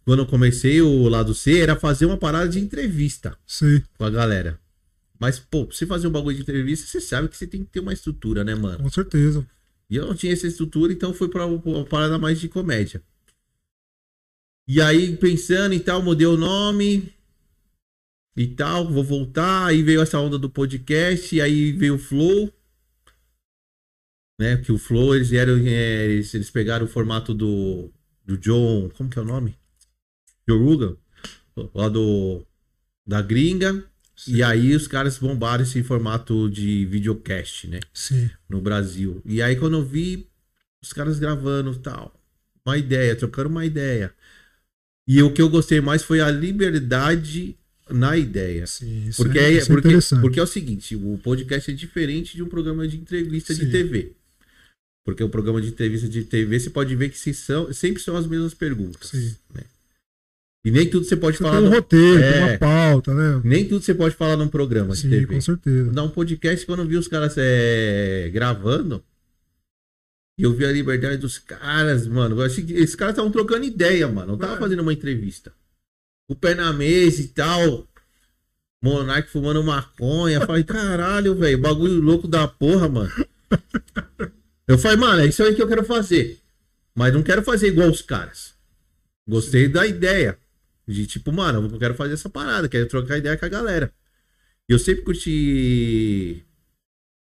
quando 0.06 0.20
eu 0.20 0.28
comecei 0.28 0.82
o 0.82 1.08
lado 1.10 1.34
C 1.34 1.60
era 1.60 1.76
fazer 1.76 2.06
uma 2.06 2.18
parada 2.18 2.50
de 2.50 2.60
entrevista 2.60 3.38
Sei, 3.46 3.84
com 3.98 4.06
a 4.06 4.10
galera. 4.10 4.60
Mas, 5.20 5.40
pô, 5.40 5.66
pra 5.66 5.76
você 5.76 5.86
fazer 5.86 6.08
um 6.08 6.12
bagulho 6.12 6.36
de 6.36 6.42
entrevista, 6.42 6.86
você 6.86 7.00
sabe 7.00 7.30
que 7.30 7.38
você 7.38 7.48
tem 7.48 7.64
que 7.64 7.72
ter 7.72 7.80
uma 7.80 7.94
estrutura, 7.94 8.44
né, 8.44 8.54
mano? 8.56 8.84
com 8.84 8.90
certeza. 8.90 9.46
E 9.90 9.96
eu 9.96 10.06
não 10.06 10.16
tinha 10.16 10.34
essa 10.34 10.48
estrutura, 10.48 10.92
então 10.92 11.14
foi 11.14 11.30
pra 11.30 11.46
uma 11.46 11.86
parada 11.86 12.18
mais 12.18 12.40
de 12.40 12.50
comédia. 12.50 13.02
E 14.68 14.82
aí, 14.82 15.18
pensando 15.18 15.74
e 15.74 15.80
tal, 15.80 16.02
mudei 16.02 16.28
o 16.28 16.38
nome 16.38 17.14
e 18.36 18.48
tal, 18.48 18.90
vou 18.90 19.04
voltar. 19.04 19.68
Aí 19.68 19.84
veio 19.84 20.02
essa 20.02 20.20
onda 20.20 20.38
do 20.38 20.50
podcast, 20.50 21.36
e 21.36 21.42
aí 21.42 21.72
veio 21.72 21.96
o 21.96 22.00
Flow. 22.00 22.52
Né? 24.40 24.58
Que 24.58 24.72
o 24.72 24.78
Flow, 24.78 25.16
eles 25.16 25.32
eram. 25.32 25.58
é, 25.58 26.06
eles, 26.06 26.34
eles 26.34 26.50
pegaram 26.50 26.86
o 26.86 26.90
formato 26.90 27.34
do, 27.34 27.92
do 28.26 28.38
John. 28.38 28.90
Como 28.90 29.10
que 29.10 29.20
é 29.20 29.22
o 29.22 29.26
nome? 29.26 29.58
Joe 30.48 30.60
Rogan. 30.60 30.98
Lá 31.74 31.90
do. 31.90 32.46
Da 33.06 33.22
gringa. 33.22 33.86
Sim. 34.16 34.36
E 34.36 34.44
aí 34.44 34.76
os 34.76 34.88
caras 34.88 35.18
bombaram 35.18 35.64
esse 35.64 35.84
formato 35.84 36.50
de 36.50 36.86
videocast, 36.86 37.68
né? 37.68 37.80
Sim. 37.94 38.30
no 38.48 38.62
Brasil. 38.62 39.22
E 39.26 39.42
aí 39.42 39.56
quando 39.56 39.78
eu 39.78 39.84
vi 39.84 40.30
os 40.82 40.94
caras 40.94 41.20
gravando 41.20 41.76
tal, 41.80 42.14
uma 42.66 42.78
ideia, 42.78 43.16
trocando 43.16 43.50
uma 43.50 43.66
ideia. 43.66 44.14
E 45.08 45.22
o 45.22 45.32
que 45.34 45.42
eu 45.42 45.50
gostei 45.50 45.82
mais 45.82 46.04
foi 46.04 46.22
a 46.22 46.30
liberdade 46.32 47.56
na 47.90 48.18
ideia. 48.18 48.66
Sim. 48.66 49.08
Isso 49.10 49.22
Porque 49.22 49.38
é, 49.38 49.52
isso 49.52 49.72
é 49.72 49.76
porque, 49.76 49.88
interessante. 49.90 50.22
porque 50.22 50.40
é 50.40 50.44
o 50.44 50.48
seguinte, 50.48 50.96
o 50.96 51.18
podcast 51.22 51.70
é 51.70 51.74
diferente 51.74 52.36
de 52.36 52.44
um 52.44 52.48
programa 52.48 52.88
de 52.88 52.98
entrevista 52.98 53.54
de 53.54 53.66
Sim. 53.66 53.72
TV. 53.72 54.14
Porque 55.06 55.22
o 55.24 55.28
programa 55.30 55.62
de 55.62 55.68
entrevista 55.68 56.08
de 56.08 56.24
TV, 56.24 56.58
você 56.60 56.70
pode 56.70 56.96
ver 56.96 57.10
que 57.10 57.18
se 57.20 57.34
são, 57.34 57.72
sempre 57.74 58.02
são 58.02 58.16
as 58.16 58.26
mesmas 58.26 58.54
perguntas. 58.54 59.10
Sim. 59.10 59.36
né? 59.54 59.64
E 60.66 60.72
nem 60.72 60.90
tudo 60.90 61.06
você 61.06 61.18
pode 61.18 61.36
Você 61.36 61.44
falar. 61.44 61.58
tem 61.58 61.68
um 61.68 61.70
no- 61.70 61.76
roteiro, 61.76 62.20
tem 62.22 62.24
É. 62.42 62.46
uma 62.46 62.58
pauta, 62.58 63.14
né? 63.14 63.42
nem 63.44 63.68
tudo 63.68 63.84
você 63.84 63.94
pode 63.94 64.16
falar 64.16 64.38
num 64.38 64.48
programa 64.48 64.94
de 64.96 65.02
Sim, 65.02 65.10
TV. 65.10 65.26
com 65.26 65.42
certeza. 65.42 65.92
Dar 65.92 66.04
um 66.04 66.10
podcast, 66.10 66.66
quando 66.66 66.80
eu 66.84 66.88
vi 66.88 66.96
os 66.96 67.10
caras 67.10 67.36
é, 67.38 68.30
gravando, 68.34 69.04
e 70.38 70.44
eu 70.44 70.54
vi 70.54 70.66
a 70.66 70.72
liberdade 70.72 71.18
dos 71.18 71.38
caras, 71.38 72.08
mano. 72.08 72.40
Eu 72.40 72.46
achei 72.46 72.64
que 72.64 72.74
esses 72.74 72.96
caras 72.96 73.14
estavam 73.14 73.32
trocando 73.32 73.66
ideia, 73.66 74.08
mano. 74.08 74.34
Não 74.34 74.38
tava 74.38 74.58
fazendo 74.58 74.82
uma 74.82 74.94
entrevista. 74.94 75.54
O 76.28 76.36
pé 76.36 76.56
na 76.56 76.74
mesa 76.74 77.22
e 77.22 77.28
tal. 77.28 77.88
Monark 78.82 79.30
fumando 79.30 79.64
maconha. 79.64 80.46
Falei, 80.46 80.64
caralho, 80.64 81.36
velho, 81.36 81.58
bagulho 81.60 82.02
louco 82.02 82.28
da 82.28 82.48
porra, 82.48 82.90
mano. 82.90 83.12
Eu 84.68 84.78
falei, 84.78 84.98
mano, 84.98 85.22
é 85.22 85.28
isso 85.28 85.44
aí 85.44 85.54
que 85.54 85.62
eu 85.62 85.68
quero 85.68 85.84
fazer. 85.84 86.40
Mas 86.96 87.14
não 87.14 87.22
quero 87.22 87.44
fazer 87.44 87.68
igual 87.68 87.90
os 87.90 88.02
caras. 88.02 88.54
Gostei 89.28 89.68
da 89.68 89.86
ideia. 89.86 90.38
De 90.88 91.06
tipo, 91.06 91.32
mano, 91.32 91.70
eu 91.72 91.80
quero 91.80 91.96
fazer 91.96 92.14
essa 92.14 92.30
parada, 92.30 92.68
quero 92.68 92.88
trocar 92.88 93.18
ideia 93.18 93.38
com 93.38 93.46
a 93.46 93.50
galera. 93.50 93.94
E 94.68 94.74
eu 94.74 94.80
sempre 94.80 95.04
curti. 95.04 96.44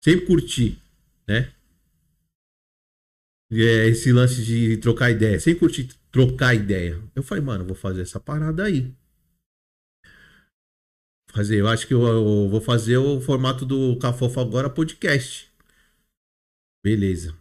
Sempre 0.03 0.27
curti, 0.27 0.79
né? 1.29 1.53
É, 3.53 3.89
esse 3.89 4.11
lance 4.13 4.43
de 4.43 4.79
trocar 4.79 5.11
ideia. 5.11 5.39
Sempre 5.39 5.61
curti 5.61 5.89
trocar 6.11 6.55
ideia. 6.55 6.99
Eu 7.15 7.23
falei, 7.23 7.45
mano, 7.45 7.65
vou 7.67 7.75
fazer 7.75 8.01
essa 8.03 8.19
parada 8.19 8.65
aí. 8.65 8.91
Fazer, 11.31 11.61
eu 11.61 11.69
acho 11.69 11.87
que 11.87 11.95
eu, 11.95 12.03
eu 12.03 12.49
vou 12.49 12.61
fazer 12.61 12.97
o 12.97 13.21
formato 13.21 13.65
do 13.65 13.97
Cafofo 13.99 14.41
agora 14.41 14.69
podcast. 14.71 15.51
Beleza. 16.85 17.37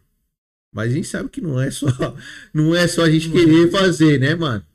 Mas 0.74 0.92
a 0.92 0.96
gente 0.96 1.08
sabe 1.08 1.30
que 1.30 1.42
não 1.42 1.60
é 1.60 1.72
só, 1.72 1.88
não 2.54 2.76
é 2.76 2.88
só 2.88 3.04
a 3.04 3.10
gente 3.10 3.30
querer 3.32 3.70
fazer, 3.72 4.20
né, 4.20 4.36
mano? 4.36 4.66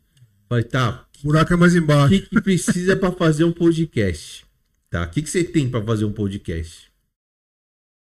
Falei, 0.49 0.65
tá, 0.65 1.09
O 1.23 1.29
buraco 1.29 1.53
é 1.53 1.57
mais 1.57 1.75
o 1.75 1.79
embaixo. 1.79 2.09
que, 2.11 2.29
que 2.29 2.41
precisa 2.41 2.97
pra 2.97 3.13
fazer 3.13 3.45
um 3.45 3.53
podcast? 3.53 4.45
Tá? 4.91 5.05
O 5.05 5.11
que, 5.11 5.23
que 5.23 5.31
você 5.31 5.45
tem 5.45 5.71
pra 5.71 5.83
fazer 5.83 6.05
um 6.05 6.13
podcast? 6.13 6.91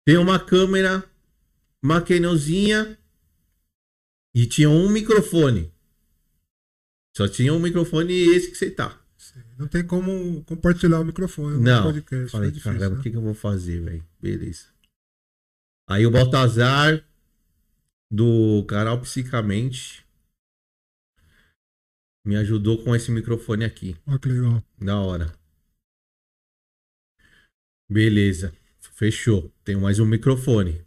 Tem 0.06 0.18
uma 0.18 0.40
câmera, 0.40 1.04
uma 1.84 2.02
Canonzinha 2.02 2.99
e 4.40 4.48
tinha 4.48 4.70
um 4.70 4.90
microfone. 4.90 5.70
Só 7.16 7.28
tinha 7.28 7.54
um 7.54 7.60
microfone 7.60 8.14
esse 8.14 8.50
que 8.50 8.58
você 8.58 8.72
tá. 8.72 8.98
Não 9.58 9.68
tem 9.68 9.86
como 9.86 10.42
compartilhar 10.46 11.02
o 11.02 11.06
microfone 11.06 11.62
Não. 11.62 11.84
podcast. 11.84 12.32
Falei, 12.32 12.48
é 12.48 12.52
difícil, 12.52 12.72
caramba, 12.72 12.94
o 12.94 12.98
né? 12.98 13.04
que, 13.04 13.12
que 13.12 13.18
eu 13.18 13.22
vou 13.22 13.34
fazer, 13.34 13.82
velho? 13.82 14.08
Beleza. 14.22 14.68
Aí 15.90 16.06
o 16.06 16.12
Baltazar, 16.12 17.06
do 18.10 18.64
canal 18.66 19.02
Psicamente, 19.02 20.06
me 22.26 22.38
ajudou 22.38 22.82
com 22.82 22.96
esse 22.96 23.12
microfone 23.12 23.66
aqui. 23.66 23.98
Olha 24.08 24.20
que 24.20 24.30
legal. 24.30 24.64
Da 24.80 25.02
hora. 25.02 25.34
Beleza. 27.92 28.54
Fechou. 28.80 29.52
Tenho 29.66 29.82
mais 29.82 30.00
um 30.00 30.06
microfone. 30.06 30.82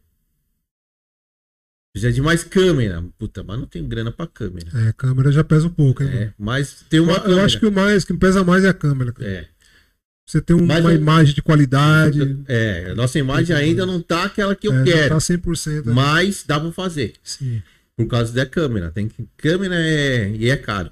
Precisa 1.94 2.12
de 2.12 2.22
mais 2.22 2.42
câmera. 2.42 3.04
Puta, 3.18 3.42
mas 3.42 3.58
não 3.58 3.66
tenho 3.66 3.86
grana 3.86 4.10
pra 4.10 4.26
câmera. 4.26 4.66
É, 4.74 4.88
a 4.88 4.92
câmera 4.94 5.30
já 5.30 5.44
pesa 5.44 5.66
um 5.66 5.70
pouco, 5.70 6.02
hein? 6.02 6.08
É, 6.10 6.32
mas 6.38 6.84
tem 6.88 7.00
uma 7.00 7.12
eu, 7.12 7.16
eu 7.16 7.22
câmera. 7.22 7.44
acho 7.44 7.58
que 7.60 7.66
o 7.66 7.72
mais 7.72 8.04
que 8.04 8.14
pesa 8.14 8.42
mais 8.42 8.64
é 8.64 8.68
a 8.70 8.74
câmera. 8.74 9.12
cara. 9.12 9.28
É, 9.30 9.48
Você 10.26 10.40
tem 10.40 10.56
um- 10.56 10.64
Mas 10.64 10.80
uma 10.82 10.94
imagem 10.94 11.34
de 11.34 11.42
qualidade. 11.42 12.38
é, 12.48 12.90
a 12.92 12.94
nossa 12.94 13.18
imagem 13.18 13.54
ainda 13.54 13.84
não 13.84 14.00
tá 14.00 14.24
aquela 14.24 14.56
que 14.56 14.66
eu 14.68 14.72
é, 14.72 14.76
não 14.78 14.84
quero. 14.84 15.08
Tá 15.14 15.20
100%. 15.20 15.84
né? 15.86 15.92
Mas 15.92 16.44
dá 16.46 16.58
pra 16.58 16.72
fazer. 16.72 17.14
Sim. 17.22 17.62
Por 17.96 18.06
causa 18.06 18.32
da 18.32 18.46
câmera. 18.46 18.90
Tem 18.90 19.06
que... 19.08 19.28
Câmera 19.36 19.74
é... 19.78 20.30
E 20.34 20.48
é 20.48 20.56
caro. 20.56 20.90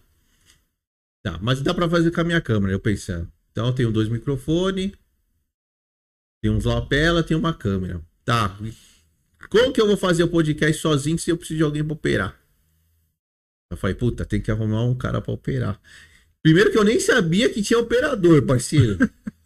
Tá, 1.25 1.39
mas 1.41 1.63
dá 1.63 1.73
pra 1.73 1.89
fazer 1.89 2.11
com 2.11 2.21
a 2.21 2.25
minha 2.25 2.41
câmera, 2.43 2.73
eu 2.73 2.81
pensando. 2.81 3.31
Então 3.53 3.67
eu 3.69 3.73
tenho 3.73 3.91
dois 3.91 4.09
microfones. 4.09 4.93
Tem 6.43 6.51
uns 6.53 6.65
lapela, 6.65 7.23
tem 7.23 7.37
uma 7.37 7.55
câmera. 7.55 8.01
Tá. 8.25 8.55
Como 9.51 9.73
que 9.73 9.81
eu 9.81 9.87
vou 9.87 9.97
fazer 9.97 10.23
o 10.23 10.29
podcast 10.29 10.81
sozinho 10.81 11.19
se 11.19 11.31
eu 11.31 11.37
preciso 11.37 11.59
de 11.59 11.65
alguém 11.65 11.85
pra 11.85 11.93
operar? 11.93 12.41
Eu 13.71 13.77
falei, 13.77 13.97
puta, 13.97 14.25
tem 14.25 14.41
que 14.41 14.51
arrumar 14.51 14.85
um 14.85 14.95
cara 14.95 15.21
pra 15.21 15.35
operar. 15.35 15.81
Primeiro 16.43 16.71
que 16.71 16.79
eu 16.79 16.85
nem 16.85 16.99
sabia 17.01 17.51
que 17.53 17.61
tinha 17.63 17.79
operador, 17.79 18.47
parceiro. 18.47 18.97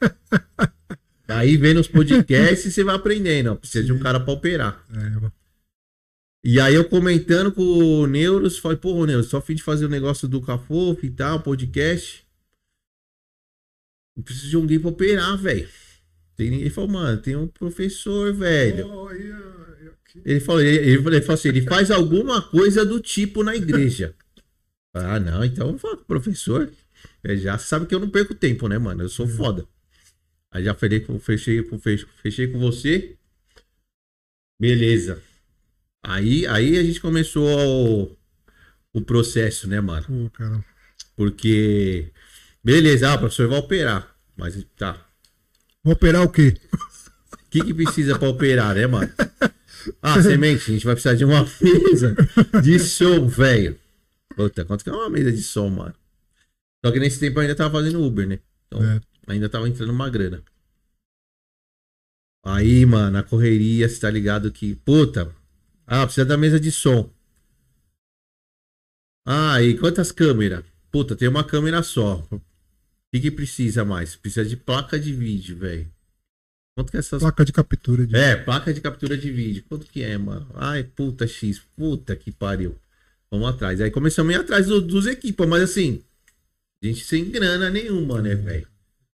Aí 1.27 1.57
vendo 1.57 1.81
os 1.81 1.89
podcasts 1.89 2.73
você 2.73 2.85
vai 2.85 2.95
aprendendo, 2.95 3.53
ó, 3.53 3.55
precisa 3.55 3.83
de 3.83 3.93
um 3.93 3.97
Sim. 3.97 4.03
cara 4.03 4.21
pra 4.21 4.35
operar. 4.35 4.85
É, 4.91 5.31
E 6.45 6.61
aí 6.61 6.75
eu 6.75 6.87
comentando 6.87 7.51
com 7.51 7.63
o 7.63 8.07
Neuros, 8.07 8.59
falei, 8.59 8.77
pô, 8.77 9.07
Neuros, 9.07 9.29
só 9.29 9.41
fim 9.41 9.55
de 9.55 9.63
fazer 9.63 9.87
o 9.87 9.89
negócio 9.89 10.29
do 10.29 10.43
Cafofo 10.43 11.05
e 11.07 11.11
tal, 11.11 11.41
podcast. 11.41 12.27
Eu 14.17 14.23
preciso 14.23 14.51
de 14.51 14.57
alguém 14.57 14.79
pra 14.79 14.91
operar, 14.91 15.37
velho. 15.39 15.69
Tem 16.37 16.51
ninguém. 16.51 16.67
Ele 16.67 16.75
falou, 16.75 16.91
mano, 16.91 17.21
tem 17.21 17.35
um 17.37 17.49
professor, 17.49 18.33
velho. 18.35 18.87
Oh, 18.87 19.09
aí. 19.09 19.34
Ele 20.25 20.41
falou, 20.41 20.61
ele, 20.61 20.91
ele 20.91 21.21
falou- 21.23 21.35
assim, 21.35 21.49
ele 21.49 21.62
faz 21.62 21.91
alguma 21.91 22.43
coisa 22.43 22.85
do 22.85 23.01
tipo 23.01 23.43
na 23.43 23.57
igreja. 23.57 24.15
ah, 24.95 25.19
não, 25.19 25.45
então 25.45 25.77
professor. 26.07 26.71
Ele 27.23 27.39
já 27.39 27.57
sabe 27.59 27.87
que 27.87 27.95
eu 27.95 28.01
não 28.01 28.11
perco 28.11 28.35
tempo, 28.35 28.69
né, 28.69 28.79
mano? 28.79 29.03
Eu 29.03 29.09
sou 29.09 29.27
foda. 29.27 29.67
Aí 30.51 30.62
já 30.62 30.75
falei 30.75 31.01
com, 31.01 31.19
fechei, 31.19 31.62
com, 31.62 31.79
fechei, 31.79 32.07
fechei 32.23 32.49
com 32.49 32.59
você. 32.59 33.17
Beleza. 34.61 35.21
Aí, 36.03 36.47
aí 36.47 36.79
a 36.79 36.83
gente 36.83 37.01
começou 37.01 37.45
o, 37.45 38.17
o 38.93 39.01
processo, 39.01 39.67
né, 39.67 39.81
mano? 39.81 40.07
Pô, 40.07 40.31
cara. 40.31 40.65
Porque. 41.17 42.12
Beleza, 42.62 43.11
ah, 43.11 43.15
o 43.15 43.19
professor 43.19 43.49
vai 43.49 43.59
operar. 43.59 44.15
Mas 44.37 44.62
tá. 44.77 45.05
Vou 45.83 45.95
operar 45.95 46.23
o 46.23 46.31
quê? 46.31 46.55
O 47.33 47.57
que, 47.57 47.67
que 47.67 47.75
precisa 47.75 48.19
pra 48.19 48.29
operar, 48.29 48.75
né, 48.75 48.85
mano? 48.85 49.09
Ah, 50.03 50.22
semente, 50.22 50.70
a 50.70 50.74
gente 50.74 50.85
vai 50.85 50.95
precisar 50.95 51.14
de 51.14 51.24
uma 51.24 51.45
mesa 51.61 52.14
de 52.62 52.78
som, 52.78 53.26
velho. 53.26 53.78
Puta, 54.37 54.64
quanto 54.64 54.82
que 54.85 54.91
é 54.91 54.93
uma 54.93 55.09
mesa 55.11 55.30
de 55.32 55.43
som, 55.43 55.68
mano? 55.68 55.95
Só 56.85 56.93
que 56.93 57.01
nesse 57.01 57.18
tempo 57.20 57.39
eu 57.39 57.43
ainda 57.43 57.55
tava 57.55 57.78
fazendo 57.78 58.03
Uber, 58.03 58.26
né? 58.26 58.39
Então, 58.66 58.82
É. 58.82 59.01
ainda 59.26 59.49
tava 59.49 59.68
entrando 59.68 59.91
uma 59.91 60.11
grana. 60.11 60.43
Aí, 62.45 62.85
mano, 62.85 63.16
a 63.18 63.22
correria, 63.22 63.89
você 63.89 63.99
tá 64.01 64.11
ligado 64.11 64.53
que, 64.53 64.74
puta, 64.76 65.35
ah, 65.87 66.05
precisa 66.05 66.26
da 66.26 66.37
mesa 66.37 66.61
de 66.61 66.70
som. 66.70 67.11
Ah, 69.26 69.62
e 69.62 69.78
quantas 69.78 70.12
câmeras? 70.12 70.64
Puta, 70.91 71.16
tem 71.16 71.28
uma 71.28 71.43
câmera 71.45 71.82
só. 71.82 72.18
O 72.30 72.41
que 73.12 73.20
que 73.20 73.30
precisa 73.30 73.85
mais? 73.85 74.14
Precisa 74.16 74.45
de 74.45 74.57
placa 74.57 74.99
de 74.99 75.12
vídeo, 75.12 75.57
velho. 75.57 75.91
Quanto 76.77 76.91
que 76.91 76.97
é 76.97 77.01
essas 77.01 77.20
Placa 77.22 77.45
de 77.45 77.53
captura 77.53 78.07
de. 78.07 78.16
é, 78.16 78.37
placa 78.37 78.75
de 78.75 78.81
captura 78.81 79.16
de 79.16 79.31
vídeo. 79.31 79.64
Quanto 79.68 79.87
que 79.87 80.03
é, 80.03 80.18
mano? 80.18 80.49
Ai, 80.55 80.83
puta 80.83 81.27
X. 81.27 81.61
Puta 81.77 82.16
que 82.16 82.33
pariu. 82.33 82.77
Vamos 83.31 83.49
atrás. 83.49 83.81
Aí 83.81 83.91
começamos 83.91 84.35
a 84.35 84.39
ir 84.39 84.41
atrás 84.41 84.66
do- 84.66 84.81
dos 84.83 85.07
equipos, 85.07 85.47
mas 85.47 85.62
assim, 85.62 86.03
a 86.83 86.87
gente 86.87 87.05
sem 87.05 87.31
grana 87.31 87.70
nenhuma, 87.70 88.20
né, 88.20 88.35
velho? 88.35 88.68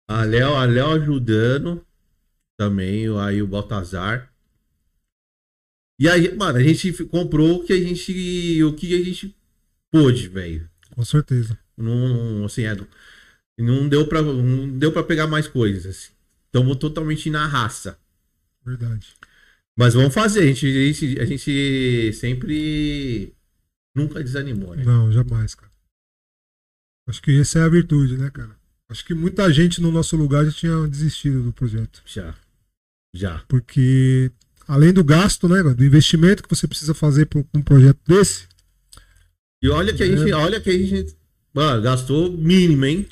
A 0.08 0.24
Léo, 0.24 0.56
a 0.56 0.66
Léo 0.66 0.92
ajudando 0.92 1.86
também, 2.58 3.06
aí 3.20 3.42
o 3.42 3.48
Baltazar. 3.48 4.32
E 6.00 6.08
aí, 6.08 6.34
mano, 6.36 6.60
a 6.60 6.64
gente 6.64 6.92
comprou 7.06 7.58
o 7.62 7.64
que 7.66 7.74
a 7.74 7.78
gente, 7.78 8.64
o 8.64 8.74
que 8.74 8.94
a 8.96 9.04
gente 9.04 9.36
pôde, 9.92 10.28
velho. 10.28 10.70
Com 10.96 11.04
certeza. 11.04 11.58
Não, 11.76 12.46
assim, 12.46 12.64
é, 12.66 12.76
não 13.58 13.90
deu 13.90 14.08
pra, 14.08 14.22
não 14.22 14.70
deu 14.78 14.92
pra 14.92 15.04
pegar 15.04 15.28
mais 15.28 15.48
coisas, 15.48 16.12
assim. 16.58 16.72
Estamos 16.72 16.78
totalmente 16.78 17.30
na 17.30 17.48
raça. 17.48 17.98
Verdade. 18.66 19.08
Mas 19.78 19.94
vamos 19.94 20.14
fazer, 20.14 20.42
a 20.42 20.46
gente, 20.48 20.66
a 20.66 20.94
gente, 20.94 21.20
a 21.20 21.26
gente 21.26 22.14
sempre 22.14 23.34
nunca 23.96 24.24
desanimou, 24.24 24.76
né? 24.76 24.84
Não, 24.84 25.12
jamais, 25.12 25.54
cara. 25.54 25.72
Acho 27.08 27.22
que 27.22 27.40
essa 27.40 27.60
é 27.60 27.64
a 27.64 27.70
virtude, 27.70 28.18
né, 28.18 28.30
cara? 28.32 28.56
Acho 28.90 29.06
que 29.06 29.14
muita 29.14 29.52
gente 29.54 29.82
no 29.82 29.92
nosso 29.92 30.18
lugar 30.18 30.46
já 30.46 30.52
tinha 30.52 30.88
desistido 30.88 31.44
do 31.44 31.54
projeto. 31.54 32.02
Já. 32.06 32.36
Já. 33.16 33.44
Porque, 33.48 34.32
além 34.68 34.92
do 34.92 35.04
gasto, 35.04 35.48
né, 35.48 35.62
do 35.62 35.86
investimento 35.86 36.44
que 36.44 36.50
você 36.50 36.68
precisa 36.68 36.94
fazer 36.94 37.28
para 37.28 37.40
um 37.54 37.62
projeto 37.62 38.00
desse, 38.08 38.48
E 39.62 39.70
olha 39.70 39.94
que 39.94 40.04
a 40.04 40.06
gente, 40.06 40.32
olha 40.34 40.60
que 40.60 40.70
a 40.70 40.74
gente 40.74 41.16
mano, 41.54 41.82
gastou 41.82 42.32
mínimo, 42.32 42.86
hein? 42.86 43.08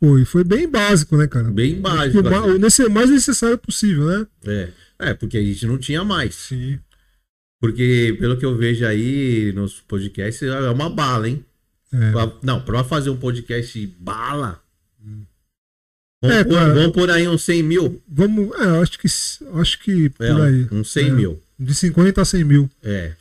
Foi, 0.00 0.24
foi 0.24 0.44
bem 0.44 0.68
básico, 0.68 1.16
né, 1.16 1.26
cara? 1.26 1.50
Bem 1.50 1.80
básico. 1.80 2.22
que 2.22 2.28
o 2.28 2.58
nesse- 2.58 2.88
mais 2.88 3.10
necessário 3.10 3.58
possível, 3.58 4.04
né? 4.06 4.26
É. 4.46 4.68
é, 5.10 5.14
porque 5.14 5.36
a 5.38 5.42
gente 5.42 5.66
não 5.66 5.78
tinha 5.78 6.04
mais. 6.04 6.34
Sim. 6.34 6.78
Porque, 7.60 8.16
pelo 8.20 8.36
que 8.36 8.44
eu 8.44 8.56
vejo 8.56 8.84
aí 8.86 9.52
nos 9.54 9.80
podcasts, 9.80 10.42
é 10.42 10.70
uma 10.70 10.90
bala, 10.90 11.28
hein? 11.28 11.44
É. 11.92 12.12
Pra- 12.12 12.32
não, 12.42 12.60
pra 12.60 12.84
fazer 12.84 13.10
um 13.10 13.16
podcast 13.16 13.86
bala. 13.98 14.60
Vamos, 16.22 16.36
É, 16.36 16.44
pôr, 16.44 16.54
cara. 16.54 16.74
vamos 16.74 16.92
pôr 16.92 17.10
aí 17.10 17.28
uns 17.28 17.42
100 17.44 17.62
mil. 17.62 18.02
Vamos, 18.08 18.50
é, 18.58 18.80
acho 18.82 18.98
que, 18.98 19.06
acho 19.60 19.78
que 19.82 20.08
por 20.10 20.24
É, 20.26 20.30
aí. 20.48 20.66
uns 20.72 20.90
100 20.90 21.08
É. 21.08 21.10
mil. 21.12 21.42
De 21.58 21.74
50 21.74 22.20
a 22.22 22.24
100 22.24 22.44
mil. 22.44 22.70
É. 22.82 23.12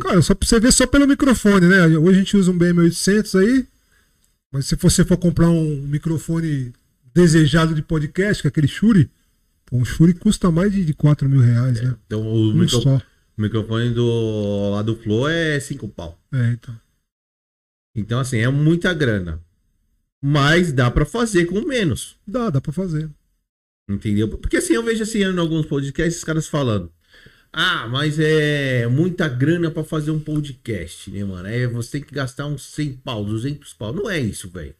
Cara, 0.00 0.20
só 0.22 0.34
pra 0.34 0.48
você 0.48 0.58
ver 0.58 0.72
só 0.72 0.84
pelo 0.86 1.06
microfone, 1.06 1.66
né? 1.66 1.86
Hoje 1.86 2.16
a 2.16 2.18
gente 2.20 2.36
usa 2.36 2.50
um 2.50 2.58
BM800 2.58 3.38
aí, 3.38 3.66
mas 4.52 4.66
se 4.66 4.76
você 4.76 5.04
for 5.04 5.16
comprar 5.16 5.48
um 5.50 5.82
microfone 5.82 6.72
desejado 7.14 7.74
de 7.74 7.82
podcast, 7.82 8.42
que 8.42 8.48
é 8.48 8.50
aquele 8.50 8.68
Shure, 8.68 9.10
um 9.72 9.84
Shure 9.84 10.14
custa 10.14 10.50
mais 10.50 10.72
de, 10.72 10.84
de 10.84 10.94
4 10.94 11.28
mil 11.28 11.40
reais, 11.40 11.80
né? 11.80 11.96
Então, 12.06 12.22
o, 12.26 12.50
Um 12.50 12.54
micro- 12.54 12.80
só. 12.82 12.96
o 12.96 13.42
microfone 13.42 13.90
do, 13.92 14.70
lá 14.72 14.82
do 14.82 14.96
Flow 14.96 15.28
é 15.28 15.58
5 15.58 15.88
pau. 15.88 16.18
É, 16.32 16.52
então. 16.52 16.78
Então, 17.94 18.20
assim, 18.20 18.38
é 18.38 18.48
muita 18.48 18.92
grana. 18.94 19.40
Mas 20.22 20.72
dá 20.72 20.90
pra 20.90 21.04
fazer 21.04 21.46
com 21.46 21.60
menos. 21.66 22.16
Dá, 22.26 22.50
dá 22.50 22.60
pra 22.60 22.72
fazer. 22.72 23.10
Entendeu? 23.88 24.28
Porque 24.28 24.56
assim, 24.56 24.74
eu 24.74 24.82
vejo 24.82 25.02
assim 25.02 25.20
em 25.20 25.38
alguns 25.38 25.66
podcasts, 25.66 26.18
os 26.18 26.24
caras 26.24 26.46
falando. 26.48 26.92
Ah, 27.58 27.88
mas 27.88 28.18
é 28.18 28.86
muita 28.86 29.26
grana 29.28 29.70
pra 29.70 29.82
fazer 29.82 30.10
um 30.10 30.20
podcast, 30.20 31.10
né, 31.10 31.24
mano? 31.24 31.48
É, 31.48 31.66
você 31.66 31.92
tem 31.92 32.02
que 32.02 32.14
gastar 32.14 32.44
uns 32.46 32.62
100 32.74 32.96
pau, 32.98 33.24
200 33.24 33.72
pau. 33.72 33.94
Não 33.94 34.10
é 34.10 34.18
isso, 34.20 34.48
velho. 34.50 34.74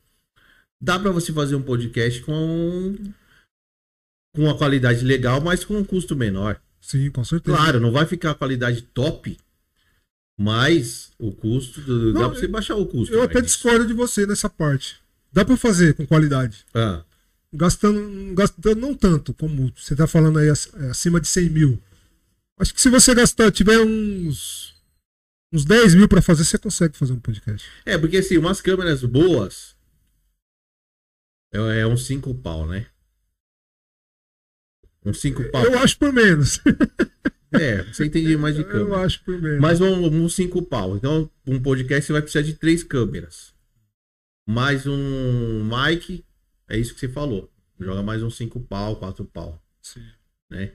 Dá 0.78 0.98
pra 0.98 1.10
você 1.10 1.32
fazer 1.32 1.56
um 1.56 1.62
podcast 1.62 2.20
com 2.22 2.94
com 4.34 4.42
uma 4.42 4.58
qualidade 4.58 5.02
legal, 5.02 5.40
mas 5.40 5.64
com 5.64 5.78
um 5.78 5.84
custo 5.84 6.14
menor. 6.14 6.60
Sim, 6.78 7.10
com 7.10 7.24
certeza. 7.24 7.56
Claro, 7.56 7.80
não 7.80 7.90
vai 7.90 8.04
ficar 8.04 8.32
a 8.32 8.34
qualidade 8.34 8.82
top, 8.82 9.38
mas 10.38 11.10
o 11.18 11.32
custo, 11.32 11.80
dá 12.12 12.20
Não, 12.20 12.30
pra 12.30 12.38
você 12.38 12.46
baixar 12.46 12.76
o 12.76 12.84
custo. 12.84 13.14
Eu 13.14 13.20
velho. 13.20 13.30
até 13.30 13.40
discordo 13.40 13.86
de 13.86 13.94
você 13.94 14.26
nessa 14.26 14.50
parte. 14.50 14.98
Dá 15.32 15.44
pra 15.46 15.56
fazer 15.56 15.94
com 15.94 16.06
qualidade. 16.06 16.66
Ah, 16.74 17.02
Gastando, 17.54 18.34
gastando 18.34 18.76
não 18.80 18.92
tanto, 18.94 19.32
como 19.32 19.72
você 19.74 19.96
tá 19.96 20.06
falando 20.06 20.38
aí, 20.38 20.50
ac- 20.50 20.76
acima 20.90 21.18
de 21.18 21.28
100 21.28 21.48
mil. 21.48 21.82
Acho 22.58 22.72
que 22.74 22.80
se 22.80 22.88
você 22.88 23.14
gastar, 23.14 23.52
tiver 23.52 23.78
uns, 23.80 24.74
uns 25.52 25.64
10 25.64 25.94
mil 25.94 26.08
pra 26.08 26.22
fazer, 26.22 26.44
você 26.44 26.58
consegue 26.58 26.96
fazer 26.96 27.12
um 27.12 27.20
podcast. 27.20 27.68
É, 27.84 27.98
porque 27.98 28.16
assim, 28.18 28.38
umas 28.38 28.60
câmeras 28.60 29.04
boas 29.04 29.76
é, 31.52 31.80
é 31.80 31.86
uns 31.86 32.06
5 32.06 32.34
pau, 32.36 32.66
né? 32.66 32.86
Uns 35.04 35.20
5 35.20 35.50
pau. 35.50 35.64
Eu 35.64 35.78
acho 35.78 35.98
por 35.98 36.12
menos. 36.12 36.60
É, 37.52 37.84
você 37.84 38.04
entende 38.04 38.36
mais 38.36 38.54
de 38.56 38.62
Eu 38.62 38.68
câmera. 38.68 39.02
acho 39.06 39.22
por 39.24 39.40
menos. 39.40 39.60
Mas 39.60 39.78
vamos 39.78 40.12
uns 40.12 40.34
5 40.34 40.62
pau. 40.62 40.96
Então, 40.96 41.30
um 41.46 41.62
podcast 41.62 42.04
você 42.04 42.12
vai 42.12 42.20
precisar 42.20 42.42
de 42.42 42.54
três 42.54 42.82
câmeras. 42.82 43.54
Mais 44.46 44.84
um 44.86 45.64
mic, 45.64 46.24
é 46.68 46.76
isso 46.76 46.92
que 46.92 47.00
você 47.00 47.08
falou. 47.08 47.50
Joga 47.78 48.02
mais 48.02 48.22
uns 48.22 48.36
5 48.36 48.60
pau, 48.60 48.96
4 48.96 49.24
pau, 49.26 49.64
Sim. 49.80 50.04
né? 50.50 50.72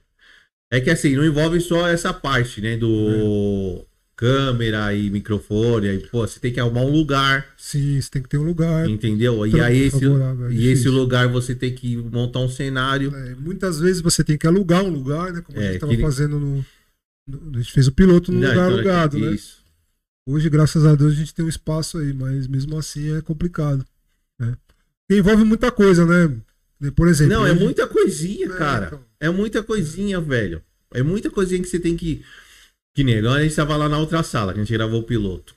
É 0.72 0.80
que 0.80 0.89
assim, 0.89 1.15
não 1.18 1.26
envolve 1.26 1.60
só 1.60 1.85
essa 1.88 2.14
parte, 2.14 2.61
né? 2.61 2.77
Do 2.77 3.85
câmera 4.15 4.93
e 4.93 5.10
microfone. 5.10 5.89
Aí, 5.89 5.99
pô, 6.07 6.26
você 6.26 6.39
tem 6.39 6.53
que 6.53 6.60
arrumar 6.60 6.81
um 6.81 6.91
lugar. 6.91 7.45
Sim, 7.57 7.99
você 7.99 8.10
tem 8.10 8.22
que 8.22 8.30
ter 8.30 8.38
um 8.38 8.43
lugar. 8.43 8.88
Entendeu? 8.88 9.45
E 9.45 9.60
aí 9.60 9.80
esse, 9.81 10.06
é 10.06 10.52
e 10.52 10.68
esse 10.68 10.88
lugar 10.88 11.27
você 11.27 11.53
tem 11.56 11.73
que 11.73 11.98
montar 11.98 12.39
um 12.39 12.48
cenário. 12.48 13.14
É, 13.15 13.35
muitas 13.35 13.80
vezes 13.80 13.99
você 14.02 14.23
tem 14.23 14.38
que 14.38 14.48
alugar 14.48 14.84
um 14.84 14.89
lugar, 14.89 15.34
né? 15.34 15.41
Como 15.41 15.60
a 15.60 15.61
É, 15.64 15.72
gente 15.72 15.81
tava 15.81 15.95
que 15.95 16.02
fazendo 16.02 16.39
no, 16.39 16.65
no- 17.27 17.57
A 17.57 17.61
gente 17.61 17.73
fez 17.73 17.88
o 17.88 17.91
piloto 17.91 18.31
num 18.31 18.39
lugar 18.39 18.53
então, 18.53 18.65
alugado, 18.76 19.18
né? 19.18 19.31
Isso. 19.34 19.60
Hoje, 20.30 20.49
graças 20.49 20.85
a 20.85 20.93
Deus, 20.93 21.14
a 21.14 21.15
gente 21.15 21.34
tem 21.34 21.43
um 21.43 21.49
espaço 21.49 21.98
aí, 21.98 22.14
mas 22.14 22.48
mesmo 22.48 22.77
assim 22.77 23.18
é 23.18 23.22
complicado. 23.22 23.84
Né? 24.39 24.56
Porque 25.07 25.19
envolve 25.19 25.43
muita 25.43 25.72
coisa, 25.72 26.06
né? 26.06 26.38
Por 26.95 27.08
exemplo. 27.08 27.34
Não, 27.34 27.45
é 27.45 27.52
hoje- 27.52 27.60
muita 27.64 27.88
coisinha, 27.88 28.48
É, 28.48 28.58
cara. 28.58 28.88
então. 28.88 29.06
É 29.20 29.30
muita 29.30 29.62
coisinha, 29.64 30.20
velho. 30.20 30.64
É 30.94 31.03
muita 31.03 31.30
coisinha 31.30 31.62
que 31.62 31.68
você 31.68 31.80
tem 31.80 31.95
que. 31.95 32.26
Que 32.95 33.03
nem 33.03 33.20
a 33.26 33.41
gente 33.44 33.56
tava 33.56 33.78
lá 33.78 33.88
na 33.88 33.98
outra 33.99 34.22
sala, 34.24 34.53
que 34.53 34.60
a 34.60 34.64
gente 34.64 34.74
gravou 34.74 34.99
o 35.02 35.06
piloto. 35.06 35.56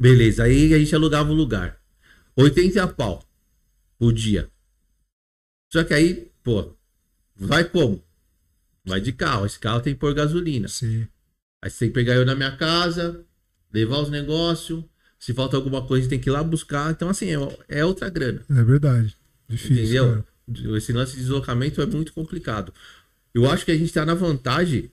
Beleza, 0.00 0.44
aí 0.44 0.72
a 0.72 0.78
gente 0.78 0.94
alugava 0.94 1.30
o 1.30 1.34
lugar. 1.34 1.80
80 2.36 2.86
pau 2.88 3.24
o 3.98 4.12
dia. 4.12 4.48
Só 5.72 5.82
que 5.82 5.92
aí, 5.92 6.30
pô, 6.44 6.72
vai 7.34 7.64
como? 7.64 8.02
Vai 8.86 9.00
de 9.00 9.12
carro. 9.12 9.44
Esse 9.46 9.58
carro 9.58 9.80
tem 9.80 9.94
que 9.94 9.98
pôr 10.00 10.14
gasolina. 10.14 10.68
Sim. 10.68 11.08
Aí 11.62 11.68
você 11.70 11.80
tem 11.80 11.88
que 11.88 11.94
pegar 11.94 12.14
eu 12.14 12.24
na 12.24 12.36
minha 12.36 12.56
casa, 12.56 13.24
levar 13.72 13.98
os 13.98 14.08
negócios. 14.10 14.84
Se 15.18 15.34
falta 15.34 15.56
alguma 15.56 15.84
coisa, 15.84 16.08
tem 16.08 16.20
que 16.20 16.28
ir 16.30 16.32
lá 16.32 16.44
buscar. 16.44 16.92
Então, 16.92 17.08
assim, 17.08 17.26
é, 17.34 17.78
é 17.80 17.84
outra 17.84 18.08
grana. 18.08 18.40
É 18.48 18.62
verdade. 18.62 19.16
Difícil. 19.48 19.84
Entendeu? 19.84 20.24
cara. 20.48 20.78
Esse 20.78 20.92
lance 20.92 21.14
de 21.14 21.20
deslocamento 21.20 21.80
é 21.82 21.86
muito 21.86 22.12
complicado. 22.12 22.72
Eu 23.34 23.50
acho 23.50 23.64
que 23.64 23.70
a 23.70 23.76
gente 23.76 23.92
tá 23.92 24.04
na 24.04 24.14
vantagem 24.14 24.90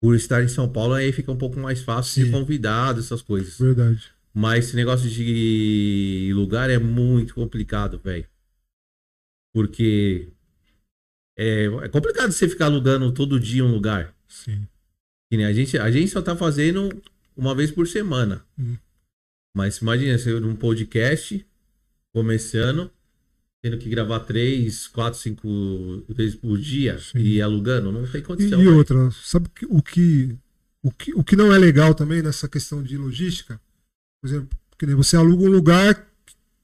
por 0.00 0.14
estar 0.14 0.42
em 0.42 0.48
São 0.48 0.68
Paulo, 0.68 0.94
aí 0.94 1.12
fica 1.12 1.30
um 1.30 1.36
pouco 1.36 1.58
mais 1.58 1.82
fácil 1.82 2.12
Sim. 2.12 2.24
ser 2.24 2.30
convidado, 2.30 3.00
essas 3.00 3.20
coisas. 3.20 3.58
Verdade. 3.58 4.10
Mas 4.32 4.66
esse 4.66 4.76
negócio 4.76 5.08
de 5.10 6.30
lugar 6.34 6.70
é 6.70 6.78
muito 6.78 7.34
complicado, 7.34 7.98
velho. 7.98 8.26
Porque 9.52 10.28
é, 11.36 11.64
é 11.64 11.88
complicado 11.88 12.30
você 12.30 12.48
ficar 12.48 12.66
alugando 12.66 13.12
todo 13.12 13.40
dia 13.40 13.64
um 13.64 13.72
lugar. 13.72 14.14
Sim. 14.28 14.66
A 15.32 15.52
gente, 15.52 15.76
a 15.76 15.90
gente 15.90 16.10
só 16.10 16.22
tá 16.22 16.34
fazendo 16.36 17.02
uma 17.36 17.54
vez 17.54 17.70
por 17.70 17.86
semana. 17.86 18.44
Hum. 18.58 18.76
Mas 19.56 19.78
imagina, 19.78 20.16
você 20.16 20.38
num 20.38 20.56
podcast, 20.56 21.44
começando, 22.12 22.90
tendo 23.62 23.78
que 23.78 23.88
gravar 23.88 24.20
três, 24.20 24.86
quatro, 24.86 25.18
cinco 25.18 26.04
vezes 26.08 26.36
por 26.36 26.56
dia 26.58 26.98
Sim. 26.98 27.18
e 27.18 27.42
alugando, 27.42 27.90
não 27.90 28.06
tem 28.06 28.20
E, 28.20 28.24
condição. 28.24 28.60
e 28.60 28.64
velho. 28.64 28.76
outra, 28.76 29.10
sabe 29.22 29.48
o 29.68 29.82
que, 29.82 30.36
o 30.82 30.90
que 30.92 31.12
o 31.14 31.24
que 31.24 31.34
não 31.36 31.52
é 31.52 31.58
legal 31.58 31.94
também 31.94 32.22
nessa 32.22 32.48
questão 32.48 32.82
de 32.82 32.96
logística? 32.96 33.60
Por 34.20 34.28
exemplo, 34.28 34.48
que 34.78 34.86
você 34.94 35.16
aluga 35.16 35.42
um 35.44 35.50
lugar 35.50 36.06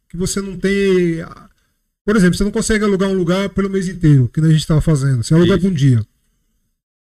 que 0.09 0.17
você 0.17 0.41
não 0.41 0.57
tem 0.57 1.21
a, 1.23 1.51
Por 2.05 2.15
exemplo, 2.17 2.37
você 2.37 2.45
não 2.45 2.51
consegue 2.53 2.85
alugar 2.85 3.09
um 3.09 3.15
lugar 3.17 3.49
pelo 3.51 3.69
mês 3.71 3.89
inteiro, 3.89 4.29
que 4.29 4.41
a 4.41 4.45
gente 4.49 4.59
estava 4.59 4.81
fazendo. 4.81 5.23
Você 5.25 5.35
aluga 5.35 5.59
por 5.59 5.67
um 5.71 5.75
dia. 5.75 6.05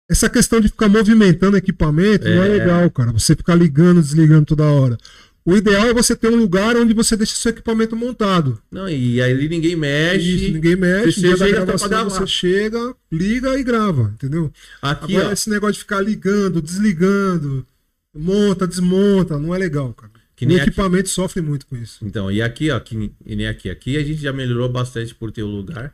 Essa 0.10 0.30
questão 0.30 0.60
de 0.62 0.68
ficar 0.70 0.88
movimentando 0.88 1.58
equipamento 1.58 2.26
não 2.28 2.44
é 2.44 2.48
É. 2.48 2.52
legal, 2.60 2.90
cara. 2.92 3.12
Você 3.12 3.36
ficar 3.36 3.56
ligando, 3.56 4.02
desligando 4.02 4.46
toda 4.46 4.64
hora. 4.64 4.98
O 5.48 5.56
ideal 5.56 5.86
é 5.86 5.94
você 5.94 6.16
ter 6.16 6.28
um 6.30 6.36
lugar 6.36 6.76
onde 6.76 6.92
você 6.92 7.16
deixa 7.16 7.36
seu 7.36 7.52
equipamento 7.52 7.96
montado. 7.96 8.60
Não, 8.72 8.90
e 8.90 9.22
aí 9.22 9.48
ninguém 9.48 9.76
mexe. 9.76 10.36
Isso, 10.36 10.54
ninguém 10.54 10.76
mexe, 10.76 11.22
você 11.22 11.38
chega 11.38 11.66
gravação 11.66 12.10
você 12.10 12.26
chega, 12.26 12.96
liga 13.12 13.56
e 13.56 13.64
grava, 13.64 14.12
entendeu? 14.16 14.52
Aqui, 14.82 15.16
Agora 15.16 15.30
ó. 15.30 15.32
esse 15.32 15.48
negócio 15.48 15.74
de 15.74 15.80
ficar 15.82 16.02
ligando, 16.02 16.60
desligando, 16.64 17.64
monta, 18.12 18.66
desmonta, 18.66 19.38
não 19.38 19.54
é 19.54 19.60
legal, 19.60 19.94
cara. 19.94 20.12
Que 20.36 20.46
o 20.46 20.48
nem 20.48 20.58
aqui. 20.58 20.70
equipamento 20.70 21.10
sofre 21.10 21.44
muito 21.44 21.68
com 21.68 21.78
isso. 21.78 22.04
Então, 22.04 22.32
e 22.32 22.42
aqui, 22.42 22.72
ó, 22.72 22.80
que, 22.80 23.12
e 23.24 23.36
nem 23.36 23.48
aqui. 23.48 23.70
Aqui 23.70 23.98
a 23.98 24.04
gente 24.04 24.20
já 24.20 24.34
melhorou 24.34 24.68
bastante 24.68 25.14
por 25.14 25.32
ter 25.32 25.44
o 25.44 25.48
lugar. 25.48 25.94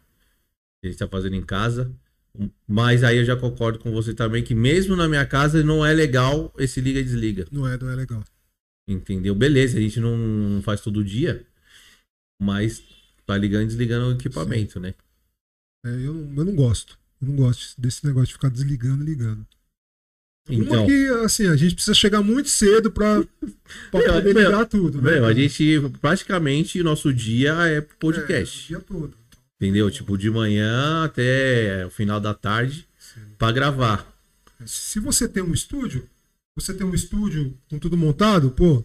A 0.81 0.87
gente 0.87 0.97
tá 0.97 1.09
fazendo 1.09 1.35
em 1.35 1.43
casa. 1.43 1.91
Mas 2.65 3.03
aí 3.03 3.17
eu 3.17 3.25
já 3.25 3.35
concordo 3.35 3.79
com 3.79 3.91
você 3.91 4.13
também 4.13 4.41
que 4.41 4.55
mesmo 4.55 4.95
na 4.95 5.09
minha 5.09 5.25
casa 5.25 5.61
não 5.61 5.85
é 5.85 5.93
legal 5.93 6.53
esse 6.57 6.79
liga 6.79 7.01
e 7.01 7.03
desliga. 7.03 7.45
Não 7.51 7.67
é, 7.67 7.77
não 7.77 7.89
é 7.91 7.95
legal. 7.95 8.23
Entendeu? 8.91 9.33
Beleza, 9.33 9.77
a 9.77 9.81
gente 9.81 9.99
não, 9.99 10.61
faz 10.61 10.81
todo 10.81 11.03
dia. 11.03 11.45
Mas 12.41 12.83
tá 13.25 13.37
ligando 13.37 13.63
e 13.63 13.67
desligando 13.67 14.07
o 14.07 14.11
equipamento, 14.13 14.79
né? 14.79 14.93
É, 15.85 15.89
eu, 15.89 16.13
não, 16.13 16.37
eu 16.37 16.45
não 16.45 16.55
gosto. 16.55 16.97
Eu 17.21 17.27
não 17.29 17.35
gosto 17.35 17.79
desse 17.79 18.05
negócio 18.05 18.27
de 18.27 18.33
ficar 18.33 18.49
desligando 18.49 19.03
e 19.03 19.05
ligando. 19.05 19.45
Então, 20.49 20.79
Uma 20.79 20.85
que, 20.87 21.07
assim, 21.23 21.47
a 21.47 21.55
gente 21.55 21.75
precisa 21.75 21.93
chegar 21.93 22.21
muito 22.23 22.49
cedo 22.49 22.91
Meu, 22.97 23.27
poder 23.91 24.33
meu, 24.33 24.43
ligar 24.49 24.65
tudo. 24.65 24.99
né, 25.01 25.11
Meu, 25.11 25.25
a 25.25 25.33
gente 25.33 25.79
praticamente 26.01 26.81
o 26.81 26.83
nosso 26.83 27.13
dia 27.13 27.53
é 27.67 27.77
É, 27.77 27.81
podcast. 27.81 28.65
o 28.65 28.67
dia 28.67 28.79
todo. 28.79 29.15
Entendeu? 29.61 29.91
Tipo, 29.91 30.17
de 30.17 30.31
manhã 30.31 31.05
até 31.05 31.85
o 31.85 31.91
final 31.91 32.19
da 32.19 32.33
tarde 32.33 32.87
pra 33.37 33.51
gravar. 33.51 34.11
Se 34.65 34.99
você 34.99 35.27
tem 35.27 35.43
um 35.43 35.53
estúdio, 35.53 36.09
você 36.55 36.73
tem 36.73 36.85
um 36.85 36.93
estúdio 36.93 37.57
com 37.69 37.79
tudo 37.79 37.97
montado, 37.97 38.51
pô. 38.51 38.83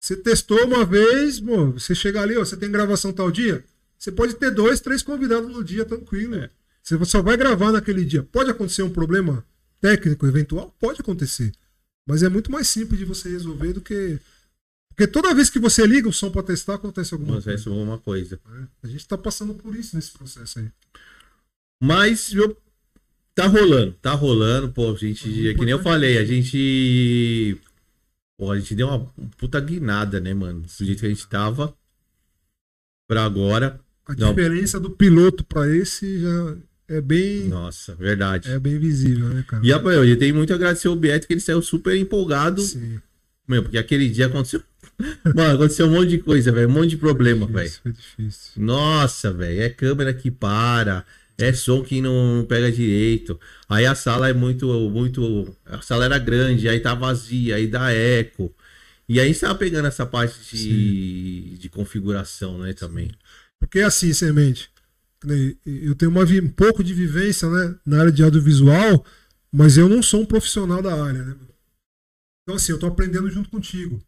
Você 0.00 0.16
testou 0.16 0.64
uma 0.66 0.84
vez, 0.84 1.40
pô, 1.40 1.72
você 1.72 1.94
chega 1.94 2.20
ali, 2.20 2.36
ó, 2.36 2.44
você 2.44 2.56
tem 2.56 2.70
gravação 2.70 3.12
tal 3.12 3.30
dia, 3.30 3.64
você 3.98 4.10
pode 4.10 4.34
ter 4.34 4.50
dois, 4.50 4.80
três 4.80 5.02
convidados 5.02 5.48
no 5.50 5.62
dia, 5.62 5.84
tranquilo. 5.84 6.34
É. 6.34 6.50
Você 6.82 7.02
só 7.04 7.22
vai 7.22 7.36
gravar 7.36 7.70
naquele 7.70 8.04
dia. 8.04 8.24
Pode 8.24 8.50
acontecer 8.50 8.82
um 8.82 8.90
problema 8.90 9.46
técnico, 9.80 10.26
eventual? 10.26 10.74
Pode 10.80 11.00
acontecer. 11.00 11.52
Mas 12.04 12.24
é 12.24 12.28
muito 12.28 12.50
mais 12.50 12.66
simples 12.66 12.98
de 12.98 13.04
você 13.04 13.28
resolver 13.28 13.72
do 13.74 13.80
que. 13.80 14.18
Porque 14.88 15.06
toda 15.06 15.32
vez 15.32 15.48
que 15.48 15.60
você 15.60 15.86
liga 15.86 16.08
o 16.08 16.12
som 16.12 16.30
pra 16.32 16.42
testar, 16.42 16.74
acontece 16.74 17.14
alguma 17.14 17.34
Acontece 17.38 17.64
coisa. 17.64 17.70
alguma 17.70 17.98
coisa. 17.98 18.40
né? 18.50 18.66
A 18.82 18.88
gente 18.88 19.06
tá 19.06 19.16
passando 19.16 19.54
por 19.54 19.74
isso 19.76 19.94
nesse 19.94 20.10
processo 20.10 20.58
aí. 20.58 20.68
Mas 21.80 22.32
eu, 22.32 22.56
tá 23.34 23.46
rolando, 23.46 23.92
tá 24.00 24.12
rolando, 24.12 24.70
pô, 24.70 24.92
a 24.92 24.96
gente, 24.96 25.48
é 25.48 25.54
que 25.54 25.60
nem 25.60 25.70
eu 25.70 25.82
falei, 25.82 26.18
a 26.18 26.24
gente. 26.24 27.58
Pô, 28.38 28.50
a 28.50 28.58
gente 28.58 28.74
deu 28.74 28.88
uma 28.88 29.12
puta 29.36 29.60
guinada, 29.60 30.20
né, 30.20 30.34
mano? 30.34 30.62
Do 30.62 30.84
jeito 30.84 31.00
que 31.00 31.06
a 31.06 31.08
gente 31.08 31.26
tava. 31.28 31.74
Pra 33.08 33.24
agora. 33.24 33.80
A 34.06 34.14
Não. 34.14 34.34
diferença 34.34 34.80
do 34.80 34.90
piloto 34.90 35.44
pra 35.44 35.68
esse 35.68 36.20
já 36.20 36.56
é 36.88 37.00
bem, 37.00 37.44
Nossa, 37.48 37.94
verdade. 37.94 38.50
é 38.50 38.58
bem 38.58 38.78
visível, 38.78 39.28
né, 39.28 39.44
cara? 39.46 39.64
E 39.64 39.72
a, 39.72 39.76
eu, 39.76 40.18
tenho 40.18 40.34
muito 40.34 40.52
a 40.52 40.56
agradecer 40.56 40.88
o 40.88 40.96
Beto 40.96 41.26
que 41.26 41.32
ele 41.32 41.40
saiu 41.40 41.62
super 41.62 41.96
empolgado. 41.96 42.60
Sim, 42.60 43.00
Meu, 43.46 43.62
porque 43.62 43.78
aquele 43.78 44.08
dia 44.08 44.26
aconteceu. 44.26 44.62
Mano, 45.34 45.54
aconteceu 45.54 45.86
um 45.86 45.92
monte 45.92 46.10
de 46.10 46.18
coisa, 46.18 46.52
velho. 46.52 46.68
Um 46.68 46.72
monte 46.72 46.90
de 46.90 46.96
problema, 46.96 47.46
velho. 47.46 47.66
isso 47.66 47.80
foi 47.82 47.92
difícil. 47.92 48.52
Nossa, 48.62 49.32
velho, 49.32 49.62
é 49.62 49.70
câmera 49.70 50.12
que 50.12 50.30
para, 50.30 51.04
é 51.42 51.52
som 51.52 51.82
que 51.82 52.00
não 52.00 52.44
pega 52.48 52.70
direito. 52.70 53.38
Aí 53.68 53.86
a 53.86 53.94
sala 53.94 54.28
é 54.28 54.32
muito, 54.32 54.66
muito. 54.90 55.54
A 55.66 55.80
sala 55.82 56.04
era 56.04 56.18
grande, 56.18 56.68
aí 56.68 56.80
tá 56.80 56.94
vazia, 56.94 57.56
aí 57.56 57.66
dá 57.66 57.92
eco. 57.92 58.54
E 59.08 59.20
aí 59.20 59.34
você 59.34 59.46
tá 59.46 59.54
pegando 59.54 59.88
essa 59.88 60.06
parte 60.06 60.56
de, 60.56 61.58
de 61.58 61.68
configuração, 61.68 62.58
né, 62.58 62.72
também. 62.72 63.10
Porque 63.58 63.80
assim, 63.80 64.12
semente, 64.12 64.70
eu 65.64 65.94
tenho 65.94 66.10
uma, 66.10 66.22
um 66.22 66.48
pouco 66.48 66.82
de 66.82 66.94
vivência 66.94 67.48
né, 67.48 67.74
na 67.84 68.00
área 68.00 68.12
de 68.12 68.22
audiovisual, 68.22 69.04
mas 69.52 69.76
eu 69.76 69.88
não 69.88 70.02
sou 70.02 70.22
um 70.22 70.26
profissional 70.26 70.82
da 70.82 70.94
área. 70.94 71.22
Né? 71.22 71.36
Então, 72.42 72.56
assim, 72.56 72.72
eu 72.72 72.78
tô 72.78 72.86
aprendendo 72.86 73.30
junto 73.30 73.50
contigo. 73.50 74.02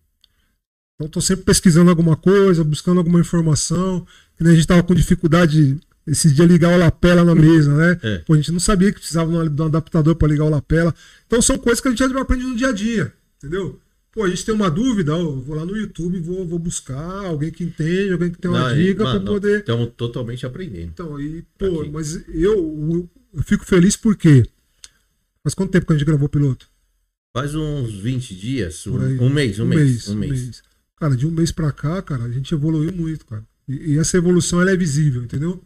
Então, 0.95 1.09
tô 1.09 1.21
sempre 1.21 1.45
pesquisando 1.45 1.91
alguma 1.91 2.17
coisa, 2.17 2.65
buscando 2.65 2.99
alguma 2.99 3.21
informação. 3.21 4.07
A 4.41 4.55
gente 4.55 4.67
tava 4.67 4.83
com 4.83 4.95
dificuldade 4.95 5.79
esse 6.07 6.33
dia 6.33 6.45
ligar 6.45 6.75
o 6.75 6.79
lapela 6.79 7.25
na 7.25 7.35
mesa, 7.35 7.75
né? 7.75 7.99
É. 8.03 8.19
Pô, 8.19 8.35
a 8.35 8.37
gente 8.37 8.53
não 8.53 8.61
sabia 8.61 8.93
que 8.93 8.99
precisava 8.99 9.31
de 9.31 9.37
um- 9.61 9.65
um 9.65 9.67
adaptador 9.67 10.15
para 10.17 10.29
ligar 10.29 10.45
o 10.45 10.51
lapela. 10.51 10.95
Então, 11.27 11.41
são 11.41 11.57
coisas 11.59 11.81
que 11.81 11.89
a 11.89 11.91
gente 11.91 12.03
aprende 12.03 12.45
no 12.45 12.57
dia 12.57 12.69
a 12.69 12.73
dia, 12.73 13.13
entendeu? 13.39 13.81
Pô, 14.13 14.23
a 14.23 14.29
gente 14.29 14.45
tem 14.45 14.55
uma 14.55 14.71
dúvida, 14.71 15.11
eu 15.11 15.41
vou 15.41 15.57
lá 15.57 15.65
no 15.65 15.77
YouTube, 15.77 16.21
vou, 16.21 16.47
vou 16.47 16.59
buscar 16.59 17.27
alguém 17.27 17.51
que 17.51 17.65
entende, 17.65 18.13
alguém 18.13 18.31
que 18.31 18.39
tem 18.39 18.49
uma 18.49 18.69
Não, 18.69 18.77
dica 18.77 19.03
para 19.03 19.19
poder. 19.21 19.59
Estamos 19.61 19.91
totalmente 19.97 20.47
aprendendo. 20.47 20.91
Então, 20.93 21.21
e, 21.21 21.45
pô, 21.59 21.81
Aqui. 21.81 21.91
mas 21.91 22.15
eu, 22.29 23.09
eu, 23.35 23.43
fico 23.43 23.65
feliz 23.65 23.97
porque. 23.97 24.45
Faz 25.43 25.53
quanto 25.53 25.73
tempo 25.73 25.87
que 25.87 25.93
a 25.93 25.97
gente 25.97 26.07
gravou 26.07 26.27
o 26.27 26.31
piloto? 26.31 26.69
Faz 27.37 27.57
uns 27.57 27.93
20 27.93 28.37
dias, 28.37 28.87
um, 28.87 29.03
aí. 29.03 29.19
um 29.19 29.29
mês, 29.29 29.59
um, 29.59 29.67
mês, 29.67 30.09
um 30.09 30.15
mês. 30.15 30.63
Cara, 30.97 31.17
de 31.17 31.27
um 31.27 31.33
mês 31.33 31.51
pra 31.51 31.73
cá, 31.73 32.01
cara, 32.01 32.23
a 32.23 32.31
gente 32.31 32.55
evoluiu 32.55 32.93
muito, 32.93 33.27
cara. 33.27 33.43
E, 33.69 33.95
e 33.95 33.99
essa 33.99 34.17
evolução 34.17 34.61
ela 34.63 34.71
é 34.71 34.77
visível, 34.77 35.25
entendeu? 35.25 35.61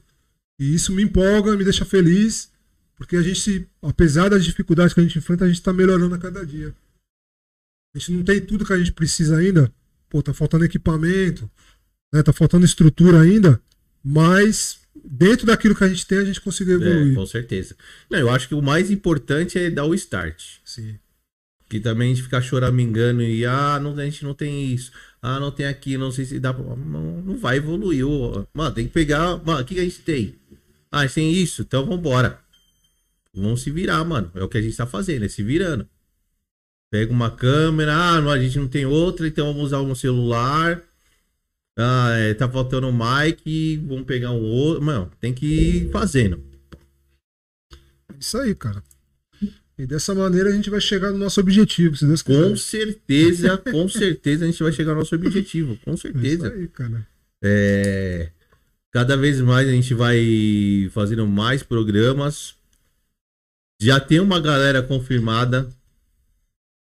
E 0.58 0.74
isso 0.74 0.92
me 0.92 1.02
empolga, 1.02 1.56
me 1.56 1.64
deixa 1.64 1.84
feliz, 1.84 2.50
porque 2.96 3.16
a 3.16 3.22
gente, 3.22 3.66
apesar 3.82 4.28
das 4.28 4.44
dificuldades 4.44 4.92
que 4.92 5.00
a 5.00 5.02
gente 5.02 5.18
enfrenta, 5.18 5.44
a 5.44 5.48
gente 5.48 5.62
tá 5.62 5.72
melhorando 5.72 6.14
a 6.14 6.18
cada 6.18 6.44
dia. 6.44 6.74
A 7.94 7.98
gente 7.98 8.12
não 8.12 8.24
tem 8.24 8.40
tudo 8.40 8.64
que 8.64 8.72
a 8.72 8.78
gente 8.78 8.92
precisa 8.92 9.36
ainda. 9.38 9.72
Pô, 10.10 10.22
tá 10.22 10.34
faltando 10.34 10.64
equipamento, 10.64 11.48
né? 12.12 12.22
Tá 12.22 12.32
faltando 12.32 12.64
estrutura 12.64 13.20
ainda, 13.20 13.60
mas 14.02 14.80
dentro 15.04 15.46
daquilo 15.46 15.74
que 15.74 15.84
a 15.84 15.88
gente 15.88 16.06
tem, 16.06 16.18
a 16.18 16.24
gente 16.24 16.40
conseguiu 16.40 16.82
É, 16.82 16.86
evoluir. 16.90 17.14
com 17.14 17.26
certeza. 17.26 17.76
Não, 18.10 18.18
eu 18.18 18.30
acho 18.30 18.48
que 18.48 18.54
o 18.54 18.62
mais 18.62 18.90
importante 18.90 19.58
é 19.58 19.70
dar 19.70 19.84
o 19.84 19.94
start. 19.94 20.56
Sim. 20.64 20.98
Que 21.68 21.78
também 21.78 22.10
a 22.10 22.14
gente 22.14 22.24
ficar 22.24 22.40
choramingando 22.40 23.22
e 23.22 23.44
ah, 23.44 23.78
não, 23.78 23.92
a 23.96 24.04
gente 24.04 24.24
não 24.24 24.32
tem 24.34 24.72
isso. 24.72 24.90
Ah, 25.20 25.38
não 25.38 25.50
tem 25.50 25.66
aqui, 25.66 25.98
não 25.98 26.10
sei 26.10 26.24
se 26.24 26.40
dá. 26.40 26.52
Não, 26.52 27.22
não 27.22 27.36
vai 27.36 27.58
evoluir. 27.58 28.04
Mano, 28.54 28.74
tem 28.74 28.86
que 28.86 28.92
pegar. 28.92 29.36
Mano, 29.44 29.60
o 29.60 29.64
que 29.64 29.78
a 29.78 29.84
gente 29.84 30.00
tem? 30.00 30.34
Ah, 30.90 31.06
tem 31.08 31.32
isso, 31.32 31.62
então 31.62 31.84
vambora. 31.86 32.40
Vamos 33.34 33.62
se 33.62 33.70
virar, 33.70 34.02
mano. 34.04 34.30
É 34.34 34.42
o 34.42 34.48
que 34.48 34.58
a 34.58 34.62
gente 34.62 34.76
tá 34.76 34.86
fazendo, 34.86 35.24
é 35.24 35.28
se 35.28 35.42
virando. 35.42 35.86
Pega 36.90 37.12
uma 37.12 37.30
câmera, 37.30 37.94
ah, 37.94 38.32
a 38.32 38.38
gente 38.38 38.58
não 38.58 38.66
tem 38.66 38.86
outra, 38.86 39.28
então 39.28 39.46
vamos 39.48 39.64
usar 39.64 39.80
um 39.80 39.94
celular. 39.94 40.82
Ah, 41.78 42.10
é, 42.16 42.34
tá 42.34 42.48
faltando 42.48 42.88
um 42.88 42.92
mic, 42.92 43.76
vamos 43.86 44.04
pegar 44.04 44.32
um 44.32 44.42
outro. 44.42 44.82
Mano, 44.82 45.10
tem 45.20 45.32
que 45.32 45.46
ir 45.46 45.90
fazendo. 45.92 46.42
Isso 48.18 48.36
aí, 48.38 48.54
cara. 48.54 48.82
E 49.78 49.86
dessa 49.86 50.12
maneira 50.12 50.48
a 50.48 50.52
gente 50.52 50.70
vai 50.70 50.80
chegar 50.80 51.12
no 51.12 51.18
nosso 51.18 51.38
objetivo, 51.38 51.96
se 51.96 52.04
Deus 52.04 52.20
quiser. 52.20 52.48
Com 52.50 52.56
certeza, 52.56 53.56
com 53.58 53.88
certeza 53.88 54.44
a 54.44 54.50
gente 54.50 54.60
vai 54.60 54.72
chegar 54.72 54.90
ao 54.92 54.98
nosso 54.98 55.14
objetivo. 55.14 55.78
Com 55.84 55.92
É 55.92 55.94
Isso 55.94 56.02
certeza. 56.02 56.52
aí, 56.52 56.66
cara. 56.68 57.06
É, 57.44 58.32
cada 58.92 59.16
vez 59.16 59.40
mais 59.40 59.68
a 59.68 59.72
gente 59.72 59.94
vai 59.94 60.88
fazendo 60.92 61.26
mais 61.26 61.62
programas. 61.62 62.56
Já 63.80 64.00
tem 64.00 64.20
uma 64.20 64.40
galera 64.40 64.82
confirmada 64.82 65.68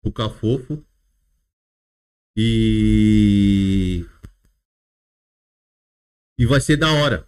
o 0.04 0.12
Cafofo. 0.12 0.84
E. 2.38 4.06
E 6.38 6.46
vai 6.46 6.62
ser 6.62 6.78
da 6.78 6.92
hora. 6.92 7.28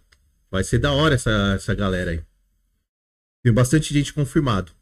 Vai 0.50 0.64
ser 0.64 0.78
da 0.78 0.92
hora 0.92 1.14
essa, 1.14 1.54
essa 1.54 1.74
galera 1.74 2.12
aí. 2.12 2.24
Tem 3.42 3.52
bastante 3.52 3.92
gente 3.92 4.12
confirmado. 4.12 4.72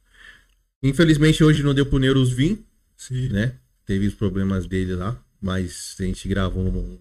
Infelizmente 0.83 1.43
hoje 1.45 1.63
não 1.63 1.75
deu 1.75 1.87
pro 1.87 1.99
Neuros 1.99 2.31
vir, 2.31 2.65
Sim, 2.97 3.29
né? 3.31 3.59
Teve 3.85 4.07
os 4.07 4.15
problemas 4.15 4.67
dele 4.67 4.95
lá, 4.95 5.23
mas 5.41 5.97
a 5.99 6.03
gente 6.05 6.29
gravou 6.29 6.63
um- 6.63 6.99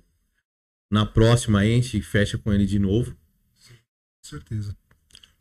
na 0.91 1.05
próxima 1.05 1.59
aí, 1.59 1.71
a 1.73 1.75
gente 1.75 2.01
fecha 2.01 2.37
com 2.37 2.51
ele 2.53 2.65
de 2.65 2.79
novo. 2.79 3.11
com 3.11 4.29
certeza. 4.29 4.75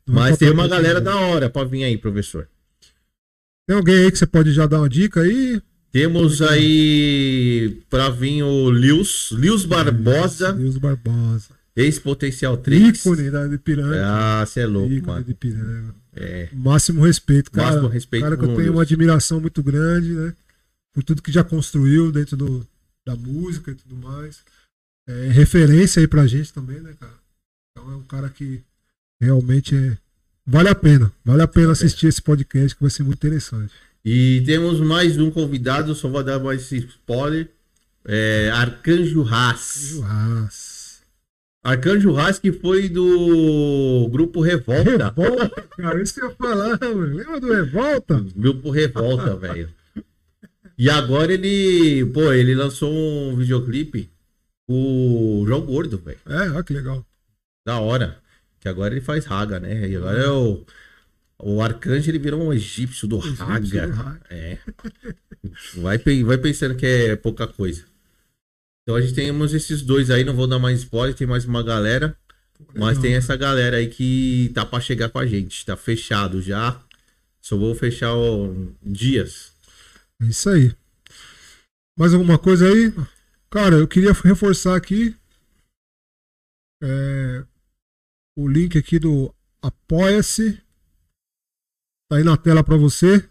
Não 0.07 0.15
Mas 0.15 0.39
tem 0.39 0.51
uma 0.51 0.67
galera 0.69 1.01
da 1.01 1.17
hora 1.17 1.51
pra 1.51 1.65
vir 1.65 1.85
aí, 1.85 1.97
professor. 1.99 2.49
Tem 3.67 3.77
alguém 3.77 3.97
aí 4.05 4.11
que 4.11 4.19
você 4.19 4.27
pode 4.27 4.53
já 4.53 4.67
dar 4.67 4.79
uma 4.79 4.89
dica 4.89 5.21
aí? 5.21 5.61
Temos 5.91 6.41
aí 6.43 7.83
pra 7.91 8.09
vir 8.11 8.43
o 8.43 8.71
Lius, 8.71 9.31
Lius 9.33 9.65
Barbosa, 9.65 10.53
Deus 10.53 10.77
Barbosa. 10.79 11.51
ex-potencial 11.77 12.57
3. 12.59 13.01
Ícone 13.01 13.31
da 13.31 13.47
Ipiranga. 13.47 14.03
Ah, 14.07 14.45
você 14.47 14.61
é 14.61 14.67
louco, 14.67 14.93
Ícone 14.93 15.07
mano. 15.13 15.25
de 15.25 15.31
Ipiranga. 15.33 15.95
É. 16.15 16.49
Máximo 16.53 17.05
respeito, 17.05 17.51
cara. 17.51 17.69
Máximo 17.73 17.89
respeito 17.89 18.23
cara 18.23 18.37
que 18.37 18.43
com 18.43 18.51
eu 18.51 18.55
tenho 18.57 18.65
Deus. 18.67 18.77
uma 18.77 18.83
admiração 18.83 19.41
muito 19.41 19.63
grande, 19.63 20.13
né? 20.15 20.35
Por 20.93 21.03
tudo 21.03 21.23
que 21.23 21.31
já 21.33 21.45
construiu 21.45 22.11
dentro 22.11 22.37
do, 22.37 22.67
da 23.07 23.15
música 23.17 23.71
e 23.71 23.75
tudo 23.75 23.97
mais. 23.97 24.41
É 25.09 25.29
referência 25.31 26.01
aí 26.01 26.07
pra 26.07 26.27
gente 26.27 26.53
também, 26.53 26.81
né, 26.81 26.95
cara? 27.01 27.15
Então 27.73 27.91
é 27.91 27.97
um 27.97 28.03
cara 28.03 28.29
que 28.29 28.63
realmente 29.19 29.75
é. 29.75 29.97
Vale 30.47 30.69
a 30.69 30.75
pena. 30.75 31.11
Vale 31.25 31.41
a 31.41 31.49
pena 31.49 31.73
assistir 31.73 32.09
esse 32.09 32.21
podcast 32.21 32.77
que 32.77 32.83
vai 32.83 32.91
ser 32.91 33.05
muito 33.05 33.17
interessante. 33.17 33.73
E 34.05 34.43
temos 34.45 34.81
mais 34.81 35.17
um 35.17 35.31
convidado, 35.31 35.95
só 35.95 36.09
vou 36.09 36.23
dar 36.23 36.39
mais 36.39 36.71
spoiler. 36.71 37.49
É 38.05 38.51
Arcanjo 38.53 39.27
Haas. 39.27 39.93
Churras. 39.93 41.03
Arcanjo 41.65 42.15
Haas 42.15 42.39
que 42.39 42.53
foi 42.53 42.91
do 42.91 44.09
grupo 44.11 44.43
Revolta. 44.43 44.91
Revolta, 44.91 45.63
cara. 45.75 46.03
Isso 46.03 46.15
que 46.15 46.21
eu 46.21 46.29
ia 46.29 46.37
falar, 46.37 46.79
mano. 46.81 47.17
Lembra 47.17 47.41
do 47.41 47.53
Revolta? 47.53 48.27
Grupo 48.37 48.71
Revolta, 48.71 49.37
velho. 49.37 49.71
E 50.77 50.91
agora 50.91 51.33
ele, 51.33 52.05
pô, 52.13 52.31
ele 52.31 52.55
lançou 52.55 52.93
um 52.93 53.37
videoclipe 53.37 54.11
o 54.69 55.45
João 55.47 55.63
Gordo, 55.63 55.99
velho. 55.99 56.19
É, 56.27 56.51
olha 56.51 56.63
que 56.63 56.75
legal. 56.75 57.05
Da 57.67 57.81
hora. 57.81 58.21
Que 58.61 58.69
agora 58.69 58.93
ele 58.93 59.01
faz 59.01 59.25
raga, 59.25 59.59
né? 59.59 59.89
E 59.89 59.97
agora 59.97 60.19
é 60.19 60.31
o. 60.31 60.65
O 61.41 61.63
arcanjo 61.63 62.11
ele 62.11 62.19
virou 62.19 62.43
um 62.43 62.53
egípcio 62.53 63.07
do 63.07 63.19
Egípcio 63.19 63.37
do 63.37 63.45
raga. 63.45 63.95
raga. 63.95 64.21
É. 64.29 64.59
Vai, 65.77 65.99
vai 65.99 66.39
pensando 66.39 66.75
que 66.75 66.85
é 66.85 67.17
pouca 67.17 67.47
coisa. 67.47 67.85
Então 68.83 68.97
a 68.97 69.01
gente 69.01 69.15
temos 69.15 69.55
esses 69.55 69.83
dois 69.83 70.11
aí, 70.11 70.25
não 70.25 70.35
vou 70.35 70.49
dar 70.49 70.59
mais 70.59 70.81
spoiler, 70.81 71.15
tem 71.15 71.27
mais 71.27 71.45
uma 71.45 71.63
galera. 71.63 72.17
Mas 72.75 72.97
Legal, 72.97 73.03
tem 73.03 73.15
essa 73.15 73.37
galera 73.37 73.77
aí 73.77 73.89
que 73.89 74.51
tá 74.53 74.67
pra 74.67 74.81
chegar 74.81 75.09
com 75.11 75.19
a 75.19 75.27
gente. 75.27 75.65
Tá 75.65 75.77
fechado 75.77 76.43
já. 76.43 76.81
Só 77.41 77.57
vou 77.57 77.75
fechar 77.75 78.15
o... 78.15 78.75
dias. 78.83 79.53
É 80.21 80.27
isso 80.27 80.51
aí. 80.51 80.75
Mais 81.97 82.13
alguma 82.13 82.37
coisa 82.37 82.67
aí? 82.67 82.93
Cara, 83.51 83.77
eu 83.77 83.89
queria 83.89 84.13
reforçar 84.13 84.77
aqui 84.77 85.17
é, 86.83 87.47
o 88.37 88.47
link 88.47 88.77
aqui 88.77 88.99
do 88.99 89.35
Apoia-se. 89.63 90.63
Tá 92.11 92.17
aí 92.17 92.25
na 92.25 92.37
tela 92.37 92.63
pra 92.63 92.77
você. 92.77 93.29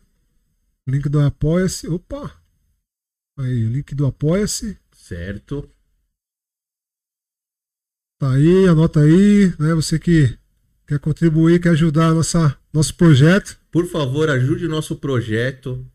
Link 0.87 1.07
do 1.07 1.19
Apoia-se. 1.19 1.87
Opa! 1.87 2.35
Aí, 3.37 3.65
o 3.65 3.69
link 3.69 3.93
do 3.93 4.07
Apoia-se. 4.07 4.79
Certo? 4.91 5.69
Tá 8.19 8.31
aí, 8.33 8.67
anota 8.67 9.01
aí, 9.01 9.55
né? 9.59 9.75
Você 9.75 9.99
que 9.99 10.37
quer 10.87 10.99
contribuir, 10.99 11.61
quer 11.61 11.69
ajudar 11.69 12.13
nossa, 12.15 12.59
nosso 12.73 12.95
projeto. 12.95 13.59
Por 13.71 13.85
favor, 13.85 14.29
ajude 14.29 14.65
o 14.65 14.69
nosso 14.69 14.95
projeto. 14.97 15.85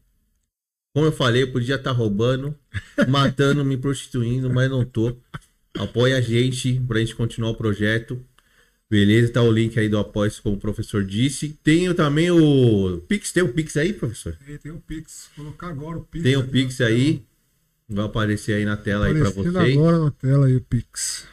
Como 0.94 1.06
eu 1.06 1.12
falei, 1.12 1.42
eu 1.42 1.52
podia 1.52 1.76
estar 1.76 1.92
roubando, 1.92 2.54
matando, 3.08 3.64
me 3.64 3.76
prostituindo, 3.76 4.50
mas 4.50 4.70
não 4.70 4.84
tô. 4.84 5.16
Apoia 5.74 6.18
a 6.18 6.20
gente 6.20 6.80
pra 6.86 6.98
gente 6.98 7.14
continuar 7.14 7.50
o 7.50 7.54
projeto. 7.54 8.22
Beleza? 8.90 9.32
Tá 9.32 9.42
o 9.42 9.50
link 9.50 9.78
aí 9.80 9.88
do 9.88 9.96
Apoia-se, 9.96 10.42
como 10.42 10.56
o 10.56 10.60
professor 10.60 11.02
disse. 11.02 11.58
Tem 11.64 11.92
também 11.94 12.30
o 12.30 12.98
Pix. 13.08 13.32
Tem 13.32 13.42
o 13.42 13.50
Pix 13.50 13.74
aí, 13.78 13.94
professor? 13.94 14.36
Tem, 14.44 14.58
tem 14.58 14.70
o 14.70 14.80
Pix. 14.80 15.30
Vou 15.34 15.46
colocar 15.46 15.68
agora 15.68 15.96
o 15.96 16.04
Pix. 16.04 16.22
Tem 16.22 16.36
o 16.36 16.46
Pix 16.46 16.78
aí. 16.82 17.24
Vai 17.88 18.04
aparecer 18.04 18.52
aí 18.52 18.66
na 18.66 18.76
tela 18.76 19.06
aí 19.06 19.18
pra 19.18 19.30
vocês. 19.30 19.56
agora 19.56 19.98
na 19.98 20.10
tela 20.10 20.46
aí 20.46 20.56
o 20.56 20.60
Pix. 20.60 21.26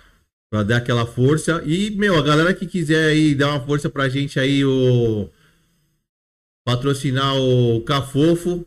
Pra 0.50 0.64
dar 0.64 0.78
aquela 0.78 1.06
força. 1.06 1.62
E, 1.66 1.90
meu, 1.92 2.18
a 2.18 2.22
galera 2.22 2.54
que 2.54 2.66
quiser 2.66 3.10
aí 3.10 3.36
dar 3.36 3.50
uma 3.50 3.66
força 3.66 3.90
pra 3.90 4.08
gente 4.08 4.40
aí, 4.40 4.64
o. 4.64 5.30
Patrocinar 6.66 7.36
o 7.36 7.82
Cafofo. 7.82 8.66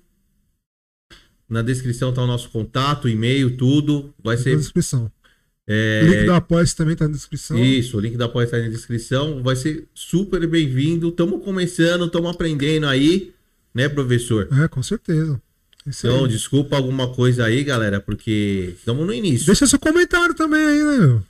Na 1.52 1.60
descrição 1.62 2.12
tá 2.14 2.22
o 2.22 2.26
nosso 2.26 2.48
contato, 2.48 3.08
e-mail, 3.08 3.56
tudo. 3.56 4.14
Vai 4.24 4.36
Tá 4.36 4.42
ser. 4.44 4.50
na 4.52 4.56
descrição. 4.60 5.12
é, 5.68 6.02
O 6.04 6.10
link 6.10 6.24
do 6.24 6.32
Apoia-se 6.32 6.74
também 6.74 6.96
tá 6.96 7.06
na 7.06 7.12
descrição. 7.14 7.58
Isso, 7.62 7.96
o 7.96 8.00
link 8.00 8.16
da 8.16 8.24
apoio 8.24 8.48
tá 8.48 8.58
na 8.58 8.68
descrição. 8.68 9.42
Vai 9.42 9.54
ser 9.54 9.86
super 9.94 10.46
bem-vindo. 10.46 11.10
Estamos 11.10 11.44
começando, 11.44 12.06
estamos 12.06 12.30
aprendendo 12.30 12.86
aí, 12.86 13.32
né, 13.74 13.88
professor? 13.88 14.48
É, 14.50 14.66
com 14.66 14.82
certeza. 14.82 15.40
Isso 15.86 16.06
Então, 16.06 16.24
aí. 16.24 16.30
desculpa 16.30 16.76
alguma 16.76 17.12
coisa 17.12 17.44
aí, 17.44 17.62
galera, 17.64 18.00
porque 18.00 18.72
estamos 18.78 19.06
no 19.06 19.12
início. 19.12 19.46
Deixa 19.46 19.66
seu 19.66 19.78
comentário 19.78 20.34
também 20.34 20.64
aí, 20.64 20.82
né, 20.82 20.98
meu? 21.06 21.22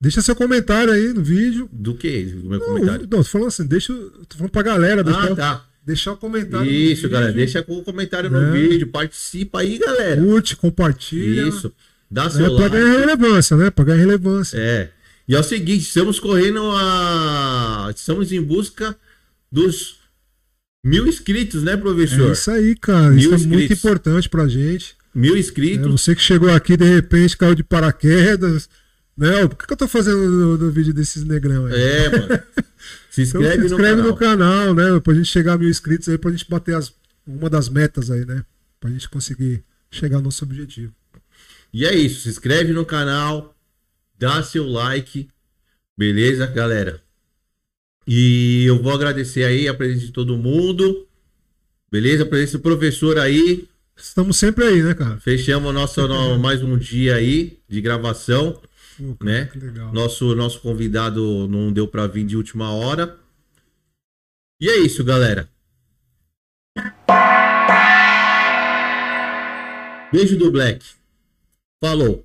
Deixa 0.00 0.20
seu 0.20 0.34
comentário 0.36 0.92
aí 0.92 1.12
no 1.12 1.22
vídeo. 1.22 1.68
Do 1.72 1.94
que? 1.94 2.24
Do 2.24 2.48
meu 2.50 2.58
Não, 2.58 2.66
comentário. 2.66 3.00
não, 3.02 3.08
tô 3.08 3.24
falando 3.24 3.48
assim, 3.48 3.64
deixa. 3.66 3.94
Tô 4.28 4.36
falando 4.36 4.50
pra 4.50 4.62
galera, 4.62 5.02
Ah, 5.06 5.34
tá. 5.36 5.64
Deixar 5.84 6.12
o 6.12 6.16
comentário. 6.16 6.66
no 6.66 6.72
Isso, 6.72 7.08
galera. 7.08 7.32
Deixa 7.32 7.64
o 7.66 7.82
comentário 7.82 8.30
no 8.30 8.40
Né? 8.40 8.52
vídeo. 8.52 8.86
Participa 8.88 9.60
aí, 9.60 9.78
galera. 9.78 10.20
Curte, 10.20 10.56
compartilha. 10.56 11.48
Isso. 11.48 11.72
Dá 12.10 12.24
É 12.26 12.30
seu 12.30 12.56
pra 12.56 12.68
ganhar 12.68 12.84
like. 12.94 13.00
relevância, 13.00 13.56
né? 13.56 13.70
Pra 13.70 13.84
ganhar 13.84 13.98
relevância. 13.98 14.56
É. 14.58 14.90
E 15.28 15.34
é 15.34 15.38
o 15.40 15.42
seguinte, 15.42 15.82
estamos 15.82 16.18
correndo 16.20 16.60
a. 16.74 17.90
Estamos 17.94 18.32
em 18.32 18.42
busca 18.42 18.94
dos 19.50 19.96
mil 20.84 21.06
inscritos, 21.06 21.62
né, 21.62 21.72
É, 21.72 21.76
professor? 21.76 22.32
isso 22.32 22.50
aí, 22.50 22.74
cara. 22.76 23.10
Mil 23.10 23.18
isso 23.18 23.28
é 23.34 23.38
muito 23.38 23.54
inscritos. 23.62 23.78
importante 23.78 24.28
pra 24.28 24.48
gente. 24.48 24.96
Mil 25.14 25.36
É, 25.36 25.38
inscritos. 25.38 25.90
você 25.90 26.14
que 26.14 26.20
chegou 26.22 26.50
aqui, 26.50 26.76
de 26.76 26.84
repente, 26.84 27.36
caiu 27.36 27.54
de 27.54 27.62
paraquedas. 27.62 28.68
Né? 29.16 29.46
Por 29.46 29.56
que, 29.58 29.66
que 29.66 29.72
eu 29.72 29.76
tô 29.76 29.86
fazendo 29.86 30.16
no, 30.26 30.58
no 30.58 30.70
vídeo 30.70 30.92
desses 30.92 31.22
negrão 31.22 31.66
aí? 31.66 31.74
É, 31.74 32.08
mano. 32.18 32.40
Se 33.12 33.22
Então 33.22 33.40
inscreve, 33.42 33.68
se 33.68 33.74
inscreve 33.74 34.02
no, 34.02 34.08
no 34.08 34.16
canal. 34.16 34.72
canal, 34.72 34.74
né? 34.94 35.00
Pra 35.00 35.12
gente 35.14 35.26
chegar 35.28 35.52
a 35.52 35.58
mil 35.58 35.68
inscritos 35.68 36.08
aí, 36.08 36.16
pra 36.16 36.30
gente 36.30 36.48
bater 36.48 36.74
as, 36.74 36.92
uma 37.26 37.50
das 37.50 37.68
metas 37.68 38.10
aí, 38.10 38.24
né? 38.24 38.42
Pra 38.80 38.88
gente 38.90 39.08
conseguir 39.08 39.62
chegar 39.90 40.16
ao 40.16 40.22
nosso 40.22 40.42
objetivo. 40.44 40.92
E 41.72 41.84
é 41.84 41.94
isso. 41.94 42.22
Se 42.22 42.28
inscreve 42.30 42.72
no 42.72 42.86
canal. 42.86 43.54
Dá 44.18 44.42
seu 44.42 44.64
like. 44.66 45.28
Beleza, 45.96 46.46
galera? 46.46 47.02
E 48.06 48.64
eu 48.64 48.82
vou 48.82 48.92
agradecer 48.92 49.44
aí 49.44 49.68
a 49.68 49.74
presença 49.74 50.06
de 50.06 50.12
todo 50.12 50.36
mundo. 50.38 51.06
Beleza? 51.90 52.22
A 52.22 52.26
presença 52.26 52.56
do 52.58 52.62
professor 52.62 53.18
aí. 53.18 53.68
Estamos 53.96 54.36
sempre 54.38 54.64
aí, 54.64 54.82
né, 54.82 54.94
cara? 54.94 55.18
Fechamos 55.20 55.72
nosso, 55.74 56.08
no- 56.08 56.38
mais 56.38 56.62
um 56.62 56.78
dia 56.78 57.16
aí 57.16 57.58
de 57.68 57.80
gravação. 57.80 58.60
Pô, 58.96 59.14
cara, 59.16 59.30
Né? 59.30 59.90
Nosso, 59.92 60.34
nosso 60.34 60.60
convidado 60.60 61.48
não 61.48 61.72
deu 61.72 61.88
pra 61.88 62.06
vir 62.06 62.24
de 62.24 62.36
última 62.36 62.72
hora. 62.72 63.18
E 64.60 64.68
é 64.68 64.78
isso, 64.78 65.02
galera. 65.04 65.48
Beijo 70.12 70.36
do 70.36 70.50
Black. 70.50 70.84
Falou. 71.82 72.24